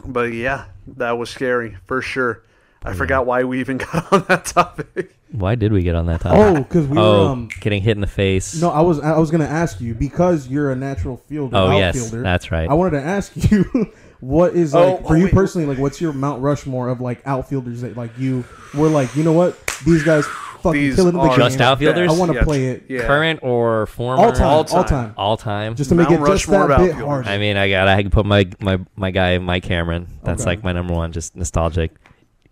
but 0.05 0.33
yeah, 0.33 0.67
that 0.97 1.13
was 1.19 1.31
scary 1.31 1.77
for 1.87 2.01
sure. 2.03 2.43
I 2.85 2.93
forgot 2.93 3.25
why 3.25 3.45
we 3.45 3.61
even 3.61 3.79
got 3.93 4.13
on 4.13 4.25
that 4.29 4.45
topic. 4.45 5.17
Why 5.33 5.55
did 5.55 5.73
we 5.73 5.83
get 5.83 5.95
on 5.97 6.05
that 6.07 6.21
topic? 6.21 6.39
Oh, 6.39 6.63
because 6.63 6.87
we 6.87 6.99
Oh, 6.99 7.25
were. 7.25 7.31
Um, 7.33 7.49
getting 7.61 7.83
hit 7.83 7.97
in 7.97 8.01
the 8.03 8.07
face. 8.07 8.61
no, 8.61 8.71
I 8.71 8.83
was. 8.83 9.01
I 9.01 9.19
was 9.19 9.31
gonna 9.31 9.45
ask 9.47 9.81
you 9.81 9.95
because 9.95 10.47
you're 10.49 10.71
a 10.71 10.77
natural 10.77 11.17
fielder. 11.17 11.57
Oh 11.57 11.71
yes, 11.77 11.97
outfielder, 11.97 12.23
that's 12.23 12.53
right. 12.53 12.69
I 12.69 12.75
wanted 12.75 13.01
to 13.01 13.03
ask 13.05 13.33
you, 13.51 13.65
what 14.25 14.55
is 14.55 14.75
Oh, 14.75 14.95
like 14.95 15.07
for 15.07 15.13
oh, 15.13 15.17
you 15.17 15.25
wait. 15.25 15.35
personally? 15.35 15.67
Like, 15.67 15.79
what's 15.79 16.01
your 16.01 16.13
Mount 16.13 16.43
Rushmore 16.43 16.89
of 16.89 17.01
like 17.01 17.21
outfielders 17.27 17.83
that 17.83 17.97
like 17.97 18.17
you 18.19 18.45
were 18.75 18.89
like, 18.89 19.15
you 19.17 19.23
know 19.23 19.33
what, 19.33 19.57
these 19.85 20.03
guys 20.03 20.25
fucking 20.63 20.81
These 20.81 20.97
killing 20.97 21.13
the 21.13 21.21
are 21.21 21.29
game. 21.29 21.39
Just 21.39 21.61
outfielders? 21.61 22.11
I 22.11 22.17
want 22.17 22.31
to 22.33 22.39
Yeah, 22.39 22.45
play 22.45 22.67
it 22.69 22.85
Yeah. 22.89 23.07
Current 23.07 23.41
or 23.43 23.87
former? 23.87 24.23
all 24.23 24.33
time, 24.33 24.47
All 24.47 24.57
all 24.59 24.65
time. 24.65 24.85
time, 24.85 25.15
All 25.19 25.37
time. 25.37 25.75
just 25.75 25.91
to 25.91 25.95
make 25.95 26.09
Mount 26.09 26.23
it 26.23 26.27
just 26.27 26.49
Rushmore 26.49 26.69
that 26.69 26.79
bit 26.79 26.91
outfielders. 26.93 27.05
harder. 27.07 27.29
I 27.29 27.39
mean, 27.39 27.57
I 27.59 27.69
got 27.69 27.87
I 27.89 28.03
could 28.03 28.13
put 28.13 28.25
my 28.25 28.49
my 28.61 28.79
my 28.97 29.11
guy 29.11 29.37
Mike 29.39 29.63
Cameron. 29.65 30.07
That's 30.23 30.43
Okay. 30.43 30.51
like 30.53 30.65
my 30.65 30.73
number 30.73 30.95
one, 30.95 31.13
just 31.13 31.37
nostalgic. 31.37 31.93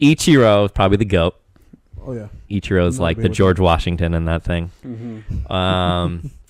Ichiro 0.01 0.67
is 0.67 0.73
probably 0.73 0.99
the 0.99 1.05
goat. 1.07 1.37
oh 2.05 2.13
yeah, 2.13 2.27
Ichiro's 2.51 2.99
No 2.99 3.05
like 3.05 3.17
the 3.17 3.25
with 3.25 3.33
George 3.33 3.61
Washington 3.61 4.13
in 4.15 4.25
that 4.27 4.43
thing. 4.43 4.71
Mm-hmm. 4.85 5.51
Um, 5.53 6.31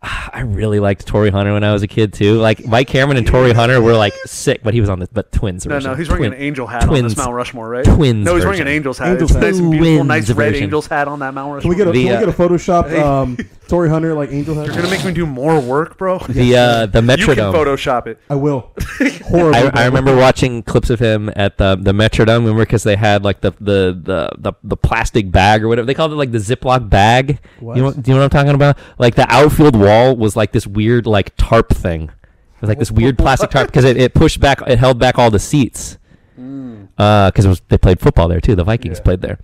I 0.02 0.40
really 0.42 0.78
liked 0.78 1.06
Torii 1.06 1.30
Hunter 1.30 1.52
when 1.52 1.64
I 1.64 1.72
was 1.72 1.82
a 1.82 1.88
kid 1.88 2.12
too. 2.12 2.34
Like 2.34 2.64
Mike 2.64 2.86
Cameron 2.86 3.16
and 3.16 3.26
Torii 3.26 3.52
Hunter 3.52 3.80
were 3.80 3.94
like 3.96 4.12
sick, 4.26 4.62
but 4.62 4.72
he 4.74 4.80
was 4.80 4.88
on 4.88 5.00
the 5.00 5.08
but 5.12 5.32
twins. 5.32 5.66
No, 5.66 5.74
version. 5.74 5.90
no, 5.90 5.96
he's 5.96 6.08
wearing 6.08 6.22
Twin- 6.30 6.34
an 6.34 6.40
angel 6.40 6.66
hat 6.68 6.82
on 6.82 6.88
twins- 6.88 7.14
this 7.14 7.16
Mount 7.16 7.34
Rushmore, 7.34 7.68
right? 7.68 7.84
twins 7.84 8.24
No, 8.24 8.34
he's 8.36 8.44
wearing 8.44 8.58
version. 8.58 8.68
an 8.68 8.74
angel's 8.74 8.98
hat. 8.98 9.08
Angel's 9.08 9.30
it's 9.34 9.40
nice 9.40 9.60
beautiful, 9.60 10.04
nice 10.04 10.28
red 10.30 10.50
version. 10.52 10.62
angel's 10.64 10.86
hat 10.86 11.08
on 11.08 11.18
that 11.18 11.34
Mount 11.34 11.54
Rushmore. 11.54 11.74
can 11.74 11.86
Rushmore. 11.88 11.92
we 11.92 12.02
get 12.02 12.08
a 12.10 12.18
The, 12.20 12.20
can 12.20 12.20
we 12.20 12.30
uh, 12.30 12.32
get 12.32 12.40
a 12.40 12.48
Photoshop 12.48 12.88
Hey. 12.90 13.00
um, 13.00 13.36
Torii 13.66 13.90
Hunter 13.90 14.14
like 14.14 14.30
angel 14.30 14.54
head? 14.54 14.66
You're 14.66 14.76
gonna 14.76 14.88
make 14.88 15.04
me 15.04 15.12
do 15.12 15.26
more 15.26 15.60
work, 15.60 15.98
bro. 15.98 16.18
The 16.20 16.56
uh, 16.56 16.86
the 16.86 17.00
You 17.00 17.26
can 17.26 17.52
Photoshop 17.52 18.06
it. 18.06 18.18
I 18.30 18.34
will. 18.36 18.70
Horrible. 19.24 19.54
I, 19.56 19.82
I 19.82 19.84
remember 19.86 20.16
watching 20.16 20.62
clips 20.62 20.90
of 20.90 21.00
him 21.00 21.30
at 21.34 21.58
the 21.58 21.76
the 21.80 21.92
Metrodome. 21.92 22.38
Remember 22.40 22.62
because 22.64 22.82
they 22.84 22.96
had 22.96 23.24
like 23.24 23.40
the, 23.40 23.50
the 23.60 23.98
the 24.00 24.30
the 24.38 24.52
the 24.62 24.76
plastic 24.76 25.30
bag 25.32 25.62
or 25.64 25.68
whatever 25.68 25.86
they 25.86 25.92
called 25.94 26.12
it, 26.12 26.16
like 26.16 26.32
the 26.32 26.38
Ziploc 26.38 26.88
bag. 26.88 27.40
What? 27.60 27.76
You 27.76 27.82
know, 27.82 27.92
do 27.92 28.00
you 28.10 28.14
know 28.14 28.20
what 28.22 28.24
I'm 28.24 28.30
talking 28.30 28.54
about? 28.54 28.78
Like 28.98 29.16
the 29.16 29.26
outfield 29.30 29.76
wall 29.88 30.16
was 30.16 30.36
like 30.36 30.52
this 30.52 30.66
weird 30.66 31.06
like 31.06 31.34
tarp 31.36 31.70
thing. 31.70 32.02
It 32.04 32.60
was 32.62 32.68
like 32.68 32.78
this 32.78 32.90
weird 32.90 33.16
plastic 33.18 33.50
tarp 33.50 33.68
because 33.68 33.84
it, 33.84 33.96
it 33.96 34.14
pushed 34.14 34.40
back, 34.40 34.60
it 34.66 34.78
held 34.78 34.98
back 34.98 35.18
all 35.18 35.30
the 35.30 35.38
seats. 35.38 35.96
Because 36.36 37.44
it 37.44 37.48
was 37.48 37.62
they 37.68 37.78
played 37.78 38.00
football 38.00 38.26
there 38.28 38.40
too. 38.40 38.54
The 38.56 38.64
Vikings 38.64 38.98
Yeah. 38.98 39.04
played 39.04 39.20
there. 39.20 39.38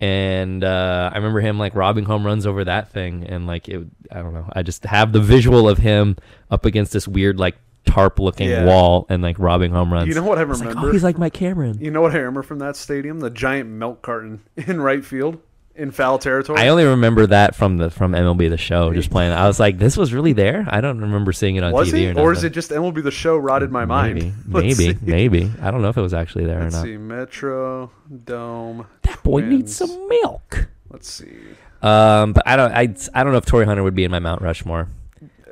And 0.00 0.64
uh, 0.64 1.10
I 1.12 1.16
remember 1.16 1.40
him 1.40 1.58
like 1.58 1.74
robbing 1.74 2.04
home 2.04 2.24
runs 2.26 2.46
over 2.46 2.64
that 2.64 2.90
thing, 2.90 3.24
and 3.24 3.46
like 3.46 3.68
it, 3.68 3.86
I 4.10 4.20
don't 4.22 4.34
know. 4.34 4.48
I 4.52 4.62
just 4.62 4.84
have 4.84 5.12
the 5.12 5.20
visual 5.20 5.68
of 5.68 5.78
him 5.78 6.16
up 6.50 6.64
against 6.64 6.92
this 6.92 7.06
weird 7.06 7.38
like 7.38 7.56
tarp 7.86 8.18
looking 8.18 8.48
Yeah. 8.48 8.64
wall 8.64 9.06
and 9.08 9.22
like 9.22 9.38
robbing 9.38 9.70
home 9.72 9.92
runs. 9.92 10.08
You 10.08 10.14
know 10.14 10.22
what 10.24 10.38
I 10.38 10.42
It's 10.42 10.58
like, 10.60 10.68
remember? 10.70 10.88
oh, 10.88 10.92
he's 10.92 11.04
like 11.04 11.18
Mike 11.18 11.32
Cameron. 11.34 11.78
You 11.80 11.90
know 11.92 12.00
what 12.00 12.12
I 12.12 12.18
remember 12.18 12.42
from 12.42 12.58
that 12.60 12.74
stadium? 12.76 13.20
The 13.20 13.30
giant 13.30 13.68
milk 13.70 14.02
carton 14.02 14.40
in 14.56 14.80
right 14.80 15.04
field 15.04 15.38
in 15.74 15.90
foul 15.90 16.18
territory. 16.18 16.58
I 16.58 16.68
only 16.68 16.84
remember 16.84 17.26
that 17.26 17.54
from 17.54 17.78
the 17.78 17.90
from 17.90 18.12
MLB 18.12 18.50
the 18.50 18.56
Show, 18.56 18.92
just 18.92 19.10
playing. 19.10 19.32
I 19.32 19.46
was 19.46 19.58
like, 19.58 19.78
this 19.78 19.96
was 19.96 20.12
really 20.12 20.32
there. 20.32 20.64
I 20.68 20.80
don't 20.80 21.00
remember 21.00 21.32
seeing 21.32 21.56
it 21.56 21.64
on 21.64 21.72
was 21.72 21.90
TV 21.90 21.98
he, 21.98 22.08
or, 22.12 22.20
or, 22.20 22.32
is 22.32 22.44
it 22.44 22.50
just 22.50 22.70
MLB 22.70 23.02
the 23.02 23.10
Show 23.10 23.36
rotted 23.36 23.70
my 23.70 23.84
mind? 23.84 24.14
Maybe, 24.14 24.32
Let's 24.48 24.78
maybe, 24.78 24.98
maybe. 25.02 25.50
I 25.60 25.70
don't 25.70 25.82
know 25.82 25.88
if 25.88 25.96
it 25.96 26.02
was 26.02 26.14
actually 26.14 26.46
there 26.46 26.62
Let's 26.62 26.74
or 26.74 26.78
not. 26.78 26.84
see, 26.84 26.96
Metro 26.96 27.90
Dome. 28.24 28.86
That 29.02 29.22
boy 29.22 29.40
needs 29.42 29.74
some 29.74 30.08
milk. 30.08 30.68
Let's 30.90 31.10
see. 31.10 31.36
Um, 31.80 32.32
but 32.32 32.46
I 32.46 32.56
don't. 32.56 32.72
I, 32.72 32.94
I 33.14 33.24
don't 33.24 33.32
know 33.32 33.38
if 33.38 33.46
Torii 33.46 33.66
Hunter 33.66 33.82
would 33.82 33.94
be 33.94 34.04
in 34.04 34.10
my 34.10 34.20
Mount 34.20 34.42
Rushmore. 34.42 34.88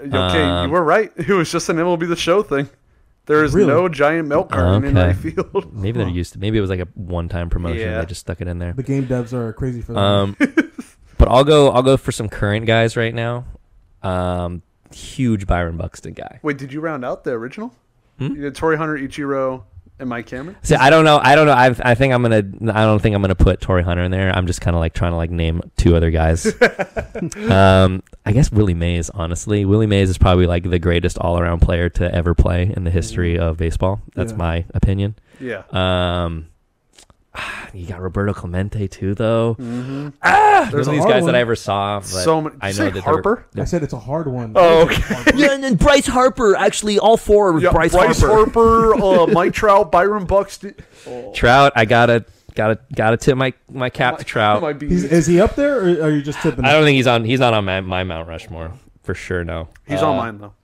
Okay, 0.02 0.42
Um, 0.42 0.66
you 0.66 0.72
were 0.72 0.82
right. 0.82 1.12
It 1.16 1.28
was 1.28 1.50
just 1.50 1.68
an 1.68 1.76
MLB 1.76 2.08
the 2.08 2.16
Show 2.16 2.42
thing. 2.42 2.68
There 3.30 3.44
is 3.44 3.54
Really? 3.54 3.68
no 3.68 3.88
giant 3.88 4.26
milk 4.26 4.50
carton 4.50 4.84
in 4.84 4.98
Okay. 4.98 5.06
right 5.06 5.16
field. 5.16 5.72
Maybe 5.72 5.98
they're 5.98 6.08
used 6.08 6.32
to. 6.32 6.40
Maybe 6.40 6.58
it 6.58 6.60
was 6.60 6.68
like 6.70 6.80
a 6.80 6.88
one-time 6.94 7.48
promotion. 7.48 7.78
Yeah. 7.80 8.00
They 8.00 8.06
just 8.06 8.20
stuck 8.22 8.40
it 8.40 8.48
in 8.48 8.58
there. 8.58 8.72
the 8.72 8.82
game 8.82 9.06
devs 9.06 9.32
are 9.32 9.52
crazy 9.52 9.80
for 9.82 9.92
that. 9.92 10.00
Um, 10.00 10.36
but 11.18 11.28
I'll 11.28 11.44
go. 11.44 11.70
I'll 11.70 11.82
go 11.84 11.96
for 11.96 12.10
some 12.10 12.28
current 12.28 12.66
guys 12.66 12.96
right 12.96 13.14
now. 13.14 13.44
Um, 14.02 14.62
huge 14.92 15.46
Byron 15.46 15.76
Buxton 15.76 16.12
guy. 16.14 16.40
Wait, 16.42 16.58
did 16.58 16.72
you 16.72 16.80
round 16.80 17.04
out 17.04 17.22
the 17.22 17.30
original? 17.30 17.72
Hmm? 18.18 18.34
You 18.34 18.42
did 18.42 18.54
Torii 18.56 18.76
Hunter, 18.76 18.96
Ichiro, 18.98 19.62
and 20.01 20.09
Mike 20.09 20.26
Cameron. 20.26 20.57
See, 20.62 20.74
I 20.74 20.90
don't 20.90 21.05
know. 21.05 21.20
I 21.22 21.34
don't 21.34 21.46
know. 21.46 21.53
I, 21.53 21.74
I 21.90 21.94
think 21.94 22.12
I'm 22.12 22.22
gonna. 22.22 22.38
I 22.72 22.84
don't 22.84 23.01
think 23.01 23.14
I'm 23.14 23.20
gonna 23.22 23.34
put 23.34 23.61
Torii 23.61 23.82
Hunter 23.84 24.03
in 24.03 24.11
there. 24.11 24.30
I'm 24.34 24.46
just 24.46 24.61
kind 24.61 24.74
of 24.74 24.80
like 24.80 24.94
trying 24.94 25.12
to 25.12 25.16
like 25.16 25.30
name 25.30 25.61
two 25.76 25.94
other 25.94 26.11
guys. 26.11 26.46
um, 27.48 28.03
I 28.24 28.32
guess 28.32 28.51
Willie 28.51 28.74
Mays. 28.74 29.11
Honestly, 29.11 29.64
Willie 29.64 29.86
Mays 29.86 30.11
is 30.11 30.18
probably 30.18 30.46
like 30.46 30.68
the 30.68 30.78
greatest 30.78 31.18
all-around 31.18 31.61
player 31.61 31.88
to 31.90 32.12
ever 32.14 32.34
play 32.34 32.72
in 32.76 32.84
the 32.84 32.90
history 32.90 33.38
of 33.38 33.57
baseball. 33.59 34.01
That's 34.14 34.32
Yeah. 34.32 34.38
my 34.38 34.64
opinion. 34.74 35.14
Yeah. 35.40 35.62
Um, 35.70 36.48
you 37.74 37.86
got 37.86 38.00
Roberto 38.00 38.32
Clemente 38.32 38.88
too, 38.88 39.14
though. 39.14 39.54
Mm-hmm. 39.58 40.08
Ah, 40.22 40.68
There's 40.70 40.86
those 40.86 40.88
are 40.88 40.92
these 40.96 41.04
guys 41.04 41.22
one. 41.22 41.32
that 41.32 41.36
I 41.36 41.40
ever 41.40 41.54
saw. 41.56 42.00
But 42.00 42.06
So 42.06 42.40
many. 42.40 42.56
I 42.60 42.72
Did 42.72 42.78
know 42.78 42.84
you 42.84 42.90
say 42.90 42.92
that 42.92 42.92
they're- 42.94 43.02
Harper? 43.02 43.46
I 43.56 43.64
said 43.64 43.82
it's 43.82 43.92
a 43.92 43.98
hard 43.98 44.26
one. 44.26 44.52
Oh, 44.56 44.82
okay. 44.82 45.32
Yeah, 45.36 45.52
and 45.52 45.62
then 45.62 45.76
Bryce 45.76 46.06
Harper. 46.06 46.56
Actually, 46.56 46.98
all 46.98 47.16
four 47.16 47.52
was 47.52 47.62
Yeah, 47.62 47.70
Bryce, 47.72 47.92
Bryce, 47.92 48.20
Harper. 48.20 48.92
Harper, 48.92 48.94
uh, 49.02 49.26
Mike 49.32 49.52
Trout, 49.54 49.92
Byron 49.92 50.24
Buxton. 50.24 50.74
Oh. 51.06 51.32
Trout, 51.34 51.72
I 51.76 51.84
gotta 51.84 52.24
Gotta 52.56 52.80
gotta 52.92 53.16
tip 53.16 53.36
my 53.36 53.52
my 53.70 53.90
cap 53.90 54.18
to 54.18 54.24
Trout. 54.24 54.82
He's, 54.82 55.04
is 55.04 55.24
he 55.28 55.40
up 55.40 55.54
there, 55.54 55.78
or 55.78 56.06
are 56.06 56.10
you 56.10 56.20
just 56.20 56.40
tipping? 56.40 56.64
I 56.64 56.72
don't 56.72 56.82
think 56.82 56.96
he's 56.96 57.06
on. 57.06 57.24
He's 57.24 57.38
not 57.38 57.54
on 57.54 57.64
my, 57.64 57.80
my 57.80 58.02
Mount 58.02 58.26
Rushmore 58.26 58.72
for 59.04 59.14
sure. 59.14 59.44
No, 59.44 59.68
He's 59.86 60.02
Uh, 60.02 60.10
on 60.10 60.16
mine 60.16 60.38
though. 60.38 60.54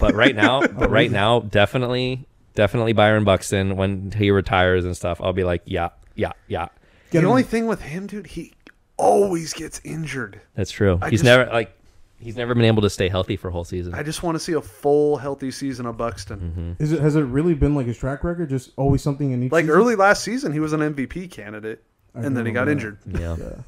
But 0.00 0.14
right 0.14 0.34
now, 0.34 0.66
but 0.66 0.90
right 0.90 1.10
now, 1.12 1.38
definitely, 1.38 2.26
definitely 2.54 2.92
Byron 2.92 3.24
Buxton. 3.24 3.76
When 3.76 4.10
he 4.12 4.30
retires 4.30 4.84
and 4.84 4.96
stuff, 4.96 5.20
I'll 5.20 5.32
be 5.32 5.44
like, 5.44 5.62
yeah, 5.64 5.90
yeah, 6.14 6.32
yeah. 6.48 6.68
The 7.10 7.18
him. 7.18 7.26
only 7.26 7.42
thing 7.42 7.66
with 7.66 7.80
him, 7.82 8.06
dude, 8.06 8.26
he 8.26 8.52
always 8.96 9.52
gets 9.52 9.80
injured. 9.84 10.40
That's 10.54 10.70
true. 10.70 10.98
I 11.02 11.10
he's 11.10 11.20
just- 11.20 11.24
never 11.24 11.50
like 11.50 11.76
he's 12.18 12.36
never 12.36 12.54
been 12.54 12.64
able 12.64 12.82
to 12.82 12.90
stay 12.90 13.08
healthy 13.08 13.36
for 13.36 13.48
a 13.48 13.50
whole 13.52 13.64
season. 13.64 13.94
I 13.94 14.02
just 14.02 14.22
want 14.22 14.36
to 14.36 14.38
see 14.38 14.52
a 14.52 14.60
full 14.60 15.16
healthy 15.16 15.50
season 15.50 15.86
of 15.86 15.96
Buxton. 15.96 16.38
Mm-hmm. 16.78 16.82
Is 16.82 16.92
it 16.92 17.00
has 17.00 17.16
it 17.16 17.22
really 17.22 17.54
been 17.54 17.74
like 17.74 17.86
his 17.86 17.98
track 17.98 18.22
record? 18.24 18.48
Just 18.48 18.70
always 18.76 19.02
something 19.02 19.32
in 19.32 19.42
each. 19.42 19.52
Like 19.52 19.64
season? 19.64 19.76
early 19.76 19.96
last 19.96 20.22
season, 20.22 20.52
he 20.52 20.60
was 20.60 20.72
an 20.72 20.80
MVP 20.80 21.30
candidate, 21.30 21.82
I 21.82 21.91
and 22.14 22.36
then 22.36 22.44
he 22.46 22.52
got 22.52 22.66
remember 22.66 22.98
injured. 23.06 23.58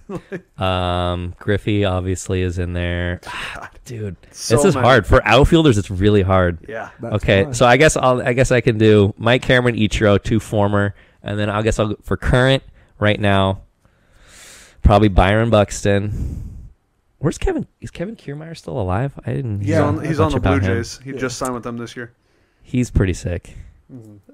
yeah. 0.59 0.59
um, 1.13 1.35
Griffey 1.39 1.85
obviously 1.85 2.43
is 2.43 2.59
in 2.59 2.73
there. 2.73 3.21
Dude, 3.85 4.17
So 4.31 4.57
this 4.57 4.65
is 4.65 4.75
many. 4.75 4.87
hard 4.87 5.07
for 5.07 5.27
outfielders. 5.27 5.77
It's 5.79 5.91
really 5.91 6.23
hard. 6.23 6.59
Yeah. 6.69 6.91
Okay, 7.03 7.45
fine. 7.45 7.55
so 7.55 7.67
I 7.67 7.77
guess 7.77 7.97
I'll 7.97 8.23
I 8.23 8.33
guess 8.33 8.51
I 8.53 8.61
can 8.61 8.79
do 8.79 9.15
Mike 9.19 9.43
Cameron, 9.43 9.77
Ichiro, 9.77 10.23
two 10.23 10.41
former, 10.41 10.95
and 11.23 11.39
then 11.39 11.49
I 11.51 11.63
guess 11.63 11.79
I'll 11.79 11.89
go 11.89 11.97
for 12.03 12.17
current 12.17 12.63
right 12.99 13.19
now. 13.21 13.61
Probably 14.83 15.09
Byron 15.09 15.51
Buxton. 15.51 16.51
Where's 17.19 17.39
Kevin? 17.39 17.67
Is 17.81 17.91
Kevin 17.91 18.17
Kiermaier 18.17 18.55
still 18.57 18.79
alive? 18.79 19.19
I 19.25 19.33
didn't. 19.33 19.61
He's 19.61 19.71
Yeah. 19.71 19.85
on, 19.85 20.05
he's 20.05 20.21
on 20.21 20.31
the 20.33 20.37
about 20.37 20.61
Blue 20.61 20.69
him. 20.71 20.77
Jays. 20.77 20.99
He 21.03 21.13
just 21.13 21.39
signed 21.39 21.55
with 21.55 21.63
them 21.63 21.79
this 21.79 21.97
year. 21.97 22.13
He's 22.63 22.91
pretty 22.91 23.15
sick. 23.15 23.57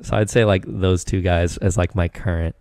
So 0.02 0.16
I'd 0.16 0.30
say 0.30 0.44
like 0.44 0.64
those 0.66 1.04
two 1.04 1.20
guys 1.20 1.56
as 1.58 1.76
like 1.76 1.94
my 1.94 2.08
current 2.08 2.56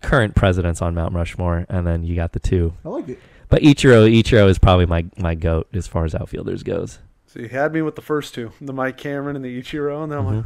current 0.00 0.34
presidents 0.34 0.80
on 0.82 0.94
Mount 0.94 1.14
Rushmore, 1.14 1.66
and 1.68 1.86
then 1.86 2.04
you 2.04 2.14
got 2.16 2.32
the 2.32 2.40
two. 2.40 2.72
I 2.84 2.88
like 2.88 3.08
it. 3.08 3.18
But 3.48 3.62
Ichiro, 3.62 4.10
Ichiro 4.10 4.48
is 4.48 4.58
probably 4.58 4.86
my 4.86 5.04
my 5.18 5.34
goat 5.34 5.68
as 5.74 5.86
far 5.86 6.04
as 6.04 6.14
outfielders 6.14 6.62
goes. 6.62 6.98
So 7.26 7.40
you 7.40 7.48
had 7.48 7.72
me 7.72 7.82
with 7.82 7.96
the 7.96 8.02
first 8.02 8.34
two, 8.34 8.52
the 8.60 8.72
Mike 8.72 8.96
Cameron 8.98 9.36
and 9.36 9.44
the 9.44 9.60
Ichiro, 9.62 10.02
and 10.02 10.10
then 10.12 10.18
I'm 10.18 10.36
like, 10.36 10.44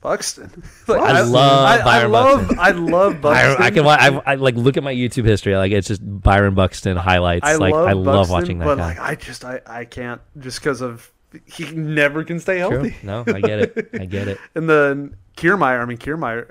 Buxton. 0.00 0.62
Like, 0.88 1.00
Mm-hmm. 1.00 1.16
I 1.16 1.20
love 1.22 1.64
I, 1.66 1.80
I 1.80 1.84
Byron 1.84 2.12
love, 2.12 2.38
Buxton. 2.40 2.58
I 2.60 2.70
love 2.70 3.20
Buxton. 3.20 3.56
I, 3.62 3.66
I 3.66 3.70
can 3.70 3.84
wa- 3.84 3.96
I, 3.98 4.32
I 4.32 4.34
like 4.36 4.54
look 4.54 4.76
at 4.76 4.82
my 4.82 4.94
YouTube 4.94 5.24
history. 5.24 5.56
Like 5.56 5.72
it's 5.72 5.88
just 5.88 6.00
Byron 6.04 6.54
Buxton 6.54 6.96
highlights. 6.96 7.44
I 7.46 7.56
like 7.56 7.72
love 7.74 7.88
I 7.88 7.92
love 7.92 8.28
Buxton, 8.28 8.32
watching 8.32 8.58
that 8.60 8.64
but 8.66 8.76
guy. 8.76 8.86
like 8.88 9.00
I 9.00 9.14
just 9.16 9.44
I, 9.44 9.60
I 9.66 9.84
can't 9.84 10.20
just 10.38 10.60
because 10.60 10.80
of 10.80 11.10
he 11.44 11.64
never 11.72 12.24
can 12.24 12.38
stay 12.40 12.60
True. 12.60 12.70
healthy. 12.70 12.96
No, 13.02 13.24
I 13.26 13.40
get 13.40 13.58
it. 13.58 13.88
I 13.94 14.04
get 14.06 14.28
it. 14.28 14.38
And 14.54 14.68
then 14.70 15.16
Kiermaier, 15.36 15.80
I 15.82 15.84
mean 15.84 15.98
Kiermaier, 15.98 16.50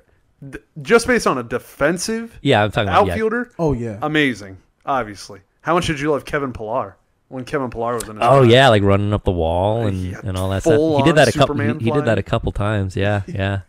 d- 0.50 0.60
just 0.82 1.08
based 1.08 1.28
on 1.28 1.38
a 1.38 1.44
defensive 1.44 2.38
Yeah, 2.42 2.64
I'm 2.64 2.72
talking 2.72 2.90
about 2.90 3.06
yeah. 3.08 3.14
outfielder, 3.14 3.52
Oh 3.60 3.74
yeah. 3.74 4.00
amazing. 4.02 4.58
Obviously, 4.86 5.42
how 5.62 5.74
much 5.74 5.88
did 5.88 6.00
you 6.00 6.12
love 6.12 6.26
Kevin 6.26 6.54
Pillar 6.54 6.96
when 7.30 7.44
Kevin 7.46 7.70
Pillar 7.70 7.96
was 7.96 8.04
in? 8.04 8.16
His 8.18 8.24
Oh 8.24 8.40
prime? 8.40 8.50
yeah, 8.50 8.70
like 8.70 8.84
running 8.84 9.14
up 9.14 9.24
the 9.24 9.32
wall 9.32 9.88
and, 9.88 9.98
Yeah, 9.98 10.22
and 10.24 10.38
all 10.38 10.50
that 10.50 10.62
stuff. 10.62 10.74
He 10.74 10.78
full-on 10.78 11.06
did 11.06 11.16
that 11.16 11.28
a 11.28 11.32
couple. 11.32 11.56
He, 11.56 11.62
Superman 11.62 11.80
he 11.80 11.92
did 11.92 12.06
that 12.06 12.18
a 12.18 12.24
couple 12.24 12.52
times. 12.52 12.96
Yeah, 12.96 13.22
yeah, 13.28 13.62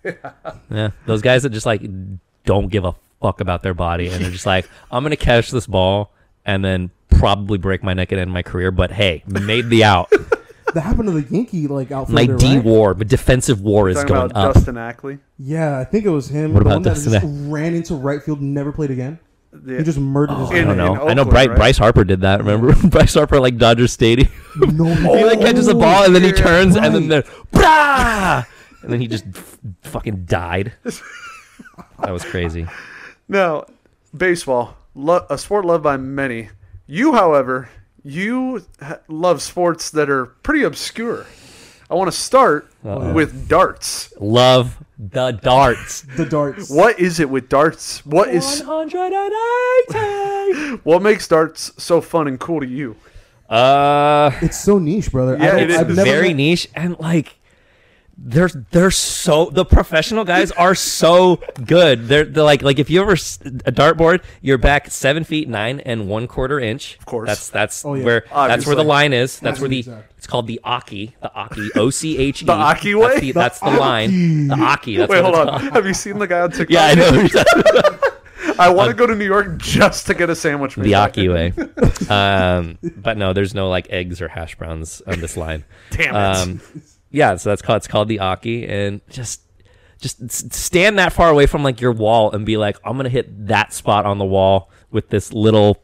yeah. 0.71 0.91
Those 1.07 1.23
guys 1.23 1.43
that 1.45 1.51
just 1.51 1.67
like 1.67 1.83
don't 2.45 2.69
give 2.69 2.85
a 2.85 2.95
fuck 3.23 3.41
about 3.41 3.63
their 3.63 3.75
body 3.75 4.09
and 4.09 4.23
they're 4.23 4.31
just 4.31 4.47
like, 4.47 4.69
I'm 4.91 5.03
gonna 5.03 5.17
catch 5.17 5.51
this 5.51 5.67
ball 5.67 6.13
and 6.45 6.65
then 6.65 6.91
probably 7.09 7.57
break 7.59 7.83
my 7.83 7.95
neck 7.95 8.13
and 8.13 8.21
end 8.21 8.31
my 8.31 8.43
career. 8.43 8.71
But 8.71 8.93
hey, 8.93 9.23
made 9.27 9.71
the 9.71 9.85
out. 9.85 10.13
That 10.75 10.81
happened 10.83 11.09
to 11.09 11.21
the 11.21 11.35
Yankee 11.35 11.67
like 11.69 11.91
out 11.93 12.09
my 12.11 12.27
D 12.27 12.57
right? 12.57 12.65
war, 12.65 12.93
but 12.95 13.09
defensive 13.09 13.61
war 13.61 13.89
is 13.89 13.97
Talking 13.97 14.09
going 14.15 14.31
about 14.31 14.49
up. 14.49 14.55
Dustin 14.55 14.77
Ackley. 14.77 15.19
Yeah, 15.39 15.79
I 15.79 15.85
think 15.85 16.05
it 16.05 16.11
was 16.11 16.29
him. 16.29 16.53
What 16.53 16.65
the 16.65 16.69
about 16.69 16.75
one 16.77 16.83
that 16.83 16.95
just 16.97 17.15
Ack- 17.15 17.23
ran 17.25 17.75
into 17.75 17.95
right 17.95 18.23
field, 18.23 18.41
and 18.41 18.53
never 18.53 18.73
played 18.73 18.91
again. 18.91 19.19
Yeah. 19.65 19.79
He 19.79 19.85
just 19.85 19.99
murdered 19.99 20.35
his. 20.39 20.51
Oh, 20.51 20.53
I 20.53 20.59
In- 20.59 20.67
don't 20.69 20.77
know. 20.77 20.93
I 21.07 21.15
know 21.15 21.23
Oakland, 21.23 21.31
Bryce, 21.31 21.49
right? 21.49 21.57
Bryce 21.57 21.79
Harper 21.79 22.05
did 22.05 22.21
that. 22.23 22.41
Remember 22.45 22.75
Bryce 22.89 23.15
Harper 23.15 23.41
like 23.41 23.57
Dodger 23.57 23.87
Stadium? 23.87 24.29
no, 24.57 24.85
he 25.17 25.25
like 25.25 25.41
catches 25.41 25.67
the 25.67 25.75
ball 25.75 26.05
and 26.05 26.15
then 26.15 26.23
he 26.23 26.29
yeah, 26.29 26.35
turns 26.35 26.77
and 26.77 26.95
then 26.95 27.09
right. 27.09 27.25
the 27.25 27.59
Brah! 27.59 28.45
and 28.83 28.93
then 28.93 29.01
he 29.01 29.07
just 29.07 29.25
f- 29.35 29.59
fucking 29.83 30.25
died. 30.27 30.75
That 32.03 32.11
was 32.13 32.25
crazy. 32.25 32.67
Now, 33.29 33.65
baseball, 34.17 34.77
lo- 34.95 35.27
a 35.29 35.37
sport 35.37 35.65
loved 35.65 35.83
by 35.83 35.97
many. 35.97 36.51
You, 36.87 37.15
however, 37.15 37.69
you 38.07 38.65
love 39.09 39.43
sports 39.43 39.91
that 39.91 40.09
are 40.09 40.27
pretty 40.27 40.63
obscure. 40.63 41.27
I 41.91 41.95
want 41.95 42.11
to 42.11 42.17
start 42.17 42.69
Uh-oh. 42.85 43.13
with 43.13 43.49
darts. 43.49 44.13
Love 44.21 44.83
the 44.99 45.33
darts. 45.33 46.03
the 46.17 46.25
darts. 46.25 46.71
What 46.71 46.99
is 46.99 47.21
it 47.21 47.29
with 47.31 47.49
darts? 47.49 48.05
What 48.07 48.29
is 48.29 48.63
180. 48.65 50.77
what 50.85 51.03
makes 51.03 51.29
darts 51.29 51.73
so 51.83 52.01
fun 52.01 52.29
and 52.29 52.39
cool 52.41 52.61
to 52.61 52.67
you? 52.67 52.97
Uh, 53.49 54.31
It's 54.43 54.61
so 54.61 54.79
niche, 54.79 55.13
brother. 55.13 55.37
Yeah, 55.39 55.45
I 55.45 55.47
don't- 55.51 55.59
it 55.61 55.71
is 55.71 55.77
I've 55.79 55.89
never 55.89 56.05
very 56.05 56.29
met- 56.29 56.37
niche 56.37 56.69
and 56.75 56.99
like 56.99 57.37
they're 58.19 58.49
they're 58.71 58.91
so 58.91 59.51
the 59.51 59.65
professional 59.65 60.25
guys 60.25 60.51
are 60.53 60.75
so 60.75 61.37
good. 61.67 62.09
They're, 62.09 62.25
they're 62.25 62.45
like 62.45 62.63
like 62.63 62.79
if 62.79 62.89
you 62.89 63.03
ever 63.03 63.13
s- 63.13 63.39
a 63.45 63.71
dartboard, 63.73 64.23
you're 64.41 64.57
back 64.59 64.91
seven 64.91 65.23
feet 65.23 65.49
nine 65.49 65.81
and 65.81 66.09
one 66.09 66.27
quarter 66.27 66.59
inch. 66.59 66.97
Of 66.99 67.05
course. 67.07 67.29
that's 67.29 67.51
that's 67.51 67.85
Oh, 67.85 67.95
yeah. 67.95 68.05
where 68.05 68.21
that's 68.21 68.67
where 68.67 68.75
the 68.75 68.81
Obviously. 68.81 68.85
line 68.87 69.13
is. 69.13 69.33
That's 69.33 69.43
That's 69.43 69.61
where 69.61 69.69
the 69.69 69.79
exact. 69.81 70.13
it's 70.17 70.27
called 70.27 70.47
the 70.47 70.61
oche, 70.65 71.13
the 71.21 71.29
oche, 71.37 71.71
O 71.77 71.91
C 71.91 72.17
H 72.19 72.43
E. 72.43 72.47
The 72.47 72.53
Aki 72.53 72.95
way? 72.95 73.03
That's 73.09 73.21
the, 73.21 73.33
that's 73.33 73.61
the 73.61 73.71
line. 73.71 74.49
The 74.49 74.55
oche. 74.55 74.97
That's 74.97 75.11
Wait, 75.11 75.23
what 75.23 75.35
hold 75.35 75.49
it's 75.49 75.53
on. 75.53 75.61
called. 75.61 75.73
Have 75.75 75.87
you 75.87 75.95
seen 75.95 76.19
the 76.19 76.27
guy 76.27 76.41
on 76.41 76.51
TikTok? 76.53 76.71
Yeah, 76.71 76.85
I 76.87 76.95
know. 76.95 77.29
I 78.59 78.71
want 78.71 78.89
to 78.91 78.97
go 78.97 79.07
to 79.07 79.15
New 79.15 79.25
York 79.27 79.59
just 79.59 80.07
to 80.07 80.15
get 80.15 80.31
a 80.31 80.35
sandwich. 80.37 80.79
made 80.79 80.87
the 80.87 80.95
Aki 80.95 81.29
way. 81.29 81.53
Um, 82.09 82.79
but 82.97 83.19
no, 83.19 83.33
there's 83.35 83.55
no 83.55 83.69
like 83.69 83.89
eggs 83.91 84.23
or 84.23 84.29
hash 84.29 84.55
browns 84.57 85.03
on 85.07 85.21
this 85.21 85.37
line. 85.37 85.65
Damn 85.91 86.15
it. 86.15 86.19
Um, 86.19 86.61
yeah, 87.17 87.37
so 87.37 87.49
that's 87.49 87.63
called 87.63 87.79
it's 87.79 87.89
called 87.89 88.09
the 88.09 88.19
oche, 88.19 88.69
and 88.69 89.01
just 89.09 89.41
just 89.99 90.53
stand 90.53 90.99
that 90.99 91.15
far 91.15 91.31
away 91.31 91.47
from 91.47 91.63
like 91.63 91.81
your 91.81 91.93
wall 91.93 92.31
and 92.33 92.45
be 92.45 92.59
like, 92.59 92.77
I'm 92.85 92.97
gonna 92.97 93.09
hit 93.09 93.47
that 93.47 93.73
spot 93.73 94.05
on 94.05 94.19
the 94.19 94.25
wall 94.25 94.71
with 94.91 95.09
this 95.09 95.33
little. 95.33 95.83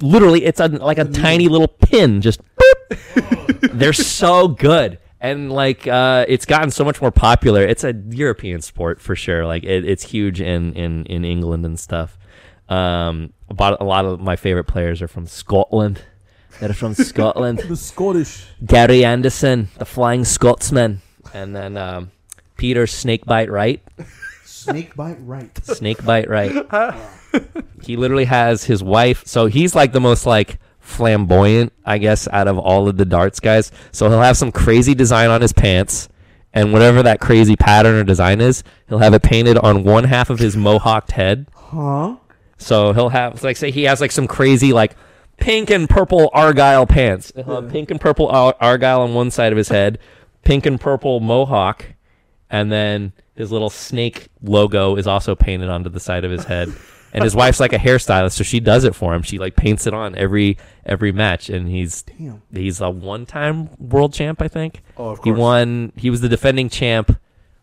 Literally, 0.00 0.44
it's 0.44 0.60
a, 0.60 0.68
like 0.68 0.98
a 0.98 1.04
tiny 1.04 1.48
little 1.48 1.66
pin. 1.66 2.20
Just 2.20 2.40
boop. 2.54 3.72
they're 3.72 3.92
so 3.92 4.46
good, 4.46 5.00
and 5.20 5.50
like 5.50 5.88
uh, 5.88 6.24
it's 6.28 6.46
gotten 6.46 6.70
so 6.70 6.84
much 6.84 7.00
more 7.00 7.10
popular. 7.10 7.62
It's 7.62 7.82
a 7.82 7.92
European 8.10 8.60
sport 8.60 9.00
for 9.00 9.16
sure. 9.16 9.44
Like 9.46 9.64
it, 9.64 9.84
it's 9.84 10.04
huge 10.04 10.40
in 10.40 10.72
in 10.74 11.04
in 11.06 11.24
England 11.24 11.66
and 11.66 11.80
stuff. 11.80 12.16
Um, 12.68 13.32
about 13.48 13.80
a 13.80 13.84
lot 13.84 14.04
of 14.04 14.20
my 14.20 14.36
favorite 14.36 14.68
players 14.68 15.02
are 15.02 15.08
from 15.08 15.26
Scotland. 15.26 16.02
They're 16.60 16.74
from 16.74 16.94
Scotland. 16.94 17.62
The 17.68 17.76
Scottish. 17.76 18.46
Gary 18.64 19.04
Anderson, 19.04 19.68
the 19.78 19.84
Flying 19.86 20.24
Scotsman, 20.24 21.00
and 21.32 21.56
then 21.56 21.76
um, 21.76 22.10
Peter 22.56 22.86
Snakebite 22.86 23.50
Wright. 23.50 23.82
Snake 24.44 24.94
bite 24.94 25.16
right. 25.20 25.50
Snakebite 25.64 26.28
Wright. 26.28 26.52
he 27.82 27.96
literally 27.96 28.26
has 28.26 28.64
his 28.64 28.82
wife. 28.82 29.22
So 29.26 29.46
he's 29.46 29.74
like 29.74 29.92
the 29.92 30.00
most 30.00 30.26
like 30.26 30.58
flamboyant, 30.80 31.72
I 31.84 31.96
guess, 31.96 32.28
out 32.28 32.46
of 32.46 32.58
all 32.58 32.86
of 32.86 32.98
the 32.98 33.06
darts 33.06 33.40
guys. 33.40 33.72
So 33.92 34.10
he'll 34.10 34.20
have 34.20 34.36
some 34.36 34.52
crazy 34.52 34.94
design 34.94 35.30
on 35.30 35.40
his 35.40 35.54
pants, 35.54 36.10
and 36.52 36.74
whatever 36.74 37.02
that 37.02 37.20
crazy 37.20 37.56
pattern 37.56 37.94
or 37.94 38.04
design 38.04 38.42
is, 38.42 38.62
he'll 38.88 38.98
have 38.98 39.14
it 39.14 39.22
painted 39.22 39.56
on 39.56 39.82
one 39.82 40.04
half 40.04 40.28
of 40.28 40.38
his 40.38 40.56
mohawked 40.56 41.12
head. 41.12 41.46
Huh? 41.54 42.16
So 42.58 42.92
he'll 42.92 43.08
have 43.08 43.42
like 43.42 43.56
say 43.56 43.70
he 43.70 43.84
has 43.84 44.02
like 44.02 44.12
some 44.12 44.26
crazy 44.26 44.74
like 44.74 44.94
pink 45.40 45.70
and 45.70 45.88
purple 45.88 46.30
argyle 46.32 46.86
pants. 46.86 47.32
He'll 47.34 47.62
have 47.62 47.70
pink 47.70 47.90
and 47.90 48.00
purple 48.00 48.28
ar- 48.28 48.56
argyle 48.60 49.02
on 49.02 49.14
one 49.14 49.30
side 49.30 49.52
of 49.52 49.58
his 49.58 49.68
head, 49.68 49.98
pink 50.44 50.66
and 50.66 50.80
purple 50.80 51.20
mohawk, 51.20 51.86
and 52.48 52.70
then 52.70 53.12
his 53.34 53.50
little 53.50 53.70
snake 53.70 54.28
logo 54.42 54.96
is 54.96 55.06
also 55.06 55.34
painted 55.34 55.68
onto 55.68 55.88
the 55.90 56.00
side 56.00 56.24
of 56.24 56.30
his 56.30 56.44
head. 56.44 56.72
And 57.12 57.24
his 57.24 57.34
wife's 57.34 57.58
like 57.58 57.72
a 57.72 57.78
hairstylist, 57.78 58.32
so 58.32 58.44
she 58.44 58.60
does 58.60 58.84
it 58.84 58.94
for 58.94 59.12
him. 59.14 59.22
She 59.22 59.38
like 59.38 59.56
paints 59.56 59.86
it 59.88 59.92
on 59.94 60.14
every 60.14 60.58
every 60.86 61.10
match, 61.10 61.48
and 61.50 61.68
he's 61.68 62.02
Damn. 62.02 62.40
he's 62.52 62.80
a 62.80 62.88
one 62.88 63.26
time 63.26 63.68
world 63.80 64.14
champ, 64.14 64.40
I 64.40 64.46
think. 64.46 64.82
Oh, 64.96 65.08
of 65.08 65.18
course. 65.20 65.24
He 65.24 65.32
won. 65.32 65.92
He 65.96 66.08
was 66.08 66.20
the 66.20 66.28
defending 66.28 66.68
champ 66.68 67.18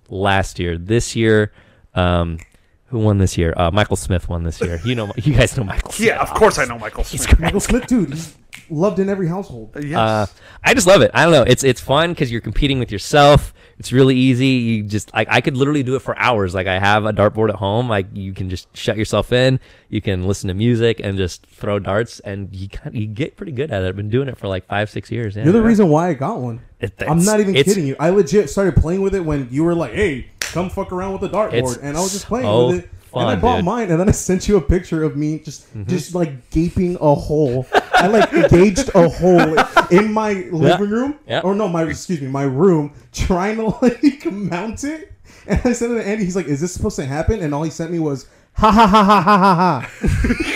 last 0.09 0.59
year. 0.59 0.77
This 0.77 1.15
year, 1.15 1.53
um, 1.95 2.39
who 2.87 2.99
won 2.99 3.17
this 3.17 3.37
year? 3.37 3.53
Uh, 3.57 3.71
Michael 3.71 3.95
Smith 3.97 4.29
won 4.29 4.43
this 4.43 4.59
year. 4.61 4.79
You 4.85 4.95
know, 4.95 5.11
you 5.17 5.33
guys 5.33 5.55
know 5.57 5.63
Michael. 5.63 5.91
Smith. 5.93 6.07
Yeah, 6.07 6.21
of 6.21 6.29
course 6.33 6.57
I 6.57 6.65
know 6.65 6.77
Michael 6.79 7.03
He's 7.03 7.23
Smith. 7.23 7.39
Michael 7.39 7.59
Smith, 7.59 7.87
dude. 7.87 8.13
He's 8.13 8.35
loved 8.69 8.99
in 8.99 9.09
every 9.09 9.27
household. 9.27 9.71
Yes. 9.81 9.97
Uh, 9.97 10.25
I 10.63 10.73
just 10.73 10.87
love 10.87 11.01
it. 11.01 11.11
I 11.13 11.23
don't 11.23 11.31
know. 11.33 11.43
It's 11.43 11.63
it's 11.63 11.81
fun 11.81 12.11
because 12.11 12.31
you're 12.31 12.41
competing 12.41 12.79
with 12.79 12.91
yourself. 12.91 13.53
It's 13.79 13.91
really 13.91 14.15
easy. 14.15 14.47
You 14.47 14.83
just 14.83 15.13
like 15.13 15.27
I 15.29 15.39
could 15.41 15.55
literally 15.55 15.83
do 15.83 15.95
it 15.95 15.99
for 16.01 16.17
hours. 16.17 16.55
Like 16.55 16.65
I 16.65 16.79
have 16.79 17.05
a 17.05 17.13
dartboard 17.13 17.49
at 17.49 17.55
home. 17.55 17.87
Like 17.87 18.07
you 18.13 18.33
can 18.33 18.49
just 18.49 18.75
shut 18.75 18.97
yourself 18.97 19.31
in. 19.31 19.59
You 19.89 20.01
can 20.01 20.25
listen 20.25 20.47
to 20.47 20.53
music 20.55 20.99
and 21.03 21.15
just 21.17 21.45
throw 21.45 21.77
darts, 21.79 22.19
and 22.21 22.53
you 22.55 22.69
kind 22.69 22.95
you 22.95 23.05
get 23.05 23.35
pretty 23.37 23.51
good 23.51 23.71
at 23.71 23.83
it. 23.83 23.87
I've 23.87 23.95
been 23.95 24.09
doing 24.09 24.29
it 24.29 24.37
for 24.37 24.47
like 24.47 24.65
five 24.65 24.89
six 24.89 25.11
years. 25.11 25.35
Yeah. 25.35 25.43
You're 25.43 25.53
the 25.53 25.61
reason 25.61 25.89
why 25.89 26.09
I 26.09 26.13
got 26.15 26.39
one. 26.39 26.61
It- 26.79 26.93
I'm 27.07 27.23
not 27.23 27.39
even 27.39 27.53
kidding 27.53 27.85
you. 27.85 27.95
I 27.99 28.09
legit 28.09 28.49
started 28.49 28.75
playing 28.75 29.01
with 29.01 29.13
it 29.13 29.23
when 29.25 29.47
you 29.51 29.63
were 29.63 29.75
like, 29.75 29.93
"Hey, 29.93 30.27
come 30.53 30.69
fuck 30.69 30.91
around 30.91 31.13
with 31.13 31.21
the 31.21 31.29
dartboard," 31.29 31.79
and 31.81 31.95
I 31.97 31.99
was 31.99 32.11
just 32.13 32.25
playing 32.27 32.45
so 32.45 32.67
with 32.67 32.79
it. 32.79 32.89
and 33.13 33.27
I 33.29 33.35
bought 33.35 33.57
dude. 33.57 33.65
mine, 33.65 33.89
and 33.91 33.99
then 33.99 34.07
I 34.09 34.11
sent 34.11 34.47
you 34.47 34.57
a 34.57 34.61
picture 34.61 35.03
of 35.03 35.15
me 35.15 35.39
just 35.39 35.67
Mm-hmm. 35.75 35.89
just 35.89 36.13
like 36.15 36.49
gaping 36.51 36.95
a 37.01 37.15
hole. 37.15 37.65
I 37.93 38.07
like 38.07 38.31
gauged 38.49 38.89
a 38.95 39.09
hole 39.09 39.55
in 39.91 40.13
my 40.13 40.33
living 40.51 40.89
room, 40.89 41.15
Yeah. 41.27 41.41
or 41.41 41.55
no, 41.55 41.67
my 41.67 41.83
excuse 41.83 42.21
me, 42.21 42.27
my 42.27 42.43
room, 42.43 42.93
trying 43.13 43.55
to 43.57 43.75
like 43.81 44.25
mount 44.31 44.83
it. 44.83 45.13
And 45.47 45.61
I 45.63 45.71
sent 45.73 45.93
it 45.93 45.95
to 45.95 46.07
Andy. 46.07 46.25
He's 46.25 46.35
like, 46.35 46.47
"Is 46.47 46.59
this 46.61 46.73
supposed 46.73 46.97
to 46.97 47.05
happen?" 47.05 47.41
And 47.41 47.53
all 47.55 47.63
he 47.63 47.69
sent 47.71 47.91
me 47.91 47.99
was, 47.99 48.27
"Ha 48.55 48.69
ha 48.71 48.85
ha 48.87 49.03
ha 49.03 49.21
ha 49.21 49.37
ha 49.37 49.55
ha." 49.55 49.89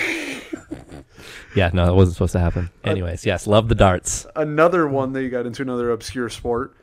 Yeah, 1.54 1.68
no, 1.74 1.84
that 1.84 1.94
wasn't 1.94 2.14
supposed 2.14 2.32
to 2.32 2.38
happen. 2.38 2.70
Anyways, 2.82 3.26
yes, 3.26 3.46
love 3.46 3.68
the 3.68 3.74
darts. 3.74 4.26
Another 4.34 4.88
one 4.88 5.12
that 5.12 5.22
you 5.22 5.28
got 5.28 5.44
into 5.44 5.60
another 5.60 5.90
obscure 5.90 6.30
sport, 6.30 6.74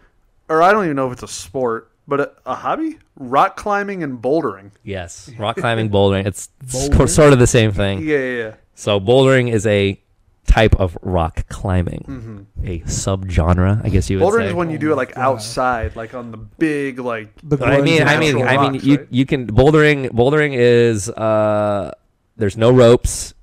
or 0.47 0.62
I 0.62 0.72
don't 0.72 0.84
even 0.86 0.95
know 0.95 1.07
if 1.07 1.14
it's 1.14 1.24
a 1.24 1.28
sport, 1.28 1.89
but 2.10 2.20
a, 2.20 2.32
a 2.47 2.55
hobby: 2.55 2.97
rock 3.16 3.55
climbing 3.55 4.03
and 4.03 4.22
bouldering. 4.22 4.72
Yes, 4.84 5.30
rock 5.38 5.57
climbing, 5.57 5.89
bouldering. 5.89 6.26
It's 6.26 6.49
Bouldering? 6.66 7.10
sort 7.20 7.34
of 7.34 7.39
the 7.39 7.47
same 7.47 7.72
thing. 7.72 7.99
Yeah, 8.01 8.18
yeah, 8.18 8.38
yeah. 8.43 8.55
So 8.76 8.99
bouldering 8.99 9.51
is 9.51 9.66
a 9.68 10.01
type 10.45 10.74
of 10.80 10.97
rock 11.03 11.47
climbing, 11.49 12.47
a 12.64 12.80
subgenre, 12.80 13.86
I 13.86 13.89
guess 13.89 14.10
you 14.10 14.18
would 14.20 14.26
say. 14.26 14.32
Bouldering 14.32 14.41
say. 14.43 14.47
is 14.47 14.53
when 14.55 14.70
you 14.72 14.78
Oh 14.78 14.80
do 14.80 14.91
it 14.93 14.95
like 14.95 15.14
God. 15.14 15.22
outside, 15.22 15.95
like 15.95 16.14
on 16.16 16.32
the 16.32 16.38
big, 16.38 16.97
like 16.99 17.30
The 17.43 17.64
I 17.64 17.82
mean, 17.82 18.01
I 18.03 18.18
mean, 18.18 18.36
Natural 18.39 18.60
I 18.60 18.70
mean, 18.72 18.82
you 18.82 18.97
right? 18.97 19.07
you 19.12 19.26
can 19.26 19.45
bouldering. 19.47 20.10
Bouldering 20.12 20.55
is 20.55 21.07
uh, 21.10 21.91
there's 22.38 22.57
no 22.57 22.72
ropes, 22.72 23.34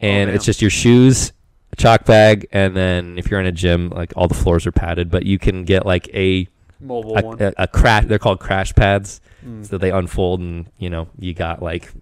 and 0.00 0.28
damn. 0.28 0.36
it's 0.36 0.44
just 0.46 0.62
your 0.62 0.70
shoes, 0.70 1.32
a 1.72 1.76
chalk 1.76 2.04
bag, 2.06 2.46
and 2.52 2.74
then 2.76 3.18
if 3.18 3.30
you're 3.30 3.40
in 3.40 3.46
a 3.46 3.52
gym, 3.52 3.90
like 3.90 4.12
all 4.16 4.28
the 4.28 4.34
floors 4.34 4.66
are 4.66 4.72
padded, 4.72 5.10
but 5.10 5.26
you 5.26 5.38
can 5.38 5.64
get 5.64 5.84
like 5.84 6.08
a 6.14 6.48
mobile 6.80 7.16
a, 7.18 7.22
one. 7.22 7.42
a, 7.42 7.52
a 7.58 7.66
crash. 7.68 8.04
They're 8.06 8.18
called 8.18 8.40
crash 8.40 8.74
pads, 8.74 9.20
Mm. 9.44 9.66
so 9.66 9.76
they 9.76 9.90
unfold, 9.90 10.40
and 10.40 10.66
you 10.78 10.88
know 10.88 11.06
you 11.18 11.34
got 11.34 11.60
like 11.62 11.92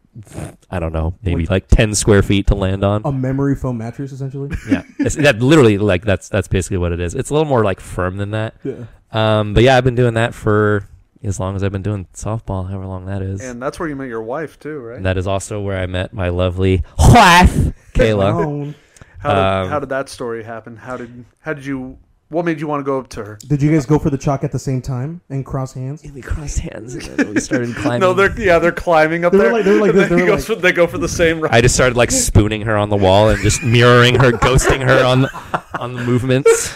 I 0.71 0.79
don't 0.79 0.93
know, 0.93 1.15
maybe 1.23 1.45
like 1.47 1.67
ten 1.67 1.95
square 1.95 2.23
feet 2.23 2.47
to 2.49 2.55
land 2.55 2.85
on. 2.85 3.03
a 3.05 3.11
memory 3.11 3.57
foam 3.57 3.79
mattress, 3.79 4.13
essentially. 4.13 4.51
yeah, 4.71 4.83
it's, 5.01 5.17
that 5.17 5.41
literally 5.41 5.77
like 5.79 6.05
that's 6.05 6.29
that's 6.29 6.47
basically 6.47 6.77
what 6.79 6.93
it 6.93 7.01
is. 7.01 7.15
It's 7.17 7.31
a 7.31 7.33
little 7.35 7.49
more 7.49 7.65
like 7.65 7.81
firm 7.81 8.17
than 8.17 8.31
that. 8.31 8.55
Yeah. 8.63 8.85
Um, 9.11 9.55
but 9.55 9.63
yeah, 9.65 9.77
I've 9.77 9.83
been 9.85 9.97
doing 9.97 10.15
that 10.15 10.35
for 10.35 10.89
as 11.25 11.41
long 11.41 11.57
as 11.57 11.65
I've 11.65 11.73
been 11.73 11.83
doing 11.83 12.07
softball, 12.15 12.69
however 12.69 12.87
long 12.87 13.07
that 13.07 13.23
is. 13.23 13.41
And 13.43 13.61
that's 13.61 13.79
where 13.81 13.89
you 13.89 13.97
met 13.97 14.09
your 14.09 14.23
wife 14.23 14.59
too, 14.61 14.79
right? 14.79 15.03
That 15.03 15.17
is 15.19 15.27
also 15.27 15.61
where 15.61 15.79
I 15.79 15.87
met 15.87 16.13
my 16.13 16.29
lovely 16.29 16.83
wife, 16.99 17.53
Kayla. 17.95 18.75
How 19.19 19.35
did, 19.35 19.39
Um, 19.65 19.69
how 19.69 19.79
did 19.81 19.89
that 19.89 20.09
story 20.09 20.43
happen? 20.45 20.77
How 20.77 20.97
did 20.97 21.25
how 21.41 21.55
did 21.55 21.65
you? 21.67 21.99
What 22.33 22.45
made 22.47 22.61
you 22.61 22.67
want 22.67 22.81
to 22.81 22.85
go 22.85 22.99
up 22.99 23.09
to 23.11 23.25
her? 23.25 23.39
Did 23.47 23.61
you 23.63 23.71
guys 23.71 23.85
go 23.87 23.99
for 23.99 24.09
the 24.11 24.17
chalk 24.19 24.43
at 24.43 24.53
the 24.53 24.59
same 24.59 24.81
time 24.83 25.21
and 25.29 25.45
cross 25.45 25.75
hands? 25.75 26.03
we 26.15 26.23
crossed 26.23 26.59
hands 26.61 26.95
and 26.95 27.05
then 27.19 27.35
we 27.35 27.41
started 27.41 27.75
climbing. 27.77 28.01
No, 28.01 28.15
they're 28.15 28.39
yeah, 28.41 28.59
they're 28.59 28.73
climbing 28.73 29.25
up 29.25 29.33
They 29.33 29.39
were 29.39 29.45
there. 29.45 29.53
like- 29.53 29.65
they 29.65 29.71
were 29.73 29.81
like 29.81 29.91
and 29.91 29.99
this, 30.01 30.09
then 30.09 30.19
they 30.19 30.25
he 30.25 30.31
were 30.31 30.37
goes 30.37 30.49
like- 30.49 30.57
for- 30.59 30.63
they 30.63 30.73
go 30.73 30.87
for 30.87 30.99
the 30.99 31.09
same 31.09 31.41
route. 31.41 31.53
I 31.53 31.61
just 31.61 31.75
started 31.75 31.97
like 31.97 32.11
spooning 32.11 32.63
her 32.63 32.77
on 32.77 32.89
the 32.89 32.97
wall 32.97 33.29
and 33.29 33.41
just 33.43 33.63
mirroring 33.63 34.15
her, 34.19 34.33
ghosting 34.33 34.83
her 34.83 35.05
on 35.05 35.23
the, 35.23 35.63
on 35.79 35.93
the 35.93 36.03
movements. 36.05 36.75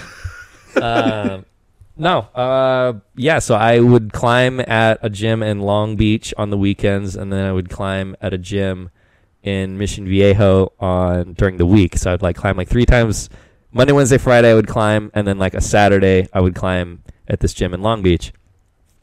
Um 0.81 1.45
no, 1.99 2.19
uh, 2.35 2.93
yeah. 3.15 3.39
So 3.39 3.55
I 3.55 3.81
would 3.81 4.13
climb 4.13 4.61
at 4.61 4.99
a 5.01 5.09
gym 5.09 5.43
in 5.43 5.61
Long 5.61 5.97
Beach 5.97 6.35
on 6.37 6.51
the 6.51 6.59
weekends, 6.59 7.17
and 7.17 7.33
then 7.33 7.47
I 7.47 7.53
would 7.53 7.71
climb 7.71 8.15
at 8.21 8.35
a 8.35 8.39
gym 8.39 8.91
in 9.43 9.79
Mission 9.79 10.05
Viejo 10.07 10.73
on 10.79 11.33
during 11.33 11.57
the 11.57 11.65
week. 11.65 11.97
So 11.97 12.13
I'd 12.13 12.21
like 12.21 12.37
climb 12.37 12.59
like 12.59 12.69
three 12.69 12.85
times 12.85 13.31
Monday, 13.77 13.93
Wednesday, 13.93 14.19
Friday. 14.19 14.51
I 14.51 14.55
would 14.55 14.67
climb, 14.67 15.11
and 15.15 15.27
then 15.27 15.39
like 15.39 15.55
a 15.55 15.61
Saturday 15.61 16.29
I 16.33 16.41
would 16.41 16.55
climb 16.55 17.03
at 17.29 17.41
this 17.41 17.55
gym 17.55 17.75
in 17.75 17.83
Long 17.83 18.03
Beach. 18.03 18.33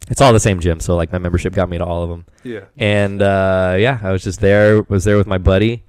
It's 0.09 0.19
all 0.19 0.33
the 0.33 0.39
same 0.39 0.59
gym, 0.59 0.79
so 0.79 0.95
like 0.95 1.11
my 1.11 1.19
membership 1.19 1.53
got 1.53 1.69
me 1.69 1.77
to 1.77 1.85
all 1.85 2.03
of 2.03 2.09
them 2.09 2.25
yeah. 2.43 2.65
and 2.77 3.21
uh, 3.21 3.75
yeah, 3.79 3.99
I 4.01 4.11
was 4.11 4.23
just 4.23 4.39
there. 4.39 4.83
Was 4.83 5.03
there 5.03 5.17
with 5.17 5.27
my 5.27 5.37
buddy, 5.37 5.83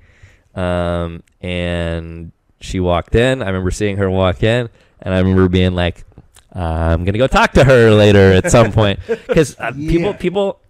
um, 0.54 1.22
and 1.40 2.32
she 2.60 2.80
walked 2.80 3.14
in. 3.14 3.42
I 3.42 3.46
remember 3.46 3.70
seeing 3.70 3.96
her 3.96 4.10
walk 4.10 4.42
in, 4.42 4.68
and 5.00 5.14
I 5.14 5.18
remember 5.18 5.48
being 5.48 5.74
like, 5.74 6.04
"I'm 6.52 7.04
gonna 7.04 7.18
go 7.18 7.26
talk 7.26 7.52
to 7.52 7.64
her 7.64 7.90
later 7.90 8.32
at 8.32 8.50
some 8.50 8.72
point," 8.80 9.00
because 9.06 9.58
uh, 9.58 9.72
people, 9.72 10.14
people, 10.14 10.60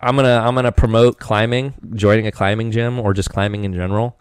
I'm 0.00 0.16
gonna, 0.16 0.42
I'm 0.44 0.54
gonna 0.54 0.72
promote 0.72 1.18
climbing, 1.18 1.74
joining 1.94 2.26
a 2.26 2.32
climbing 2.32 2.70
gym, 2.70 2.98
or 2.98 3.14
just 3.14 3.30
climbing 3.30 3.64
in 3.64 3.72
general. 3.72 4.18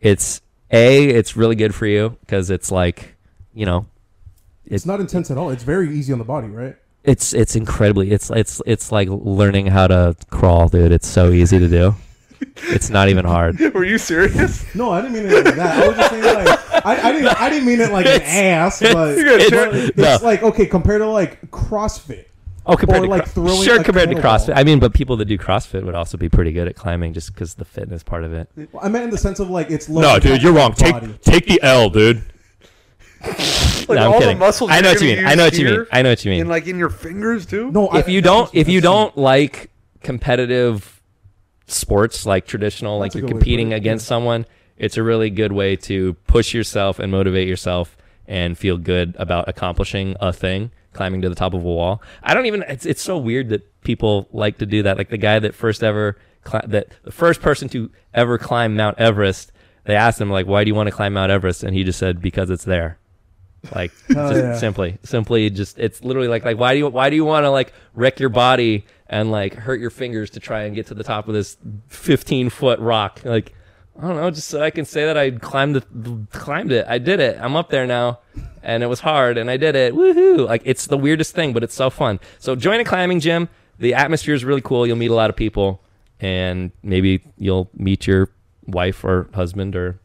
It's 0.00 0.40
a, 0.70 1.08
it's 1.08 1.36
really 1.36 1.54
good 1.56 1.74
for 1.74 1.86
you 1.86 2.16
because 2.20 2.50
it's 2.50 2.70
like, 2.70 3.14
you 3.54 3.66
know, 3.66 3.86
It's 4.64 4.86
not 4.86 5.00
intense 5.00 5.30
at 5.30 5.38
all. 5.38 5.50
It's 5.50 5.62
very 5.64 5.96
easy 5.96 6.12
on 6.12 6.18
the 6.18 6.24
body, 6.24 6.48
right? 6.48 6.76
it's 7.04 7.32
it's 7.32 7.54
incredibly 7.54 8.10
it's 8.10 8.30
it's 8.30 8.60
it's 8.66 8.90
like 8.90 9.06
learning 9.08 9.66
how 9.68 9.86
to 9.86 10.16
crawl, 10.30 10.68
dude. 10.68 10.90
It's 10.90 11.06
so 11.06 11.30
easy 11.30 11.58
to 11.60 11.68
do. 11.68 11.94
It's 12.56 12.90
not 12.90 13.08
even 13.08 13.24
hard. 13.24 13.60
Were 13.74 13.84
you 13.84 13.96
serious? 13.96 14.74
No, 14.74 14.90
I 14.90 15.00
didn't 15.02 15.14
mean 15.14 15.26
it 15.26 15.44
like 15.44 15.54
that. 15.54 15.84
I 15.84 15.88
was 15.88 15.96
just 15.96 16.10
saying 16.10 16.24
like 16.24 16.84
I, 16.84 17.08
I 17.08 17.12
didn't 17.12 17.40
I 17.40 17.48
didn't 17.48 17.64
mean 17.66 17.80
it 17.80 17.92
like 17.92 18.06
an 18.06 18.22
ass, 18.22 18.80
but 18.92 19.16
You 19.16 19.24
gotta 19.24 19.48
but 19.50 19.74
it's 19.76 19.96
No. 19.96 20.18
like 20.26 20.42
okay 20.42 20.66
compared 20.66 21.00
to 21.00 21.06
like 21.06 21.48
CrossFit. 21.52 22.24
Oh, 22.68 22.76
compared 22.76 23.02
Or, 23.02 23.04
to 23.06 23.10
like, 23.10 23.22
Cro- 23.32 23.44
throwing 23.46 23.62
sure 23.64 23.82
compared 23.82 24.08
to 24.10 24.16
kettlebell. 24.16 24.22
CrossFit. 24.22 24.52
I 24.56 24.64
mean, 24.64 24.80
but 24.80 24.92
people 24.92 25.16
that 25.18 25.26
do 25.26 25.38
CrossFit 25.38 25.84
would 25.84 25.94
also 25.94 26.16
be 26.18 26.28
pretty 26.28 26.50
good 26.52 26.66
at 26.66 26.74
climbing 26.74 27.12
just 27.12 27.32
because 27.32 27.54
the 27.54 27.64
fitness 27.64 28.02
part 28.02 28.24
of 28.24 28.32
it. 28.32 28.48
I 28.82 28.88
meant 28.88 29.04
in 29.04 29.10
the 29.10 29.18
sense 29.18 29.38
of 29.38 29.50
like 29.50 29.70
it's 29.70 29.88
low 29.88 30.02
No, 30.02 30.18
dude, 30.18 30.42
you're 30.42 30.52
wrong. 30.52 30.72
the 30.72 30.76
Take 30.76 31.20
take 31.22 31.46
the 31.46 31.60
L, 31.62 31.88
dude. 31.90 32.22
Like 33.88 33.98
No, 33.98 34.06
I'm 34.06 34.12
all 34.14 34.18
kidding. 34.18 34.36
the 34.38 34.44
muscles. 34.44 34.70
I 34.72 34.80
know 34.80 34.90
what 34.90 35.00
you 35.00 35.16
mean. 35.16 35.24
I 35.26 35.34
know 35.36 35.44
what 35.44 35.56
you 35.58 35.64
mean. 35.64 35.86
I 35.92 36.02
know 36.02 36.08
what 36.10 36.24
you 36.24 36.30
mean. 36.32 36.40
And 36.40 36.50
like 36.50 36.66
in 36.66 36.76
your 36.76 36.90
fingers 36.90 37.46
too. 37.46 37.70
No, 37.70 37.88
if 37.94 38.08
I, 38.08 38.10
you 38.10 38.20
don't, 38.20 38.52
if 38.52 38.68
you 38.68 38.80
don't 38.80 39.16
like 39.16 39.70
competitive 40.02 41.00
sports, 41.68 42.26
like 42.26 42.46
traditional, 42.46 42.98
like 42.98 43.12
That's 43.12 43.16
a 43.16 43.18
you're 43.20 43.28
good 43.28 43.34
way 43.34 43.38
to 43.38 43.44
competing 43.44 43.72
against 43.72 44.04
yeah. 44.06 44.08
someone, 44.08 44.46
it's 44.76 44.96
a 44.96 45.02
really 45.04 45.30
good 45.30 45.52
way 45.52 45.76
to 45.76 46.14
push 46.26 46.52
yourself 46.52 46.98
and 46.98 47.12
motivate 47.12 47.46
yourself 47.46 47.96
and 48.26 48.58
feel 48.58 48.76
good 48.76 49.14
about 49.20 49.48
accomplishing 49.48 50.16
a 50.20 50.32
thing. 50.32 50.72
Climbing 50.96 51.20
to 51.22 51.28
the 51.28 51.34
top 51.34 51.52
of 51.54 51.60
a 51.60 51.66
wall. 51.66 52.02
I 52.22 52.34
don't 52.34 52.46
even. 52.46 52.62
It's 52.62 52.86
it's 52.86 53.02
so 53.02 53.18
weird 53.18 53.50
that 53.50 53.82
people 53.82 54.28
like 54.32 54.58
to 54.58 54.66
do 54.66 54.82
that. 54.82 54.96
Like 54.96 55.10
the 55.10 55.18
guy 55.18 55.38
that 55.38 55.54
first 55.54 55.84
ever 55.84 56.16
cli- 56.42 56.66
that 56.66 56.88
the 57.04 57.12
first 57.12 57.42
person 57.42 57.68
to 57.70 57.90
ever 58.14 58.38
climb 58.38 58.74
Mount 58.74 58.98
Everest. 58.98 59.52
They 59.84 59.94
asked 59.94 60.20
him 60.20 60.30
like, 60.30 60.46
"Why 60.46 60.64
do 60.64 60.68
you 60.68 60.74
want 60.74 60.88
to 60.88 60.94
climb 60.94 61.12
Mount 61.12 61.30
Everest?" 61.30 61.62
And 61.62 61.74
he 61.76 61.84
just 61.84 61.98
said, 61.98 62.20
"Because 62.20 62.50
it's 62.50 62.64
there." 62.64 62.98
Like 63.74 63.92
Hell 64.08 64.18
oh, 64.26 64.30
just 64.32 64.42
yeah. 64.42 64.56
simply, 64.56 64.98
simply, 65.02 65.50
just 65.50 65.78
it's 65.78 66.02
literally 66.02 66.28
like 66.28 66.44
like 66.44 66.58
why 66.58 66.72
do 66.72 66.78
you 66.78 66.88
why 66.88 67.10
do 67.10 67.16
you 67.16 67.24
want 67.24 67.44
to 67.44 67.50
like 67.50 67.72
wreck 67.94 68.18
your 68.18 68.28
body 68.28 68.86
and 69.08 69.30
like 69.30 69.54
hurt 69.54 69.80
your 69.80 69.90
fingers 69.90 70.30
to 70.30 70.40
try 70.40 70.62
and 70.62 70.74
get 70.74 70.86
to 70.86 70.94
the 70.94 71.04
top 71.04 71.28
of 71.28 71.34
this 71.34 71.56
15 71.88 72.50
foot 72.50 72.78
rock? 72.80 73.20
Like 73.24 73.54
I 73.98 74.02
don't 74.06 74.16
know, 74.16 74.30
just 74.30 74.48
so 74.48 74.62
I 74.62 74.70
can 74.70 74.84
say 74.84 75.06
that 75.06 75.16
I 75.16 75.30
climbed 75.30 75.76
the 75.76 76.26
climbed 76.32 76.72
it. 76.72 76.86
I 76.88 76.98
did 76.98 77.20
it. 77.20 77.38
I'm 77.40 77.56
up 77.56 77.70
there 77.70 77.86
now, 77.86 78.20
and 78.66 78.82
it 78.82 78.88
was 78.88 79.00
hard, 79.00 79.38
and 79.38 79.50
I 79.50 79.56
did 79.56 79.74
it. 79.76 79.94
Woohoo! 79.94 80.46
Like 80.46 80.60
it's 80.66 80.86
the 80.88 80.98
weirdest 80.98 81.34
thing, 81.34 81.54
but 81.54 81.62
it's 81.62 81.74
so 81.74 81.88
fun. 81.88 82.20
So 82.38 82.54
join 82.54 82.80
a 82.80 82.84
climbing 82.84 83.20
gym. 83.20 83.48
The 83.78 83.94
atmosphere 83.94 84.34
is 84.34 84.44
really 84.44 84.60
cool. 84.60 84.86
You'll 84.86 84.96
meet 84.96 85.10
a 85.10 85.14
lot 85.14 85.30
of 85.30 85.36
people, 85.36 85.80
and 86.20 86.72
maybe 86.82 87.22
you'll 87.38 87.70
meet 87.74 88.06
your 88.06 88.28
wife 88.66 89.04
or 89.04 89.28
husband 89.34 89.76
or 89.76 89.98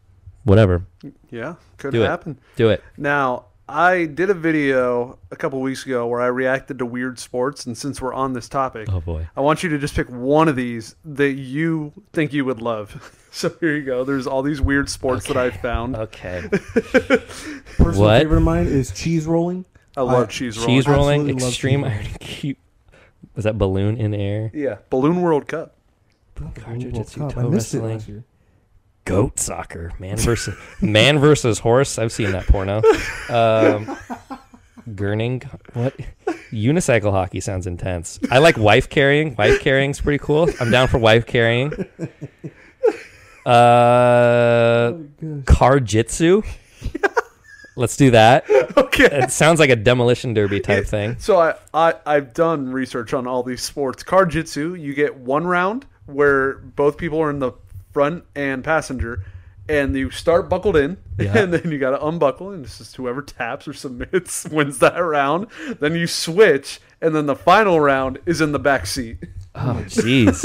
whatever. 0.43 0.86
Yeah, 1.30 1.55
could 1.78 1.91
Do 1.91 2.03
it. 2.03 2.07
happen. 2.07 2.39
Do 2.55 2.70
it. 2.70 2.84
Now, 2.97 3.45
I 3.70 4.05
did 4.05 4.30
a 4.30 4.34
video 4.34 5.18
a 5.32 5.36
couple 5.38 5.59
weeks 5.62 5.86
ago 5.86 6.05
where 6.05 6.20
I 6.22 6.28
reacted 6.28 6.78
to 6.80 6.86
weird 6.86 7.18
sports, 7.20 7.66
and 7.66 7.78
since 7.78 8.01
we're 8.01 8.14
on 8.14 8.34
this 8.34 8.49
topic, 8.49 8.88
Oh 8.91 8.99
boy. 9.01 9.28
I 9.36 9.41
want 9.41 9.64
you 9.64 9.70
to 9.70 9.78
just 9.78 9.95
pick 9.95 10.07
one 10.09 10.47
of 10.49 10.55
these 10.55 10.95
that 11.05 11.32
you 11.34 11.93
think 12.14 12.34
you 12.34 12.43
would 12.45 12.62
love. 12.62 13.18
So 13.34 13.49
here 13.61 13.77
you 13.77 13.84
go. 13.84 14.03
There's 14.03 14.27
all 14.27 14.41
these 14.41 14.59
weird 14.59 14.89
sports 14.89 15.27
that 15.27 15.38
I've 15.38 15.55
found. 15.61 15.95
Okay. 15.95 16.49
Personal 16.51 18.01
What? 18.01 18.21
favorite 18.21 18.38
of 18.38 18.43
mine 18.43 18.67
is 18.67 18.91
cheese 18.91 19.25
rolling. 19.25 19.63
I 19.95 20.01
love 20.01 20.27
I- 20.27 20.32
cheese 20.32 20.57
rolling. 20.57 20.75
cheese 20.75 20.88
rolling, 20.88 21.21
Absolutely 21.21 21.41
love 21.41 21.49
extreme 21.49 21.84
cheese 21.84 21.91
iron 21.93 22.05
cube. 22.19 22.57
Was 23.36 23.45
that 23.45 23.57
balloon 23.57 23.95
in 23.97 24.13
air? 24.13 24.51
Yeah, 24.53 24.79
Balloon 24.89 25.21
World 25.21 25.47
Cup. 25.47 25.75
Car 26.36 26.51
World 26.67 26.82
jiu-jitsu, 26.82 27.19
Cup. 27.21 27.34
toe 27.34 27.39
I 27.39 27.43
missed 27.43 27.73
it 27.73 27.77
wrestling. 27.77 27.93
last 27.97 28.07
year. 28.09 28.23
Goat 29.05 29.39
soccer, 29.39 29.93
man 29.99 30.17
versus 30.17 30.53
man 30.82 31.17
versus 31.17 31.59
horse. 31.59 31.97
I've 31.97 32.11
seen 32.11 32.32
that 32.34 32.45
porno. 32.47 32.79
Um, 33.29 33.97
gurning, 34.93 35.43
what? 35.73 35.95
Unicycle 36.51 37.11
hockey 37.11 37.39
sounds 37.39 37.65
intense. 37.65 38.19
I 38.29 38.39
like 38.39 38.57
wife 38.57 38.89
carrying. 38.89 39.36
Wife 39.38 39.61
carrying's 39.61 40.01
pretty 40.01 40.21
cool. 40.21 40.49
I'm 40.59 40.69
down 40.69 40.88
for 40.89 40.97
wife 40.97 41.25
carrying. 41.25 41.71
Uh, 43.45 44.93
car 45.45 45.79
jitsu. 45.79 46.41
Let's 47.75 47.95
do 47.95 48.11
that. 48.11 48.49
Okay. 48.77 49.05
It 49.05 49.31
sounds 49.31 49.59
like 49.59 49.69
a 49.69 49.75
demolition 49.75 50.33
derby 50.33 50.59
type 50.59 50.85
thing. 50.85 51.15
So 51.19 51.39
I, 51.39 51.55
I 51.73 51.93
I've 52.05 52.33
done 52.33 52.69
research 52.71 53.13
on 53.13 53.25
all 53.27 53.43
these 53.43 53.61
sports. 53.61 54.03
Car 54.03 54.25
jitsu, 54.25 54.75
you 54.75 54.93
get 54.93 55.15
one 55.15 55.47
round 55.47 55.85
where 56.05 56.55
both 56.55 56.97
people 56.97 57.19
are 57.21 57.29
in 57.29 57.39
the 57.39 57.53
front 57.93 58.25
and 58.35 58.63
passenger, 58.63 59.23
and 59.69 59.95
you 59.95 60.09
start 60.11 60.49
buckled 60.49 60.75
in, 60.75 60.97
Yeah. 61.17 61.37
and 61.37 61.53
then 61.53 61.71
you 61.71 61.77
got 61.79 61.91
to 61.91 62.05
unbuckle, 62.05 62.51
and 62.51 62.65
it's 62.65 62.77
just 62.77 62.95
whoever 62.97 63.21
taps 63.21 63.67
or 63.67 63.73
submits 63.73 64.45
wins 64.51 64.79
that 64.79 64.97
round. 64.97 65.47
Then 65.79 65.95
you 65.95 66.07
switch, 66.07 66.81
and 67.01 67.15
then 67.15 67.25
the 67.25 67.35
final 67.35 67.79
round 67.79 68.19
is 68.25 68.41
in 68.41 68.51
the 68.51 68.59
back 68.59 68.85
seat. 68.85 69.17
Oh, 69.55 69.81
jeez. 69.87 70.43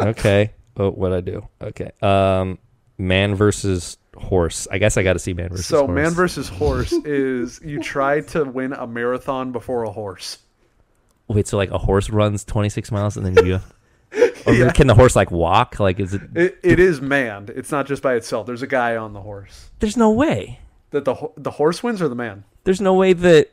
okay. 0.00 0.52
Oh, 0.80 0.90
what 0.90 1.12
I 1.12 1.20
do? 1.20 1.46
Okay. 1.60 1.90
Um, 2.00 2.58
man 2.96 3.34
versus 3.34 3.98
horse. 4.16 4.66
I 4.70 4.78
guess 4.78 4.96
I 4.96 5.02
got 5.02 5.12
to 5.14 5.18
see 5.18 5.34
man 5.34 5.50
versus 5.50 5.66
So 5.66 5.86
horse. 5.86 5.94
man 5.94 6.10
versus 6.12 6.48
horse 6.62 6.92
is 6.92 7.60
you 7.62 7.80
try 7.82 8.20
to 8.22 8.44
win 8.44 8.72
a 8.72 8.86
marathon 8.86 9.52
before 9.52 9.82
a 9.84 9.90
horse. 9.90 10.38
Wait, 11.28 11.46
so 11.46 11.56
like 11.56 11.70
a 11.70 11.78
horse 11.78 12.10
runs 12.10 12.44
26 12.44 12.90
miles 12.90 13.16
and 13.16 13.26
then 13.26 13.46
you. 13.46 13.60
Or 14.46 14.70
can 14.72 14.86
the 14.86 14.94
horse 14.94 15.14
like 15.14 15.30
walk? 15.30 15.78
Like, 15.78 16.00
is 16.00 16.14
it? 16.14 16.22
It, 16.34 16.58
it 16.64 16.80
is 16.80 17.00
manned. 17.02 17.50
It's 17.50 17.70
not 17.70 17.86
just 17.86 18.02
by 18.02 18.14
itself. 18.14 18.46
There's 18.46 18.62
a 18.62 18.66
guy 18.66 18.96
on 18.96 19.12
the 19.12 19.20
horse. 19.20 19.70
There's 19.80 19.98
no 19.98 20.10
way. 20.10 20.60
That 20.90 21.04
the 21.04 21.14
the 21.36 21.50
horse 21.52 21.82
wins 21.82 22.00
or 22.02 22.08
the 22.08 22.14
man. 22.16 22.44
There's 22.64 22.80
no 22.80 22.94
way 22.94 23.12
that 23.12 23.50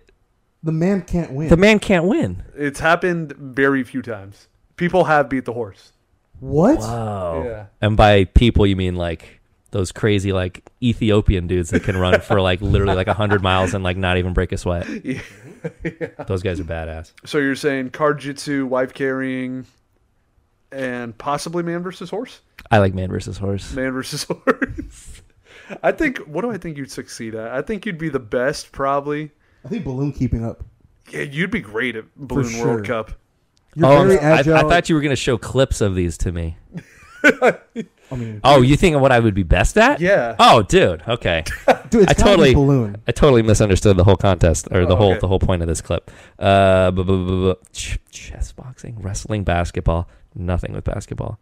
The 0.63 0.71
man 0.71 1.01
can't 1.01 1.33
win. 1.33 1.49
the 1.49 1.57
man 1.57 1.79
can't 1.79 2.05
win. 2.05 2.41
It's 2.55 2.79
happened 2.79 3.33
very 3.33 3.83
few 3.83 4.01
times. 4.01 4.47
People 4.77 5.03
have 5.03 5.29
beat 5.29 5.43
the 5.45 5.53
horse. 5.53 5.91
What? 6.39 6.79
Wow. 6.79 7.43
Yeah. 7.43 7.65
And 7.81 7.97
by 7.97 8.25
people, 8.25 8.65
you 8.65 8.75
mean 8.75 8.95
like 8.95 9.39
those 9.71 9.91
crazy 9.91 10.31
like 10.31 10.67
Ethiopian 10.81 11.47
dudes 11.47 11.71
that 11.71 11.83
can 11.83 11.97
run 11.97 12.21
for 12.21 12.41
like 12.41 12.61
literally 12.61 12.95
like 12.95 13.07
100 13.07 13.41
miles 13.41 13.73
and 13.73 13.83
like 13.83 13.97
not 13.97 14.17
even 14.17 14.33
break 14.33 14.51
a 14.51 14.57
sweat. 14.57 14.87
Yeah. 15.03 15.21
Those 16.27 16.43
guys 16.43 16.59
are 16.59 16.63
badass. 16.63 17.11
So 17.25 17.39
you're 17.39 17.55
saying 17.55 17.89
card 17.89 18.19
jitsu, 18.19 18.65
wife 18.67 18.93
carrying, 18.93 19.65
and 20.71 21.17
possibly 21.17 21.63
man 21.63 21.81
versus 21.81 22.09
horse? 22.09 22.41
I 22.69 22.77
like 22.77 22.93
man 22.93 23.09
versus 23.09 23.37
horse. 23.37 23.73
Man 23.73 23.91
versus 23.91 24.23
horse. 24.23 25.21
I 25.81 25.91
think. 25.91 26.19
What 26.19 26.43
do 26.43 26.51
I 26.51 26.57
think 26.57 26.77
you'd 26.77 26.91
succeed 26.91 27.35
at? 27.35 27.51
I 27.51 27.61
think 27.63 27.85
you'd 27.85 27.97
be 27.97 28.07
the 28.09 28.19
best, 28.19 28.71
probably. 28.71 29.31
I 29.65 29.67
think 29.67 29.83
balloon 29.83 30.13
keeping 30.13 30.45
up. 30.45 30.63
Yeah, 31.09 31.21
you'd 31.21 31.51
be 31.51 31.61
great 31.61 31.95
at 31.95 32.05
Balloon 32.15 32.49
sure. 32.49 32.67
World 32.67 32.85
Cup. 32.85 33.11
You're 33.77 33.85
oh, 33.91 34.03
very 34.05 34.19
I, 34.19 34.37
I 34.37 34.39
agile. 34.39 34.69
thought 34.69 34.89
you 34.89 34.95
were 34.95 35.01
going 35.01 35.11
to 35.11 35.15
show 35.15 35.37
clips 35.37 35.81
of 35.81 35.93
these 35.93 36.17
to 36.19 36.31
me. 36.31 36.57
I 37.23 38.15
mean, 38.15 38.39
Oh, 38.43 38.61
you 38.61 38.75
think 38.77 38.95
of 38.95 39.01
what 39.01 39.11
I 39.11 39.19
would 39.19 39.33
be 39.35 39.43
best 39.43 39.77
at? 39.77 39.99
Yeah. 39.99 40.35
Oh, 40.39 40.63
dude. 40.63 41.03
Okay. 41.07 41.43
dude, 41.89 42.09
it's 42.09 42.11
I 42.11 42.13
gotta 42.13 42.13
be 42.13 42.25
totally- 42.25 42.53
balloon. 42.55 42.97
I 43.07 43.11
totally 43.11 43.41
misunderstood 43.43 43.97
the 43.97 44.03
whole 44.03 44.15
contest 44.15 44.67
or 44.71 44.85
the 44.85 44.93
Oh, 44.93 44.95
whole 44.95 45.11
okay. 45.11 45.19
the 45.19 45.27
whole 45.27 45.39
point 45.39 45.61
of 45.61 45.67
this 45.67 45.81
clip. 45.81 46.09
Uh, 46.39 46.89
bu- 46.91 47.03
bu- 47.03 47.25
bu- 47.25 47.53
bu- 47.53 47.59
ch- 47.73 47.99
chess 48.09 48.51
boxing, 48.53 48.97
wrestling, 49.01 49.43
basketball. 49.43 50.09
Nothing 50.33 50.73
with 50.73 50.85
basketball. 50.85 51.37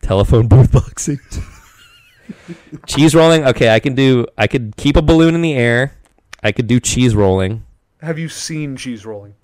Telephone 0.00 0.48
booth 0.48 0.72
boxing. 0.72 1.20
cheese 2.86 3.14
rolling. 3.14 3.44
Okay, 3.44 3.72
I 3.74 3.78
can 3.80 3.94
do. 3.94 4.26
I 4.38 4.46
could 4.46 4.74
keep 4.76 4.96
a 4.96 5.02
balloon 5.02 5.34
in 5.34 5.42
the 5.42 5.54
air. 5.54 5.94
I 6.42 6.52
could 6.52 6.66
do 6.66 6.80
cheese 6.80 7.14
rolling. 7.14 7.64
Have 8.00 8.18
you 8.18 8.28
seen 8.28 8.76
cheese 8.76 9.06
rolling, 9.06 9.34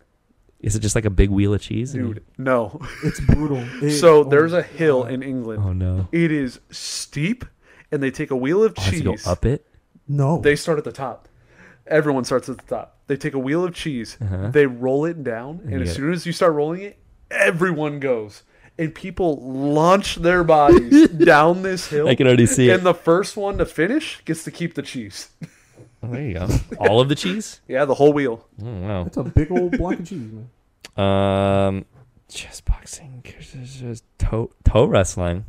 Is 0.60 0.74
it 0.74 0.80
just 0.80 0.94
like 0.94 1.04
a 1.04 1.10
big 1.10 1.30
wheel 1.30 1.54
of 1.54 1.60
cheese? 1.60 1.92
dude? 1.92 2.24
No. 2.36 2.80
It's 3.04 3.20
brutal. 3.20 3.58
It- 3.82 3.92
so 3.98 4.20
oh 4.20 4.24
there's 4.24 4.52
my 4.52 4.58
a 4.58 4.62
hill 4.62 5.02
God. 5.04 5.12
in 5.12 5.22
England. 5.22 5.62
Oh 5.64 5.72
no! 5.72 6.08
It 6.12 6.32
is 6.32 6.58
steep, 6.70 7.44
and 7.92 8.02
they 8.02 8.10
take 8.10 8.30
a 8.30 8.36
wheel 8.36 8.64
of 8.64 8.74
I 8.76 8.82
have 8.82 8.94
to 8.94 9.00
go 9.02 9.12
cheese. 9.12 9.26
up 9.26 9.44
it. 9.46 9.64
No. 10.08 10.40
They 10.40 10.56
start 10.56 10.78
at 10.78 10.84
the 10.84 10.92
top. 10.92 11.28
Everyone 11.86 12.24
starts 12.24 12.48
at 12.48 12.58
the 12.58 12.64
top. 12.64 12.98
They 13.06 13.16
take 13.16 13.34
a 13.34 13.38
wheel 13.38 13.64
of 13.64 13.72
cheese. 13.74 14.16
Uh-huh. 14.20 14.50
They 14.50 14.66
roll 14.66 15.04
it 15.04 15.22
down, 15.24 15.60
and 15.62 15.70
you 15.72 15.80
as 15.80 15.88
get 15.90 15.96
soon 15.96 16.12
as 16.12 16.26
you 16.26 16.32
start 16.32 16.52
rolling 16.54 16.82
it, 16.82 16.98
everyone 17.30 18.00
goes, 18.00 18.42
and 18.78 18.94
people 18.94 19.36
launch 19.40 20.16
their 20.16 20.44
bodies 20.44 21.08
down 21.24 21.62
this 21.62 21.86
hill. 21.88 22.08
I 22.08 22.14
can 22.14 22.26
already 22.26 22.46
see 22.46 22.68
it. 22.68 22.74
And 22.74 22.84
the 22.84 22.94
first 22.94 23.36
one 23.36 23.58
to 23.58 23.64
finish 23.66 24.22
gets 24.24 24.44
to 24.44 24.50
keep 24.50 24.74
the 24.74 24.82
cheese. 24.82 25.28
Oh, 26.02 26.08
there 26.08 26.22
you 26.22 26.34
go. 26.34 26.48
All 26.80 27.00
of 27.00 27.08
the 27.08 27.14
cheese. 27.14 27.60
Yeah, 27.68 27.84
the 27.84 27.94
whole 27.94 28.12
wheel. 28.12 28.46
Oh, 28.62 28.66
wow. 28.80 29.04
That's 29.04 29.16
a 29.16 29.24
big 29.24 29.50
old 29.50 29.72
block 29.78 29.98
of 30.00 30.08
cheese, 30.08 30.30
man. 30.32 30.50
Um, 30.96 31.84
chess 32.28 32.60
boxing, 32.60 33.22
toe 34.18 34.50
toe 34.64 34.84
wrestling, 34.86 35.44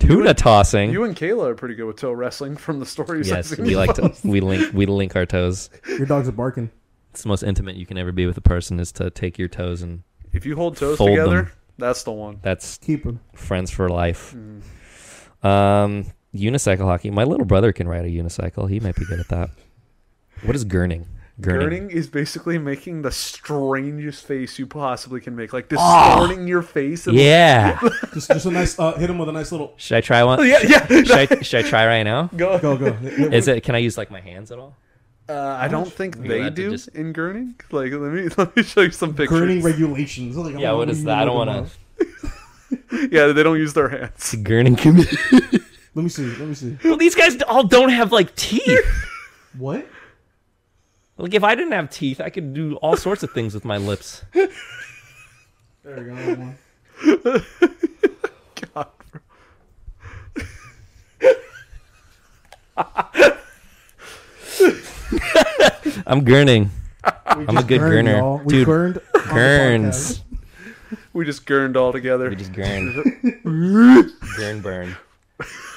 tuna 0.00 0.34
tossing. 0.34 0.90
You 0.90 1.04
and 1.04 1.14
Kayla 1.14 1.50
are 1.50 1.54
pretty 1.54 1.76
good 1.76 1.86
with 1.86 1.96
toe 2.00 2.10
wrestling 2.10 2.56
from 2.56 2.80
the 2.80 2.86
stories. 2.86 3.30
I've 3.30 3.38
yes, 3.38 3.48
seen 3.50 3.64
we 3.64 3.70
you 3.72 3.76
like 3.76 3.94
to 3.94 4.02
post. 4.08 4.24
we 4.24 4.40
link 4.40 4.72
we 4.74 4.86
link 4.86 5.14
our 5.14 5.24
toes. 5.24 5.70
Your 5.88 6.06
dogs 6.06 6.28
are 6.28 6.32
barking. 6.32 6.70
It's 7.12 7.22
the 7.22 7.28
most 7.28 7.44
intimate 7.44 7.76
you 7.76 7.86
can 7.86 7.96
ever 7.96 8.10
be 8.10 8.26
with 8.26 8.36
a 8.38 8.40
person 8.42 8.80
is 8.80 8.90
to 8.92 9.08
take 9.10 9.38
your 9.38 9.46
toes 9.48 9.82
and 9.82 10.02
If 10.32 10.44
you 10.44 10.56
hold 10.56 10.76
toes 10.76 10.98
Fold 10.98 11.10
together, 11.10 11.42
them. 11.42 11.52
that's 11.78 12.02
the 12.02 12.10
one. 12.12 12.40
that's 12.42 12.78
Keep 12.78 13.04
them. 13.04 13.20
friends 13.34 13.70
for 13.70 13.88
life. 13.88 14.34
Mm. 14.34 15.46
Um, 15.48 16.06
unicycle 16.38 16.84
hockey. 16.84 17.10
My 17.10 17.24
little 17.24 17.46
brother 17.46 17.72
can 17.72 17.88
ride 17.88 18.04
a 18.04 18.08
unicycle. 18.08 18.68
He 18.70 18.80
might 18.80 18.96
be 18.96 19.04
good 19.04 19.20
at 19.20 19.28
that. 19.28 19.50
What 20.42 20.54
is 20.56 20.64
gurning? 20.64 21.06
Gurning 21.40 21.90
is 21.90 22.06
basically 22.06 22.56
making 22.56 23.02
the 23.02 23.10
strangest 23.10 24.24
face 24.24 24.58
you 24.58 24.66
possibly 24.66 25.20
can 25.20 25.36
make, 25.36 25.52
like 25.52 25.68
distorting 25.68 26.48
your 26.48 26.62
face. 26.62 27.06
And 27.06 27.14
Yeah. 27.16 27.78
Just, 28.14 28.28
just 28.30 28.46
a 28.46 28.50
nice. 28.50 28.78
Uh, 28.78 28.94
hit 28.94 29.10
him 29.10 29.18
with 29.18 29.28
a 29.28 29.32
nice 29.32 29.52
little. 29.52 29.74
should 29.76 29.98
I 29.98 30.00
try 30.00 30.24
one? 30.24 30.38
yeah, 30.48 30.60
yeah. 30.66 30.86
Should 30.86 31.10
I, 31.10 31.26
should 31.42 31.66
I 31.66 31.68
try 31.68 31.86
right 31.86 32.04
now? 32.04 32.30
Go. 32.34 32.58
Go 32.58 32.76
go. 32.78 32.86
Is 33.02 33.48
it? 33.48 33.62
Can 33.64 33.74
I 33.74 33.78
use 33.78 33.98
like 33.98 34.10
my 34.10 34.20
hands 34.20 34.50
at 34.50 34.58
all? 34.58 34.74
Uh, 35.28 35.34
I 35.60 35.68
don't 35.68 35.92
think 35.92 36.16
You're 36.16 36.28
they 36.44 36.48
do 36.50 36.70
just- 36.70 36.88
in 36.88 37.12
gurning. 37.12 37.52
Like, 37.70 37.92
let 37.92 38.12
me 38.12 38.28
let 38.38 38.56
me 38.56 38.62
show 38.62 38.80
you 38.80 38.90
some 38.92 39.12
pictures. 39.14 39.38
Gurning 39.38 39.62
regulations. 39.62 40.36
Like, 40.38 40.58
Yeah. 40.58 40.72
What 40.72 40.88
is 40.88 41.04
that? 41.04 41.18
I 41.18 41.24
don't 41.26 41.36
want 41.36 41.68
to. 41.68 43.08
yeah, 43.10 43.26
they 43.26 43.42
don't 43.42 43.58
use 43.58 43.74
their 43.74 43.90
hands. 43.90 44.34
Gurning 44.38 44.78
community. 44.78 45.18
Let 45.96 46.02
me 46.02 46.08
see. 46.10 46.26
Let 46.26 46.40
me 46.46 46.54
see. 46.54 46.76
well, 46.84 46.98
these 46.98 47.14
guys 47.14 47.40
all 47.48 47.62
don't 47.64 47.88
have 47.88 48.12
like 48.12 48.36
teeth. 48.36 48.84
What? 49.58 49.88
Like 51.16 51.32
if 51.32 51.42
I 51.42 51.54
didn't 51.54 51.72
have 51.72 51.88
teeth, 51.88 52.20
I 52.20 52.28
could 52.28 52.52
do 52.52 52.76
all 52.76 52.94
sorts 52.94 53.22
of 53.22 53.30
things 53.30 53.54
with 53.54 53.64
my 53.64 53.78
lips. 53.78 54.22
There 54.34 54.50
we 55.84 56.04
go. 56.04 56.12
one. 56.12 56.58
God, 58.74 58.88
I'm 66.06 66.24
gurning. 66.24 66.68
We 67.36 67.46
I'm 67.48 67.56
a 67.56 67.62
good 67.62 67.78
gurned, 67.78 68.08
gurner. 68.08 68.18
y'all. 68.18 68.38
We 68.44 68.52
Dude, 68.52 68.66
gurned. 68.66 69.00
Gurns. 69.14 70.20
we 71.12 71.24
just 71.24 71.46
gurned 71.46 71.76
all 71.76 71.92
together. 71.92 72.28
We 72.28 72.36
just 72.36 72.52
gurn. 72.52 73.40
Gurn 74.36 74.60
burn. 74.60 74.96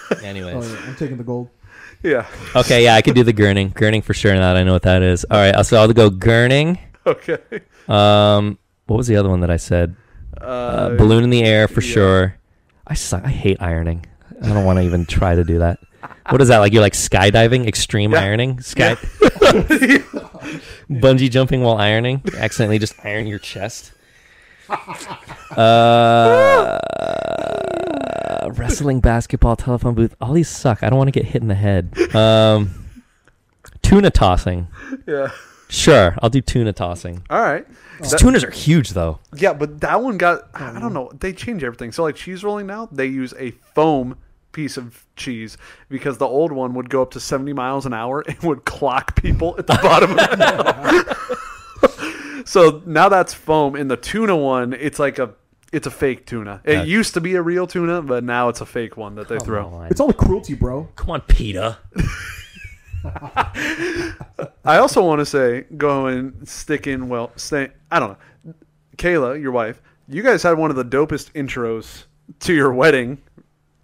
Podcast. 0.09 0.23
Anyways. 0.23 0.55
Oh 0.55 0.73
yeah, 0.73 0.85
I'm 0.87 0.95
taking 0.95 1.17
the 1.17 1.23
gold. 1.23 1.49
Yeah. 2.03 2.25
Okay, 2.55 2.83
yeah, 2.83 2.95
I 2.95 3.01
could 3.01 3.15
do 3.15 3.23
the 3.23 3.33
gurning. 3.33 3.73
Gurning 3.73 4.03
for 4.03 4.13
sure. 4.13 4.33
Now 4.33 4.53
that 4.53 4.57
I 4.57 4.63
know 4.63 4.73
what 4.73 4.83
that 4.83 5.01
is. 5.01 5.25
All 5.29 5.37
right, 5.37 5.65
so 5.65 5.77
I'll 5.77 5.91
go 5.91 6.09
gurning. 6.09 6.79
Okay. 7.05 7.37
Um, 7.87 8.57
what 8.85 8.97
was 8.97 9.07
the 9.07 9.15
other 9.17 9.29
one 9.29 9.41
that 9.41 9.49
I 9.51 9.57
said? 9.57 9.95
Uh, 10.39 10.43
Uh, 10.45 10.89
balloon 10.95 11.23
in 11.23 11.29
the 11.29 11.43
air 11.43 11.67
for 11.67 11.81
yeah. 11.81 11.93
sure. 11.93 12.35
I 12.87 12.93
suck. 12.93 13.23
I 13.25 13.29
hate 13.29 13.57
ironing. 13.61 14.05
I 14.41 14.47
don't 14.47 14.63
want 14.65 14.77
to 14.79 14.83
even 14.85 15.05
try 15.05 15.35
to 15.35 15.43
do 15.43 15.59
that. 15.59 15.79
What 16.29 16.41
is 16.41 16.47
that 16.47 16.59
like? 16.59 16.71
You're 16.71 16.81
like 16.81 16.93
skydiving, 16.93 17.67
extreme 17.67 18.11
Yeah. 18.13 18.21
ironing, 18.21 18.61
sky, 18.61 18.95
bungee 20.89 21.29
jumping 21.29 21.61
while 21.61 21.77
ironing. 21.77 22.21
Accidentally 22.37 22.79
just 22.79 22.93
iron 23.03 23.27
your 23.27 23.39
chest. 23.39 23.91
Uh, 27.99 28.49
wrestling, 28.53 28.99
basketball, 28.99 29.55
telephone 29.55 29.93
booth. 29.95 30.15
All 30.21 30.33
these 30.33 30.49
suck. 30.49 30.83
I 30.83 30.89
don't 30.89 30.97
want 30.97 31.07
to 31.07 31.11
get 31.11 31.25
hit 31.25 31.41
in 31.41 31.47
the 31.47 31.55
head. 31.55 31.97
Um, 32.15 32.85
tuna 33.81 34.09
tossing. 34.09 34.67
yeah. 35.07 35.29
Sure, 35.71 36.15
I'll 36.21 36.29
do 36.31 36.41
tuna 36.41 36.73
tossing. 36.73 37.21
All 37.29 37.41
right. 37.41 37.65
'Cause 37.99 38.11
That- 38.11 38.19
tunas 38.19 38.43
are 38.43 38.49
huge, 38.49 38.91
though. 38.91 39.19
Yeah, 39.35 39.53
but 39.53 39.81
that 39.81 40.01
one 40.01 40.17
got. 40.17 40.47
I 40.55 40.79
don't 40.79 40.93
know. 40.93 41.11
They 41.19 41.31
change 41.33 41.63
everything. 41.63 41.91
So 41.91 42.03
like 42.03 42.15
cheese 42.15 42.43
rolling 42.43 42.65
now, 42.65 42.87
they 42.91 43.05
use 43.05 43.33
a 43.37 43.51
foam 43.75 44.15
piece 44.51 44.77
of 44.77 45.05
cheese 45.15 45.57
because 45.89 46.17
the 46.17 46.25
old 46.25 46.51
one 46.51 46.73
would 46.73 46.89
go 46.89 47.03
up 47.03 47.11
to 47.11 47.19
70 47.19 47.53
miles 47.53 47.85
an 47.85 47.93
hour 47.93 48.21
and 48.27 48.39
would 48.41 48.65
clock 48.65 49.15
people 49.21 49.53
at 49.59 49.67
the 49.67 49.75
bottom 49.83 50.11
of 50.11 50.17
the 50.17 51.05
hill. 51.27 51.37
so 52.49 52.81
now 52.85 53.09
that's 53.09 53.33
foam. 53.33 53.75
In 53.75 53.87
the 53.87 53.97
tuna 53.97 54.35
one, 54.35 54.73
it's 54.73 54.97
like 54.99 55.19
a 55.19 55.33
it's 55.71 55.85
a 55.85 55.91
fake 55.91 56.25
tuna. 56.25 56.61
It 56.65 56.87
used 56.87 57.13
to 57.13 57.21
be 57.21 57.35
a 57.35 57.41
real 57.43 57.67
tuna, 57.67 58.01
but 58.01 58.23
now 58.23 58.49
it's 58.49 58.59
a 58.61 58.65
fake 58.65 58.97
one 58.97 59.13
that 59.15 59.27
they 59.27 59.37
throw. 59.37 59.67
on. 59.67 59.87
It's 59.87 59.99
all 59.99 60.07
the 60.07 60.13
cruelty, 60.13 60.55
bro. 60.55 60.89
Come 60.95 61.11
on, 61.11 61.21
PETA. 61.21 61.77
I 64.65 64.77
also 64.77 65.05
want 65.05 65.19
to 65.19 65.25
say, 65.25 65.65
go 65.77 66.07
and 66.07 66.47
stick 66.47 66.87
in. 66.87 67.07
Well, 67.09 67.31
stay. 67.35 67.69
I 67.91 67.99
don't 67.99 68.17
know. 68.45 68.53
Kayla, 68.97 69.41
your 69.41 69.51
wife, 69.51 69.81
you 70.07 70.21
guys 70.23 70.43
had 70.43 70.57
one 70.57 70.69
of 70.71 70.75
the 70.75 70.83
dopest 70.85 71.31
intros 71.33 72.05
to 72.41 72.53
your 72.53 72.73
wedding. 72.73 73.19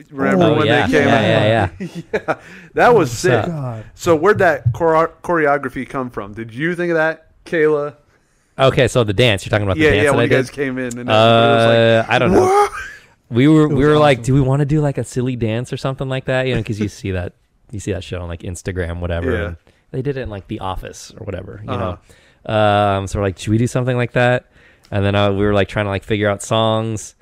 Remember 0.09 0.45
Oh, 0.45 0.57
when 0.57 0.67
yeah, 0.67 0.87
they 0.87 0.91
came 0.91 1.07
yeah, 1.07 1.69
out? 1.71 1.71
yeah, 1.79 2.01
yeah. 2.13 2.37
That 2.73 2.89
was 2.93 3.09
What's 3.09 3.19
sick. 3.19 3.45
God. 3.45 3.85
So 3.95 4.15
where'd 4.15 4.39
that 4.39 4.73
chore- 4.75 5.13
choreography 5.23 5.87
come 5.87 6.09
from? 6.09 6.33
Did 6.33 6.53
you 6.53 6.75
think 6.75 6.91
of 6.91 6.97
that, 6.97 7.31
Kayla? 7.45 7.95
Okay, 8.57 8.88
so 8.88 9.03
the 9.03 9.14
dance. 9.14 9.45
You're 9.45 9.49
talking 9.52 9.65
about 9.68 9.77
the 9.77 9.84
dance 9.84 9.95
yeah. 9.98 10.03
that 10.03 10.11
When 10.11 10.19
I 10.22 10.23
you 10.23 10.30
guys 10.30 10.49
came 10.49 10.77
in, 10.77 10.98
and 10.98 11.10
everybody 11.10 11.11
Uh, 11.11 12.06
I 12.07 12.19
don't 12.19 12.32
know. 12.32 12.41
like, 12.41 12.72
We 13.30 13.48
were 13.53 13.68
we 13.68 13.84
were 13.86 13.98
like, 13.98 14.23
do 14.23 14.34
we 14.34 14.41
want 14.41 14.61
to 14.61 14.65
do 14.65 14.80
like 14.82 14.98
a 14.98 15.03
silly 15.03 15.36
dance 15.36 15.73
or 15.73 15.77
something 15.77 16.07
like 16.07 16.26
that? 16.26 16.48
You 16.48 16.56
know, 16.56 16.61
because 16.61 16.80
you 16.80 16.88
see 16.88 17.11
that 17.11 17.34
you 17.72 17.80
see 17.80 17.91
that 17.91 18.03
shit 18.03 18.19
on 18.19 18.27
like 18.30 18.41
Instagram, 18.41 18.99
whatever. 19.02 19.32
Yeah. 19.32 19.53
they 19.91 20.02
did 20.02 20.15
it 20.18 20.22
in 20.22 20.30
like 20.30 20.48
The 20.48 20.60
Office 20.60 21.11
or 21.18 21.26
whatever. 21.26 21.61
You 21.64 21.72
Uh-huh. 21.72 21.98
know. 22.48 22.53
Um, 22.53 23.07
so 23.07 23.19
we're 23.19 23.26
like, 23.26 23.38
should 23.40 23.49
we 23.49 23.57
do 23.57 23.68
something 23.68 23.98
like 23.98 24.11
that? 24.14 24.45
And 24.91 25.03
then 25.03 25.15
uh, 25.15 25.32
we 25.32 25.44
were 25.44 25.53
like 25.53 25.68
trying 25.68 25.86
to 25.86 25.90
like 25.90 26.03
figure 26.03 26.30
out 26.30 26.41
songs. 26.44 27.15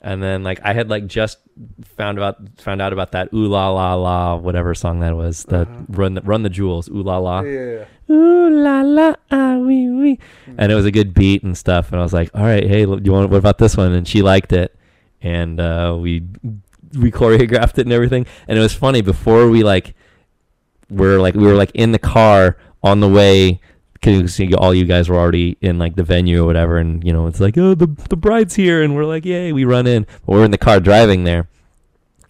And 0.00 0.22
then 0.22 0.42
like 0.44 0.60
I 0.62 0.72
had 0.72 0.88
like 0.90 1.06
just 1.06 1.38
found 1.96 2.18
about 2.18 2.36
found 2.58 2.80
out 2.82 2.92
about 2.92 3.12
that 3.12 3.28
ooh 3.32 3.46
la 3.46 3.70
la 3.70 3.94
la 3.94 4.36
whatever 4.36 4.74
song 4.74 5.00
that 5.00 5.16
was 5.16 5.44
the 5.44 5.66
run 5.88 6.14
the 6.14 6.20
run 6.22 6.42
the 6.42 6.50
jewels 6.50 6.88
ooh 6.88 7.02
la 7.02 7.18
la 7.18 7.38
Uh-huh. 7.38 7.48
Yeah. 7.48 8.14
ooh 8.14 8.50
la 8.50 8.82
la 8.82 9.14
ah 9.30 9.56
wee 9.58 9.88
wee, 9.90 10.18
and 10.58 10.70
it 10.70 10.74
was 10.74 10.84
a 10.84 10.90
good 10.92 11.14
beat 11.14 11.42
and 11.42 11.56
stuff. 11.56 11.90
And 11.92 11.98
I 12.00 12.02
was 12.02 12.12
like, 12.12 12.30
all 12.34 12.42
right, 12.44 12.66
hey, 12.66 12.80
you 12.80 13.12
want 13.12 13.30
what 13.30 13.38
about 13.38 13.58
this 13.58 13.76
one? 13.76 13.92
And 13.92 14.06
she 14.06 14.22
liked 14.22 14.52
it, 14.52 14.76
and 15.22 15.58
uh, 15.60 15.96
we 15.98 16.22
we 16.96 17.10
choreographed 17.20 17.78
it 17.78 17.86
and 17.86 17.92
everything. 17.92 18.26
And 18.46 18.58
it 18.58 18.60
was 18.62 18.74
funny 18.74 19.00
before 19.00 19.48
we 19.48 19.62
like 19.64 19.94
were 20.90 21.18
like 21.18 21.34
we 21.34 21.42
were 21.44 21.54
like 21.54 21.72
in 21.74 21.90
the 21.92 21.98
car 21.98 22.56
on 22.82 23.00
the 23.00 23.08
way 23.08 23.60
because 24.00 24.40
all 24.56 24.74
you 24.74 24.84
guys 24.84 25.08
were 25.08 25.16
already 25.16 25.56
in 25.60 25.78
like 25.78 25.96
the 25.96 26.02
venue 26.02 26.42
or 26.42 26.46
whatever, 26.46 26.78
and 26.78 27.02
you 27.04 27.12
know 27.12 27.26
it's 27.26 27.40
like 27.40 27.56
oh 27.58 27.74
the 27.74 27.86
the 28.08 28.16
bride's 28.16 28.54
here, 28.54 28.82
and 28.82 28.94
we're 28.96 29.04
like 29.04 29.24
yay, 29.24 29.52
we 29.52 29.64
run 29.64 29.86
in. 29.86 30.04
But 30.24 30.32
we're 30.32 30.44
in 30.44 30.50
the 30.50 30.58
car 30.58 30.80
driving 30.80 31.24
there, 31.24 31.48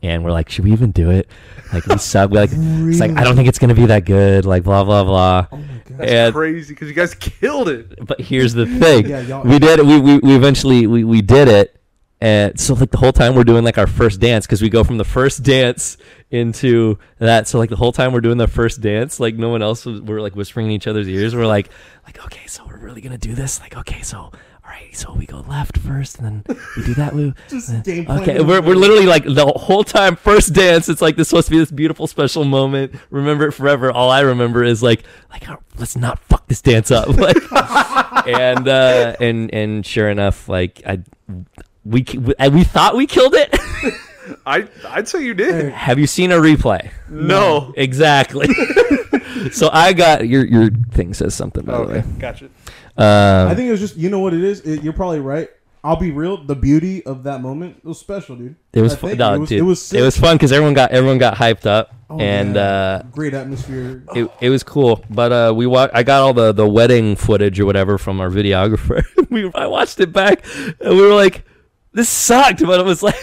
and 0.02 0.24
we're 0.24 0.32
like, 0.32 0.48
should 0.50 0.64
we 0.64 0.72
even 0.72 0.90
do 0.92 1.10
it? 1.10 1.28
Like 1.72 1.86
we 1.86 1.98
suck. 1.98 2.30
We 2.30 2.38
like 2.38 2.50
it's 2.52 3.00
like 3.00 3.12
I 3.12 3.24
don't 3.24 3.36
think 3.36 3.48
it's 3.48 3.58
gonna 3.58 3.74
be 3.74 3.86
that 3.86 4.04
good. 4.04 4.44
Like 4.44 4.62
blah 4.62 4.84
blah 4.84 5.04
blah. 5.04 5.46
Oh. 5.50 5.58
That's 5.90 6.10
And- 6.12 6.34
crazy 6.34 6.74
because 6.74 6.88
you 6.88 6.94
guys 6.94 7.14
killed 7.14 7.68
it. 7.68 8.04
But 8.06 8.20
here's 8.20 8.52
the 8.54 8.66
thing: 8.66 9.06
Yeah, 9.08 9.42
we 9.42 9.58
did 9.58 9.78
it. 9.80 9.86
We, 9.86 9.98
we 10.00 10.18
we 10.18 10.34
eventually 10.36 10.86
we 10.86 11.04
we 11.04 11.22
did 11.22 11.48
it, 11.48 11.76
and 12.20 12.58
so 12.58 12.74
like 12.74 12.90
the 12.90 12.96
whole 12.98 13.12
time 13.12 13.34
we're 13.34 13.44
doing 13.44 13.62
like 13.64 13.76
our 13.78 13.86
first 13.86 14.20
dance 14.20 14.46
because 14.46 14.62
we 14.62 14.70
go 14.70 14.84
from 14.84 14.96
the 14.96 15.04
first 15.04 15.42
dance 15.42 15.98
into 16.30 16.98
that. 17.18 17.46
So 17.46 17.58
like 17.58 17.68
the 17.70 17.76
whole 17.76 17.92
time 17.92 18.12
we're 18.12 18.22
doing 18.22 18.38
the 18.38 18.48
first 18.48 18.80
dance, 18.80 19.20
like 19.20 19.34
no 19.34 19.50
one 19.50 19.62
else 19.62 19.84
was. 19.84 20.00
We're 20.00 20.20
like 20.20 20.34
whispering 20.34 20.66
in 20.66 20.72
each 20.72 20.86
other's 20.86 21.08
ears. 21.08 21.34
We're 21.34 21.46
like 21.46 21.68
like 22.04 22.24
okay, 22.24 22.46
so 22.46 22.64
we're 22.66 22.78
really 22.78 23.00
gonna 23.02 23.18
do 23.18 23.34
this. 23.34 23.60
Like 23.60 23.76
okay, 23.76 24.02
so. 24.02 24.30
All 24.68 24.72
right, 24.72 24.96
so 24.96 25.14
we 25.14 25.26
go 25.26 25.44
left 25.48 25.78
first, 25.78 26.18
and 26.18 26.42
then 26.44 26.56
we 26.76 26.84
do 26.84 26.94
that 26.94 27.14
move. 27.14 27.36
Just 27.48 27.68
and- 27.68 27.84
game 27.84 28.04
plan 28.04 28.22
okay, 28.22 28.42
we're, 28.42 28.60
we're 28.60 28.74
literally 28.74 29.06
like 29.06 29.22
the 29.22 29.46
whole 29.46 29.84
time 29.84 30.16
first 30.16 30.54
dance. 30.54 30.88
It's 30.88 31.00
like 31.00 31.14
this 31.14 31.28
supposed 31.28 31.46
to 31.46 31.52
be 31.52 31.58
this 31.58 31.70
beautiful 31.70 32.08
special 32.08 32.44
moment. 32.44 32.92
Remember 33.10 33.46
it 33.46 33.52
forever. 33.52 33.92
All 33.92 34.10
I 34.10 34.22
remember 34.22 34.64
is 34.64 34.82
like 34.82 35.04
like 35.30 35.48
oh, 35.48 35.58
let's 35.78 35.94
not 35.94 36.18
fuck 36.18 36.48
this 36.48 36.62
dance 36.62 36.90
up. 36.90 37.06
Like 37.16 37.36
and 38.26 38.66
uh, 38.66 39.14
and 39.20 39.54
and 39.54 39.86
sure 39.86 40.10
enough, 40.10 40.48
like 40.48 40.82
I 40.84 40.98
we 41.86 42.04
we, 42.18 42.34
we 42.50 42.64
thought 42.64 42.96
we 42.96 43.06
killed 43.06 43.34
it. 43.34 43.50
I 44.46 44.66
I'd 44.88 45.06
say 45.08 45.24
you 45.24 45.34
did. 45.34 45.72
Have 45.72 45.98
you 45.98 46.06
seen 46.06 46.32
a 46.32 46.36
replay? 46.36 46.90
No. 47.08 47.72
Exactly. 47.76 48.48
so 49.52 49.70
I 49.72 49.92
got 49.92 50.26
your 50.28 50.44
your 50.44 50.70
thing 50.92 51.14
says 51.14 51.34
something 51.34 51.64
by 51.64 51.78
the 51.78 51.84
way. 51.84 52.04
gotcha. 52.18 52.46
Um, 52.98 53.48
I 53.48 53.54
think 53.54 53.68
it 53.68 53.70
was 53.70 53.80
just 53.80 53.96
you 53.96 54.10
know 54.10 54.18
what 54.20 54.34
it 54.34 54.42
is. 54.42 54.60
It, 54.60 54.82
you're 54.82 54.92
probably 54.92 55.20
right. 55.20 55.48
I'll 55.84 55.94
be 55.96 56.10
real. 56.10 56.42
The 56.44 56.56
beauty 56.56 57.06
of 57.06 57.22
that 57.24 57.40
moment 57.42 57.84
was 57.84 58.00
special, 58.00 58.34
dude. 58.34 58.56
it 58.72 58.80
was 58.82 58.96
fun. 58.96 59.10
think 59.10 59.20
No, 59.20 59.34
it 59.34 59.38
was, 59.38 59.48
dude, 59.50 59.60
it 59.60 59.62
was 59.62 59.80
sick. 59.80 60.14
fun 60.14 60.36
because 60.36 60.50
everyone 60.50 60.74
got 60.74 60.90
everyone 60.90 61.18
got 61.18 61.36
hyped 61.36 61.64
up 61.66 61.94
Oh, 62.10 62.18
and 62.18 62.56
yeah. 62.56 62.62
uh, 62.62 63.02
great 63.12 63.34
atmosphere. 63.34 64.02
it, 64.16 64.28
it 64.40 64.50
was 64.50 64.64
cool. 64.64 65.04
But 65.10 65.30
uh, 65.32 65.52
we 65.54 65.66
wa- 65.66 65.90
I 65.92 66.02
got 66.02 66.22
all 66.22 66.34
the, 66.34 66.50
the 66.52 66.66
wedding 66.66 67.14
footage 67.14 67.60
or 67.60 67.66
whatever 67.66 67.98
from 67.98 68.20
our 68.20 68.30
videographer. 68.30 69.04
we 69.30 69.48
I 69.54 69.66
watched 69.68 70.00
it 70.00 70.12
back 70.12 70.44
and 70.80 70.96
we 70.96 71.02
were 71.02 71.14
like, 71.14 71.44
this 71.96 72.08
sucked. 72.08 72.64
But 72.64 72.78
it 72.78 72.86
was 72.86 73.02
like, 73.02 73.16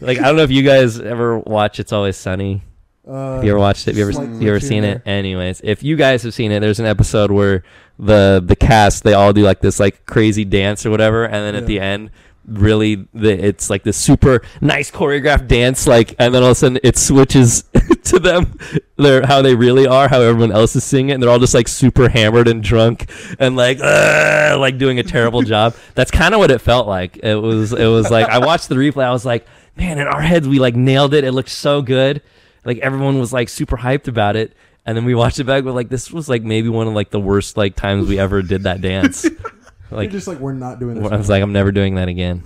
like 0.00 0.18
I 0.18 0.22
don't 0.22 0.36
know 0.36 0.42
if 0.44 0.50
you 0.50 0.62
guys 0.62 0.98
ever 1.00 1.38
watch 1.40 1.78
It's 1.80 1.92
Always 1.92 2.16
Sunny. 2.16 2.62
Uh, 3.06 3.34
Have 3.34 3.44
you 3.44 3.50
ever 3.50 3.58
watched 3.58 3.86
it? 3.86 3.90
Have 3.90 3.98
you 3.98 4.04
ever 4.04 4.12
slight 4.12 4.28
you 4.40 4.48
ever 4.48 4.60
seen 4.60 4.82
it? 4.84 5.02
Anyways, 5.04 5.60
if 5.62 5.82
you 5.82 5.94
guys 5.96 6.22
have 6.22 6.32
seen 6.32 6.50
it, 6.52 6.60
there's 6.60 6.80
an 6.80 6.86
episode 6.86 7.30
where 7.30 7.62
the 7.98 8.42
the 8.42 8.56
cast 8.56 9.04
they 9.04 9.12
all 9.12 9.34
do 9.34 9.42
like 9.42 9.60
this 9.60 9.78
like 9.78 10.06
crazy 10.06 10.44
dance 10.46 10.86
or 10.86 10.90
whatever, 10.90 11.24
and 11.24 11.34
then 11.34 11.54
at 11.54 11.66
the 11.66 11.80
end, 11.80 12.10
really 12.46 13.06
the, 13.14 13.32
it's 13.32 13.70
like 13.70 13.82
this 13.82 13.96
super 13.96 14.42
nice 14.60 14.90
choreographed 14.90 15.48
dance, 15.48 15.86
like, 15.86 16.14
and 16.18 16.34
then 16.34 16.42
all 16.42 16.50
of 16.50 16.52
a 16.52 16.54
sudden 16.56 16.78
it 16.82 16.96
switches 16.96 17.64
to 18.04 18.18
them, 18.18 18.58
their 18.96 19.26
how 19.26 19.42
they 19.42 19.54
really 19.54 19.86
are, 19.86 20.08
how 20.08 20.20
everyone 20.20 20.52
else 20.52 20.76
is 20.76 20.84
seeing 20.84 21.08
it, 21.08 21.14
and 21.14 21.22
they're 21.22 21.30
all 21.30 21.38
just 21.38 21.54
like 21.54 21.68
super 21.68 22.08
hammered 22.08 22.48
and 22.48 22.62
drunk 22.62 23.10
and 23.38 23.56
like 23.56 23.80
like 23.80 24.78
doing 24.78 24.98
a 24.98 25.02
terrible 25.02 25.42
job. 25.54 25.74
That's 25.94 26.10
kind 26.10 26.34
of 26.34 26.40
what 26.40 26.50
it 26.50 26.60
felt 26.60 26.86
like. 26.86 27.18
It 27.18 27.36
was 27.36 27.72
it 27.72 27.86
was 27.86 28.10
like 28.10 28.28
I 28.28 28.38
watched 28.38 28.68
the 28.68 28.76
replay, 28.76 29.04
I 29.04 29.12
was 29.12 29.24
like, 29.24 29.46
man, 29.76 29.98
in 29.98 30.06
our 30.06 30.20
heads 30.20 30.46
we 30.48 30.58
like 30.58 30.74
nailed 30.74 31.14
it. 31.14 31.24
It 31.24 31.32
looked 31.32 31.50
so 31.50 31.82
good 31.82 32.22
like 32.64 32.78
everyone 32.78 33.18
was 33.18 33.32
like 33.32 33.48
super 33.48 33.76
hyped 33.76 34.08
about 34.08 34.36
it 34.36 34.54
and 34.86 34.96
then 34.96 35.04
we 35.04 35.14
watched 35.14 35.38
it 35.38 35.44
back 35.44 35.64
with 35.64 35.74
like 35.74 35.88
this 35.88 36.10
was 36.10 36.28
like 36.28 36.42
maybe 36.42 36.68
one 36.68 36.86
of 36.86 36.94
like 36.94 37.10
the 37.10 37.20
worst 37.20 37.56
like 37.56 37.76
times 37.76 38.08
we 38.08 38.18
ever 38.18 38.42
did 38.42 38.64
that 38.64 38.80
dance 38.80 39.26
like 39.94 40.04
you're 40.04 40.12
just 40.12 40.28
like 40.28 40.38
we're 40.38 40.52
not 40.52 40.78
doing 40.80 41.00
this. 41.00 41.10
i 41.10 41.16
was 41.16 41.28
like 41.28 41.42
i'm 41.42 41.52
never 41.52 41.72
doing 41.72 41.96
that 41.96 42.08
again. 42.08 42.42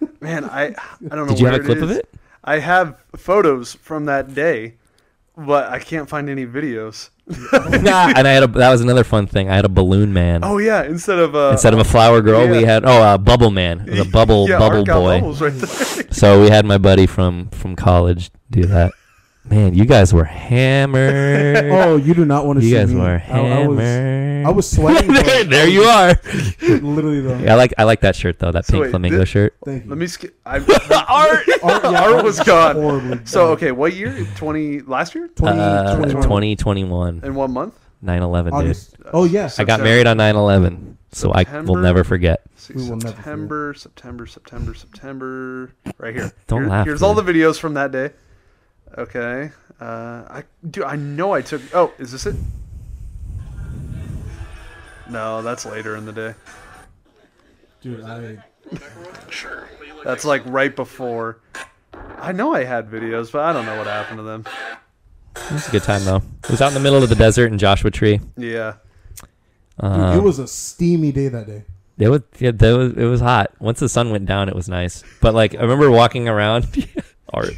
Man, 0.20 0.44
I 0.44 0.66
I 0.66 0.74
don't 1.16 1.26
know. 1.26 1.28
did 1.28 1.40
you 1.40 1.46
have 1.46 1.56
a 1.56 1.60
clip 1.60 1.78
it 1.78 1.84
of 1.84 1.90
it? 1.90 2.08
I 2.44 2.58
have 2.58 2.98
photos 3.16 3.74
from 3.74 4.06
that 4.06 4.34
day, 4.34 4.74
but 5.36 5.70
I 5.70 5.78
can't 5.78 6.08
find 6.08 6.30
any 6.30 6.46
videos. 6.46 7.10
nah, 7.52 8.12
and 8.16 8.26
i 8.26 8.30
had 8.30 8.42
a 8.42 8.46
that 8.46 8.70
was 8.70 8.80
another 8.80 9.04
fun 9.04 9.26
thing. 9.26 9.50
I 9.50 9.56
had 9.56 9.64
a 9.64 9.68
balloon 9.68 10.12
man. 10.12 10.40
Oh 10.44 10.58
yeah, 10.58 10.84
instead 10.84 11.18
of 11.18 11.34
uh, 11.34 11.50
instead 11.52 11.74
of 11.74 11.80
a 11.80 11.84
flower 11.84 12.22
girl 12.22 12.48
we 12.48 12.62
had 12.62 12.84
oh 12.84 13.14
a 13.14 13.18
bubble 13.18 13.50
man. 13.50 13.80
It 13.80 13.90
was 13.90 14.00
a 14.00 14.04
bubble 14.10 14.48
yeah, 14.48 14.58
bubble 14.58 14.84
boy. 14.84 15.20
right 15.20 16.14
so 16.14 16.40
we 16.40 16.48
had 16.48 16.64
my 16.64 16.78
buddy 16.78 17.06
from 17.06 17.48
from 17.50 17.76
college 17.76 18.30
do 18.50 18.64
that 18.64 18.92
man 19.50 19.74
you 19.74 19.84
guys 19.84 20.12
were 20.12 20.24
hammered 20.48 21.66
oh, 21.70 21.96
you 21.96 22.14
do 22.14 22.24
not 22.24 22.46
want 22.46 22.58
to 22.60 22.64
you 22.64 22.70
see 22.72 22.76
guys 22.78 22.92
me. 22.92 23.00
were 23.00 23.22
I, 23.28 23.38
I 23.40 23.66
was, 23.66 23.78
hammered 23.78 24.46
I 24.46 24.50
was 24.50 24.70
sweating. 24.70 25.12
there, 25.12 25.22
but- 25.24 25.50
there 25.50 25.68
you 25.68 25.82
are 25.82 26.14
Literally 26.60 27.20
though. 27.20 27.38
Yeah, 27.38 27.52
I 27.54 27.56
like 27.56 27.74
I 27.78 27.84
like 27.84 28.00
that 28.02 28.14
shirt 28.16 28.38
though. 28.38 28.52
That 28.52 28.64
So 28.66 28.72
pink 28.74 28.82
wait, 28.82 28.90
flamingo 28.90 29.18
thi- 29.20 29.24
shirt. 29.26 29.56
Thank 29.64 29.84
you. 29.84 29.90
Let 29.90 29.98
me 29.98 30.06
skip. 30.06 30.38
I, 30.46 30.56
Art. 31.08 31.46
Art, 31.62 31.82
yeah, 31.92 32.02
Art 32.04 32.24
was 32.24 32.40
gone. 32.40 33.26
So 33.26 33.48
okay, 33.52 33.72
what 33.72 33.94
year? 33.94 34.26
Twenty 34.36 34.80
last 34.80 35.14
year? 35.14 35.28
20, 35.28 35.58
Uh, 35.58 35.96
21. 35.96 36.22
2021, 36.22 37.20
In 37.24 37.34
one 37.34 37.52
month? 37.52 37.74
9/11, 38.04 38.62
dude. 38.96 39.06
Oh 39.12 39.24
yes. 39.24 39.58
I 39.58 39.64
got 39.64 39.80
married 39.80 40.06
on 40.06 40.16
9/11, 40.18 40.94
so 41.12 41.32
I 41.32 41.42
will 41.62 41.76
never 41.76 42.04
forget. 42.04 42.42
See, 42.56 42.74
We 42.74 42.82
will 42.88 42.96
never 42.96 43.08
September, 43.16 43.74
September, 43.74 44.26
September, 44.26 44.74
September. 44.74 45.72
Right 45.98 46.14
here. 46.14 46.32
Don't 46.46 46.60
Here- 46.62 46.70
laugh, 46.70 46.86
Here's 46.86 47.02
all 47.02 47.14
the 47.14 47.22
videos 47.24 47.58
from 47.58 47.74
that 47.74 47.90
day. 47.92 48.10
Okay. 48.96 49.50
Uh, 49.80 50.24
I 50.28 50.44
do. 50.70 50.84
I 50.84 50.96
know 50.96 51.32
I 51.32 51.42
took. 51.42 51.62
Oh, 51.74 51.92
is 51.98 52.10
this 52.12 52.26
it? 52.26 52.34
No, 55.08 55.42
that's 55.42 55.64
later 55.64 55.96
in 55.96 56.04
the 56.04 56.12
day. 56.12 56.34
Dude, 57.80 58.02
I, 58.04 58.38
sure. 59.30 59.68
That's 60.04 60.24
like 60.24 60.42
right 60.46 60.74
before. 60.74 61.40
I 62.18 62.32
know 62.32 62.54
I 62.54 62.64
had 62.64 62.90
videos, 62.90 63.30
but 63.32 63.42
I 63.42 63.52
don't 63.52 63.64
know 63.66 63.76
what 63.78 63.86
happened 63.86 64.18
to 64.18 64.22
them. 64.22 64.44
It 65.36 65.52
was 65.52 65.68
a 65.68 65.70
good 65.70 65.82
time 65.84 66.04
though. 66.04 66.22
It 66.44 66.50
was 66.50 66.60
out 66.60 66.68
in 66.68 66.74
the 66.74 66.80
middle 66.80 67.02
of 67.02 67.08
the 67.08 67.14
desert 67.14 67.50
in 67.52 67.58
Joshua 67.58 67.90
Tree. 67.90 68.20
Yeah. 68.36 68.74
dude, 69.20 69.28
Um, 69.90 70.18
it 70.18 70.22
was 70.22 70.38
a 70.38 70.46
steamy 70.48 71.12
day 71.12 71.28
that 71.28 71.46
day. 71.46 71.64
It 71.98 72.08
was 72.08 72.22
yeah, 72.38 72.50
that 72.50 72.76
was 72.76 72.92
it 72.92 73.04
was 73.04 73.20
hot. 73.20 73.52
Once 73.60 73.80
the 73.80 73.88
sun 73.88 74.10
went 74.10 74.26
down, 74.26 74.48
it 74.48 74.54
was 74.54 74.68
nice. 74.68 75.02
But 75.20 75.34
like 75.34 75.54
I 75.54 75.62
remember 75.62 75.90
walking 75.90 76.28
around. 76.28 76.66
art. 77.32 77.54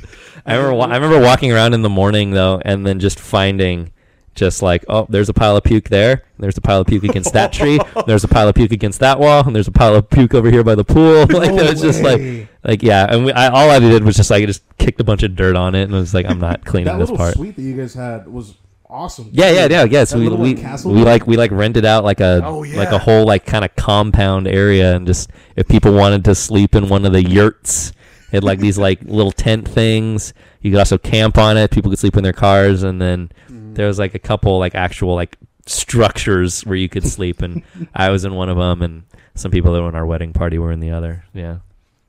I 0.47 0.55
remember 0.55 0.75
wa- 0.75 0.87
I 0.87 0.95
remember 0.97 1.21
walking 1.21 1.53
around 1.53 1.75
in 1.75 1.83
the 1.83 1.91
morning 1.91 2.31
though, 2.33 2.61
and 2.65 2.87
then 2.87 2.99
just 3.01 3.19
finding. 3.21 3.93
Just 4.37 4.63
like 4.63 4.85
oh, 4.89 5.07
there's 5.11 5.29
a 5.29 5.35
pile 5.35 5.57
of 5.57 5.65
puke 5.65 5.89
there. 5.89 6.23
There's 6.39 6.57
a 6.57 6.61
pile 6.61 6.81
of 6.81 6.87
puke 6.87 7.03
against 7.03 7.33
that 7.33 7.53
tree. 7.53 7.81
There's 8.07 8.23
a 8.23 8.29
pile 8.29 8.49
of 8.49 8.55
puke 8.55 8.71
against 8.71 9.01
that 9.01 9.19
wall, 9.19 9.45
and 9.45 9.55
there's 9.55 9.67
a 9.67 9.73
pile 9.73 9.95
of 9.97 10.09
puke 10.09 10.35
over 10.35 10.49
here 10.51 10.63
by 10.63 10.77
the 10.77 10.85
pool. 10.85 11.27
Like 11.31 11.53
No 11.53 11.65
it 11.65 11.71
was 11.73 11.81
just 11.83 12.01
like, 12.01 12.49
like 12.65 12.83
yeah. 12.83 13.07
And 13.11 13.25
we, 13.25 13.33
I, 13.33 13.49
all 13.49 13.69
I 13.69 13.81
did 13.81 14.05
was 14.05 14.15
just 14.17 14.31
like 14.31 14.45
I 14.45 14.47
just 14.47 14.63
kicked 14.79 15.01
a 15.01 15.05
bunch 15.05 15.25
of 15.25 15.35
dirt 15.35 15.57
on 15.57 15.75
it, 15.75 15.83
and 15.83 15.93
was 15.93 16.15
like, 16.15 16.27
I'm 16.27 16.39
not 16.39 16.65
cleaning 16.65 16.87
that 16.87 16.99
this 16.99 17.11
little 17.11 17.17
part. 17.17 17.35
suite 17.35 17.57
that 17.57 17.63
you 17.63 17.77
guys 17.77 17.93
had 17.93 18.29
was 18.29 18.55
awesome. 18.89 19.29
Yeah, 19.33 19.51
yeah, 19.51 19.67
yeah, 19.69 19.85
yeah. 19.85 20.05
So 20.05 20.17
we 20.19 20.29
little, 20.29 20.39
we, 20.39 20.55
like, 20.55 20.85
we 20.85 21.03
like 21.03 21.27
we 21.27 21.37
like 21.37 21.51
rented 21.51 21.85
out 21.85 22.05
like 22.05 22.21
a 22.21 22.41
Oh, 22.45 22.61
like 22.61 22.93
a 22.93 22.99
whole 22.99 23.27
like 23.27 23.45
kind 23.45 23.65
of 23.65 23.75
compound 23.77 24.47
area, 24.47 24.95
and 24.95 25.07
just 25.07 25.29
if 25.57 25.67
people 25.69 25.93
wanted 25.93 26.25
to 26.27 26.35
sleep 26.37 26.77
in 26.77 26.89
one 26.89 27.05
of 27.05 27.13
the 27.13 27.23
yurts, 27.23 27.93
it 28.32 28.36
had 28.36 28.44
like 28.44 28.59
these 28.59 28.78
like 28.78 29.01
little 29.02 29.32
tent 29.32 29.66
things. 29.69 30.32
You 30.61 30.70
could 30.70 30.78
also 30.78 30.98
camp 30.98 31.39
on 31.39 31.57
it. 31.57 31.70
People 31.70 31.90
could 31.90 31.98
sleep 31.98 32.16
in 32.16 32.23
their 32.24 32.32
cars, 32.32 32.82
and 32.82 33.01
then 33.01 33.31
Mm. 33.51 33.74
there 33.74 33.86
was 33.86 33.98
like 33.98 34.15
a 34.15 34.19
couple 34.19 34.59
like 34.59 34.74
actual 34.74 35.15
like 35.15 35.36
structures 35.66 36.62
where 36.66 36.77
you 36.77 36.89
could 36.89 37.07
sleep, 37.16 37.43
and 37.43 37.62
I 37.94 38.11
was 38.11 38.24
in 38.24 38.35
one 38.35 38.48
of 38.48 38.57
them, 38.57 38.82
and 38.82 39.02
some 39.35 39.51
people 39.51 39.73
that 39.73 39.82
were 39.82 39.89
in 39.89 39.94
our 39.94 40.07
wedding 40.07 40.32
party 40.32 40.59
were 40.59 40.73
in 40.73 40.81
the 40.81 40.90
other. 40.90 41.24
Yeah. 41.32 41.59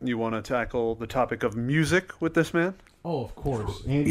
You 0.03 0.17
want 0.17 0.33
to 0.35 0.41
tackle 0.41 0.95
the 0.95 1.07
topic 1.07 1.43
of 1.43 1.55
music 1.55 2.19
with 2.19 2.33
this 2.33 2.53
man? 2.53 2.73
Oh, 3.05 3.23
of 3.23 3.35
course. 3.35 3.83
And 3.87 4.05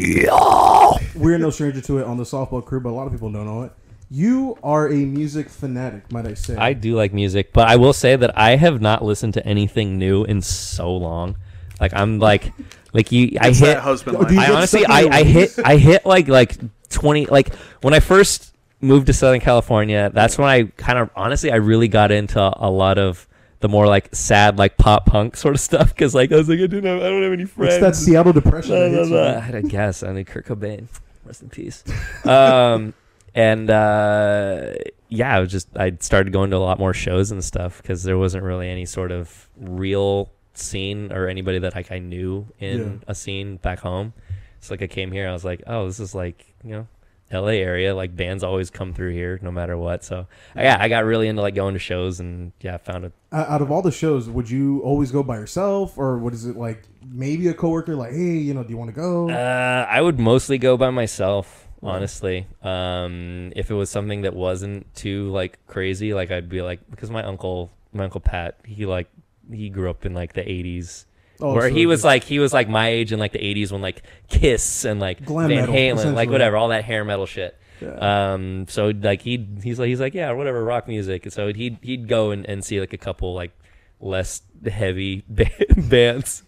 We're 1.15 1.37
no 1.37 1.49
stranger 1.49 1.81
to 1.81 1.97
it 1.99 2.05
on 2.05 2.17
the 2.17 2.23
softball 2.23 2.63
crew, 2.65 2.79
but 2.79 2.89
a 2.89 2.91
lot 2.91 3.07
of 3.07 3.11
people 3.13 3.31
don't 3.31 3.45
know 3.45 3.63
it. 3.63 3.71
You 4.09 4.57
are 4.63 4.89
a 4.89 4.95
music 5.05 5.49
fanatic, 5.49 6.11
might 6.11 6.27
I 6.27 6.33
say? 6.33 6.55
I 6.57 6.73
do 6.73 6.95
like 6.95 7.13
music, 7.13 7.53
but 7.53 7.67
I 7.69 7.77
will 7.77 7.93
say 7.93 8.15
that 8.17 8.37
I 8.37 8.55
have 8.57 8.81
not 8.81 9.03
listened 9.03 9.33
to 9.35 9.45
anything 9.45 9.97
new 9.97 10.23
in 10.25 10.41
so 10.41 10.91
long. 10.93 11.37
Like 11.81 11.93
I'm 11.93 12.19
like, 12.19 12.53
like 12.93 13.11
you, 13.11 13.37
I 13.41 13.49
It's 13.49 13.59
hit. 13.59 13.77
husband 13.79 14.17
do 14.19 14.35
life. 14.35 14.49
I 14.49 14.53
honestly, 14.53 14.85
I, 14.85 14.99
I 15.07 15.23
hit. 15.23 15.59
I 15.65 15.75
hit 15.77 16.05
like 16.05 16.27
like 16.29 16.55
twenty. 16.89 17.25
Like 17.25 17.53
when 17.81 17.93
I 17.93 17.99
first 17.99 18.55
moved 18.79 19.07
to 19.07 19.13
Southern 19.13 19.41
California, 19.41 20.11
that's 20.13 20.37
when 20.37 20.47
I 20.47 20.63
kind 20.77 20.99
of 20.99 21.09
honestly, 21.15 21.51
I 21.51 21.55
really 21.55 21.87
got 21.87 22.11
into 22.11 22.39
a 22.39 22.69
lot 22.69 22.97
of 22.97 23.27
the 23.61 23.69
more 23.69 23.87
like 23.87 24.09
sad 24.15 24.57
like 24.57 24.77
pop 24.77 25.05
punk 25.05 25.35
sort 25.35 25.55
of 25.55 25.61
stuff 25.61 25.89
because 25.89 26.13
like 26.15 26.31
I 26.31 26.35
was 26.35 26.47
like 26.49 26.59
I 26.59 26.67
didn't 26.67 26.85
have, 26.85 27.01
I 27.01 27.09
don't 27.09 27.23
have 27.23 27.33
any 27.33 27.45
friends. 27.45 27.73
It's 27.75 27.81
that 27.81 27.95
Seattle 27.95 28.33
depression. 28.33 28.71
Blah, 28.75 28.79
that 28.79 28.89
blah, 28.89 28.97
hits 28.99 29.09
you. 29.09 29.51
blah. 29.51 29.57
I 29.57 29.61
guess. 29.63 30.03
I 30.03 30.13
mean, 30.13 30.25
Kurt 30.25 30.45
Cobain, 30.45 30.87
rest 31.25 31.41
in 31.41 31.49
peace. 31.49 31.83
Um, 32.25 32.93
and 33.33 33.69
uh, 33.69 34.73
yeah, 35.09 35.35
I 35.35 35.39
was 35.39 35.51
just 35.51 35.67
I 35.75 35.97
started 35.99 36.31
going 36.31 36.51
to 36.51 36.57
a 36.57 36.59
lot 36.59 36.77
more 36.79 36.93
shows 36.93 37.31
and 37.31 37.43
stuff 37.43 37.81
because 37.81 38.03
there 38.03 38.17
wasn't 38.17 38.43
really 38.43 38.69
any 38.69 38.85
sort 38.85 39.11
of 39.11 39.49
real 39.59 40.29
scene 40.61 41.11
or 41.11 41.27
anybody 41.27 41.59
that 41.59 41.75
like 41.75 41.91
I 41.91 41.99
knew 41.99 42.47
in 42.59 42.79
Yeah. 42.79 42.91
a 43.07 43.15
scene 43.15 43.57
back 43.57 43.79
home. 43.79 44.13
So 44.59 44.73
like 44.73 44.81
I 44.83 44.87
came 44.87 45.11
here, 45.11 45.27
I 45.27 45.33
was 45.33 45.43
like, 45.43 45.63
oh, 45.67 45.85
this 45.87 45.99
is 45.99 46.13
like 46.15 46.53
you 46.63 46.71
know. 46.71 46.87
LA 47.33 47.63
area, 47.63 47.95
like 47.95 48.13
bands 48.13 48.43
always 48.43 48.69
come 48.69 48.93
through 48.93 49.13
here 49.13 49.39
no 49.41 49.51
matter 49.51 49.77
what. 49.77 50.03
So 50.03 50.27
yeah, 50.53 50.75
I 50.77 50.89
got 50.89 51.05
really 51.05 51.29
into 51.29 51.41
like 51.41 51.55
going 51.55 51.75
to 51.75 51.79
shows 51.79 52.19
and 52.19 52.51
yeah, 52.59 52.75
found 52.75 53.05
it. 53.05 53.13
Out 53.31 53.61
of 53.61 53.71
all 53.71 53.81
the 53.81 53.89
shows, 53.89 54.29
would 54.29 54.49
you 54.49 54.81
always 54.81 55.13
go 55.13 55.23
by 55.23 55.37
yourself, 55.37 55.97
or 55.97 56.17
what 56.17 56.33
is 56.33 56.45
it 56.45 56.57
like? 56.57 56.83
Maybe 57.09 57.47
a 57.47 57.53
coworker, 57.53 57.95
like, 57.95 58.11
hey, 58.11 58.33
you 58.35 58.53
know, 58.53 58.63
do 58.65 58.69
you 58.71 58.75
want 58.77 58.89
to 58.89 58.93
go? 58.93 59.29
Uh, 59.29 59.87
I 59.89 60.01
would 60.01 60.19
mostly 60.19 60.57
go 60.57 60.75
by 60.75 60.89
myself, 60.89 61.69
honestly. 61.81 62.47
Um, 62.63 63.53
if 63.55 63.71
it 63.71 63.75
was 63.75 63.89
something 63.89 64.23
that 64.23 64.33
wasn't 64.33 64.93
too 64.93 65.29
like 65.29 65.57
crazy, 65.67 66.13
like 66.13 66.31
I'd 66.31 66.49
be 66.49 66.61
like 66.61 66.81
because 66.91 67.09
my 67.09 67.23
uncle, 67.23 67.71
my 67.93 68.03
uncle 68.03 68.19
Pat, 68.19 68.57
he 68.65 68.85
like 68.85 69.07
he 69.49 69.69
grew 69.69 69.89
up 69.89 70.05
in 70.05 70.13
like 70.13 70.33
the 70.33 70.41
'80s. 70.41 71.05
Oh, 71.39 71.53
where 71.53 71.69
so 71.69 71.75
he 71.75 71.85
was 71.85 72.03
like 72.03 72.23
he 72.23 72.39
was 72.39 72.53
like 72.53 72.69
my 72.69 72.89
age 72.89 73.11
in 73.11 73.19
like 73.19 73.31
the 73.31 73.39
80s 73.39 73.71
when 73.71 73.81
like 73.81 74.03
Kiss 74.29 74.85
and 74.85 74.99
like 74.99 75.25
Glam 75.25 75.49
Van 75.49 75.61
metal, 75.61 75.73
Halen 75.73 76.13
like 76.13 76.29
whatever 76.29 76.55
all 76.55 76.67
that 76.67 76.85
hair 76.85 77.03
metal 77.03 77.25
shit. 77.25 77.57
Yeah. 77.81 78.33
Um, 78.33 78.67
so 78.67 78.93
like 79.01 79.23
he 79.23 79.47
he's 79.63 79.79
like 79.79 79.87
he's 79.87 79.99
like 79.99 80.13
yeah 80.13 80.31
whatever 80.33 80.63
rock 80.63 80.87
music. 80.87 81.23
And 81.23 81.33
so 81.33 81.51
he'd 81.51 81.79
he'd 81.81 82.07
go 82.07 82.29
and, 82.29 82.45
and 82.47 82.63
see 82.63 82.79
like 82.79 82.93
a 82.93 82.97
couple 82.97 83.33
like 83.33 83.51
less 83.99 84.43
heavy 84.71 85.23
ba- 85.29 85.49
bands. 85.77 86.43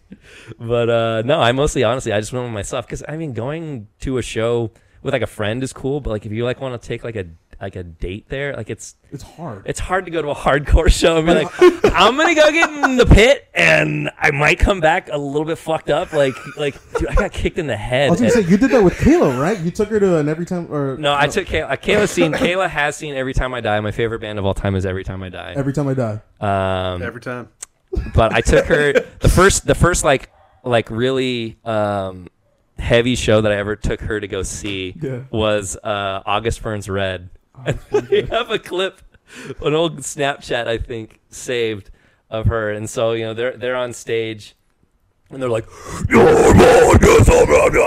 But 0.60 0.90
uh, 0.90 1.24
no, 1.26 1.40
I 1.40 1.52
mostly 1.54 1.84
honestly 1.84 2.12
I 2.12 2.20
just 2.20 2.32
went 2.32 2.46
with 2.46 2.54
myself 2.54 2.86
because 2.86 3.04
I 3.08 3.18
mean 3.18 3.34
going 3.34 3.88
to 4.02 4.20
a 4.20 4.22
show 4.22 4.72
with 5.02 5.14
like 5.14 5.24
a 5.24 5.28
friend 5.28 5.64
is 5.64 5.74
cool, 5.74 6.02
but 6.02 6.12
like 6.12 6.26
if 6.28 6.32
you 6.32 6.46
like 6.46 6.62
want 6.62 6.80
to 6.80 6.88
take 6.88 7.04
like 7.04 7.16
a 7.16 7.26
like 7.64 7.76
a 7.78 7.84
date 7.84 8.28
there, 8.30 8.54
like 8.56 8.70
it's 8.70 8.96
it's 9.12 9.24
hard. 9.24 9.64
it's 9.66 9.80
hard 9.80 10.06
to 10.06 10.12
go 10.12 10.22
to 10.22 10.30
a 10.30 10.36
hardcore 10.36 10.92
show 10.92 11.18
and 11.18 11.26
be 11.26 11.34
like, 11.34 11.48
I'm 11.94 12.18
gonna 12.18 12.36
go 12.36 12.52
get 12.52 12.70
in 12.70 12.98
the 12.98 13.06
pit 13.06 13.48
and 13.54 14.12
I 14.18 14.32
might 14.32 14.60
come 14.60 14.80
back 14.82 15.08
a 15.12 15.18
little 15.18 15.46
bit 15.46 15.58
fucked 15.58 15.90
up. 15.90 16.12
Like, 16.14 16.36
like, 16.58 16.76
dude, 17.00 17.08
I 17.08 17.16
got 17.16 17.32
kicked 17.32 17.58
in 17.58 17.68
the 17.68 17.74
I 17.74 17.78
head. 17.78 18.12
was 18.12 18.20
gonna 18.20 18.32
say 18.32 18.42
you 18.42 18.58
did 18.58 18.72
that 18.72 18.84
with 18.84 18.94
Kayla, 18.96 19.40
right? 19.42 19.58
You 19.60 19.72
took 19.72 19.90
her 19.90 20.00
to 20.00 20.18
an 20.18 20.28
every 20.30 20.46
time 20.46 20.72
or 20.72 20.98
no, 20.98 21.16
I 21.16 21.28
took 21.28 21.48
Kayla. 21.48 21.78
Kayla's 21.82 22.12
seen. 22.12 22.34
Kayla 22.34 22.70
has 22.70 22.96
seen 22.98 23.16
Every 23.16 23.34
Time 23.34 23.54
I 23.54 23.62
Die. 23.62 23.80
My 23.80 23.92
favorite 23.92 24.20
band 24.20 24.38
of 24.40 24.46
all 24.46 24.54
time 24.54 24.76
is 24.76 24.86
Every 24.86 25.04
Time 25.04 25.24
I 25.24 25.30
Die. 25.30 25.54
every 25.56 25.74
time 25.74 25.88
I 25.88 25.94
die. 25.94 26.22
Um, 26.42 27.02
Every 27.02 27.22
time. 27.22 27.48
but 28.14 28.34
I 28.34 28.42
took 28.42 28.66
her 28.66 28.92
the 29.20 29.30
first, 29.30 29.66
the 29.66 29.76
first 29.76 30.04
like, 30.04 30.30
like 30.66 30.90
really 30.90 31.58
um, 31.64 32.28
heavy 32.80 33.16
show 33.16 33.40
that 33.42 33.52
I 33.52 33.56
ever 33.56 33.76
took 33.76 34.02
her 34.02 34.20
to 34.20 34.28
go 34.28 34.42
see 34.44 34.96
Yeah. 35.00 35.22
was 35.32 35.78
uh, 35.78 36.22
August 36.26 36.62
Burns 36.64 36.90
Red. 36.90 37.30
And 37.66 37.80
oh, 37.92 38.02
they 38.02 38.24
have 38.24 38.50
a 38.50 38.58
clip, 38.58 39.02
an 39.64 39.74
old 39.74 40.00
Snapchat 40.00 40.68
I 40.68 40.78
think 40.78 41.20
saved 41.30 41.92
of 42.30 42.48
her, 42.48 42.72
and 42.72 42.90
so 42.90 43.12
you 43.14 43.26
know 43.26 43.34
they're 43.34 43.56
they're 43.56 43.76
on 43.76 43.94
stage. 43.94 44.56
And 45.30 45.42
they're 45.42 45.50
like, 45.50 45.66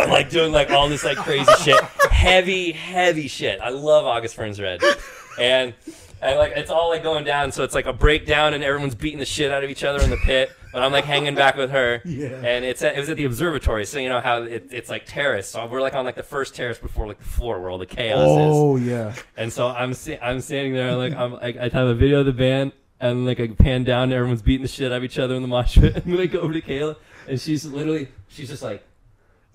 like 0.08 0.30
doing 0.30 0.52
like 0.52 0.70
all 0.70 0.88
this 0.88 1.04
like 1.04 1.16
crazy 1.16 1.52
shit, 1.62 1.80
heavy, 2.10 2.72
heavy 2.72 3.28
shit. 3.28 3.60
I 3.60 3.68
love 3.68 4.04
August 4.04 4.36
Burns 4.36 4.60
Red, 4.60 4.80
and 5.38 5.74
and 6.22 6.38
like 6.38 6.52
it's 6.56 6.70
all 6.70 6.88
like 6.88 7.02
going 7.02 7.24
down. 7.24 7.52
So 7.52 7.62
it's 7.62 7.74
like 7.74 7.86
a 7.86 7.92
breakdown, 7.92 8.54
and 8.54 8.64
everyone's 8.64 8.94
beating 8.94 9.18
the 9.18 9.26
shit 9.26 9.52
out 9.52 9.62
of 9.62 9.70
each 9.70 9.84
other 9.84 10.02
in 10.02 10.10
the 10.10 10.16
pit. 10.24 10.50
But 10.76 10.82
I'm 10.82 10.92
like 10.92 11.06
hanging 11.06 11.34
back 11.34 11.56
with 11.56 11.70
her, 11.70 12.02
Yeah. 12.04 12.26
and 12.44 12.62
it's 12.62 12.82
at, 12.82 12.96
it 12.96 13.00
was 13.00 13.08
at 13.08 13.16
the 13.16 13.24
observatory. 13.24 13.86
So 13.86 13.98
you 13.98 14.10
know 14.10 14.20
how 14.20 14.42
it, 14.42 14.68
it's 14.70 14.90
like 14.90 15.06
terrace. 15.06 15.48
So 15.48 15.64
we're 15.64 15.80
like 15.80 15.94
on 15.94 16.04
like 16.04 16.16
the 16.16 16.22
first 16.22 16.54
terrace 16.54 16.76
before 16.76 17.06
like 17.06 17.16
the 17.16 17.24
floor 17.24 17.58
where 17.62 17.70
all 17.70 17.78
the 17.78 17.86
chaos 17.86 18.20
is. 18.20 18.26
Oh 18.28 18.76
yeah. 18.76 19.14
And 19.38 19.50
so 19.50 19.68
I'm 19.68 19.94
I'm 20.20 20.40
standing 20.42 20.74
there 20.74 20.94
like 20.94 21.14
I'm 21.14 21.32
like 21.32 21.56
I 21.56 21.70
have 21.70 21.86
a 21.86 21.94
video 21.94 22.20
of 22.20 22.26
the 22.26 22.34
band 22.34 22.72
and 23.00 23.24
like 23.24 23.40
I 23.40 23.46
pan 23.48 23.84
down 23.84 24.02
and 24.02 24.12
everyone's 24.12 24.42
beating 24.42 24.60
the 24.60 24.68
shit 24.68 24.92
out 24.92 24.98
of 24.98 25.04
each 25.04 25.18
other 25.18 25.34
in 25.34 25.40
the 25.40 25.48
mosh 25.48 25.78
pit 25.78 25.96
and 26.04 26.14
like 26.18 26.32
go 26.32 26.40
over 26.40 26.52
to 26.52 26.60
Kayla 26.60 26.96
and 27.26 27.40
she's 27.40 27.64
literally 27.64 28.08
she's 28.28 28.50
just 28.50 28.62
like 28.62 28.84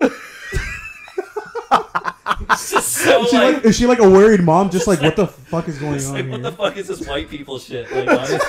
so 2.58 2.78
Is 2.80 3.30
she 3.30 3.36
like, 3.38 3.54
like, 3.54 3.64
is 3.64 3.76
she 3.76 3.86
like 3.86 4.00
a 4.00 4.10
worried 4.10 4.40
mom? 4.42 4.70
Just 4.70 4.88
like 4.88 5.00
what 5.00 5.14
the 5.14 5.28
fuck 5.28 5.68
is 5.68 5.78
going 5.78 6.04
on 6.04 6.14
like 6.14 6.28
what 6.28 6.42
the 6.42 6.50
fuck 6.50 6.76
is 6.76 6.88
this 6.88 7.06
white 7.06 7.30
people 7.30 7.60
shit? 7.60 7.88
Like. 7.92 8.40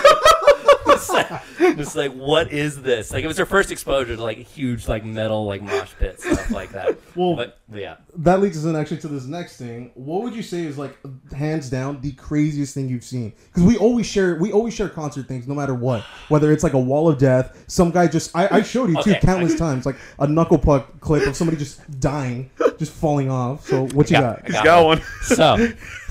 Just 1.13 1.13
like, 1.59 1.77
just 1.77 1.95
like 1.95 2.13
what 2.13 2.51
is 2.51 2.81
this? 2.81 3.11
Like 3.11 3.23
it 3.23 3.27
was 3.27 3.37
her 3.37 3.45
first 3.45 3.71
exposure 3.71 4.15
to 4.15 4.21
like 4.21 4.37
huge 4.37 4.87
like 4.87 5.03
metal 5.05 5.45
like 5.45 5.61
mosh 5.61 5.91
pit 5.99 6.19
stuff 6.21 6.49
like 6.51 6.71
that. 6.71 6.97
Well- 7.15 7.35
but 7.35 7.59
yeah, 7.71 7.95
that 8.17 8.39
leads 8.41 8.57
us 8.57 8.65
in 8.65 8.75
actually 8.75 8.97
to 8.97 9.07
this 9.07 9.25
next 9.25 9.57
thing. 9.57 9.91
What 9.95 10.21
would 10.23 10.35
you 10.35 10.43
say 10.43 10.63
is 10.65 10.77
like 10.77 10.95
hands 11.35 11.69
down 11.69 11.99
the 12.01 12.11
craziest 12.13 12.73
thing 12.73 12.87
you've 12.89 13.03
seen? 13.03 13.33
Because 13.47 13.63
we 13.63 13.77
always 13.77 14.05
share, 14.05 14.35
we 14.35 14.51
always 14.51 14.73
share 14.73 14.89
concert 14.89 15.27
things, 15.27 15.47
no 15.47 15.55
matter 15.55 15.73
what. 15.73 16.01
Whether 16.29 16.51
it's 16.51 16.63
like 16.63 16.73
a 16.73 16.79
wall 16.79 17.09
of 17.09 17.17
death, 17.17 17.63
some 17.67 17.89
guy 17.91 18.07
just 18.07 18.35
I, 18.35 18.47
I 18.57 18.61
showed 18.61 18.89
you 18.89 19.01
too 19.03 19.15
countless 19.21 19.57
times, 19.57 19.85
like 19.85 19.95
a 20.19 20.27
knuckle 20.27 20.57
puck 20.59 20.99
clip 20.99 21.25
of 21.27 21.35
somebody 21.35 21.57
just 21.57 21.99
dying, 21.99 22.49
just 22.77 22.91
falling 22.93 23.29
off. 23.31 23.65
So 23.67 23.87
what 23.87 24.09
you 24.11 24.17
Yeah. 24.17 24.21
got? 24.21 24.45
He's 24.45 24.61
got 24.61 24.85
one. 24.85 25.01
So, 25.23 25.67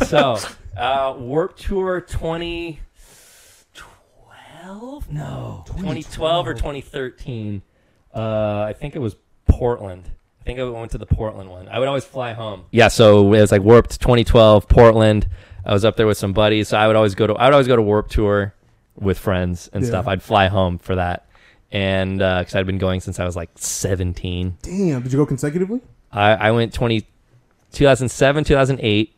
so, 0.06 0.39
uh, 0.77 1.14
Warped 1.19 1.60
Tour 1.60 2.01
2012? 4.62 5.12
No, 5.12 5.64
2012 5.66 6.47
or 6.48 6.55
2013. 6.55 7.62
Uh, 8.14 8.62
I 8.68 8.72
think 8.78 8.94
it 8.94 9.01
was 9.01 9.16
Portland. 9.47 10.10
I 10.40 10.44
think 10.44 10.59
I 10.59 10.64
went 10.64 10.90
to 10.93 10.98
the 10.98 11.06
Portland 11.06 11.51
one. 11.51 11.68
I 11.68 11.78
would 11.78 11.89
always 11.89 12.05
fly 12.05 12.32
home. 12.32 12.64
Yeah, 12.70 12.89
so 12.89 13.26
it 13.34 13.40
was 13.40 13.52
like 13.52 13.62
Warped 13.62 14.01
2012, 14.01 14.68
Portland. 14.68 15.28
I 15.64 15.72
was 15.72 15.84
up 15.84 15.97
there 15.97 16.06
with 16.06 16.18
some 16.18 16.32
buddies, 16.32 16.68
so 16.68 16.76
I 16.76 16.86
would 16.86 16.97
always 16.97 17.14
go 17.14 17.26
to 17.26 17.34
I 17.34 17.44
would 17.47 17.52
always 17.55 17.68
go 17.68 17.76
to 17.76 17.82
Warped 17.82 18.10
Tour 18.12 18.55
with 18.97 19.18
friends 19.18 19.70
and 19.72 19.82
Yeah. 19.84 19.89
stuff. 19.90 20.09
I'd 20.09 20.22
fly 20.22 20.48
home 20.48 20.78
for 20.78 20.97
that, 20.97 21.26
and 21.70 22.18
because 22.18 22.55
I'd 22.55 22.66
been 22.66 22.78
going 22.78 23.01
since 23.01 23.20
I 23.20 23.24
was 23.24 23.36
like 23.36 23.51
17. 23.55 24.59
Damn, 24.62 25.02
did 25.02 25.12
you 25.12 25.18
go 25.18 25.26
consecutively? 25.26 25.80
I, 26.10 26.32
I 26.32 26.51
went 26.51 26.74
20, 26.74 27.06
2007, 27.72 28.44
2008, 28.44 29.14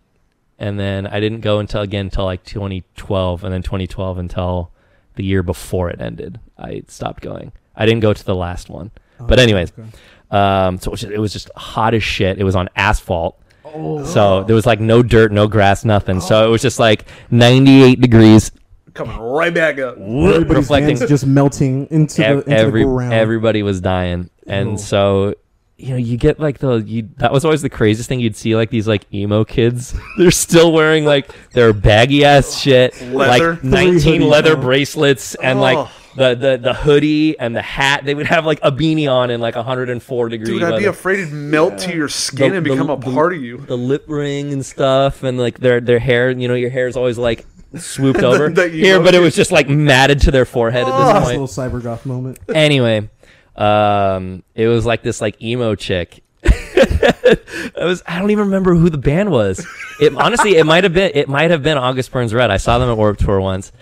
and 0.58 0.78
then 0.78 1.06
I 1.06 1.18
didn't 1.20 1.40
go 1.40 1.58
until 1.58 1.80
again 1.80 2.06
until 2.06 2.26
like 2.26 2.44
2012, 2.44 3.44
and 3.44 3.52
then 3.52 3.62
2012 3.62 4.18
until 4.18 4.70
the 5.16 5.24
year 5.24 5.42
before 5.42 5.90
it 5.90 6.00
ended. 6.00 6.40
I 6.58 6.82
stopped 6.88 7.22
going. 7.22 7.52
I 7.76 7.86
didn't 7.86 8.00
go 8.00 8.12
to 8.12 8.24
the 8.24 8.34
last 8.34 8.68
one. 8.70 8.90
but 9.20 9.38
anyways, 9.38 9.72
okay. 9.78 9.88
um, 10.30 10.78
so 10.78 10.88
it 10.88 10.92
was, 10.92 11.00
just, 11.00 11.12
it 11.12 11.18
was 11.18 11.32
just 11.32 11.50
hot 11.56 11.94
as 11.94 12.02
shit. 12.02 12.38
It 12.38 12.44
was 12.44 12.56
on 12.56 12.68
asphalt. 12.76 13.40
Oh, 13.64 14.04
So 14.04 14.44
there 14.44 14.54
was 14.54 14.66
like 14.66 14.80
no 14.80 15.02
dirt, 15.02 15.32
no 15.32 15.46
grass, 15.48 15.84
nothing. 15.84 16.20
So 16.20 16.46
it 16.46 16.50
was 16.50 16.62
just 16.62 16.78
like 16.78 17.06
98 17.30 18.00
degrees, 18.00 18.50
Coming 18.92 19.16
right 19.18 19.52
back 19.52 19.78
up. 19.80 19.96
everybody's 19.98 20.48
reflecting 20.56 20.96
just 21.08 21.26
melting 21.26 21.88
into 21.90 22.18
the, 22.22 22.30
into 22.38 22.50
every 22.50 22.82
the 22.84 22.88
ground. 22.88 23.12
everybody 23.14 23.64
was 23.64 23.80
dying, 23.80 24.30
and 24.46 24.70
Oh. 24.70 24.76
so 24.76 25.34
you 25.76 25.90
know 25.90 25.96
you 25.96 26.16
get 26.16 26.38
like 26.38 26.58
the 26.58 26.76
you 26.76 27.08
that 27.16 27.32
was 27.32 27.44
always 27.44 27.60
the 27.62 27.68
craziest 27.68 28.08
thing 28.08 28.20
you'd 28.20 28.36
see 28.36 28.54
like 28.54 28.70
these 28.70 28.86
like 28.86 29.12
emo 29.12 29.44
kids 29.44 29.92
they're 30.18 30.30
still 30.30 30.72
wearing 30.72 31.04
like 31.04 31.32
their 31.50 31.72
baggy 31.72 32.24
ass 32.24 32.58
shit 32.60 32.94
Leather. 33.12 33.54
like 33.54 33.64
19 33.64 34.22
leather 34.28 34.54
on. 34.56 34.60
bracelets 34.62 35.34
and 35.36 35.58
Oh. 35.58 35.62
like 35.62 35.88
the, 36.16 36.34
the 36.36 36.56
the 36.58 36.74
hoodie 36.74 37.36
and 37.40 37.56
the 37.56 37.60
hat 37.62 38.04
they 38.04 38.14
would 38.14 38.26
have 38.26 38.46
like 38.46 38.60
a 38.62 38.70
beanie 38.70 39.10
on 39.10 39.30
in 39.30 39.40
like 39.40 39.56
104 39.56 40.28
degrees. 40.28 40.48
Dude, 40.48 40.62
I'd 40.62 40.78
be 40.78 40.84
afraid 40.84 41.18
it'd 41.18 41.32
melt 41.34 41.76
to 41.78 41.92
your 41.92 42.08
skin 42.08 42.50
The- 42.52 42.56
and 42.58 42.66
the- 42.66 42.70
become 42.70 42.88
a 42.88 42.96
the- 42.96 43.10
part 43.12 43.32
of 43.34 43.42
you. 43.42 43.58
the 43.58 43.76
lip 43.76 44.04
ring 44.06 44.52
and 44.52 44.64
stuff 44.64 45.24
and 45.24 45.38
like 45.38 45.58
their 45.58 45.80
their 45.80 45.98
hair 45.98 46.30
you 46.30 46.46
know 46.46 46.54
your 46.54 46.70
hair 46.70 46.86
is 46.86 46.96
always 46.96 47.18
like 47.18 47.44
swooped 47.76 48.20
The- 48.20 48.26
over 48.28 48.48
the 48.48 48.68
here 48.68 49.00
but 49.02 49.16
it 49.16 49.18
was 49.18 49.34
just 49.34 49.50
like 49.50 49.68
matted 49.68 50.20
to 50.20 50.30
their 50.30 50.44
forehead 50.44 50.86
at 50.86 50.90
Nice 50.90 50.98
this 51.14 51.16
oh. 51.16 51.20
point 51.24 51.40
little 51.40 51.80
cyber 51.80 51.82
goth 51.82 52.06
moment. 52.06 52.38
anyway, 52.54 53.08
um, 53.56 54.42
it 54.54 54.68
was 54.68 54.84
like 54.84 55.02
this 55.02 55.20
like 55.20 55.40
emo 55.42 55.74
chick. 55.74 56.22
it 56.42 57.84
was 57.84 58.02
I 58.06 58.18
don't 58.18 58.30
even 58.30 58.46
remember 58.46 58.74
who 58.74 58.90
the 58.90 58.98
band 58.98 59.30
was. 59.30 59.66
It 60.00 60.14
honestly 60.14 60.56
it 60.56 60.64
might 60.64 60.84
have 60.84 60.92
been 60.92 61.12
it 61.14 61.28
might 61.28 61.50
have 61.50 61.62
been 61.62 61.78
August 61.78 62.10
Burns 62.12 62.34
Red. 62.34 62.50
I 62.50 62.58
saw 62.58 62.78
them 62.78 62.90
at 62.90 62.96
Warped 62.96 63.20
Tour 63.20 63.40
once, 63.40 63.72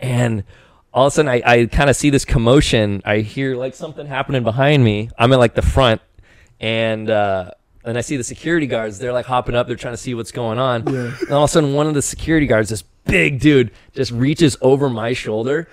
and 0.00 0.44
all 0.94 1.06
of 1.06 1.12
a 1.12 1.14
sudden 1.14 1.28
I, 1.28 1.42
I 1.44 1.66
kind 1.66 1.90
of 1.90 1.96
see 1.96 2.10
this 2.10 2.24
commotion. 2.24 3.02
I 3.04 3.18
hear 3.18 3.56
like 3.56 3.74
something 3.74 4.06
happening 4.06 4.44
behind 4.44 4.82
me. 4.82 5.10
I'm 5.18 5.32
in 5.32 5.38
like 5.38 5.54
the 5.54 5.62
front, 5.62 6.00
and 6.60 7.10
uh, 7.10 7.50
and 7.86 7.96
I 7.96 8.00
see 8.00 8.16
the 8.16 8.24
security 8.24 8.66
guards. 8.66 8.98
They're 8.98 9.12
like 9.12 9.26
hopping 9.26 9.54
up. 9.54 9.68
They're 9.68 9.76
trying 9.76 9.94
to 9.94 9.98
see 9.98 10.14
what's 10.14 10.32
going 10.32 10.58
on. 10.58 10.86
Yeah. 10.92 11.16
And 11.20 11.30
all 11.30 11.44
of 11.44 11.50
a 11.50 11.52
sudden, 11.52 11.72
one 11.72 11.86
of 11.86 11.94
the 11.94 12.02
security 12.02 12.46
guards, 12.46 12.68
this 12.68 12.82
big 12.82 13.38
dude, 13.38 13.70
just 13.94 14.10
reaches 14.10 14.56
over 14.60 14.90
my 14.90 15.12
shoulder 15.12 15.68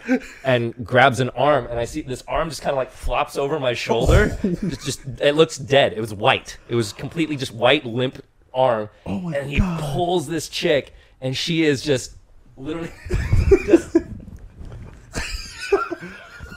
and 0.45 0.73
grabs 0.85 1.19
an 1.19 1.31
arm. 1.31 1.65
And 1.65 1.79
I 1.79 1.85
see 1.85 2.01
this 2.01 2.23
arm 2.27 2.49
just 2.49 2.61
kind 2.61 2.71
of 2.71 2.77
like 2.77 2.91
flops 2.91 3.35
over 3.35 3.59
my 3.59 3.73
shoulder. 3.73 4.37
just, 4.43 4.85
just 4.85 5.01
it 5.19 5.35
looks 5.35 5.57
dead. 5.57 5.93
It 5.93 5.99
was 6.01 6.13
white. 6.13 6.57
It 6.69 6.75
was 6.75 6.93
completely 6.93 7.35
just 7.35 7.51
white, 7.53 7.83
limp 7.83 8.23
arm. 8.53 8.89
Oh 9.07 9.19
my 9.19 9.35
and 9.35 9.49
he 9.49 9.57
God. 9.57 9.81
pulls 9.81 10.27
this 10.27 10.47
chick, 10.47 10.93
and 11.19 11.35
she 11.35 11.63
is 11.63 11.81
just 11.81 12.15
literally 12.55 12.91
just. 13.65 13.97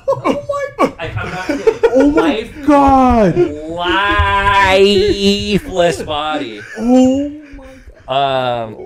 Oh 0.09 0.47
my 0.99 1.73
god! 2.66 3.36
lifeless 4.77 6.02
body. 6.02 6.60
Oh 6.78 7.28
my 7.56 7.66
god! 8.06 8.09
Um, 8.09 8.77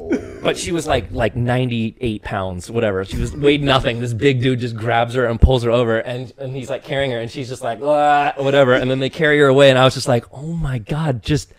but 0.43 0.57
she 0.57 0.73
was 0.73 0.87
like 0.87 1.11
like 1.11 1.37
98 1.37 2.23
pounds, 2.23 2.70
whatever. 2.70 3.05
She 3.05 3.19
was 3.19 3.37
weighed 3.37 3.62
nothing. 3.62 4.01
This 4.01 4.15
big 4.15 4.41
dude 4.41 4.61
just 4.61 4.77
grabs 4.77 5.15
her 5.15 5.27
and 5.27 5.41
pulls 5.41 5.62
her 5.65 5.70
over, 5.70 5.99
and 5.99 6.32
and 6.39 6.55
he's 6.55 6.70
like 6.70 6.85
carrying 6.85 7.11
her, 7.11 7.19
and 7.19 7.31
she's 7.31 7.49
just 7.49 7.62
like 7.62 7.81
"Ah," 7.82 8.32
whatever. 8.37 8.73
And 8.74 8.91
then 8.91 8.99
they 8.99 9.11
carry 9.11 9.39
her 9.39 9.47
away, 9.47 9.70
and 9.70 9.78
I 9.78 9.85
was 9.85 9.95
just 9.95 10.09
like, 10.09 10.24
oh 10.32 10.53
my 10.55 10.78
god, 10.78 11.23
just 11.23 11.53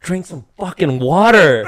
drink 0.00 0.26
some 0.26 0.44
fucking 0.58 0.98
water. 0.98 1.64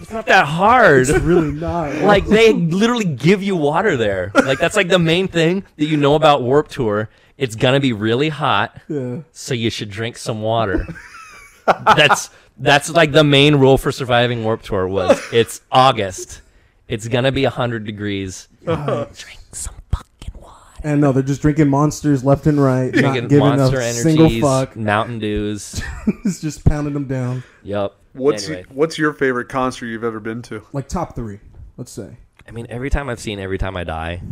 It's 0.00 0.10
not 0.12 0.26
that 0.26 0.46
hard. 0.46 1.08
It's 1.08 1.10
Really 1.20 1.52
not. 1.52 1.94
like 2.02 2.26
they 2.26 2.52
literally 2.52 3.04
give 3.04 3.42
you 3.42 3.56
water 3.56 3.96
there. 3.96 4.30
Like 4.34 4.58
that's 4.58 4.76
like 4.76 4.88
the 4.88 4.98
main 4.98 5.28
thing 5.28 5.64
that 5.76 5.86
you 5.86 5.96
know 5.96 6.14
about 6.14 6.42
Warped 6.42 6.70
Tour. 6.70 7.08
It's 7.38 7.54
gonna 7.56 7.80
be 7.80 7.92
really 7.92 8.28
hot, 8.30 8.80
Yeah. 8.88 9.18
so 9.32 9.52
you 9.54 9.68
should 9.70 9.90
drink 9.90 10.16
some 10.16 10.40
water. 10.42 10.86
that's 11.66 12.30
that's 12.58 12.88
like 12.90 13.12
the 13.12 13.24
main 13.24 13.56
rule 13.56 13.76
for 13.76 13.92
surviving 13.92 14.44
Warped 14.44 14.64
Tour 14.64 14.86
was 14.88 15.20
it's 15.32 15.60
August. 15.70 16.42
It's 16.88 17.08
gonna 17.08 17.32
be 17.32 17.44
hundred 17.44 17.84
degrees. 17.84 18.48
Uh-huh. 18.66 19.06
Drink 19.14 19.40
some 19.52 19.74
fucking 19.92 20.40
water. 20.40 20.54
And 20.84 21.00
no, 21.00 21.12
they're 21.12 21.22
just 21.22 21.42
drinking 21.42 21.68
monsters 21.68 22.24
left 22.24 22.46
and 22.46 22.62
right, 22.62 22.86
not 22.94 23.00
Drinking 23.00 23.28
giving 23.28 23.40
Monster 23.46 23.80
a 23.80 23.92
single 23.92 24.26
Energies, 24.26 24.42
fuck. 24.42 24.76
Mountain 24.76 25.18
Dews. 25.18 25.82
it's 26.24 26.40
just 26.46 26.64
pounding 26.64 26.94
them 26.94 27.06
down. 27.06 27.42
Yup. 27.62 27.98
What's 28.16 28.46
Anyway. 28.48 28.64
what's 28.70 28.98
your 28.98 29.12
favorite 29.12 29.48
concert 29.48 29.86
you've 29.86 30.04
ever 30.04 30.20
been 30.20 30.42
to? 30.42 30.62
Like 30.72 30.88
top 30.88 31.14
three, 31.14 31.40
let's 31.76 31.90
say. 31.92 32.16
I 32.48 32.50
mean, 32.52 32.66
every 32.70 32.90
time 32.90 33.08
I've 33.08 33.20
seen 33.20 33.38
Every 33.40 33.58
Time 33.58 33.76
I 33.76 33.84
Die, 33.84 34.22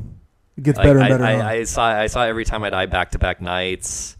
It 0.56 0.62
gets 0.62 0.78
Like, 0.78 0.86
better 0.86 0.98
and 1.00 1.08
better. 1.08 1.24
I, 1.24 1.36
huh? 1.36 1.48
I 1.48 1.64
saw 1.64 1.84
I 1.86 2.06
saw 2.06 2.22
every 2.24 2.44
time 2.44 2.62
I 2.62 2.70
die 2.70 2.86
back 2.86 3.10
to 3.12 3.18
back 3.18 3.40
nights. 3.40 4.16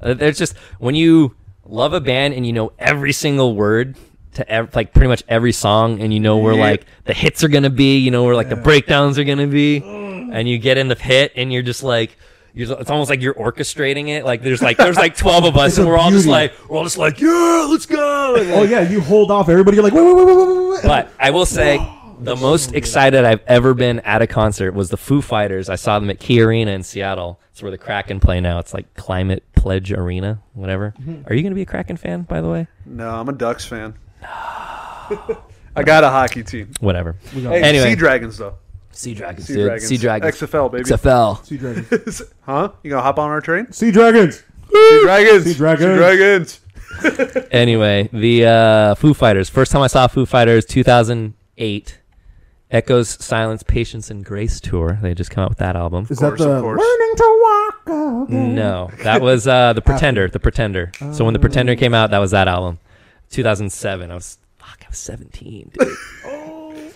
Uh, 0.00 0.14
there's 0.14 0.38
just 0.38 0.56
when 0.78 0.94
you 0.94 1.34
love 1.64 1.92
a 1.92 2.00
band 2.00 2.34
and 2.34 2.46
you 2.46 2.52
know 2.52 2.72
every 2.78 3.12
single 3.12 3.54
word 3.54 3.96
to 4.34 4.48
ev- 4.50 4.74
like 4.74 4.92
pretty 4.92 5.08
much 5.08 5.22
every 5.28 5.52
song, 5.52 6.00
and 6.00 6.12
you 6.12 6.20
know 6.20 6.38
where 6.38 6.54
Yeah. 6.54 6.60
like 6.60 6.86
the 7.04 7.14
hits 7.14 7.42
are 7.44 7.48
gonna 7.48 7.70
be, 7.70 7.98
you 7.98 8.10
know 8.10 8.24
where 8.24 8.34
like 8.34 8.48
the 8.48 8.56
breakdowns 8.56 9.18
are 9.18 9.24
gonna 9.24 9.46
be, 9.46 9.76
and 9.78 10.48
you 10.48 10.58
get 10.58 10.78
in 10.78 10.88
the 10.88 10.96
pit 10.96 11.32
and 11.36 11.52
you're 11.52 11.62
just 11.62 11.82
like. 11.82 12.16
You're, 12.58 12.80
it's 12.80 12.90
almost 12.90 13.08
like 13.08 13.22
you're 13.22 13.34
orchestrating 13.34 14.08
it. 14.08 14.24
Like 14.24 14.42
there's 14.42 14.60
like 14.60 14.78
there's 14.78 14.96
like 14.96 15.16
twelve 15.16 15.44
of 15.44 15.56
us, 15.56 15.78
and 15.78 15.86
we're 15.86 15.96
all 15.96 16.10
just 16.10 16.26
like 16.26 16.52
we're 16.68 16.76
all 16.76 16.82
just 16.82 16.98
like 16.98 17.20
yeah, 17.20 17.68
let's 17.70 17.86
go. 17.86 18.34
And, 18.34 18.50
oh 18.50 18.64
yeah, 18.64 18.80
you 18.80 19.00
hold 19.00 19.30
off 19.30 19.48
everybody. 19.48 19.76
You're 19.76 19.84
like, 19.84 19.92
wait, 19.92 20.02
wait, 20.02 20.16
wait, 20.16 20.26
wait, 20.26 20.36
wait, 20.36 20.68
wait. 20.70 20.82
but 20.82 21.12
I 21.20 21.30
will 21.30 21.46
say 21.46 21.78
the 22.18 22.34
most 22.34 22.74
excited 22.74 23.24
I've 23.24 23.42
ever 23.46 23.74
been 23.74 24.00
at 24.00 24.22
a 24.22 24.26
concert 24.26 24.74
was 24.74 24.90
the 24.90 24.96
Foo 24.96 25.22
Fighters. 25.22 25.68
I 25.68 25.76
saw 25.76 26.00
them 26.00 26.10
at 26.10 26.18
Key 26.18 26.42
Arena 26.42 26.72
in 26.72 26.82
Seattle. 26.82 27.38
It's 27.52 27.62
where 27.62 27.70
the 27.70 27.78
Kraken 27.78 28.18
play 28.18 28.40
now. 28.40 28.58
It's 28.58 28.74
like 28.74 28.92
Climate 28.94 29.44
Pledge 29.54 29.92
Arena, 29.92 30.42
whatever. 30.54 30.94
Mm-hmm. 31.00 31.28
Are 31.28 31.34
you 31.36 31.42
going 31.42 31.52
to 31.52 31.54
be 31.56 31.62
a 31.62 31.66
Kraken 31.66 31.96
fan, 31.96 32.22
by 32.22 32.40
the 32.40 32.48
way? 32.48 32.66
No, 32.84 33.08
I'm 33.08 33.28
a 33.28 33.32
Ducks 33.32 33.66
fan. 33.66 33.94
No. 34.20 34.28
I 35.76 35.84
got 35.84 36.02
a 36.02 36.10
hockey 36.10 36.42
team. 36.42 36.72
Whatever. 36.80 37.14
We 37.32 37.42
Hey, 37.42 37.62
Anyway. 37.62 37.90
Sea 37.90 37.94
Dragons 37.94 38.36
though. 38.36 38.54
Sea 38.98 39.14
Dragons, 39.14 39.46
Sea 39.46 39.54
dude. 39.54 39.64
Dragons. 39.66 39.88
Sea 39.88 39.96
Dragons. 39.96 40.34
XFL 40.34 40.72
baby. 40.72 40.84
XFL. 40.84 41.44
sea 41.44 41.56
dragons. 41.56 42.22
huh? 42.42 42.72
You 42.82 42.90
gonna 42.90 43.02
hop 43.02 43.20
on 43.20 43.30
our 43.30 43.40
train? 43.40 43.70
sea 43.70 43.92
dragons. 43.92 44.42
Sea 44.72 45.00
Dragons. 45.02 45.44
Sea 45.44 45.54
Dragons. 45.54 45.88
Sea 45.88 45.96
Dragons. 45.96 46.60
Anyway, 47.52 48.08
the 48.12 48.44
uh, 48.44 48.94
Foo 48.96 49.14
Fighters. 49.14 49.48
First 49.48 49.70
time 49.70 49.82
I 49.82 49.86
saw 49.86 50.08
Foo 50.08 50.26
Fighters, 50.26 50.64
2008. 50.64 52.00
Echoes, 52.72 53.08
Silence, 53.08 53.62
Patience, 53.62 54.10
and 54.10 54.24
Grace 54.24 54.58
tour. 54.60 54.98
They 55.00 55.14
just 55.14 55.30
come 55.30 55.44
out 55.44 55.50
with 55.50 55.58
that 55.58 55.76
album. 55.76 56.08
Is 56.10 56.18
course, 56.18 56.40
that 56.40 56.44
the 56.48 56.60
course. 56.60 56.80
learning 56.80 57.16
to 57.16 57.38
walk? 57.86 58.28
Again? 58.28 58.54
No, 58.56 58.90
that 59.04 59.22
was 59.22 59.46
uh, 59.46 59.74
the 59.74 59.80
Pretender. 59.80 60.28
The 60.28 60.40
Pretender. 60.40 60.90
So 61.12 61.24
when 61.24 61.34
the 61.34 61.40
Pretender 61.40 61.76
came 61.76 61.94
out, 61.94 62.10
that 62.10 62.18
was 62.18 62.32
that 62.32 62.48
album. 62.48 62.80
2007. 63.30 64.10
I 64.10 64.14
was 64.14 64.38
fuck. 64.58 64.78
I 64.84 64.88
was 64.90 64.98
17, 64.98 65.70
dude. 65.72 65.88
And 66.26 66.47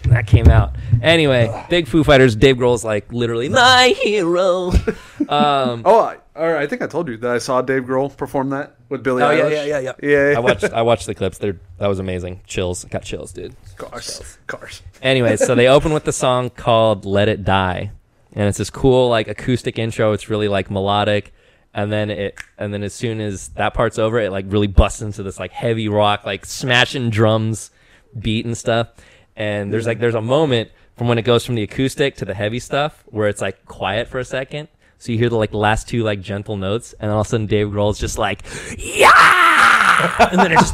that 0.04 0.26
came 0.26 0.48
out. 0.48 0.74
Anyway, 1.02 1.48
big 1.70 1.86
Foo 1.86 2.04
Fighters. 2.04 2.34
Dave 2.36 2.56
Grohl's 2.56 2.84
like 2.84 3.12
literally 3.12 3.48
my 3.48 3.94
hero. 4.02 4.72
Um, 5.28 5.82
Oh, 5.84 6.00
I, 6.00 6.16
all 6.34 6.52
right, 6.52 6.62
I 6.62 6.66
think 6.66 6.82
I 6.82 6.86
told 6.88 7.06
you 7.08 7.16
that 7.18 7.30
I 7.30 7.38
saw 7.38 7.62
Dave 7.62 7.84
Grohl 7.84 8.14
perform 8.14 8.50
that 8.50 8.74
with 8.88 9.02
Billie 9.04 9.22
oh 9.22 9.30
yeah, 9.30 9.48
yeah, 9.48 9.64
yeah, 9.64 9.78
yeah. 9.78 9.92
Yeah, 10.02 10.30
yeah. 10.32 10.36
I 10.36 10.40
watched. 10.40 10.64
I 10.64 10.82
watched 10.82 11.06
the 11.06 11.14
clips. 11.14 11.38
They're 11.38 11.58
that 11.78 11.86
was 11.86 12.00
amazing. 12.00 12.40
Chills. 12.46 12.84
Got 12.86 13.04
chills, 13.04 13.32
dude. 13.32 13.54
cars. 13.76 14.36
Cars. 14.48 14.82
Anyway, 15.00 15.36
so 15.36 15.54
they 15.54 15.68
open 15.68 15.92
with 15.92 16.04
the 16.04 16.12
song 16.12 16.50
called 16.50 17.04
"Let 17.04 17.28
It 17.28 17.44
Die," 17.44 17.92
and 18.32 18.48
it's 18.48 18.58
this 18.58 18.68
cool 18.68 19.08
like 19.08 19.28
acoustic 19.28 19.78
intro. 19.78 20.12
It's 20.12 20.28
really 20.28 20.48
like 20.48 20.70
melodic, 20.70 21.32
and 21.72 21.90
then 21.92 22.10
it 22.10 22.38
and 22.58 22.74
then 22.74 22.82
as 22.82 22.92
soon 22.92 23.20
as 23.20 23.48
that 23.50 23.74
part's 23.74 23.98
over, 23.98 24.18
it 24.18 24.32
like 24.32 24.46
really 24.48 24.66
busts 24.66 25.02
into 25.02 25.22
this 25.22 25.38
like 25.38 25.52
heavy 25.52 25.88
rock, 25.88 26.26
like 26.26 26.44
smashing 26.44 27.10
drums, 27.10 27.70
beat 28.18 28.44
and 28.44 28.58
stuff. 28.58 28.88
And 29.36 29.72
there's 29.72 29.86
like 29.86 29.98
there's 29.98 30.14
a 30.14 30.20
moment 30.22 30.70
from 30.96 31.08
when 31.08 31.18
it 31.18 31.22
goes 31.22 31.44
from 31.44 31.54
the 31.54 31.62
acoustic 31.62 32.16
to 32.16 32.24
the 32.24 32.34
heavy 32.34 32.58
stuff 32.58 33.02
where 33.06 33.28
it's 33.28 33.40
like 33.40 33.64
quiet 33.66 34.08
for 34.08 34.18
a 34.18 34.24
second. 34.24 34.68
So 34.98 35.10
you 35.10 35.18
hear 35.18 35.28
the 35.28 35.36
like 35.36 35.52
last 35.52 35.88
two 35.88 36.04
like 36.04 36.20
gentle 36.20 36.56
notes, 36.56 36.92
and 36.92 37.08
then 37.08 37.10
all 37.10 37.22
of 37.22 37.26
a 37.26 37.30
sudden 37.30 37.46
Dave 37.46 37.68
Grohl's 37.68 37.98
just 37.98 38.18
like, 38.18 38.42
yeah, 38.78 40.28
and 40.30 40.38
then 40.38 40.52
it 40.52 40.58
just 40.60 40.72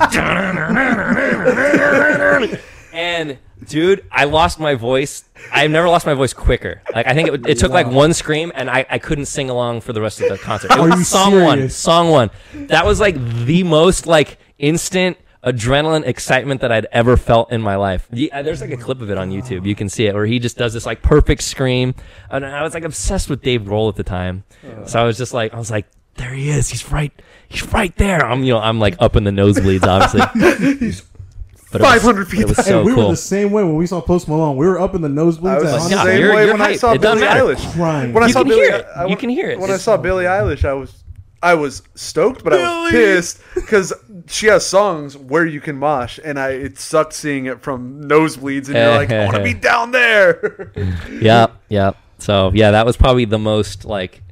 and 2.92 3.38
dude, 3.66 4.04
I 4.10 4.24
lost 4.24 4.60
my 4.60 4.74
voice. 4.74 5.24
I've 5.50 5.70
never 5.70 5.88
lost 5.88 6.04
my 6.04 6.14
voice 6.14 6.34
quicker. 6.34 6.82
Like 6.94 7.06
I 7.06 7.14
think 7.14 7.28
it, 7.28 7.46
it 7.46 7.58
took 7.58 7.72
like 7.72 7.86
one 7.86 8.12
scream, 8.12 8.52
and 8.54 8.68
I, 8.68 8.84
I 8.90 8.98
couldn't 8.98 9.26
sing 9.26 9.48
along 9.48 9.80
for 9.80 9.94
the 9.94 10.02
rest 10.02 10.20
of 10.20 10.28
the 10.28 10.36
concert. 10.36 10.72
It 10.72 10.78
was 10.78 11.08
song 11.08 11.40
one, 11.40 11.70
song 11.70 12.10
one. 12.10 12.30
That 12.52 12.84
was 12.84 13.00
like 13.00 13.14
the 13.46 13.62
most 13.62 14.06
like 14.06 14.38
instant 14.58 15.16
adrenaline 15.44 16.04
excitement 16.06 16.60
that 16.60 16.72
I'd 16.72 16.86
ever 16.92 17.16
felt 17.16 17.52
in 17.52 17.62
my 17.62 17.76
life. 17.76 18.06
Ye- 18.12 18.30
uh, 18.30 18.42
There's 18.42 18.60
like 18.60 18.70
a 18.70 18.76
clip 18.76 19.00
of 19.00 19.10
it 19.10 19.18
on 19.18 19.30
YouTube. 19.30 19.66
You 19.66 19.74
can 19.74 19.88
see 19.88 20.06
it 20.06 20.14
where 20.14 20.26
he 20.26 20.38
just 20.38 20.56
does 20.56 20.72
this 20.74 20.84
like 20.86 21.02
perfect 21.02 21.42
scream, 21.42 21.94
and 22.30 22.44
I 22.44 22.62
was 22.62 22.74
like 22.74 22.84
obsessed 22.84 23.30
with 23.30 23.42
Dave 23.42 23.62
Grohl 23.62 23.88
at 23.88 23.96
the 23.96 24.04
time. 24.04 24.44
So 24.86 25.00
I 25.00 25.04
was 25.04 25.16
just 25.16 25.32
like, 25.34 25.54
I 25.54 25.58
was 25.58 25.70
like, 25.70 25.86
there 26.16 26.32
he 26.32 26.50
is. 26.50 26.68
He's 26.70 26.90
right. 26.90 27.12
He's 27.48 27.64
right 27.72 27.94
there. 27.96 28.24
I'm 28.26 28.42
you 28.42 28.52
know 28.54 28.58
I'm 28.60 28.80
like 28.80 28.96
up 28.98 29.14
in 29.16 29.24
the 29.24 29.30
nosebleeds, 29.30 29.84
obviously. 29.86 31.02
But 31.70 31.82
it 31.82 31.84
was- 31.84 32.00
500 32.02 32.28
feet 32.28 32.40
It 32.40 32.48
was 32.48 32.56
And 32.60 32.66
so 32.66 32.82
we 32.82 32.94
cool. 32.94 33.04
were 33.04 33.10
the 33.10 33.16
same 33.16 33.50
way 33.52 33.62
when 33.62 33.76
we 33.76 33.86
saw 33.86 34.00
Post 34.00 34.26
Malone. 34.26 34.56
We 34.56 34.66
were 34.66 34.80
up 34.80 34.94
in 34.94 35.02
the 35.02 35.08
nosebleeds. 35.08 35.58
I 35.58 35.60
nosebleeds 35.60 35.62
was 35.64 35.74
at 35.74 35.88
the 35.90 35.94
Yeah, 35.96 36.04
same 36.04 36.20
you're- 36.22 36.34
way 36.34 36.44
you're 36.46 36.52
when 36.54 36.62
I 36.62 36.76
saw 36.76 36.92
It 36.94 37.00
Billie. 37.02 37.20
Eilish. 37.20 37.72
crying. 37.74 38.12
When 38.14 38.22
I 38.22 38.26
You 38.28 38.32
saw 38.32 38.38
can 38.40 38.48
Billie, 38.48 38.60
hear 38.62 38.74
it. 38.76 38.86
I- 38.96 39.04
You 39.04 39.16
can 39.16 39.28
hear 39.28 39.50
it. 39.50 39.58
When 39.60 39.68
I 39.68 39.74
It's- 39.74 39.82
saw 39.82 39.98
Billie 39.98 40.24
Eilish, 40.24 40.64
I 40.64 40.72
was, 40.72 40.94
I 41.42 41.52
was 41.52 41.82
stoked, 41.94 42.42
but 42.42 42.54
I 42.54 42.56
was 42.84 42.90
pissed 42.90 43.40
because 43.54 43.92
she 44.28 44.46
has 44.46 44.66
songs 44.66 45.16
where 45.16 45.46
you 45.46 45.60
can 45.60 45.76
mosh, 45.76 46.18
and 46.22 46.38
I 46.38 46.50
it 46.50 46.78
sucked 46.78 47.12
seeing 47.12 47.46
it 47.46 47.60
from 47.62 48.04
nosebleeds, 48.04 48.66
and 48.66 48.76
you're 48.76 48.94
like, 48.94 49.10
I 49.10 49.24
want 49.24 49.36
to 49.36 49.42
be 49.42 49.54
down 49.68 49.90
there. 49.92 50.72
Yep, 51.20 51.62
yep. 51.68 51.96
So 52.18 52.50
yeah, 52.54 52.72
that 52.72 52.86
was 52.86 52.96
probably 52.96 53.24
the 53.24 53.38
most 53.38 53.84
like 53.84 54.22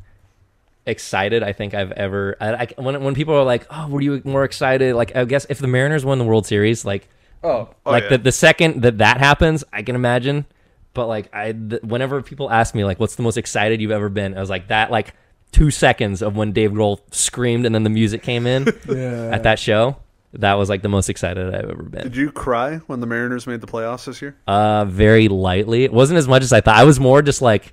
excited 0.86 1.42
I 1.42 1.52
think 1.52 1.74
I've 1.74 1.92
ever. 1.92 2.36
I, 2.40 2.54
I, 2.54 2.68
when 2.80 3.02
when 3.02 3.14
people 3.14 3.34
are 3.34 3.44
like, 3.44 3.66
"Oh, 3.70 3.88
were 3.88 4.00
you 4.00 4.22
more 4.24 4.44
excited?" 4.44 4.94
Like, 4.94 5.14
I 5.16 5.24
guess 5.24 5.46
if 5.48 5.58
the 5.58 5.66
Mariners 5.66 6.04
won 6.04 6.18
the 6.18 6.24
World 6.24 6.46
Series, 6.46 6.84
like, 6.84 7.08
oh, 7.42 7.70
oh, 7.84 7.90
like 7.90 8.04
yeah. 8.04 8.10
the 8.10 8.18
the 8.18 8.32
second 8.32 8.82
that 8.82 8.98
that 8.98 9.18
happens, 9.18 9.64
I 9.72 9.82
can 9.82 9.94
imagine. 9.94 10.46
But 10.94 11.06
like, 11.06 11.34
I 11.34 11.52
th- 11.52 11.82
whenever 11.82 12.22
people 12.22 12.50
ask 12.50 12.74
me 12.74 12.84
like, 12.84 13.00
"What's 13.00 13.16
the 13.16 13.22
most 13.22 13.36
excited 13.36 13.80
you've 13.80 13.90
ever 13.90 14.08
been?" 14.08 14.36
I 14.36 14.40
was 14.40 14.50
like, 14.50 14.68
that 14.68 14.90
like 14.90 15.14
two 15.52 15.70
seconds 15.70 16.22
of 16.22 16.36
when 16.36 16.52
Dave 16.52 16.72
Grohl 16.72 17.00
screamed 17.12 17.64
and 17.66 17.74
then 17.74 17.82
the 17.84 17.90
music 17.90 18.22
came 18.22 18.46
in 18.46 18.64
Yeah. 18.88 19.30
at 19.32 19.42
that 19.44 19.58
show. 19.58 19.96
That 20.34 20.54
was 20.54 20.68
like 20.68 20.82
the 20.82 20.88
most 20.90 21.08
excited 21.08 21.54
I've 21.54 21.70
ever 21.70 21.82
been. 21.84 22.02
Did 22.02 22.16
you 22.16 22.30
cry 22.30 22.76
when 22.88 23.00
the 23.00 23.06
Mariners 23.06 23.46
made 23.46 23.62
the 23.62 23.66
playoffs 23.66 24.04
this 24.04 24.20
year? 24.20 24.36
Uh, 24.46 24.84
very 24.84 25.28
lightly. 25.28 25.84
It 25.84 25.92
wasn't 25.94 26.18
as 26.18 26.28
much 26.28 26.42
as 26.42 26.52
I 26.52 26.60
thought. 26.60 26.76
I 26.76 26.84
was 26.84 27.00
more 27.00 27.22
just 27.22 27.40
like 27.40 27.72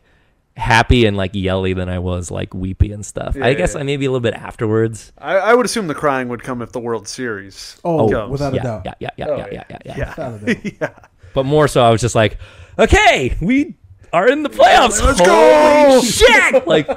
happy 0.55 1.05
and 1.05 1.17
like 1.17 1.31
yelly 1.33 1.73
than 1.73 1.89
I 1.89 1.99
was 1.99 2.31
like 2.31 2.53
weepy 2.53 2.93
and 2.93 3.05
stuff. 3.05 3.35
Yeah, 3.35 3.47
I 3.47 3.53
guess 3.55 3.73
yeah. 3.73 3.81
I 3.81 3.83
maybe 3.83 4.05
a 4.05 4.11
little 4.11 4.21
bit 4.21 4.35
afterwards. 4.35 5.11
I, 5.17 5.35
I 5.37 5.53
would 5.55 5.65
assume 5.65 5.87
the 5.87 5.95
crying 5.95 6.29
would 6.29 6.43
come 6.43 6.61
if 6.61 6.71
the 6.71 6.79
World 6.79 7.07
Series. 7.07 7.81
Oh, 7.83 8.07
comes. 8.09 8.31
without 8.31 8.53
a 8.53 8.55
Yeah, 8.57 8.63
doubt. 8.63 8.81
yeah, 8.85 8.93
yeah, 8.99 9.09
yeah, 9.17 9.25
Oh, 9.27 9.35
yeah, 9.37 9.45
yeah. 9.51 9.51
yeah, 9.51 9.63
yeah, 9.69 9.79
yeah, 9.85 9.97
Yeah. 9.97 10.09
Without 10.09 10.33
a 10.33 10.53
doubt. 10.55 10.73
yeah. 10.81 10.89
But 11.33 11.43
more 11.45 11.67
so, 11.67 11.83
I 11.83 11.89
was 11.89 11.99
just 11.99 12.15
like, 12.15 12.37
okay, 12.79 13.35
we 13.41 13.75
are 14.13 14.29
in 14.29 14.43
the 14.43 14.49
playoffs. 14.49 15.03
Let's 15.03 15.19
Holy 15.19 15.25
go! 15.25 16.01
Shit! 16.05 16.67
Like, 16.67 16.87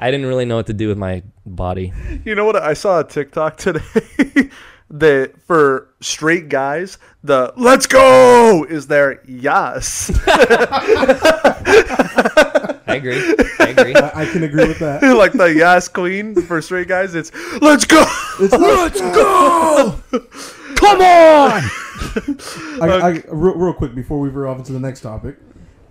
I 0.00 0.10
didn't 0.10 0.26
really 0.26 0.46
know 0.46 0.56
what 0.56 0.66
to 0.66 0.72
do 0.72 0.88
with 0.88 0.98
my 0.98 1.22
body. 1.44 1.92
You 2.24 2.34
know 2.34 2.46
what? 2.46 2.56
I 2.56 2.72
saw 2.72 3.00
a 3.00 3.04
TikTok 3.04 3.56
today 3.58 4.50
that 4.90 5.40
for 5.42 5.90
straight 6.00 6.48
guys, 6.48 6.98
the 7.22 7.52
"Let's 7.56 7.86
go" 7.86 8.64
is 8.68 8.86
their 8.86 9.22
yes. 9.26 10.10
I 12.86 12.96
agree. 12.96 13.34
I 13.58 13.68
agree. 13.68 13.94
I, 13.94 14.22
I 14.22 14.26
can 14.26 14.42
agree 14.44 14.66
with 14.66 14.78
that. 14.78 15.02
like 15.02 15.32
the 15.32 15.52
yes 15.54 15.88
queen 15.88 16.40
for 16.42 16.62
straight 16.62 16.88
guys, 16.88 17.14
it's 17.14 17.30
"Let's 17.60 17.84
go." 17.84 18.04
Let's 18.40 19.00
go. 19.00 20.00
Come 20.76 21.00
on! 21.00 21.62
I, 22.80 22.88
I, 22.90 23.08
real, 23.28 23.54
real 23.54 23.72
quick 23.74 23.94
before 23.94 24.18
we 24.20 24.28
veer 24.28 24.46
off 24.46 24.58
into 24.58 24.72
the 24.72 24.80
next 24.80 25.00
topic, 25.02 25.36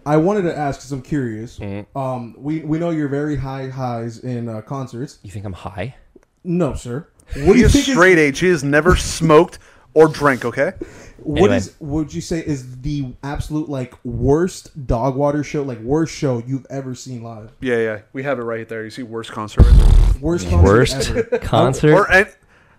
I 0.05 0.17
wanted 0.17 0.43
to 0.43 0.57
ask 0.57 0.79
because 0.79 0.91
I'm 0.91 1.01
curious. 1.01 1.59
Mm-hmm. 1.59 1.97
Um, 1.97 2.35
we 2.37 2.59
we 2.61 2.79
know 2.79 2.89
you're 2.89 3.07
very 3.07 3.35
high 3.35 3.69
highs 3.69 4.19
in 4.19 4.49
uh, 4.49 4.61
concerts. 4.61 5.19
You 5.23 5.31
think 5.31 5.45
I'm 5.45 5.53
high? 5.53 5.95
No, 6.43 6.73
sir. 6.73 7.07
What 7.35 7.53
do 7.53 7.59
you 7.59 7.65
is 7.65 7.73
think 7.73 7.87
is 7.87 7.93
straight 7.93 8.17
age. 8.17 8.39
He 8.39 8.47
has 8.47 8.63
never 8.63 8.95
smoked 8.95 9.59
or 9.93 10.07
drank. 10.07 10.45
Okay. 10.45 10.73
What 11.17 11.39
Anyway. 11.39 11.57
is 11.57 11.75
would 11.79 12.13
you 12.13 12.19
say 12.21 12.39
is 12.39 12.81
the 12.81 13.13
absolute 13.23 13.69
like 13.69 13.93
worst 14.03 14.85
dog 14.87 15.15
water 15.15 15.43
show, 15.43 15.63
like 15.63 15.79
worst 15.79 16.13
show 16.13 16.43
you've 16.45 16.65
ever 16.69 16.95
seen 16.95 17.23
live? 17.23 17.51
Yeah, 17.61 17.77
yeah. 17.77 18.01
We 18.11 18.23
have 18.23 18.39
it 18.39 18.43
right 18.43 18.67
there. 18.67 18.83
You 18.83 18.89
see, 18.89 19.03
worst 19.03 19.31
concert. 19.31 19.65
Right 19.65 19.73
there. 19.73 20.21
Worst 20.21 20.49
concert 20.49 20.63
Worst 20.63 21.09
ever, 21.11 21.23
concert. 21.39 21.93
Or 21.93 22.11
and 22.11 22.27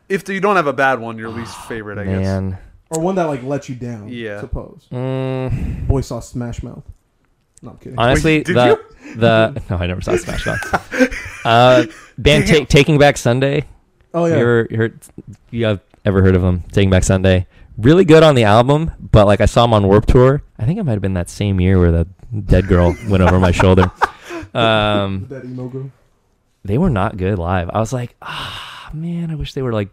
if 0.09 0.28
you 0.28 0.40
don't 0.40 0.56
have 0.56 0.66
a 0.66 0.72
bad 0.74 1.01
one, 1.01 1.16
your 1.16 1.30
least 1.30 1.56
favorite, 1.62 1.98
I 1.98 2.05
guess. 2.05 2.55
Or 2.90 3.01
one 3.01 3.14
that 3.14 3.24
like 3.24 3.42
let 3.42 3.68
you 3.68 3.74
down. 3.74 4.09
Yeah. 4.09 4.40
suppose. 4.40 4.86
Mm, 4.92 5.86
Boy 5.88 6.02
saw 6.02 6.20
Smash 6.20 6.62
Mouth. 6.62 6.84
No, 7.65 7.70
I'm 7.70 7.78
kidding. 7.78 7.99
honestly, 7.99 8.36
Wait, 8.39 8.47
did 8.47 8.57
the 8.57 8.81
the 9.16 9.62
no, 9.70 9.77
I 9.77 9.86
never 9.86 10.01
saw 10.01 10.16
Smash 10.16 10.47
Mouth. 10.47 11.41
uh, 11.45 11.86
band 12.19 12.47
Ta- 12.47 12.65
Taking 12.69 12.99
Back 12.99 13.16
Sunday. 13.16 13.65
oh 14.12 14.27
yeah, 14.27 14.35
You 14.36 14.41
ever 14.41 14.69
you 14.70 14.77
heard? 14.77 14.99
You 15.51 15.65
have 15.66 15.81
ever 16.05 16.23
heard 16.23 16.36
of 16.36 16.43
them? 16.43 16.62
Taking 16.73 16.91
Back 16.91 17.05
Sunday. 17.05 17.47
Really 17.78 18.05
good 18.05 18.23
on 18.23 18.35
the 18.36 18.45
album, 18.45 18.93
but 19.01 19.27
like 19.27 19.41
I 19.41 19.47
saw 19.47 19.62
them 19.62 19.73
on 19.74 19.89
Warped 19.89 20.09
Tour. 20.11 20.43
I 20.59 20.65
think 20.66 20.78
it 20.78 20.85
might 20.85 20.93
have 20.93 21.03
been 21.03 21.15
that 21.15 21.28
same 21.31 21.61
year 21.61 21.78
where 21.81 21.91
the 21.91 22.07
dead 22.45 22.69
girl 22.69 22.95
went 23.09 23.23
over 23.23 23.41
my 23.41 23.51
shoulder. 23.51 23.91
Um, 24.53 25.27
that 25.31 25.45
emo 25.45 25.69
girl. 25.69 25.91
they 26.65 26.78
were 26.78 26.91
not 26.91 27.16
good 27.16 27.39
live. 27.39 27.70
I 27.73 27.81
was 27.81 27.93
like, 27.93 28.15
ah, 28.23 28.91
man, 28.93 29.31
I 29.31 29.35
wish 29.35 29.55
they 29.55 29.62
were 29.62 29.73
like 29.73 29.89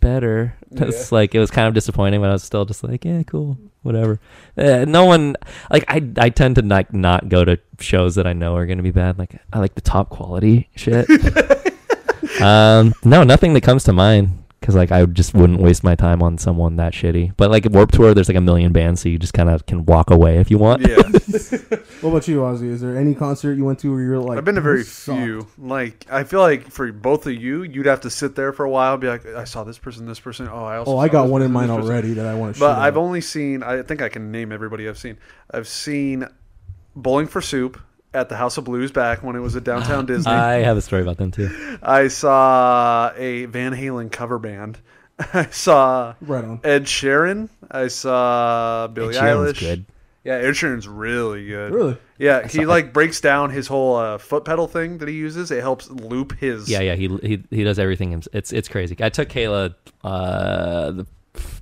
better. 0.00 0.56
It's 0.70 1.10
like 1.12 1.34
it 1.34 1.38
was 1.38 1.50
kind 1.50 1.68
of 1.68 1.74
disappointing, 1.74 2.20
but 2.20 2.28
I 2.28 2.32
was 2.32 2.42
still 2.42 2.64
just 2.64 2.84
like, 2.84 3.04
yeah, 3.04 3.22
cool, 3.22 3.58
whatever. 3.82 4.20
Uh, 4.56 4.84
no 4.86 5.04
one 5.04 5.36
like 5.70 5.84
I. 5.88 6.02
I 6.18 6.30
tend 6.30 6.56
to 6.56 6.62
like 6.62 6.92
not 6.92 7.28
go 7.28 7.44
to 7.44 7.58
shows 7.80 8.14
that 8.16 8.26
I 8.26 8.32
know 8.32 8.56
are 8.56 8.66
going 8.66 8.78
to 8.78 8.82
be 8.82 8.90
bad. 8.90 9.18
Like 9.18 9.38
I 9.52 9.58
like 9.58 9.74
the 9.74 9.80
top 9.80 10.10
quality 10.10 10.68
shit. 10.76 11.08
um, 12.40 12.94
no, 13.04 13.22
nothing 13.22 13.54
that 13.54 13.62
comes 13.62 13.84
to 13.84 13.92
mind 13.92 14.45
because 14.66 14.74
like 14.74 14.90
I 14.90 15.06
just 15.06 15.32
wouldn't 15.32 15.60
waste 15.60 15.84
my 15.84 15.94
time 15.94 16.20
on 16.24 16.38
someone 16.38 16.74
that 16.74 16.92
shitty. 16.92 17.34
But 17.36 17.52
like 17.52 17.64
at 17.66 17.70
Warped 17.70 17.94
Tour, 17.94 18.14
there's 18.14 18.28
like 18.28 18.36
a 18.36 18.40
million 18.40 18.72
bands, 18.72 19.00
so 19.00 19.08
you 19.08 19.16
just 19.16 19.32
kind 19.32 19.48
of 19.48 19.64
can 19.64 19.86
walk 19.86 20.10
away 20.10 20.38
if 20.38 20.50
you 20.50 20.58
want. 20.58 20.82
Yeah, 20.82 20.96
What 22.00 22.10
about 22.10 22.26
you, 22.26 22.40
Ozzy? 22.40 22.70
Is 22.70 22.80
there 22.80 22.96
any 22.96 23.14
concert 23.14 23.54
you 23.54 23.64
went 23.64 23.78
to 23.80 23.92
where 23.92 24.00
you're 24.00 24.18
like? 24.18 24.38
I've 24.38 24.44
been 24.44 24.56
to 24.56 24.60
very 24.60 24.78
"This 24.78 24.90
sucked"? 24.90 25.20
few. 25.20 25.46
Like, 25.56 26.04
I 26.10 26.24
feel 26.24 26.40
like 26.40 26.68
for 26.72 26.90
both 26.90 27.28
of 27.28 27.34
you, 27.34 27.62
you'd 27.62 27.86
have 27.86 28.00
to 28.00 28.10
sit 28.10 28.34
there 28.34 28.52
for 28.52 28.64
a 28.64 28.70
while, 28.70 28.96
be 28.96 29.06
like, 29.06 29.24
I 29.24 29.44
saw 29.44 29.62
this 29.62 29.78
person, 29.78 30.04
this 30.06 30.18
person. 30.18 30.48
Oh, 30.48 30.64
I 30.64 30.78
also. 30.78 30.94
Oh, 30.94 30.98
I 30.98 31.06
got 31.06 31.28
one 31.28 31.42
in 31.42 31.52
person, 31.52 31.52
mind 31.52 31.70
this 31.70 31.76
person." 31.76 31.92
already 31.92 32.12
that 32.14 32.26
I 32.26 32.34
want 32.34 32.54
to. 32.54 32.60
But 32.60 32.80
I've 32.80 32.96
only 32.96 33.20
seen. 33.20 33.62
I 33.62 33.82
think 33.82 34.02
I 34.02 34.08
can 34.08 34.32
name 34.32 34.50
everybody 34.50 34.88
I've 34.88 34.98
seen. 34.98 35.16
I've 35.48 35.68
seen 35.68 36.26
Bowling 36.96 37.28
for 37.28 37.40
Soup 37.40 37.80
at 38.16 38.28
the 38.28 38.36
House 38.36 38.56
of 38.58 38.64
Blues 38.64 38.90
back 38.90 39.22
when 39.22 39.36
it 39.36 39.40
was 39.40 39.54
at 39.56 39.64
downtown 39.64 40.06
Disney. 40.12 40.32
I 40.32 40.54
have 40.62 40.76
a 40.76 40.80
story 40.80 41.02
about 41.02 41.18
them 41.18 41.30
too. 41.30 41.78
I 41.82 42.08
saw 42.08 43.12
a 43.16 43.44
Van 43.46 43.72
Halen 43.72 44.10
cover 44.10 44.38
band. 44.38 44.78
I 45.32 45.46
saw 45.50 46.14
right 46.20 46.44
on. 46.44 46.60
Ed 46.64 46.84
Sheeran. 46.84 47.48
I 47.70 47.88
saw 47.88 48.86
Billie 48.88 49.16
Ed 49.16 49.20
Sheeran's 49.20 49.52
Eilish. 49.52 49.60
good. 49.60 49.84
Yeah, 50.24 50.34
Ed 50.34 50.50
Sheeran's 50.54 50.88
really 50.88 51.46
good. 51.46 51.72
Really? 51.72 51.96
Yeah, 52.18 52.42
he 52.48 52.58
saw- 52.64 52.68
like 52.68 52.92
breaks 52.92 53.20
down 53.20 53.50
his 53.50 53.66
whole 53.68 53.94
uh, 53.96 54.18
foot 54.18 54.44
pedal 54.44 54.66
thing 54.66 54.98
that 54.98 55.08
he 55.08 55.14
uses. 55.14 55.50
It 55.52 55.60
helps 55.60 55.88
loop 55.88 56.32
his. 56.38 56.68
Yeah, 56.68 56.80
yeah, 56.80 56.94
he 56.96 57.08
he 57.22 57.42
he 57.50 57.62
does 57.64 57.78
everything. 57.78 58.10
hims- 58.10 58.28
It's 58.32 58.52
it's 58.52 58.68
crazy. 58.68 58.96
I 59.00 59.08
took 59.08 59.28
Kayla 59.28 59.74
uh 60.02 60.90
the 60.90 61.06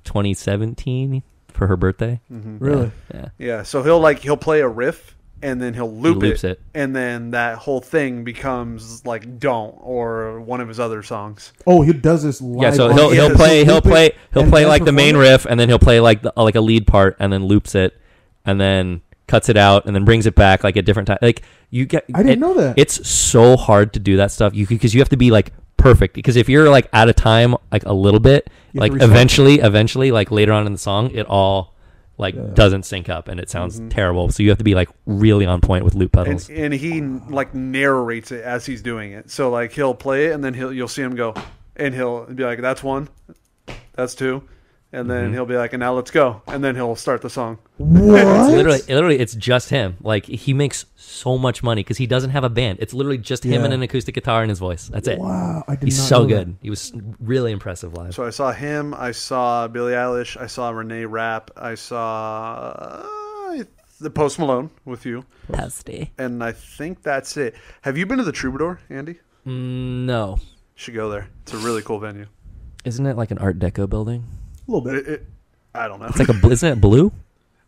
2017 0.05 1.21
for 1.49 1.67
her 1.67 1.77
birthday. 1.77 2.19
Mm-hmm. 2.31 2.57
Really? 2.59 2.91
Yeah. 3.13 3.25
Yeah, 3.37 3.63
so 3.63 3.83
he'll 3.83 3.99
like 3.99 4.19
he'll 4.19 4.37
play 4.37 4.61
a 4.61 4.67
riff 4.67 5.15
and 5.41 5.61
then 5.61 5.73
he'll 5.73 5.91
loop 5.93 6.17
loops 6.17 6.43
it, 6.43 6.51
it. 6.51 6.61
and 6.73 6.95
then 6.95 7.31
that 7.31 7.57
whole 7.57 7.81
thing 7.81 8.23
becomes 8.23 9.05
like 9.05 9.39
"Don't" 9.39 9.75
or 9.81 10.39
one 10.41 10.61
of 10.61 10.67
his 10.67 10.79
other 10.79 11.03
songs. 11.03 11.53
Oh, 11.67 11.81
he 11.81 11.93
does 11.93 12.23
this 12.23 12.41
live. 12.41 12.61
Yeah, 12.61 12.71
so 12.71 12.89
on- 12.89 12.93
he'll 12.97 13.09
he'll 13.11 13.35
play 13.35 13.63
he'll 13.65 13.75
loop 13.75 13.85
it 13.85 13.89
play 13.89 14.11
he'll 14.33 14.49
play 14.49 14.65
like 14.65 14.85
the 14.85 14.91
main 14.91 15.15
it? 15.15 15.19
riff 15.19 15.45
and 15.45 15.59
then 15.59 15.69
he'll 15.69 15.79
play 15.79 15.99
like 15.99 16.21
the, 16.21 16.33
like 16.37 16.55
a 16.55 16.61
lead 16.61 16.87
part 16.87 17.15
and 17.19 17.31
then 17.31 17.45
loops 17.45 17.75
it 17.75 17.99
and 18.45 18.59
then 18.59 19.01
cuts 19.27 19.49
it 19.49 19.57
out 19.57 19.85
and 19.85 19.95
then 19.95 20.05
brings 20.05 20.25
it 20.25 20.35
back 20.35 20.63
like 20.63 20.77
at 20.77 20.85
different 20.85 21.07
time. 21.07 21.17
Like 21.21 21.41
you 21.69 21.85
get 21.85 22.05
I 22.13 22.19
didn't 22.19 22.33
it- 22.33 22.39
know 22.39 22.53
that. 22.55 22.77
It's 22.77 23.07
so 23.07 23.57
hard 23.57 23.93
to 23.93 23.99
do 23.99 24.17
that 24.17 24.31
stuff. 24.31 24.53
You 24.55 24.65
because 24.65 24.93
you 24.93 25.01
have 25.01 25.09
to 25.09 25.17
be 25.17 25.31
like 25.31 25.51
perfect 25.77 26.15
because 26.15 26.35
if 26.35 26.49
you're 26.49 26.69
like 26.69 26.87
out 26.93 27.09
of 27.09 27.15
time 27.15 27.55
like 27.71 27.85
a 27.85 27.93
little 27.93 28.19
bit, 28.19 28.49
You 28.73 28.79
like 28.79 28.93
eventually 29.01 29.59
eventually 29.59 30.11
like 30.11 30.31
later 30.31 30.53
on 30.53 30.65
in 30.65 30.71
the 30.71 30.79
song 30.79 31.11
it 31.11 31.25
all 31.27 31.74
like 32.17 32.35
Yeah. 32.35 32.43
doesn't 32.53 32.83
sync 32.83 33.09
up 33.09 33.27
and 33.27 33.39
it 33.39 33.49
sounds 33.49 33.77
Mm-hmm. 33.79 33.89
terrible. 33.89 34.29
So 34.31 34.41
you 34.43 34.49
have 34.49 34.57
to 34.59 34.63
be 34.63 34.75
like 34.75 34.89
really 35.05 35.45
on 35.45 35.61
point 35.61 35.83
with 35.83 35.95
loop 35.95 36.13
pedals. 36.13 36.49
And, 36.49 36.57
and 36.57 36.73
he 36.73 37.01
like 37.01 37.53
narrates 37.53 38.31
it 38.31 38.43
as 38.43 38.65
he's 38.65 38.81
doing 38.81 39.11
it. 39.11 39.29
So 39.29 39.49
like 39.49 39.71
he'll 39.73 39.93
play 39.95 40.27
it, 40.27 40.31
and 40.33 40.43
then 40.43 40.53
he'll 40.53 40.71
you'll 40.73 40.87
see 40.87 41.01
him 41.01 41.15
go, 41.15 41.33
and 41.75 41.93
he'll 41.93 42.25
be 42.25 42.43
like, 42.43 42.61
"That's 42.61 42.81
one, 42.83 43.09
that's 43.93 44.15
two, 44.15 44.43
and 44.95 45.09
then 45.09 45.29
Mhm. 45.29 45.33
he'll 45.33 45.45
be 45.45 45.57
like, 45.57 45.73
"And 45.73 45.79
now 45.81 45.93
let's 45.93 46.11
go," 46.11 46.41
and 46.47 46.63
then 46.63 46.75
he'll 46.75 46.95
start 46.95 47.21
the 47.21 47.29
song. 47.29 47.57
what? 47.77 48.19
It's 48.21 48.49
literally, 48.49 48.79
literally, 48.87 49.19
it's 49.19 49.35
just 49.35 49.69
him. 49.69 49.97
Like 50.01 50.25
he 50.25 50.53
makes 50.53 50.85
so 50.95 51.37
much 51.37 51.61
money 51.61 51.81
because 51.83 51.97
he 51.97 52.07
doesn't 52.07 52.29
have 52.31 52.43
a 52.43 52.49
band. 52.49 52.79
It's 52.81 52.93
literally 52.93 53.17
just 53.17 53.43
him 53.43 53.53
Yeah. 53.59 53.65
and 53.65 53.73
an 53.73 53.81
acoustic 53.83 54.15
guitar 54.15 54.41
and 54.41 54.49
his 54.49 54.59
voice. 54.59 54.87
That's 54.87 55.07
it. 55.07 55.19
Wow, 55.19 55.63
I 55.67 55.75
did 55.75 55.83
He's 55.85 55.97
not 55.99 56.07
so 56.07 56.19
know 56.21 56.27
that. 56.27 56.45
good. 56.45 56.55
He 56.61 56.69
was 56.69 56.93
really 57.19 57.51
impressive 57.51 57.93
live. 57.93 58.15
So 58.15 58.25
I 58.25 58.29
saw 58.29 58.51
him. 58.53 58.93
I 58.97 59.11
saw 59.11 59.67
Billie 59.67 59.93
Eilish. 59.93 60.39
I 60.39 60.47
saw 60.47 60.69
Renee 60.71 61.05
Rapp. 61.05 61.51
I 61.57 61.75
saw 61.75 62.73
uh, 62.77 63.63
the 64.01 64.09
Post 64.09 64.39
Malone 64.39 64.69
with 64.85 65.05
you, 65.05 65.25
Pasty. 65.51 66.11
and 66.17 66.43
I 66.43 66.51
think 66.51 67.01
that's 67.03 67.37
it. 67.37 67.55
Have 67.81 67.97
you 67.97 68.05
been 68.05 68.17
to 68.17 68.23
the 68.23 68.31
Troubadour, 68.31 68.79
Andy? 68.89 69.19
Mm, 69.47 70.05
no, 70.05 70.37
should 70.75 70.93
go 70.95 71.09
there. 71.09 71.29
It's 71.43 71.53
a 71.53 71.57
really 71.57 71.81
cool 71.81 71.99
venue. 71.99 72.25
isn't 72.83 73.05
it 73.05 73.15
like 73.17 73.31
an 73.31 73.37
Art 73.39 73.57
Deco 73.59 73.89
building? 73.89 74.23
A 74.67 74.71
little 74.71 74.81
bit. 74.81 74.95
It, 74.95 75.07
it, 75.07 75.25
I 75.73 75.87
don't 75.87 75.99
know. 75.99 76.07
It's 76.07 76.19
like 76.19 76.29
a. 76.29 76.47
isn't 76.47 76.71
it 76.77 76.81
blue? 76.81 77.11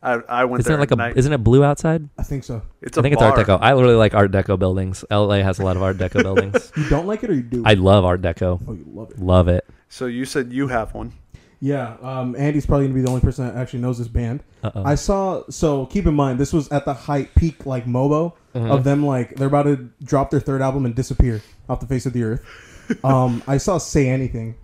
I, 0.03 0.13
I 0.29 0.45
went 0.45 0.59
Isn't 0.61 0.69
there 0.69 0.77
it 0.77 0.79
like 0.79 0.91
a? 0.91 0.95
night. 0.95 1.17
Isn't 1.17 1.33
it 1.33 1.39
blue 1.39 1.63
outside? 1.63 2.07
I 2.19 2.23
think 2.23 2.43
so. 2.43 2.61
It's 2.81 2.97
I 2.97 3.01
a 3.01 3.03
think 3.03 3.17
bar. 3.17 3.29
it's 3.29 3.37
Art 3.39 3.47
Deco. 3.47 3.59
I 3.61 3.71
really 3.71 3.95
like 3.95 4.13
Art 4.13 4.31
Deco 4.31 4.57
buildings. 4.59 5.03
LA 5.09 5.37
has 5.37 5.57
a 5.59 5.63
lot 5.65 5.75
of 5.75 5.81
Art 5.81 5.97
Deco 5.97 6.21
buildings. 6.27 6.71
You 6.77 6.87
don't 6.87 7.07
like 7.07 7.23
it 7.23 7.31
or 7.31 7.33
you 7.33 7.41
do? 7.41 7.63
I 7.65 7.73
love 7.73 8.05
Art 8.05 8.21
Deco. 8.21 8.61
oh, 8.67 8.73
you 8.73 8.85
love 8.93 9.09
it. 9.11 9.19
Love 9.19 9.47
it. 9.47 9.65
So 9.89 10.05
you 10.05 10.23
said 10.25 10.53
you 10.53 10.67
have 10.67 10.93
one. 10.93 11.13
Yeah. 11.59 11.97
Um, 12.03 12.35
Andy's 12.37 12.67
probably 12.67 12.85
gonna 12.85 12.93
be 12.95 13.01
the 13.01 13.09
only 13.09 13.21
person 13.21 13.47
that 13.47 13.55
actually 13.55 13.79
knows 13.79 13.97
this 13.97 14.07
band. 14.07 14.43
Uh 14.63 14.69
oh. 14.75 14.83
I 14.85 14.93
saw. 14.95 15.41
So 15.49 15.87
keep 15.87 16.05
in 16.05 16.13
mind, 16.13 16.39
this 16.39 16.53
was 16.53 16.69
at 16.71 16.85
the 16.85 16.93
height 16.93 17.33
peak, 17.35 17.65
like 17.65 17.85
Mobo, 17.85 18.33
Mhm. 18.53 18.69
of 18.69 18.83
them. 18.83 19.03
Like 19.03 19.35
they're 19.35 19.47
about 19.47 19.63
to 19.63 19.89
drop 20.03 20.29
their 20.29 20.39
third 20.39 20.61
album 20.61 20.85
and 20.85 20.93
disappear 20.93 21.41
off 21.67 21.79
the 21.79 21.87
face 21.87 22.05
of 22.05 22.13
the 22.13 22.21
earth. 22.23 22.45
um, 23.03 23.41
I 23.47 23.57
saw 23.57 23.79
"Say 23.79 24.07
Anything." 24.07 24.55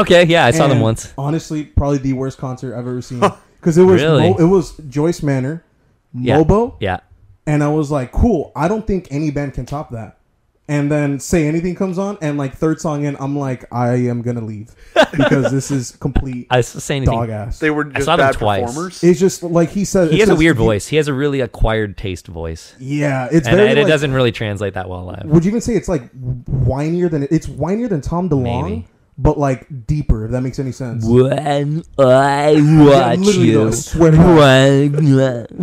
Okay, 0.00 0.24
yeah, 0.26 0.44
I 0.46 0.50
saw 0.50 0.64
them 0.68 0.78
And 0.78 0.82
once. 0.82 1.12
Honestly, 1.16 1.64
probably 1.64 1.98
the 1.98 2.12
worst 2.14 2.38
concert 2.38 2.72
I've 2.74 2.86
ever 2.86 3.02
seen 3.02 3.20
because 3.60 3.78
it 3.78 3.82
was 3.84 4.02
Really? 4.02 4.30
Mo- 4.30 4.36
it 4.38 4.44
was 4.44 4.76
Joyce 4.88 5.22
Manor, 5.22 5.64
Yeah. 6.12 6.38
Mobo, 6.38 6.76
Yeah. 6.80 6.98
and 7.46 7.62
I 7.62 7.68
was 7.68 7.90
like, 7.90 8.12
cool. 8.12 8.52
I 8.56 8.68
don't 8.68 8.86
think 8.86 9.08
any 9.10 9.30
band 9.30 9.54
can 9.54 9.66
top 9.66 9.90
that. 9.90 10.18
And 10.66 10.90
then 10.90 11.20
say 11.20 11.46
anything 11.46 11.74
comes 11.74 11.98
on, 11.98 12.16
and 12.22 12.38
like 12.38 12.56
third 12.56 12.80
song 12.80 13.04
in, 13.04 13.16
I'm 13.20 13.38
like, 13.38 13.66
I 13.70 13.96
am 14.08 14.22
gonna 14.22 14.40
leave 14.40 14.74
because 15.12 15.52
this 15.52 15.70
is 15.70 15.90
complete 16.00 16.46
I 16.50 16.56
was 16.56 16.68
saying 16.68 17.02
anything. 17.02 17.18
dog 17.18 17.28
ass. 17.28 17.58
They 17.58 17.68
were 17.68 17.86
I 17.88 17.96
just 17.96 18.06
saw 18.06 18.16
them 18.16 18.28
bad 18.28 18.34
twice. 18.36 18.64
performers. 18.64 19.04
It's 19.04 19.20
just 19.20 19.42
like 19.42 19.68
he 19.68 19.84
said. 19.84 20.08
He 20.08 20.16
it 20.16 20.20
has 20.20 20.28
a 20.30 20.32
says 20.32 20.38
weird 20.38 20.56
he- 20.56 20.64
voice. 20.64 20.86
He 20.86 20.96
has 20.96 21.06
a 21.06 21.12
really 21.12 21.40
acquired 21.42 21.98
taste 21.98 22.28
voice, 22.28 22.74
Yeah, 22.80 23.26
it's 23.30 23.46
and, 23.46 23.56
very. 23.58 23.68
and 23.68 23.78
it 23.78 23.82
like- 23.82 23.90
doesn't 23.90 24.14
really 24.14 24.32
translate 24.32 24.72
that 24.72 24.88
well 24.88 25.04
live. 25.04 25.24
Would 25.26 25.44
you 25.44 25.50
even 25.50 25.60
say 25.60 25.74
it's 25.74 25.88
like 25.88 26.10
whinier 26.14 27.10
than 27.10 27.24
it's 27.30 27.46
whinier 27.46 27.88
than 27.90 28.00
Tom 28.00 28.30
DeLonge, 28.30 28.62
Maybe. 28.64 28.86
But 29.16 29.38
like 29.38 29.86
deeper? 29.86 30.24
If 30.24 30.30
that 30.32 30.40
makes 30.42 30.58
any 30.58 30.72
sense. 30.72 31.04
When 31.06 31.32
I 31.38 31.58
Yeah, 31.98 32.84
watch 32.84 33.18
literally 33.18 33.48
you, 33.50 33.72
swear 33.72 34.10
when, 34.12 34.92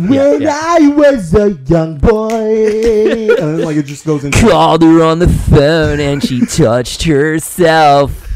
When 0.08 0.40
yeah. 0.42 0.60
I 0.62 0.88
was 0.96 1.34
a 1.34 1.52
young 1.66 1.98
boy, 1.98 3.28
and 3.30 3.38
then 3.38 3.62
like 3.62 3.76
it 3.76 3.84
just 3.86 4.04
goes 4.06 4.24
into. 4.24 4.40
called 4.40 4.82
her 4.82 5.02
on 5.04 5.18
the 5.18 5.28
phone 5.28 6.00
and 6.00 6.22
she 6.22 6.40
touched 6.46 7.02
herself. 7.04 8.28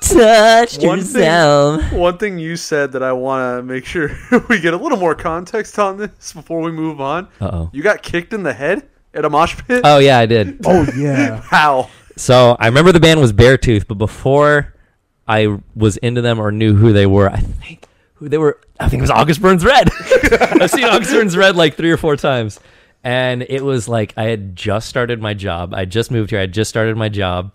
touched 0.00 0.82
One 0.82 1.00
thing- 1.00 1.22
herself. 1.22 1.92
One 1.92 2.18
thing 2.18 2.38
you 2.38 2.56
said 2.56 2.92
that 2.92 3.02
I 3.02 3.12
want 3.12 3.58
to 3.58 3.62
make 3.62 3.84
sure 3.84 4.10
we 4.48 4.60
get 4.60 4.74
a 4.74 4.76
little 4.76 4.98
more 4.98 5.14
context 5.14 5.78
on 5.78 5.96
this 5.96 6.32
before 6.32 6.60
we 6.60 6.70
move 6.70 7.00
on. 7.00 7.28
Uh 7.40 7.50
oh. 7.52 7.70
You 7.72 7.82
got 7.82 8.02
kicked 8.02 8.32
in 8.32 8.42
the 8.42 8.52
head 8.52 8.88
at 9.14 9.24
a 9.24 9.30
mosh 9.30 9.56
pit. 9.66 9.80
Oh 9.84 9.98
yeah, 9.98 10.18
I 10.18 10.26
did. 10.26 10.60
Oh 10.64 10.86
yeah, 10.96 11.40
How? 11.40 11.90
So 12.20 12.54
I 12.60 12.66
remember 12.66 12.92
the 12.92 13.00
band 13.00 13.18
was 13.18 13.32
Beartooth, 13.32 13.86
but 13.88 13.94
before 13.94 14.74
I 15.26 15.58
was 15.74 15.96
into 15.96 16.20
them 16.20 16.38
or 16.38 16.52
knew 16.52 16.74
who 16.74 16.92
they 16.92 17.06
were, 17.06 17.30
I 17.30 17.38
think 17.38 17.86
who 18.12 18.28
they 18.28 18.36
were. 18.36 18.60
I 18.78 18.90
think 18.90 19.00
it 19.00 19.04
was 19.04 19.10
August 19.10 19.40
Burns 19.40 19.64
Red. 19.64 19.88
I've 20.60 20.70
seen 20.70 20.84
August 20.84 21.12
Burns 21.12 21.34
Red 21.34 21.56
like 21.56 21.76
three 21.78 21.90
or 21.90 21.96
four 21.96 22.16
times, 22.16 22.60
and 23.02 23.42
it 23.48 23.64
was 23.64 23.88
like 23.88 24.12
I 24.18 24.24
had 24.24 24.54
just 24.54 24.86
started 24.86 25.22
my 25.22 25.32
job. 25.32 25.72
I 25.72 25.86
just 25.86 26.10
moved 26.10 26.28
here. 26.28 26.40
I 26.40 26.44
just 26.44 26.68
started 26.68 26.94
my 26.94 27.08
job, 27.08 27.52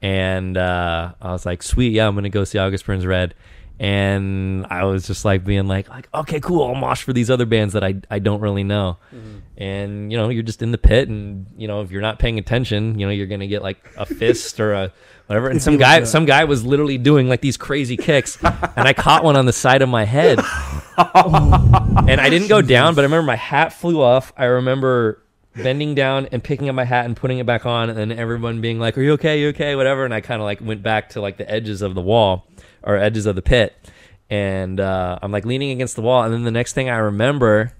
and 0.00 0.56
uh, 0.56 1.12
I 1.20 1.32
was 1.32 1.44
like, 1.44 1.62
"Sweet, 1.62 1.92
yeah, 1.92 2.08
I'm 2.08 2.14
gonna 2.14 2.30
go 2.30 2.44
see 2.44 2.56
August 2.56 2.86
Burns 2.86 3.04
Red." 3.04 3.34
And 3.82 4.64
I 4.70 4.84
was 4.84 5.08
just 5.08 5.24
like 5.24 5.44
being 5.44 5.66
like, 5.66 5.88
like, 5.88 6.08
okay, 6.14 6.38
cool. 6.38 6.62
I'll 6.62 6.76
mosh 6.76 7.02
for 7.02 7.12
these 7.12 7.28
other 7.28 7.46
bands 7.46 7.74
that 7.74 7.82
I 7.82 7.96
I 8.08 8.20
don't 8.20 8.40
really 8.40 8.62
know. 8.62 8.98
and 9.56 10.12
you 10.12 10.16
know 10.16 10.28
you're 10.28 10.44
just 10.44 10.62
in 10.62 10.70
the 10.70 10.78
pit, 10.78 11.08
and 11.08 11.46
you 11.56 11.66
know 11.66 11.82
if 11.82 11.90
you're 11.90 12.00
not 12.00 12.20
paying 12.20 12.38
attention, 12.38 12.96
you 12.96 13.06
know 13.06 13.12
you're 13.12 13.26
gonna 13.26 13.48
get 13.48 13.60
like 13.60 13.84
a 13.96 14.06
fist 14.20 14.60
or 14.60 14.72
a 14.72 14.92
whatever. 15.26 15.48
And 15.48 15.60
some 15.60 15.78
guy, 15.78 16.04
some 16.04 16.26
guy 16.26 16.44
was 16.44 16.64
literally 16.64 16.96
doing 16.96 17.28
like 17.28 17.40
these 17.40 17.56
crazy 17.56 17.96
kicks, 17.96 18.38
and 18.40 18.86
I 18.86 18.92
caught 18.92 19.24
one 19.24 19.34
on 19.34 19.46
the 19.46 19.52
side 19.52 19.82
of 19.82 19.88
my 19.88 20.04
head, 20.04 20.38
and 20.96 22.20
I 22.20 22.28
didn't 22.30 22.46
go 22.46 22.62
down, 22.62 22.94
but 22.94 23.00
I 23.00 23.06
remember 23.06 23.26
my 23.26 23.34
hat 23.34 23.72
flew 23.72 24.00
off. 24.00 24.32
I 24.36 24.44
remember 24.44 25.24
bending 25.56 25.96
down 25.96 26.26
and 26.30 26.42
picking 26.42 26.68
up 26.68 26.76
my 26.76 26.84
hat 26.84 27.04
and 27.04 27.16
putting 27.16 27.38
it 27.38 27.46
back 27.46 27.66
on, 27.66 27.90
and 27.90 27.98
then 27.98 28.12
everyone 28.12 28.60
being 28.60 28.78
like, 28.78 28.96
"Are 28.96 29.02
you 29.02 29.14
okay? 29.14 29.40
you 29.40 29.48
okay? 29.48 29.74
Whatever." 29.74 30.04
And 30.04 30.14
I 30.14 30.20
kind 30.20 30.40
of 30.40 30.44
like 30.44 30.60
went 30.60 30.84
back 30.84 31.08
to 31.10 31.20
like 31.20 31.36
the 31.36 31.50
edges 31.50 31.82
of 31.82 31.96
the 31.96 32.00
wall 32.00 32.46
or 32.82 32.96
edges 32.96 33.26
of 33.26 33.36
the 33.36 33.42
pit, 33.42 33.74
and 34.30 34.80
uh, 34.80 35.18
I'm 35.22 35.32
like 35.32 35.44
leaning 35.44 35.70
against 35.70 35.96
the 35.96 36.02
wall, 36.02 36.22
and 36.22 36.32
then 36.32 36.44
the 36.44 36.50
next 36.50 36.72
thing 36.72 36.88
I 36.88 36.96
remember, 36.98 37.72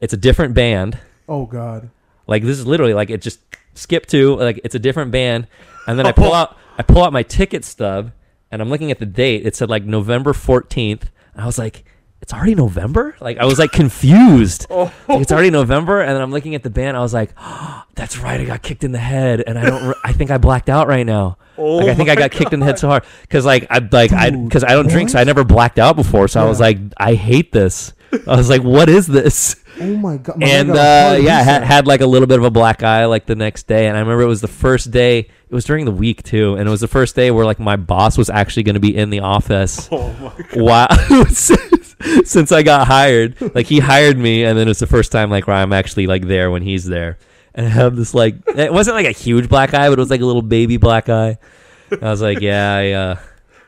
it's 0.00 0.12
a 0.12 0.16
different 0.16 0.54
band. 0.54 0.98
Oh 1.28 1.46
God. 1.46 1.90
Like 2.26 2.42
this 2.42 2.58
is 2.58 2.66
literally 2.66 2.94
like 2.94 3.10
it 3.10 3.22
just 3.22 3.40
skipped 3.74 4.10
to 4.10 4.36
like 4.36 4.60
it's 4.64 4.74
a 4.74 4.78
different 4.78 5.10
band, 5.10 5.46
and 5.86 5.98
then 5.98 6.06
I 6.06 6.12
pull 6.12 6.32
out 6.32 6.56
I 6.78 6.82
pull 6.82 7.02
out 7.02 7.12
my 7.12 7.22
ticket 7.22 7.64
stub, 7.64 8.12
and 8.50 8.62
I'm 8.62 8.68
looking 8.68 8.90
at 8.90 8.98
the 8.98 9.06
date. 9.06 9.46
It 9.46 9.56
said 9.56 9.68
like 9.68 9.84
November 9.84 10.32
14th, 10.32 11.02
and 11.32 11.42
I 11.42 11.46
was 11.46 11.58
like, 11.58 11.84
it's 12.20 12.32
already 12.32 12.54
November. 12.54 13.16
Like 13.20 13.38
I 13.38 13.44
was 13.44 13.58
like 13.58 13.72
confused. 13.72 14.66
Like, 15.08 15.22
it's 15.22 15.32
already 15.32 15.50
November, 15.50 16.02
and 16.02 16.10
then 16.10 16.20
I'm 16.20 16.30
looking 16.30 16.54
at 16.54 16.62
the 16.62 16.70
band. 16.70 16.96
I 16.96 17.00
was 17.00 17.14
like, 17.14 17.30
that's 17.94 18.18
right. 18.18 18.40
I 18.40 18.44
got 18.44 18.62
kicked 18.62 18.84
in 18.84 18.92
the 18.92 18.98
head, 18.98 19.42
and 19.46 19.58
I 19.58 19.64
don't. 19.64 19.88
Re- 19.88 19.94
I 20.04 20.12
think 20.12 20.30
I 20.30 20.38
blacked 20.38 20.68
out 20.68 20.86
right 20.86 21.04
now. 21.04 21.38
Oh 21.56 21.76
like 21.76 21.88
I 21.88 21.94
think 21.94 22.08
I 22.08 22.14
got 22.14 22.30
kicked 22.30 22.52
in 22.52 22.60
the 22.60 22.66
head 22.66 22.78
so 22.78 22.88
hard 22.88 23.04
because 23.22 23.44
like 23.44 23.66
I 23.70 23.78
like 23.78 24.12
I 24.12 24.30
because 24.30 24.64
I 24.64 24.70
don't 24.70 24.88
drink, 24.88 25.10
so 25.10 25.18
I 25.18 25.24
never 25.24 25.44
blacked 25.44 25.78
out 25.78 25.96
before. 25.96 26.28
So 26.28 26.40
I 26.40 26.44
was 26.44 26.60
like, 26.60 26.78
I 26.96 27.14
hate 27.14 27.52
this. 27.52 27.92
I 28.26 28.36
was 28.36 28.48
like, 28.48 28.62
what 28.62 28.88
is 28.88 29.06
this? 29.06 29.56
Oh 29.80 29.96
my 29.96 30.16
God. 30.16 30.38
My 30.38 30.46
and 30.46 30.68
God 30.68 31.16
uh, 31.16 31.22
yeah, 31.22 31.42
had, 31.42 31.62
had 31.62 31.86
like 31.86 32.00
a 32.00 32.06
little 32.06 32.26
bit 32.26 32.38
of 32.38 32.44
a 32.44 32.50
black 32.50 32.82
eye 32.82 33.04
like 33.04 33.26
the 33.26 33.36
next 33.36 33.66
day. 33.66 33.86
And 33.86 33.96
I 33.96 34.00
remember 34.00 34.22
it 34.22 34.28
was 34.28 34.40
the 34.40 34.48
first 34.48 34.90
day. 34.90 35.18
It 35.18 35.54
was 35.54 35.64
during 35.64 35.84
the 35.84 35.92
week 35.92 36.22
too, 36.22 36.56
and 36.56 36.66
it 36.66 36.70
was 36.70 36.80
the 36.80 36.88
first 36.88 37.16
day 37.16 37.30
where 37.30 37.44
like 37.44 37.58
my 37.58 37.76
boss 37.76 38.18
was 38.18 38.28
actually 38.28 38.64
going 38.64 38.74
to 38.74 38.80
be 38.80 38.94
in 38.94 39.10
the 39.10 39.20
office. 39.20 39.88
Oh 39.90 40.12
my 40.14 40.44
god. 40.48 40.60
Wow, 40.60 40.86
since, 42.00 42.30
since 42.30 42.52
I 42.52 42.62
got 42.62 42.86
hired, 42.86 43.36
like 43.54 43.66
he 43.66 43.78
hired 43.78 44.18
me, 44.18 44.44
and 44.44 44.58
then 44.58 44.68
it's 44.68 44.80
the 44.80 44.86
first 44.86 45.12
time 45.12 45.30
like 45.30 45.46
where 45.46 45.56
I'm 45.56 45.72
actually 45.72 46.06
like 46.06 46.26
there 46.26 46.50
when 46.50 46.62
he's 46.62 46.84
there. 46.84 47.18
And 47.54 47.66
I 47.66 47.70
have 47.70 47.96
this 47.96 48.14
like 48.14 48.36
it 48.56 48.72
wasn't 48.72 48.96
like 48.96 49.06
a 49.06 49.12
huge 49.12 49.48
black 49.48 49.74
eye, 49.74 49.88
but 49.88 49.98
it 49.98 50.02
was 50.02 50.10
like 50.10 50.20
a 50.20 50.26
little 50.26 50.42
baby 50.42 50.76
black 50.76 51.08
eye. 51.08 51.38
I 51.90 52.10
was 52.10 52.20
like, 52.22 52.40
yeah, 52.40 52.74
I 52.74 52.90
uh, 52.92 53.16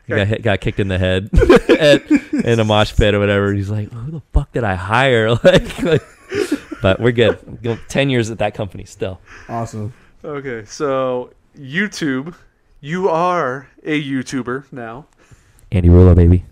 got 0.09 0.27
hit, 0.27 0.43
got 0.43 0.61
kicked 0.61 0.81
in 0.81 0.89
the 0.89 0.99
head 0.99 1.31
at, 1.71 2.11
in 2.11 2.61
a 2.61 2.65
mosh 2.65 2.95
pit 2.95 3.15
or 3.15 3.19
whatever. 3.19 3.53
He's 3.53 3.71
like, 3.71 3.91
who 3.91 4.11
the 4.11 4.23
fuck 4.33 4.53
did 4.53 4.65
I 4.65 4.75
hire? 4.75 5.29
Like, 5.43 5.83
like 5.83 6.03
but 6.83 7.01
we're 7.01 7.13
good. 7.13 7.63
Go- 7.63 7.79
Ten 7.89 8.11
years 8.11 8.31
at 8.31 8.39
that 8.39 8.55
company 8.55 8.85
still. 8.85 9.21
Awesome. 9.49 9.93
Okay, 10.25 10.65
so 10.67 11.33
YouTube, 11.59 12.35
you 12.81 13.09
are 13.09 13.69
a 13.83 14.03
YouTuber 14.03 14.73
now. 14.73 15.07
Andy 15.73 15.89
Rulo, 15.89 16.15
baby. 16.15 16.45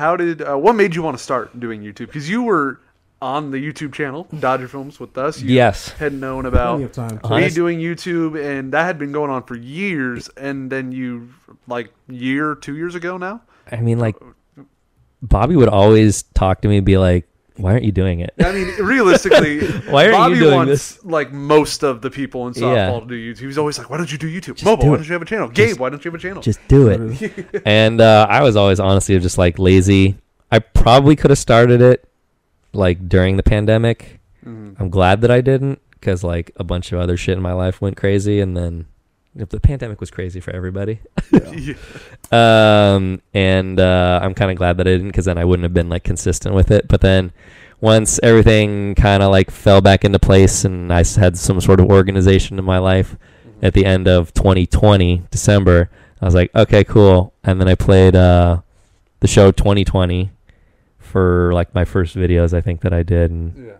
How 0.00 0.16
did 0.16 0.40
uh, 0.40 0.56
what 0.56 0.74
made 0.76 0.94
you 0.94 1.02
want 1.02 1.18
to 1.18 1.22
start 1.22 1.60
doing 1.60 1.82
YouTube? 1.82 2.06
Because 2.06 2.26
you 2.28 2.42
were 2.42 2.80
on 3.20 3.50
the 3.50 3.58
YouTube 3.58 3.92
channel 3.92 4.26
Dodger 4.38 4.66
Films 4.66 4.98
with 4.98 5.18
us. 5.18 5.42
You 5.42 5.54
Yes. 5.54 5.90
had 5.90 6.14
known 6.14 6.46
about 6.46 6.80
of. 6.80 6.96
Me 6.96 7.18
Honest- 7.22 7.54
doing 7.54 7.78
YouTube, 7.80 8.32
and 8.42 8.72
that 8.72 8.84
had 8.84 8.98
been 8.98 9.12
going 9.12 9.30
on 9.30 9.42
for 9.42 9.56
years. 9.56 10.30
And 10.38 10.72
then 10.72 10.90
you, 10.90 11.28
like, 11.66 11.92
year, 12.08 12.54
two 12.54 12.76
years 12.76 12.94
ago 12.94 13.18
now. 13.18 13.42
I 13.70 13.76
mean, 13.76 13.98
like, 13.98 14.16
Bobby 15.20 15.54
would 15.54 15.68
always 15.68 16.22
talk 16.32 16.62
to 16.62 16.68
me, 16.68 16.78
and 16.78 16.86
be 16.86 16.96
like, 16.96 17.28
"Why 17.62 17.72
aren't 17.72 17.84
you 17.84 17.92
doing 17.92 18.20
it?" 18.20 18.32
I 18.40 18.52
mean, 18.52 18.68
realistically, 18.80 19.60
Why 19.90 20.04
aren't 20.06 20.12
you 20.14 20.18
Bobby 20.18 20.38
doing 20.38 20.54
wants 20.54 21.04
like 21.04 21.32
most 21.32 21.82
of 21.82 22.00
the 22.02 22.10
people 22.10 22.46
in 22.48 22.54
softball 22.54 22.74
Yeah. 22.94 23.00
to 23.00 23.06
do 23.06 23.14
YouTube. 23.34 23.46
He's 23.46 23.58
always 23.58 23.78
like, 23.78 23.90
"Why 23.90 23.96
don't 23.96 24.10
you 24.10 24.18
do 24.18 24.28
YouTube? 24.28 24.62
Mobile? 24.64 24.82
do 24.82 24.88
Why 24.88 24.94
it. 24.94 24.96
don't 24.98 25.06
you 25.08 25.12
have 25.14 25.22
a 25.22 25.26
channel? 25.26 25.48
Gabe? 25.48 25.78
Why 25.78 25.88
don't 25.90 26.04
you 26.04 26.10
have 26.10 26.18
a 26.20 26.22
channel?" 26.22 26.42
Just 26.42 26.60
do 26.68 26.88
it. 26.88 27.62
and 27.66 28.00
uh, 28.00 28.26
I 28.28 28.42
was 28.42 28.56
always 28.56 28.80
honestly 28.80 29.18
just 29.18 29.38
like 29.38 29.58
lazy. 29.58 30.16
I 30.50 30.58
probably 30.58 31.16
could 31.16 31.30
have 31.30 31.38
started 31.38 31.80
it 31.80 32.08
like 32.72 33.08
during 33.08 33.36
the 33.36 33.42
pandemic. 33.42 34.20
Mhm. 34.46 34.74
I'm 34.78 34.90
glad 34.90 35.20
that 35.20 35.30
I 35.30 35.40
didn't 35.40 35.80
because 35.92 36.24
like 36.24 36.50
a 36.56 36.64
bunch 36.64 36.92
of 36.92 36.98
other 37.00 37.16
shit 37.16 37.36
in 37.36 37.42
my 37.42 37.52
life 37.52 37.80
went 37.80 37.96
crazy, 37.96 38.40
and 38.40 38.56
then 38.56 38.86
the 39.34 39.60
pandemic 39.60 40.00
was 40.00 40.10
crazy 40.10 40.40
for 40.40 40.50
everybody. 40.50 41.00
Yeah. 41.32 41.74
um, 42.94 43.22
and 43.32 43.78
uh, 43.78 44.20
I'm 44.22 44.34
kind 44.34 44.50
of 44.50 44.56
glad 44.56 44.76
that 44.78 44.88
I 44.88 44.90
didn't 44.90 45.08
because 45.08 45.24
then 45.24 45.38
I 45.38 45.44
wouldn't 45.44 45.64
have 45.64 45.74
been 45.74 45.88
like 45.88 46.04
consistent 46.04 46.54
with 46.54 46.70
it. 46.70 46.88
But 46.88 47.00
then 47.00 47.32
once 47.80 48.18
everything 48.22 48.94
kind 48.94 49.22
of 49.22 49.30
like 49.30 49.50
fell 49.50 49.80
back 49.80 50.04
into 50.04 50.18
place 50.18 50.64
and 50.64 50.92
I 50.92 50.98
had 50.98 51.38
some 51.38 51.60
sort 51.60 51.80
of 51.80 51.86
organization 51.86 52.58
in 52.58 52.64
my 52.64 52.78
life 52.78 53.16
at 53.62 53.74
the 53.74 53.84
end 53.84 54.08
of 54.08 54.34
2020 54.34 55.24
December, 55.30 55.90
I 56.20 56.24
was 56.24 56.34
like, 56.34 56.54
okay, 56.54 56.84
cool. 56.84 57.32
And 57.44 57.60
then 57.60 57.68
I 57.68 57.74
played 57.74 58.16
uh, 58.16 58.60
the 59.20 59.28
show 59.28 59.52
2020 59.52 60.30
for 60.98 61.52
like 61.52 61.74
my 61.74 61.84
first 61.84 62.16
videos 62.16 62.52
I 62.52 62.60
think 62.60 62.82
that 62.82 62.92
I 62.92 63.02
did 63.02 63.30
and 63.30 63.66
Yeah. 63.66 63.72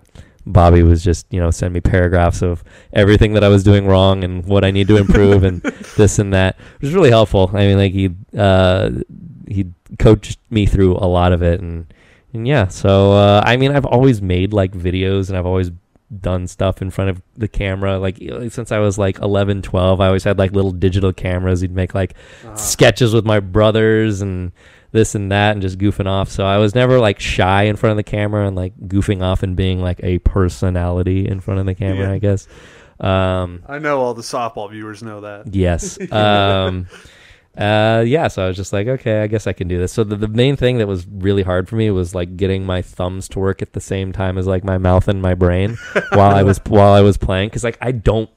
Bobby 0.47 0.83
was 0.83 1.05
just, 1.05 1.27
you 1.31 1.39
know, 1.41 1.51
send 1.51 1.75
me 1.75 1.81
paragraphs 1.81 2.43
of 2.43 2.65
everything 2.93 3.35
that 3.35 3.45
I 3.45 3.49
was 3.49 3.63
doing 3.63 3.87
wrong 3.87 4.25
and 4.25 4.45
what 4.47 4.65
I 4.65 4.71
need 4.71 4.89
to 4.89 4.97
improve 4.97 5.45
and 5.45 5.61
this 5.97 6.19
and 6.19 6.33
that. 6.33 6.57
It 6.77 6.83
was 6.83 6.95
really 6.95 7.11
helpful. 7.11 7.51
I 7.53 7.67
mean, 7.67 7.77
like 7.77 7.93
he 7.93 8.11
uh, 8.37 8.91
he 9.47 9.67
coached 9.99 10.39
me 10.51 10.67
through 10.67 10.97
a 10.97 11.07
lot 11.07 11.33
of 11.33 11.43
it, 11.43 11.61
and 11.61 11.93
and 12.33 12.47
yeah. 12.47 12.69
So 12.69 13.13
uh, 13.13 13.43
I 13.45 13.57
mean, 13.57 13.73
I've 13.73 13.85
always 13.87 14.23
made 14.23 14.53
like 14.53 14.73
videos, 14.73 15.29
and 15.29 15.37
I've 15.37 15.47
always 15.47 15.71
done 16.21 16.47
stuff 16.49 16.83
in 16.83 16.91
front 16.91 17.11
of 17.11 17.23
the 17.37 17.47
camera. 17.47 17.99
Like 17.99 18.19
since 18.49 18.73
I 18.73 18.79
was 18.79 18.99
like 18.99 19.19
11, 19.21 19.63
12, 19.63 20.01
I 20.01 20.07
always 20.09 20.25
had 20.25 20.39
like 20.39 20.53
little 20.53 20.73
digital 20.73 21.13
cameras. 21.13 21.61
He'd 21.61 21.75
make 21.75 21.95
like 21.95 22.15
Uh, 22.45 22.55
sketches 22.57 23.15
with 23.15 23.25
my 23.25 23.39
brothers 23.41 24.21
and 24.21 24.51
this 24.93 25.15
and 25.15 25.31
that 25.31 25.53
and 25.53 25.63
just 25.63 25.79
goofing 25.79 26.07
off. 26.07 26.31
So 26.31 26.45
I 26.45 26.59
was 26.59 26.75
never 26.75 26.99
like 26.99 27.21
shy 27.21 27.65
in 27.65 27.77
front 27.77 27.93
of 27.93 27.97
the 27.97 28.03
camera 28.03 28.47
and 28.47 28.57
like 28.57 28.77
goofing 28.89 29.23
off 29.23 29.43
and 29.43 29.55
being 29.57 29.81
like 29.81 30.01
a 30.03 30.19
personality 30.19 31.29
in 31.29 31.41
front 31.41 31.61
of 31.61 31.67
the 31.67 31.75
camera, 31.75 32.09
Yeah. 32.09 32.13
I 32.13 32.19
guess. 32.19 32.49
Um, 32.99 33.63
I 33.67 33.79
know 33.79 34.01
all 34.01 34.15
the 34.15 34.23
softball 34.23 34.71
viewers 34.71 35.03
know 35.03 35.21
that. 35.23 35.55
yes. 35.55 35.97
Um, 36.13 36.87
uh, 37.57 38.05
yeah. 38.07 38.29
So 38.29 38.45
I 38.45 38.49
was 38.49 38.57
just 38.57 38.73
like, 38.73 38.87
okay, 38.87 39.23
I 39.23 39.27
guess 39.27 39.47
I 39.47 39.53
can 39.53 39.69
do 39.69 39.77
this. 39.79 39.93
So 39.93 40.05
the, 40.05 40.17
the 40.17 40.29
main 40.29 40.57
thing 40.57 40.79
that 40.79 40.87
was 40.87 41.07
really 41.07 41.43
hard 41.43 41.69
for 41.69 41.77
me 41.77 41.91
was 41.91 42.15
like 42.15 42.37
getting 42.37 42.65
my 42.65 42.81
thumbs 42.83 43.29
to 43.31 43.39
work 43.41 43.61
at 43.61 43.73
the 43.73 43.81
same 43.81 44.13
time 44.13 44.39
as 44.39 44.47
like 44.47 44.65
my 44.65 44.79
mouth 44.79 45.09
and 45.09 45.21
my 45.21 45.35
brain 45.35 45.77
while 46.13 46.35
I 46.35 46.43
was 46.45 46.61
while 46.67 46.93
I 46.93 47.01
was 47.01 47.17
playing 47.17 47.49
because 47.49 47.65
like 47.65 47.79
I 47.81 47.93
don't. 47.93 48.31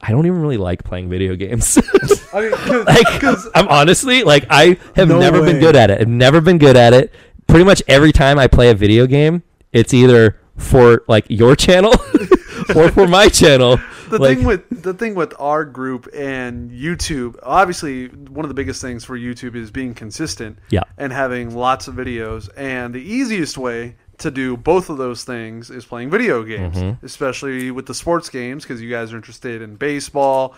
I 0.00 0.10
don't 0.12 0.26
even 0.26 0.40
really 0.40 0.56
like 0.56 0.84
playing 0.84 1.08
video 1.10 1.34
games. 1.36 1.76
I 2.32 2.40
mean, 2.40 2.50
'cause- 2.52 2.86
like 2.86 3.20
cause, 3.20 3.48
I'm 3.54 3.68
honestly 3.68 4.22
like 4.22 4.46
I 4.50 4.78
have 4.96 5.08
No 5.08 5.18
never 5.18 5.42
been 5.42 5.58
good 5.60 5.76
at 5.76 5.90
it. 5.90 6.00
I've 6.00 6.08
never 6.08 6.40
been 6.40 6.58
good 6.58 6.76
at 6.76 6.92
it. 6.92 7.12
Pretty 7.46 7.64
much 7.64 7.82
every 7.88 8.12
time 8.12 8.38
I 8.38 8.46
play 8.46 8.70
a 8.70 8.74
video 8.74 9.06
game, 9.06 9.42
it's 9.72 9.92
either 9.92 10.38
for 10.56 11.02
like 11.08 11.26
your 11.28 11.56
channel 11.56 11.92
or 12.76 12.90
for 12.90 13.06
my 13.08 13.28
channel. 13.28 13.78
the 14.08 14.18
Like- 14.18 14.38
thing 14.38 14.46
with 14.46 14.82
the 14.82 14.94
thing 14.94 15.14
with 15.14 15.34
our 15.38 15.64
group 15.64 16.08
and 16.14 16.70
YouTube, 16.70 17.36
obviously 17.42 18.06
one 18.08 18.44
of 18.44 18.48
the 18.48 18.54
biggest 18.54 18.80
things 18.80 19.04
for 19.04 19.18
YouTube 19.18 19.54
is 19.56 19.70
being 19.70 19.94
consistent 19.94 20.58
Yeah. 20.70 20.82
and 20.98 21.12
having 21.12 21.54
lots 21.54 21.88
of 21.88 21.94
videos. 21.96 22.48
And 22.56 22.94
the 22.94 23.00
easiest 23.02 23.58
way 23.58 23.96
to 24.22 24.30
do 24.30 24.56
both 24.56 24.90
of 24.90 24.96
those 24.98 25.24
things 25.24 25.70
is 25.70 25.84
playing 25.84 26.10
video 26.10 26.42
games, 26.42 26.76
Mm-hmm. 26.76 27.04
especially 27.06 27.70
with 27.70 27.86
the 27.86 27.94
sports 27.94 28.28
games 28.28 28.64
because 28.64 28.80
you 28.80 28.90
guys 28.90 29.12
are 29.12 29.16
interested 29.16 29.62
in 29.62 29.76
baseball, 29.76 30.54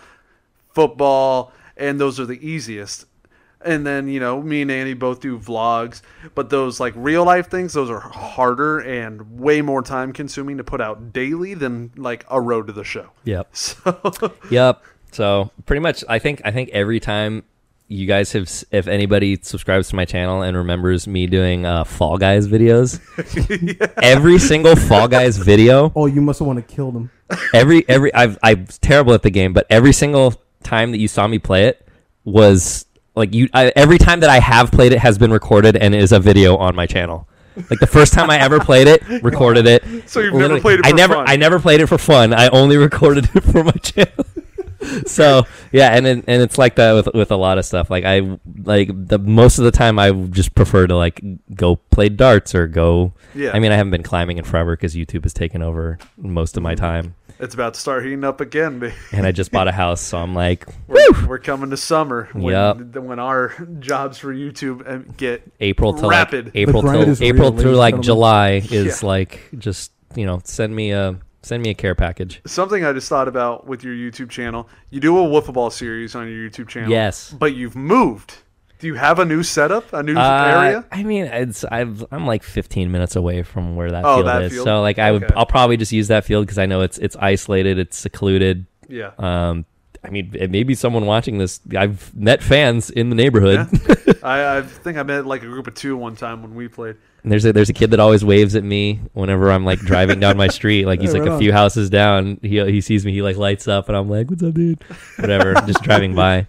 football, 0.73 1.51
and 1.77 1.99
those 1.99 2.19
are 2.19 2.25
the 2.25 2.45
easiest. 2.47 3.05
And 3.61 3.85
then, 3.85 4.07
you 4.07 4.19
know, 4.19 4.41
me 4.43 4.61
and 4.61 4.69
Annie 4.69 4.93
both 4.93 5.21
do 5.21 5.39
vlogs, 5.39 6.01
but 6.35 6.51
those 6.51 6.79
like 6.79 6.93
real 6.95 7.23
life 7.25 7.49
things, 7.49 7.73
those 7.73 7.89
are 7.89 7.99
harder 7.99 8.79
and 8.79 9.39
way 9.39 9.61
more 9.63 9.81
time 9.81 10.13
consuming 10.13 10.57
to 10.57 10.63
put 10.63 10.81
out 10.81 11.11
daily 11.13 11.55
than 11.55 11.91
like 11.95 12.25
a 12.29 12.39
road 12.39 12.67
to 12.67 12.73
the 12.73 12.83
show. 12.83 13.09
Yep. 13.23 13.47
So 13.55 14.33
Yep. 14.51 14.83
So 15.11 15.49
pretty 15.65 15.79
much, 15.79 16.03
I 16.07 16.19
think 16.19 16.41
I 16.45 16.51
think 16.51 16.69
every 16.71 16.99
time 16.99 17.43
you 17.87 18.07
guys 18.07 18.31
have, 18.31 18.49
if 18.71 18.87
anybody 18.87 19.37
subscribes 19.41 19.89
to 19.89 19.95
my 19.95 20.05
channel 20.05 20.41
and 20.41 20.57
remembers 20.57 21.07
me 21.07 21.27
doing 21.27 21.65
uh, 21.65 21.83
Fall 21.83 22.17
Guys 22.17 22.47
videos, 22.47 22.99
every 24.01 24.39
single 24.39 24.75
Fall 24.75 25.07
Guys 25.07 25.37
video, 25.37 25.91
Oh, 25.95 26.05
you 26.07 26.21
must 26.21 26.39
have 26.39 26.47
want 26.47 26.67
to 26.67 26.75
kill 26.75 26.91
them. 26.91 27.11
every 27.53 27.87
every 27.89 28.13
I've 28.13 28.37
I'm 28.43 28.65
terrible 28.81 29.13
at 29.13 29.21
the 29.23 29.29
game, 29.31 29.53
but 29.53 29.65
every 29.69 29.93
single 29.93 30.33
time 30.63 30.91
that 30.91 30.97
you 30.97 31.07
saw 31.07 31.27
me 31.27 31.37
play 31.39 31.65
it 31.65 31.87
was 32.23 32.85
like 33.15 33.33
you. 33.33 33.49
I, 33.53 33.71
every 33.75 33.97
time 33.97 34.19
that 34.21 34.29
I 34.29 34.39
have 34.39 34.71
played 34.71 34.91
it 34.91 34.99
has 34.99 35.17
been 35.17 35.31
recorded 35.31 35.75
and 35.77 35.93
is 35.95 36.11
a 36.11 36.19
video 36.19 36.57
on 36.57 36.75
my 36.75 36.85
channel. 36.87 37.27
Like 37.69 37.79
the 37.79 37.87
first 37.87 38.11
time 38.13 38.29
I 38.29 38.37
ever 38.39 38.59
played 38.59 38.87
it, 38.87 39.01
recorded 39.23 39.65
it. 39.65 40.09
So 40.09 40.19
you've 40.19 40.33
never 40.33 40.59
played 40.59 40.79
it 40.79 40.85
I 40.85 40.91
never 40.91 41.13
fun? 41.13 41.25
I 41.29 41.35
never 41.37 41.59
played 41.59 41.79
it 41.81 41.87
for 41.87 41.97
fun. 41.97 42.33
I 42.33 42.49
only 42.49 42.77
recorded 42.89 43.29
it 43.33 43.41
for 43.41 43.63
my 43.63 43.71
channel. 43.71 44.25
so 45.07 45.43
yeah, 45.71 45.89
and 45.95 46.05
it, 46.07 46.23
and 46.27 46.41
it's 46.41 46.57
like 46.57 46.75
that 46.75 46.93
with 46.93 47.13
with 47.13 47.31
a 47.31 47.35
lot 47.35 47.57
of 47.57 47.65
stuff. 47.65 47.89
Like 47.89 48.03
I 48.05 48.37
like 48.63 48.89
the 48.93 49.19
most 49.19 49.57
of 49.57 49.65
the 49.65 49.71
time 49.71 49.99
I 49.99 50.11
just 50.11 50.55
prefer 50.55 50.87
to 50.87 50.95
like 50.95 51.21
go 51.55 51.75
play 51.75 52.09
darts 52.09 52.53
or 52.55 52.67
go. 52.67 53.13
Yeah. 53.33 53.51
I 53.53 53.59
mean, 53.59 53.71
I 53.71 53.75
haven't 53.75 53.91
been 53.91 54.03
climbing 54.03 54.37
in 54.37 54.43
forever 54.45 54.75
because 54.75 54.95
YouTube 54.95 55.23
has 55.23 55.33
taken 55.33 55.61
over 55.61 55.97
most 56.17 56.55
of 56.57 56.61
Mm-hmm. 56.61 56.63
my 56.63 56.75
time, 56.75 57.15
It's 57.39 57.53
about 57.53 57.73
to 57.73 57.79
start 57.79 58.03
heating 58.03 58.23
up 58.23 58.39
again, 58.41 58.79
baby. 58.79 58.93
and 59.11 59.25
I 59.27 59.31
just 59.33 59.51
bought 59.51 59.67
a 59.67 59.71
house, 59.73 59.99
so 60.01 60.17
I'm 60.17 60.33
like 60.33 60.65
We're, 60.87 61.27
we're 61.27 61.39
coming 61.39 61.69
to 61.71 61.77
summer 61.77 62.29
when, 62.33 62.53
Yep. 62.53 62.95
when 63.03 63.19
our 63.19 63.53
jobs 63.79 64.17
for 64.17 64.33
YouTube 64.33 64.87
uh, 64.87 65.03
get 65.17 65.43
April 65.59 65.93
to 65.95 66.07
Rapid. 66.07 66.45
like 66.45 66.55
April 66.55 66.81
The 66.81 66.91
till 66.93 67.01
is 67.09 67.19
real, 67.19 67.29
April 67.29 67.49
ladies 67.49 67.61
through 67.63 67.75
like 67.75 67.91
gentlemen. 67.95 68.03
July 68.03 68.49
is 68.71 69.01
Yeah. 69.03 69.07
like 69.07 69.39
just 69.57 69.91
you 70.15 70.25
know 70.25 70.39
send 70.45 70.73
me 70.75 70.91
a 70.91 71.19
send 71.45 71.63
me 71.63 71.69
a 71.69 71.73
care 71.73 71.95
package. 71.95 72.41
something 72.45 72.83
I 72.83 72.91
just 72.93 73.07
thought 73.09 73.27
about 73.27 73.67
with 73.67 73.83
your 73.83 73.93
YouTube 73.93 74.29
channel. 74.29 74.67
You 74.89 74.99
do 74.99 75.17
a 75.17 75.21
wiffle 75.23 75.53
ball 75.53 75.69
series 75.69 76.15
on 76.15 76.27
your 76.29 76.49
YouTube 76.49 76.67
channel. 76.67 76.89
Yes. 76.89 77.31
but 77.37 77.53
you've 77.55 77.75
moved. 77.75 78.35
Do 78.79 78.87
you 78.87 78.95
have 78.95 79.19
a 79.19 79.25
new 79.25 79.41
setup, 79.41 79.93
a 79.93 80.03
new 80.03 80.17
Uh, 80.17 80.61
area? 80.63 80.85
I 80.91 81.03
mean, 81.03 81.25
it's 81.25 81.63
I've, 81.63 82.03
I'm 82.11 82.25
like 82.27 82.43
15 82.43 82.91
minutes 82.91 83.15
away 83.15 83.41
from 83.43 83.75
where 83.77 83.89
that 83.89 84.03
Oh, 84.03 84.17
field 84.17 84.27
that 84.27 84.41
is, 84.43 84.51
field? 84.51 84.65
so 84.65 84.81
like 84.81 84.99
I 84.99 85.11
would 85.13 85.23
Okay. 85.23 85.33
I'll 85.35 85.45
probably 85.45 85.77
just 85.77 85.93
use 85.93 86.09
that 86.09 86.25
field 86.25 86.45
because 86.45 86.57
I 86.57 86.65
know 86.65 86.81
it's 86.81 86.97
it's 86.97 87.15
isolated, 87.15 87.79
it's 87.79 87.95
secluded. 87.97 88.65
Yeah. 88.89 89.11
Um, 89.17 89.65
I 90.05 90.09
mean, 90.11 90.31
it 90.33 90.49
may 90.51 90.63
be 90.63 90.75
someone 90.75 91.05
watching 91.05 91.37
this. 91.37 91.59
I've 91.77 92.13
met 92.15 92.43
fans 92.43 92.89
in 92.89 93.09
the 93.09 93.15
neighborhood. 93.15 93.67
Yeah. 93.71 94.13
I, 94.23 94.57
I 94.57 94.61
think 94.61 94.97
I 94.97 95.03
met 95.03 95.25
like 95.25 95.43
a 95.43 95.47
group 95.47 95.67
of 95.67 95.73
two 95.75 95.95
one 95.97 96.15
time 96.15 96.41
when 96.41 96.55
we 96.55 96.67
played. 96.67 96.95
And 97.23 97.31
there's 97.31 97.43
a 97.45 97.51
there's 97.53 97.69
a 97.69 97.73
kid 97.73 97.91
that 97.91 97.99
always 97.99 98.23
waves 98.23 98.55
at 98.55 98.63
me 98.63 98.99
whenever 99.13 99.51
I'm 99.51 99.65
like 99.65 99.79
driving 99.79 100.19
down 100.19 100.37
my 100.37 100.47
street. 100.47 100.85
Like 100.85 101.01
he's 101.01 101.09
Yeah, 101.13 101.19
like 101.21 101.21
right 101.27 101.31
a 101.31 101.33
on. 101.35 101.39
few 101.39 101.51
houses 101.51 101.89
down. 101.89 102.39
He 102.41 102.63
he 102.71 102.81
sees 102.81 103.03
me. 103.05 103.13
He 103.13 103.21
like 103.23 103.35
lights 103.37 103.67
up, 103.67 103.87
and 103.89 103.97
I'm 103.97 104.07
like, 104.09 104.29
"What's 104.29 104.43
up, 104.43 104.53
dude?" 104.53 104.83
Whatever. 105.17 105.53
just 105.65 105.81
driving 105.81 106.13
by, 106.13 106.45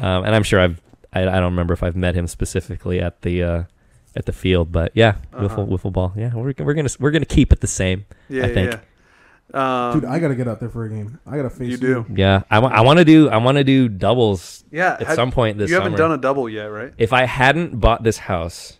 um, 0.00 0.24
and 0.24 0.34
I'm 0.34 0.44
sure 0.44 0.60
I've 0.60 0.80
I, 1.12 1.22
I 1.22 1.24
don't 1.40 1.52
remember 1.52 1.74
if 1.74 1.82
I've 1.82 1.96
met 1.96 2.14
him 2.14 2.28
specifically 2.28 3.00
at 3.00 3.22
the 3.22 3.42
uh, 3.42 3.62
at 4.14 4.26
the 4.26 4.32
field, 4.32 4.70
but 4.70 4.92
yeah, 4.94 5.16
Uh-huh. 5.32 5.48
wiffle 5.48 5.68
wiffle 5.68 5.92
ball. 5.92 6.12
Yeah, 6.16 6.32
we're 6.32 6.54
we're 6.60 6.74
gonna 6.74 6.90
we're 7.00 7.10
gonna 7.10 7.24
keep 7.24 7.52
it 7.52 7.60
the 7.60 7.66
same. 7.66 8.06
Yeah, 8.28 8.44
I 8.46 8.54
think. 8.54 8.72
yeah. 8.72 8.80
Um, 9.54 10.00
Dude, 10.00 10.04
I 10.08 10.18
gotta 10.18 10.34
get 10.34 10.46
out 10.48 10.60
there 10.60 10.68
for 10.68 10.84
a 10.84 10.88
game. 10.88 11.18
I 11.26 11.36
gotta 11.36 11.50
face 11.50 11.68
you 11.70 11.76
do. 11.76 12.06
Yeah, 12.14 12.42
I 12.50 12.58
want 12.60 12.98
to 12.98 13.04
do 13.04 13.28
I 13.28 13.36
want 13.38 13.58
to 13.58 13.64
do 13.64 13.88
doubles 13.88 14.64
Yeah. 14.70 14.96
at 15.00 15.06
had- 15.08 15.16
some 15.16 15.30
point 15.32 15.58
this 15.58 15.68
you 15.70 15.76
haven't 15.76 15.92
summer. 15.92 15.98
done 15.98 16.12
a 16.12 16.18
double 16.18 16.48
yet, 16.48 16.66
right? 16.66 16.92
if 16.98 17.12
I 17.12 17.24
hadn't 17.26 17.80
bought 17.80 18.02
this 18.02 18.18
house, 18.18 18.78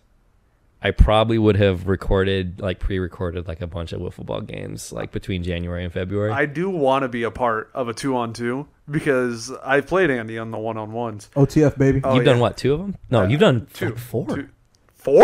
I 0.83 0.89
probably 0.91 1.37
would 1.37 1.57
have 1.57 1.87
recorded, 1.87 2.59
like 2.59 2.79
pre-recorded, 2.79 3.47
like 3.47 3.61
a 3.61 3.67
bunch 3.67 3.91
of 3.93 4.01
wiffle 4.01 4.25
ball 4.25 4.41
games, 4.41 4.91
like 4.91 5.11
between 5.11 5.43
January 5.43 5.83
and 5.83 5.93
February. 5.93 6.31
I 6.31 6.47
do 6.47 6.69
want 6.71 7.03
to 7.03 7.07
be 7.09 7.21
a 7.23 7.29
part 7.31 7.69
of 7.75 7.87
a 7.87 7.93
two 7.93 8.15
on 8.15 8.33
two 8.33 8.65
because 8.89 9.51
I 9.63 9.81
played 9.81 10.09
Andy 10.09 10.39
on 10.39 10.49
the 10.51 10.57
one 10.57 10.77
on 10.77 10.91
ones. 10.91 11.29
OTF 11.35 11.77
baby. 11.77 12.01
Oh, 12.03 12.15
you've 12.15 12.25
done 12.25 12.37
yeah. 12.37 12.41
what? 12.41 12.57
Two 12.57 12.73
of 12.73 12.79
them? 12.79 12.95
No, 13.11 13.21
Uh, 13.21 13.27
you've 13.27 13.39
done 13.39 13.67
two. 13.73 13.89
like 13.89 13.97
four. 13.99 14.25
Two. 14.27 14.47
Four 14.95 15.23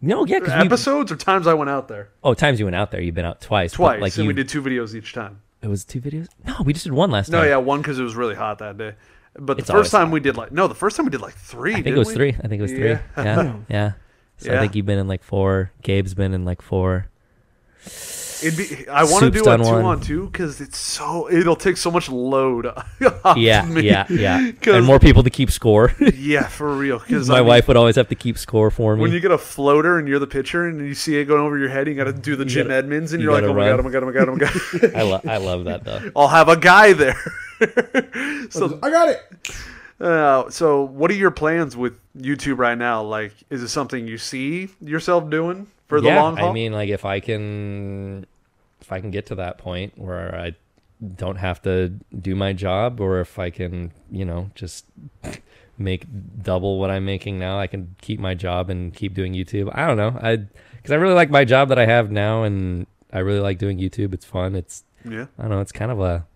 No, 0.00 0.24
yeah, 0.24 0.38
because 0.38 0.54
episodes 0.54 1.10
or 1.10 1.16
times 1.16 1.46
I 1.46 1.54
went 1.54 1.70
out 1.70 1.88
there 1.88 2.10
oh, 2.22 2.32
times 2.34 2.60
you 2.60 2.66
went 2.66 2.76
out 2.76 2.90
there, 2.92 3.00
you've 3.00 3.14
been 3.16 3.24
out 3.24 3.40
twice. 3.40 3.72
twice, 3.72 4.00
like 4.00 4.14
and 4.14 4.24
you, 4.24 4.28
we 4.28 4.34
did 4.34 4.48
two 4.48 4.62
videos 4.62 4.94
each 4.94 5.12
time. 5.12 5.40
It 5.60 5.66
was 5.68 5.84
two 5.84 6.00
videos. 6.00 6.28
No, 6.46 6.54
we 6.64 6.72
just 6.72 6.84
did 6.84 6.92
one 6.92 7.10
last 7.10 7.30
No, 7.30 7.38
time. 7.38 7.46
No, 7.46 7.50
yeah, 7.50 7.56
one 7.56 7.80
because 7.80 7.98
it 7.98 8.04
was 8.04 8.14
really 8.14 8.36
hot 8.36 8.58
that 8.58 8.78
day. 8.78 8.94
But 9.34 9.56
the 9.56 9.62
It's 9.62 9.70
first 9.70 9.90
time 9.90 10.06
hot. 10.06 10.12
we 10.14 10.20
did 10.20 10.36
like 10.36 10.52
no, 10.52 10.68
the 10.68 10.74
first 10.74 10.96
time 10.96 11.04
we 11.06 11.10
did 11.10 11.20
like 11.20 11.34
three. 11.34 11.72
I 11.74 11.82
think 11.82 11.96
it 11.96 11.98
was 11.98 12.08
we? 12.08 12.14
three. 12.14 12.28
I 12.30 12.46
think 12.48 12.60
it 12.60 12.62
was 12.62 12.70
three. 12.72 12.90
Yeah. 12.90 13.00
Yeah, 13.16 13.54
yeah. 13.68 13.92
So 14.38 14.50
Yeah. 14.52 14.58
I 14.58 14.60
think 14.60 14.74
you've 14.76 14.86
been 14.86 14.98
in 15.00 15.08
like 15.08 15.22
four. 15.24 15.72
Gabe's 15.82 16.14
been 16.14 16.32
in 16.32 16.44
like 16.44 16.62
four. 16.62 17.06
It'd 18.42 18.56
be. 18.56 18.88
I 18.88 19.04
want 19.04 19.24
to 19.24 19.30
do 19.30 19.40
a 19.50 19.56
two 19.56 19.62
one. 19.64 19.84
on 19.84 20.00
two 20.00 20.26
because 20.26 20.60
it's 20.60 20.78
so. 20.78 21.30
It'll 21.30 21.56
take 21.56 21.76
so 21.76 21.90
much 21.90 22.08
load. 22.08 22.66
off 23.24 23.36
Yeah, 23.36 23.64
me. 23.66 23.82
yeah, 23.82 24.06
yeah. 24.08 24.52
'Cause- 24.60 24.74
And 24.76 24.86
more 24.86 24.98
people 24.98 25.22
to 25.22 25.30
keep 25.30 25.50
score. 25.50 25.92
Yeah, 26.14 26.46
for 26.46 26.72
real. 26.74 26.98
Because 26.98 27.28
My 27.28 27.40
wife 27.40 27.68
would 27.68 27.76
always 27.76 27.96
have 27.96 28.08
to 28.08 28.14
keep 28.14 28.38
score 28.38 28.70
for 28.70 28.94
me. 28.96 29.02
When 29.02 29.12
you 29.12 29.20
get 29.20 29.30
a 29.30 29.38
floater 29.38 29.98
and 29.98 30.06
you're 30.08 30.18
the 30.18 30.26
pitcher 30.26 30.66
and 30.66 30.78
you 30.86 30.94
see 30.94 31.16
it 31.16 31.24
going 31.24 31.40
over 31.40 31.56
your 31.58 31.68
head, 31.68 31.86
you 31.88 31.94
got 31.94 32.04
to 32.04 32.12
do 32.12 32.36
the 32.36 32.44
Jim 32.44 32.66
gotta- 32.68 32.76
Edmonds, 32.78 33.12
and 33.12 33.22
you 33.22 33.30
you're 33.30 33.34
like, 33.34 33.42
gotta 33.42 33.52
oh 33.52 33.82
my 33.82 33.90
god, 33.92 34.02
oh 34.04 34.06
my 34.06 34.12
god, 34.12 34.28
oh 34.28 34.32
my 34.34 34.38
god, 34.38 34.50
oh 34.52 34.78
my 34.82 34.88
god. 34.88 34.94
I 34.96 35.02
love 35.02 35.26
I 35.26 35.36
love 35.38 35.64
that 35.64 35.84
though. 35.84 36.10
I'll 36.16 36.28
have 36.28 36.48
a 36.48 36.56
guy 36.56 36.92
there. 36.92 37.16
so, 38.50 38.78
I 38.82 38.90
got 38.90 39.08
it. 39.08 39.22
uh, 40.00 40.48
so 40.50 40.82
what 40.84 41.10
are 41.10 41.14
your 41.14 41.30
plans 41.30 41.76
with 41.76 41.94
YouTube 42.16 42.58
right 42.58 42.78
now? 42.78 43.02
Like, 43.02 43.32
is 43.50 43.62
it 43.62 43.68
something 43.68 44.06
you 44.06 44.18
see 44.18 44.68
yourself 44.80 45.28
doing 45.30 45.66
for 45.88 46.00
the 46.00 46.08
yeah, 46.08 46.22
long 46.22 46.36
haul? 46.36 46.50
I 46.50 46.52
mean, 46.52 46.72
like 46.72 46.88
if 46.90 47.04
I 47.04 47.20
can, 47.20 48.26
if 48.80 48.92
I 48.92 49.00
can 49.00 49.10
get 49.10 49.26
to 49.26 49.34
that 49.36 49.58
point 49.58 49.98
where 49.98 50.34
I 50.34 50.54
don't 51.16 51.36
have 51.36 51.62
to 51.62 51.90
do 52.20 52.34
my 52.34 52.52
job, 52.52 53.00
or 53.00 53.20
if 53.20 53.38
I 53.38 53.50
can, 53.50 53.92
you 54.10 54.24
know, 54.24 54.50
just 54.54 54.84
make 55.78 56.04
double 56.42 56.78
what 56.78 56.90
I'm 56.90 57.04
making 57.04 57.38
now, 57.38 57.58
I 57.58 57.66
can 57.66 57.94
keep 58.00 58.18
my 58.20 58.34
job 58.34 58.68
and 58.70 58.92
keep 58.94 59.14
doing 59.14 59.32
YouTube. 59.34 59.70
I 59.74 59.86
don't 59.86 59.96
know, 59.96 60.18
I 60.20 60.36
because 60.76 60.92
I 60.92 60.96
really 60.96 61.14
like 61.14 61.30
my 61.30 61.44
job 61.44 61.68
that 61.70 61.78
I 61.78 61.86
have 61.86 62.10
now, 62.10 62.42
and 62.44 62.86
I 63.12 63.20
really 63.20 63.40
like 63.40 63.58
doing 63.58 63.78
YouTube. 63.78 64.12
It's 64.14 64.24
fun. 64.24 64.54
It's 64.54 64.84
yeah. 65.04 65.26
I 65.38 65.42
don't 65.42 65.50
know. 65.50 65.60
It's 65.60 65.72
kind 65.72 65.90
of 65.90 66.00
a 66.00 66.26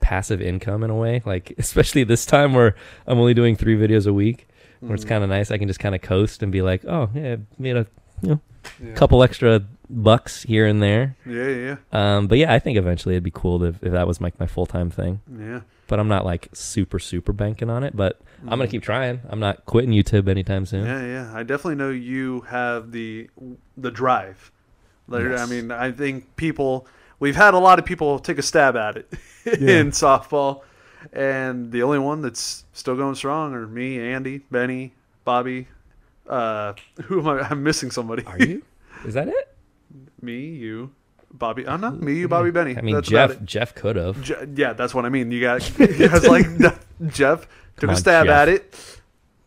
passive 0.00 0.40
income 0.42 0.82
in 0.84 0.90
a 0.90 0.94
way. 0.96 1.22
Like 1.24 1.54
especially 1.58 2.04
this 2.04 2.24
time 2.26 2.54
where 2.54 2.74
I'm 3.06 3.18
only 3.18 3.34
doing 3.34 3.56
three 3.56 3.76
videos 3.76 4.06
a 4.06 4.12
week, 4.12 4.46
where 4.80 4.88
Mm-hmm. 4.88 4.94
it's 4.94 5.04
kind 5.04 5.24
of 5.24 5.30
nice. 5.30 5.50
I 5.50 5.58
can 5.58 5.66
just 5.68 5.80
kind 5.80 5.94
of 5.94 6.02
coast 6.02 6.42
and 6.42 6.52
be 6.52 6.62
like, 6.62 6.84
oh 6.84 7.10
yeah, 7.14 7.36
made 7.58 7.76
a 7.76 7.86
you 8.22 8.28
know 8.30 8.40
Yeah. 8.82 8.94
couple 8.94 9.22
extra 9.22 9.62
bucks 9.90 10.42
here 10.42 10.66
and 10.66 10.82
there. 10.82 11.16
Yeah, 11.26 11.48
yeah, 11.48 11.76
Um, 11.92 12.26
but 12.26 12.38
yeah, 12.38 12.52
I 12.52 12.58
think 12.58 12.78
eventually 12.78 13.14
it'd 13.14 13.22
be 13.24 13.30
cool 13.30 13.58
to, 13.60 13.66
if 13.66 13.80
that 13.80 14.06
was 14.06 14.20
like 14.20 14.38
my 14.40 14.46
full 14.46 14.66
time 14.66 14.90
thing. 14.90 15.20
yeah. 15.38 15.60
But 15.86 16.00
I'm 16.00 16.08
not 16.08 16.24
like 16.24 16.48
super 16.54 16.98
super 16.98 17.32
banking 17.34 17.68
on 17.68 17.84
it. 17.84 17.94
But 17.94 18.20
I'm 18.42 18.58
gonna 18.58 18.66
keep 18.68 18.82
trying. 18.82 19.20
I'm 19.28 19.38
not 19.40 19.66
quitting 19.66 19.90
YouTube 19.90 20.28
anytime 20.28 20.64
soon. 20.66 20.86
Mm-hmm. 20.86 21.06
Yeah, 21.06 21.30
yeah. 21.30 21.32
I 21.38 21.42
definitely 21.42 21.74
know 21.76 21.90
you 21.90 22.40
have 22.42 22.90
the 22.92 23.28
the 23.76 23.90
drive. 23.90 24.50
Like, 25.06 25.26
I 25.26 25.44
mean, 25.44 25.70
I 25.70 25.92
think 25.92 26.34
people 26.36 26.86
we've 27.20 27.36
had 27.36 27.52
a 27.52 27.58
lot 27.58 27.78
of 27.78 27.84
people 27.84 28.18
take 28.18 28.38
a 28.38 28.42
stab 28.42 28.76
at 28.76 28.96
it 28.96 29.12
in 29.44 29.90
softball, 29.90 30.62
and 31.12 31.70
the 31.70 31.82
only 31.82 31.98
one 31.98 32.22
that's 32.22 32.64
still 32.72 32.96
going 32.96 33.14
strong 33.14 33.52
are 33.54 33.66
me, 33.66 34.00
Andy, 34.00 34.38
Benny, 34.50 34.94
Bobby. 35.24 35.68
Uh, 36.28 36.74
who 37.04 37.20
am 37.20 37.28
I? 37.28 37.40
I'm 37.48 37.62
missing 37.62 37.90
somebody. 37.90 38.24
Are 38.24 38.38
you? 38.38 38.62
Is 39.04 39.14
that 39.14 39.28
it? 39.28 39.54
me, 40.20 40.46
you, 40.48 40.90
Bobby. 41.32 41.66
I'm 41.66 41.80
not 41.80 42.00
me, 42.00 42.14
you, 42.18 42.28
Bobby, 42.28 42.50
Benny. 42.50 42.76
I 42.76 42.80
mean, 42.80 42.94
That's 42.94 43.08
Jeff. 43.08 43.42
Jeff 43.44 43.74
could 43.74 43.96
have. 43.96 44.20
Je- 44.22 44.46
yeah, 44.54 44.72
that's 44.72 44.94
what 44.94 45.04
I 45.04 45.08
mean. 45.08 45.30
You 45.30 45.40
got. 45.40 45.62
I 45.80 46.08
was 46.12 46.26
like, 46.26 46.46
Jeff 47.12 47.42
took 47.76 47.88
Come 47.88 47.90
a 47.90 47.96
stab 47.96 48.26
Jeff. 48.26 48.34
at 48.34 48.48
it. 48.48 49.00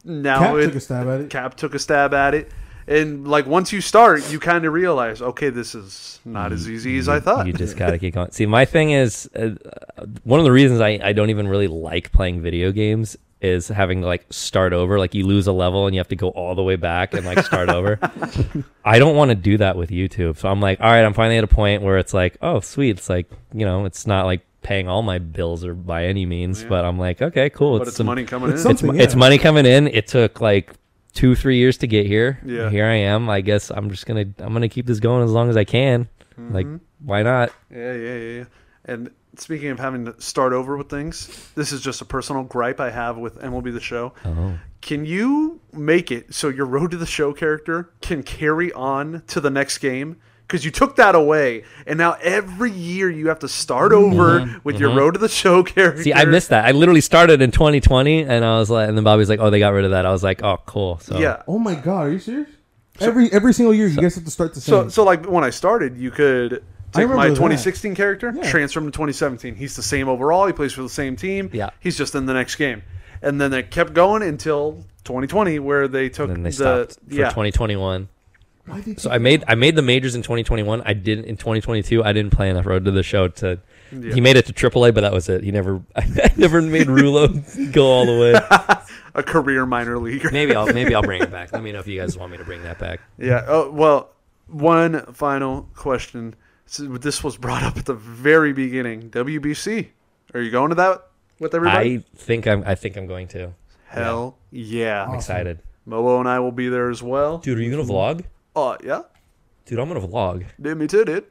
Now 0.05 0.39
Cap 0.39 0.55
it, 0.55 0.65
took 0.67 0.75
a 0.75 0.79
stab 0.79 1.07
at 1.07 1.21
it. 1.21 1.29
Cap 1.29 1.55
took 1.55 1.75
a 1.75 1.79
stab 1.79 2.13
at 2.13 2.33
it. 2.33 2.51
And 2.89 3.27
like 3.27 3.45
once 3.45 3.73
you 3.73 3.81
start, 3.81 4.31
you 4.31 4.39
kind 4.39 4.63
of 4.63 4.71
realize, 4.71 5.21
okay, 5.21 5.49
this 5.49 5.75
is 5.75 6.21
not 6.23 6.53
as 6.53 6.69
easy 6.69 6.97
as 6.97 7.09
I 7.09 7.19
thought. 7.19 7.45
You 7.45 7.51
just 7.51 7.75
got 7.75 7.91
to 7.91 7.99
keep 7.99 8.13
going. 8.13 8.31
See, 8.31 8.45
my 8.45 8.63
thing 8.63 8.91
is 8.91 9.29
uh, 9.35 9.55
uh, 9.97 10.05
one 10.23 10.39
of 10.39 10.45
the 10.45 10.53
reasons 10.53 10.79
I, 10.79 10.99
I 11.03 11.11
don't 11.11 11.29
even 11.29 11.49
really 11.49 11.67
like 11.67 12.13
playing 12.13 12.41
video 12.41 12.71
games 12.71 13.17
is 13.41 13.67
having 13.67 14.01
to 14.01 14.07
like 14.07 14.25
start 14.31 14.73
over. 14.73 14.97
Like 14.99 15.13
you 15.13 15.25
lose 15.25 15.47
a 15.47 15.51
level 15.51 15.85
and 15.85 15.93
you 15.95 15.99
have 15.99 16.07
to 16.09 16.15
go 16.15 16.29
all 16.29 16.55
the 16.55 16.63
way 16.63 16.75
back 16.75 17.13
and 17.13 17.25
like 17.25 17.39
start 17.45 17.69
over. 17.69 17.99
I 18.85 18.99
don't 18.99 19.15
want 19.15 19.29
to 19.29 19.35
do 19.35 19.57
that 19.57 19.75
with 19.75 19.89
YouTube. 19.89 20.37
So 20.37 20.49
I'm 20.49 20.59
like, 20.59 20.79
all 20.81 20.89
right, 20.89 21.03
I'm 21.03 21.13
finally 21.13 21.37
at 21.37 21.43
a 21.43 21.47
point 21.47 21.83
where 21.83 21.97
it's 21.97 22.13
like, 22.13 22.37
oh, 22.41 22.59
sweet. 22.61 22.97
It's 22.97 23.09
like, 23.09 23.29
you 23.53 23.65
know, 23.65 23.85
it's 23.85 24.07
not 24.07 24.25
like 24.25 24.41
paying 24.63 24.87
all 24.87 25.01
my 25.03 25.19
bills 25.19 25.63
or 25.63 25.73
by 25.73 26.05
any 26.05 26.25
means, 26.25 26.63
Yeah. 26.63 26.69
but 26.69 26.83
I'm 26.85 26.97
like, 26.97 27.21
okay, 27.21 27.49
cool. 27.49 27.79
but 27.79 27.87
it's 27.87 27.97
some- 27.97 28.05
money 28.07 28.23
coming 28.25 28.49
in. 28.49 28.55
It's 28.55 28.65
It's, 28.65 28.79
something, 28.81 28.99
it's 28.99 29.15
money 29.15 29.37
coming 29.37 29.65
in. 29.65 29.87
It 29.87 30.07
took 30.07 30.41
like 30.41 30.71
two, 31.13 31.35
three 31.35 31.57
years 31.57 31.77
to 31.77 31.87
get 31.87 32.05
here. 32.05 32.39
Yeah. 32.45 32.69
Here 32.69 32.85
I 32.85 32.95
am. 32.95 33.29
I 33.29 33.41
guess 33.41 33.69
I'm 33.71 33.89
just 33.91 34.05
gonna 34.05 34.25
I'm 34.39 34.53
gonna 34.53 34.67
keep 34.69 34.85
this 34.87 34.99
going 34.99 35.23
as 35.23 35.31
long 35.31 35.49
as 35.49 35.57
I 35.57 35.63
can. 35.63 36.09
Like, 36.37 36.65
Mm-hmm. 36.65 36.77
why 37.07 37.23
not? 37.23 37.51
Yeah, 37.71 37.93
yeah, 37.93 38.15
yeah, 38.15 38.37
yeah. 38.39 38.43
And 38.85 39.11
speaking 39.39 39.69
of 39.69 39.79
having 39.79 40.05
to 40.05 40.19
start 40.21 40.53
over 40.53 40.77
with 40.77 40.89
things, 40.89 41.51
this 41.55 41.71
is 41.71 41.81
just 41.81 42.01
a 42.01 42.05
personal 42.05 42.43
gripe 42.43 42.79
I 42.79 42.89
have 42.89 43.17
with 43.17 43.39
MLB 43.39 43.73
The 43.73 43.79
Show. 43.79 44.13
Oh. 44.25 44.59
Can 44.81 45.05
you 45.05 45.59
make 45.73 46.11
it 46.11 46.33
so 46.33 46.49
your 46.49 46.65
Road 46.65 46.91
to 46.91 46.97
the 46.97 47.05
Show 47.05 47.33
character 47.33 47.91
can 48.01 48.23
carry 48.23 48.71
on 48.73 49.23
to 49.27 49.41
the 49.41 49.49
next 49.49 49.79
game? 49.79 50.17
Because 50.47 50.63
you 50.63 50.71
took 50.71 50.95
that 50.95 51.13
away, 51.13 51.65
and 51.85 51.97
now 51.97 52.13
every 52.21 52.71
year 52.71 53.09
you 53.09 53.27
have 53.27 53.39
to 53.39 53.49
start 53.49 53.91
over 53.91 54.61
with 54.63 54.79
your 54.79 54.95
Road 54.95 55.15
to 55.15 55.19
the 55.19 55.27
Show 55.27 55.61
character. 55.61 55.97
Mm-hmm. 55.97 56.03
See, 56.03 56.13
I 56.13 56.23
missed 56.23 56.49
that. 56.49 56.63
I 56.63 56.71
literally 56.71 57.01
started 57.01 57.41
in 57.41 57.51
2020, 57.51 58.23
and 58.23 58.45
I 58.45 58.57
was 58.57 58.69
like, 58.69 58.87
and 58.87 58.97
then 58.97 59.03
Bobby's 59.03 59.27
like, 59.27 59.41
"Oh, 59.41 59.49
they 59.49 59.59
got 59.59 59.73
rid 59.73 59.83
of 59.83 59.91
that." 59.91 60.05
I 60.05 60.11
was 60.13 60.23
like, 60.23 60.41
"Oh, 60.43 60.59
cool." 60.65 60.99
So 60.99 61.19
Yeah. 61.19 61.43
Oh 61.49 61.59
my 61.59 61.75
god, 61.75 62.07
are 62.07 62.11
you 62.11 62.19
serious? 62.19 62.47
every 63.01 63.31
every 63.31 63.53
single 63.53 63.73
year, 63.73 63.87
you 63.87 63.97
guys 63.97 64.15
have 64.15 64.25
to 64.25 64.31
start 64.31 64.53
the 64.53 64.61
same. 64.61 64.71
So, 64.71 64.81
same. 64.83 64.89
so 64.89 65.03
like 65.03 65.25
when 65.25 65.43
I 65.43 65.49
started, 65.49 65.97
you 65.97 66.11
could 66.11 66.63
I 66.93 66.99
take 67.01 67.07
my 67.09 67.13
remember 67.13 67.29
that. 67.29 67.35
2016 67.35 67.95
character, 67.95 68.33
Yeah. 68.35 68.49
transfer 68.49 68.79
him 68.79 68.85
to 68.85 68.91
2017. 68.91 69.55
He's 69.55 69.75
the 69.75 69.83
same 69.83 70.07
overall. 70.07 70.47
He 70.47 70.53
plays 70.53 70.73
for 70.73 70.83
the 70.83 70.89
same 70.89 71.15
team. 71.15 71.49
Yeah. 71.53 71.69
He's 71.79 71.97
just 71.97 72.15
in 72.15 72.25
the 72.25 72.33
next 72.33 72.55
game, 72.55 72.83
and 73.21 73.39
then 73.41 73.51
they 73.51 73.63
kept 73.63 73.93
going 73.93 74.23
until 74.23 74.85
2020, 75.03 75.59
where 75.59 75.87
they 75.87 76.09
took 76.09 76.29
And 76.29 76.37
then 76.37 76.43
they 76.43 76.51
the 76.51 76.95
yeah 77.09 77.29
2021. 77.29 78.09
Why 78.65 78.81
did 78.81 78.99
So 78.99 79.09
I 79.09 79.17
made 79.17 79.43
I 79.47 79.55
made 79.55 79.75
the 79.75 79.81
majors 79.81 80.15
in 80.15 80.21
2021. 80.21 80.81
I 80.85 80.93
didn't 80.93 81.25
in 81.25 81.37
2022. 81.37 82.03
I 82.03 82.11
didn't 82.13 82.31
play 82.31 82.49
enough 82.49 82.65
road 82.65 82.83
to 82.85 82.91
the 82.91 83.03
show 83.03 83.27
to. 83.29 83.59
Yeah. 83.91 84.13
He 84.13 84.19
made 84.19 84.35
it 84.35 84.45
to 84.47 84.53
AAA, 84.53 84.93
but 84.93 85.01
that 85.01 85.13
was 85.13 85.29
it. 85.29 85.43
He 85.43 85.51
never 85.51 85.81
I 85.95 86.05
never 86.35 86.61
made 86.61 86.87
Rulo 86.87 87.71
go 87.71 87.85
all 87.85 88.05
the 88.05 88.19
way. 88.19 88.33
a 89.15 89.23
career 89.23 89.65
minor 89.65 89.97
leaguer. 89.97 90.29
Maybe 90.31 90.53
I'll 90.53 90.71
maybe 90.73 90.93
I'll 90.93 91.01
bring 91.01 91.21
it 91.21 91.31
back. 91.31 91.53
Let 91.53 91.63
me 91.63 91.71
know 91.71 91.79
if 91.79 91.87
you 91.87 91.99
guys 91.99 92.17
want 92.17 92.33
me 92.33 92.37
to 92.37 92.43
bring 92.43 92.63
that 92.63 92.77
back. 92.79 92.99
Yeah. 93.17 93.45
Oh 93.47 93.71
well. 93.71 94.09
One 94.47 95.05
final 95.13 95.69
question. 95.75 96.35
So 96.67 96.83
This 96.97 97.23
was 97.23 97.37
brought 97.37 97.63
up 97.63 97.77
at 97.77 97.85
the 97.85 97.93
very 97.95 98.53
beginning. 98.53 99.09
WBC. 99.09 99.87
Are 100.33 100.41
you 100.41 100.51
going 100.51 100.69
to 100.69 100.75
that 100.75 101.07
with 101.39 101.55
everybody? 101.55 101.95
I 101.97 102.03
think 102.15 102.45
I'm 102.47 102.63
I 102.65 102.75
think 102.75 102.97
I'm 102.97 103.07
going 103.07 103.27
to. 103.29 103.53
Hell 103.87 104.37
yeah. 104.51 105.05
I'm 105.07 105.15
excited. 105.15 105.59
Momo 105.87 106.19
and 106.19 106.27
I 106.27 106.39
will 106.39 106.51
be 106.51 106.67
there 106.67 106.89
as 106.89 107.01
well. 107.01 107.37
Dude, 107.37 107.57
are 107.57 107.61
you 107.61 107.71
gonna 107.71 107.83
vlog? 107.83 108.25
Oh 108.55 108.75
yeah. 108.83 109.03
Dude, 109.65 109.79
I'm 109.79 109.87
gonna 109.87 110.05
vlog. 110.05 110.45
Dude, 110.61 110.77
me 110.77 110.87
too, 110.87 111.05
dude. 111.05 111.25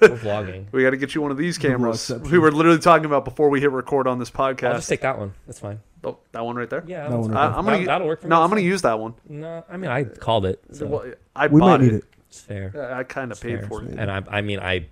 We're 0.00 0.16
vlogging. 0.16 0.66
We 0.72 0.84
got 0.84 0.90
to 0.90 0.96
get 0.96 1.14
you 1.16 1.22
one 1.22 1.32
of 1.32 1.36
these 1.36 1.58
cameras. 1.58 1.98
vlogception. 1.98 2.30
We 2.30 2.38
were 2.38 2.52
literally 2.52 2.78
talking 2.78 3.04
about 3.06 3.24
before 3.24 3.48
we 3.50 3.60
hit 3.60 3.72
record 3.72 4.06
on 4.06 4.20
this 4.20 4.30
podcast. 4.30 4.68
I'll 4.68 4.72
podcast. 4.74 4.76
just 4.76 4.88
take 4.88 5.00
that 5.00 5.18
one. 5.18 5.34
That's 5.46 5.58
fine. 5.58 5.80
oh, 6.04 6.18
that 6.30 6.44
one 6.44 6.54
right 6.54 6.70
there. 6.70 6.84
Yeah, 6.86 7.08
That 7.08 7.18
one 7.18 7.32
right 7.32 7.44
I, 7.44 7.48
fine. 7.48 7.58
I'm 7.58 7.64
gonna. 7.64 7.78
That- 7.78 7.86
that'll 7.86 8.06
work. 8.06 8.20
For 8.22 8.28
no, 8.28 8.36
me. 8.38 8.42
I'm 8.44 8.48
gonna 8.50 8.60
use 8.60 8.82
that 8.82 8.98
one. 9.00 9.14
No, 9.28 9.64
I 9.68 9.76
mean 9.76 9.90
I 9.90 10.04
called 10.04 10.46
it. 10.46 10.62
So 10.70 10.86
Well, 10.86 11.12
I 11.34 11.48
we 11.48 11.58
bought 11.58 11.80
might 11.80 11.84
need 11.86 11.94
it. 11.94 12.04
It's 12.36 12.44
fair. 12.46 12.94
I 12.94 13.02
kind 13.04 13.32
of 13.32 13.40
paid 13.40 13.60
fair. 13.60 13.68
for 13.68 13.82
it. 13.84 13.98
And 13.98 14.10
I, 14.10 14.22
I 14.28 14.40
mean, 14.40 14.60
I 14.60 14.86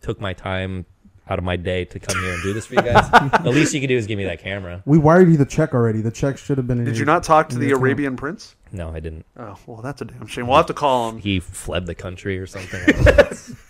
took 0.00 0.20
my 0.20 0.32
time 0.32 0.86
out 1.28 1.38
of 1.38 1.44
my 1.44 1.56
day 1.56 1.84
to 1.84 1.98
come 1.98 2.22
here 2.22 2.32
and 2.32 2.42
do 2.42 2.52
this 2.52 2.66
for 2.66 2.74
you 2.74 2.82
guys. 2.82 3.10
the 3.42 3.50
least 3.50 3.74
you 3.74 3.80
can 3.80 3.88
do 3.88 3.96
is 3.96 4.06
give 4.06 4.16
me 4.16 4.24
that 4.24 4.40
camera. 4.40 4.82
We 4.86 4.98
wired 4.98 5.28
you 5.28 5.36
the 5.36 5.44
check 5.44 5.74
already. 5.74 6.00
The 6.00 6.10
check 6.10 6.38
should 6.38 6.56
have 6.58 6.66
been 6.66 6.78
in. 6.78 6.84
Did 6.84 6.94
your- 6.96 7.00
you 7.00 7.06
not 7.06 7.24
talk 7.24 7.48
to 7.48 7.56
the 7.58 7.66
your 7.66 7.76
account. 7.76 7.82
Arabian 7.82 8.16
Prince? 8.16 8.54
No, 8.72 8.90
I 8.90 9.00
didn't. 9.00 9.26
Oh, 9.36 9.58
well, 9.66 9.82
that's 9.82 10.02
a 10.02 10.04
damn 10.04 10.26
shame. 10.26 10.46
We'll 10.46 10.56
have 10.56 10.66
to 10.66 10.74
call 10.74 11.10
him. 11.10 11.18
He 11.18 11.40
fled 11.40 11.86
the 11.86 11.94
country 11.94 12.38
or 12.38 12.46
something. 12.46 12.80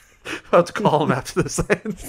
We'll 0.50 0.58
have 0.62 0.64
to 0.66 0.72
call 0.72 1.04
him 1.04 1.12
after 1.12 1.40
this 1.40 1.60
ends. 1.70 2.04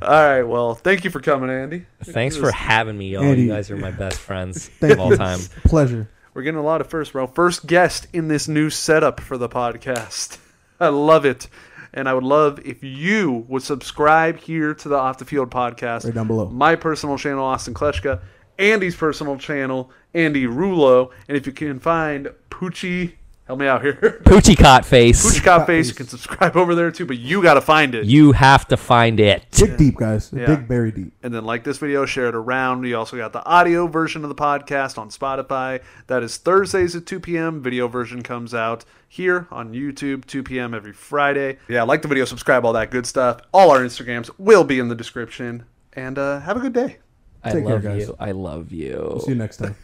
All 0.00 0.08
right. 0.08 0.42
Well, 0.42 0.74
thank 0.74 1.04
you 1.04 1.10
for 1.10 1.20
coming, 1.20 1.50
Andy. 1.50 1.84
Thanks 2.04 2.36
for 2.38 2.50
having 2.50 2.96
me, 2.96 3.10
y'all. 3.10 3.24
Andy, 3.24 3.42
You 3.42 3.48
guys 3.48 3.70
are 3.70 3.76
my 3.76 3.90
best 3.90 4.18
friends 4.18 4.68
Thank 4.80 4.94
of 4.94 5.00
all 5.00 5.14
time. 5.16 5.38
Pleasure. 5.64 6.08
We're 6.34 6.42
getting 6.42 6.60
a 6.60 6.64
lot 6.64 6.80
of 6.80 6.86
first, 6.86 7.12
bro. 7.12 7.26
First 7.26 7.66
guest 7.66 8.06
in 8.12 8.28
this 8.28 8.48
new 8.48 8.70
setup 8.70 9.20
for 9.20 9.36
the 9.36 9.48
podcast. 9.48 10.38
I 10.80 10.88
love 10.88 11.26
it. 11.26 11.48
And 11.92 12.08
I 12.08 12.14
would 12.14 12.24
love 12.24 12.58
if 12.64 12.82
you 12.82 13.44
would 13.48 13.62
subscribe 13.62 14.38
here 14.38 14.72
to 14.72 14.88
the 14.88 14.96
Off 14.96 15.18
the 15.18 15.26
Field 15.26 15.50
podcast. 15.50 16.06
Right 16.06 16.14
down 16.14 16.26
below. 16.26 16.48
My 16.48 16.74
personal 16.74 17.18
channel, 17.18 17.44
Austin 17.44 17.74
Klechka. 17.74 18.22
Andy's 18.58 18.96
personal 18.96 19.36
channel, 19.36 19.90
Andy 20.14 20.46
Rulo. 20.46 21.10
And 21.28 21.36
if 21.36 21.46
you 21.46 21.52
can 21.52 21.80
find 21.80 22.30
Poochie, 22.50 23.12
help 23.46 23.58
me 23.58 23.66
out 23.66 23.82
here. 23.82 23.94
Poochie 24.24 24.56
cot 24.56 24.84
face. 24.84 25.24
Poochie 25.24 25.42
Cop 25.44 25.66
Face, 25.66 25.88
you 25.88 25.94
can 25.94 26.06
subscribe 26.06 26.56
over 26.56 26.74
there 26.74 26.90
too, 26.90 27.06
but 27.06 27.18
you 27.18 27.42
got 27.42 27.54
to 27.54 27.60
find 27.60 27.94
it. 27.94 28.06
You 28.06 28.32
have 28.32 28.66
to 28.68 28.76
find 28.76 29.20
it. 29.20 29.44
Dig 29.50 29.76
deep, 29.76 29.96
guys. 29.96 30.32
Yeah. 30.32 30.46
Dig 30.46 30.60
very 30.66 30.90
deep. 30.90 31.12
and 31.22 31.34
then 31.34 31.44
like 31.44 31.64
this 31.64 31.78
video, 31.78 32.06
share 32.06 32.28
it 32.28 32.34
around. 32.34 32.80
We 32.80 32.94
also 32.94 33.16
got 33.16 33.32
the 33.32 33.44
audio 33.44 33.86
version 33.86 34.22
of 34.24 34.28
the 34.28 34.34
podcast 34.34 34.96
on 34.98 35.10
Spotify. 35.10 35.82
That 36.06 36.22
is 36.22 36.36
Thursdays 36.36 36.94
at 36.96 37.06
2 37.06 37.20
p.m. 37.20 37.62
Video 37.62 37.88
version 37.88 38.22
comes 38.22 38.54
out 38.54 38.84
here 39.08 39.46
on 39.50 39.72
YouTube 39.72 40.24
2 40.26 40.42
p.m. 40.42 40.72
every 40.74 40.92
Friday. 40.92 41.58
Yeah, 41.68 41.82
like 41.82 42.02
the 42.02 42.08
video, 42.08 42.24
subscribe, 42.24 42.64
all 42.64 42.72
that 42.72 42.90
good 42.90 43.06
stuff. 43.06 43.40
All 43.52 43.70
our 43.70 43.80
Instagrams 43.80 44.30
will 44.38 44.64
be 44.64 44.78
in 44.78 44.88
the 44.88 44.94
description. 44.94 45.64
And 45.94 46.18
uh, 46.18 46.40
have 46.40 46.56
a 46.56 46.60
good 46.60 46.72
day. 46.72 46.98
I 47.44 47.50
Take 47.52 47.64
care, 47.64 47.74
love 47.74 47.82
guys. 47.82 48.06
you. 48.06 48.16
I 48.18 48.30
love 48.30 48.72
you. 48.72 49.20
See 49.24 49.30
you 49.32 49.34
next 49.34 49.58
time. 49.58 49.76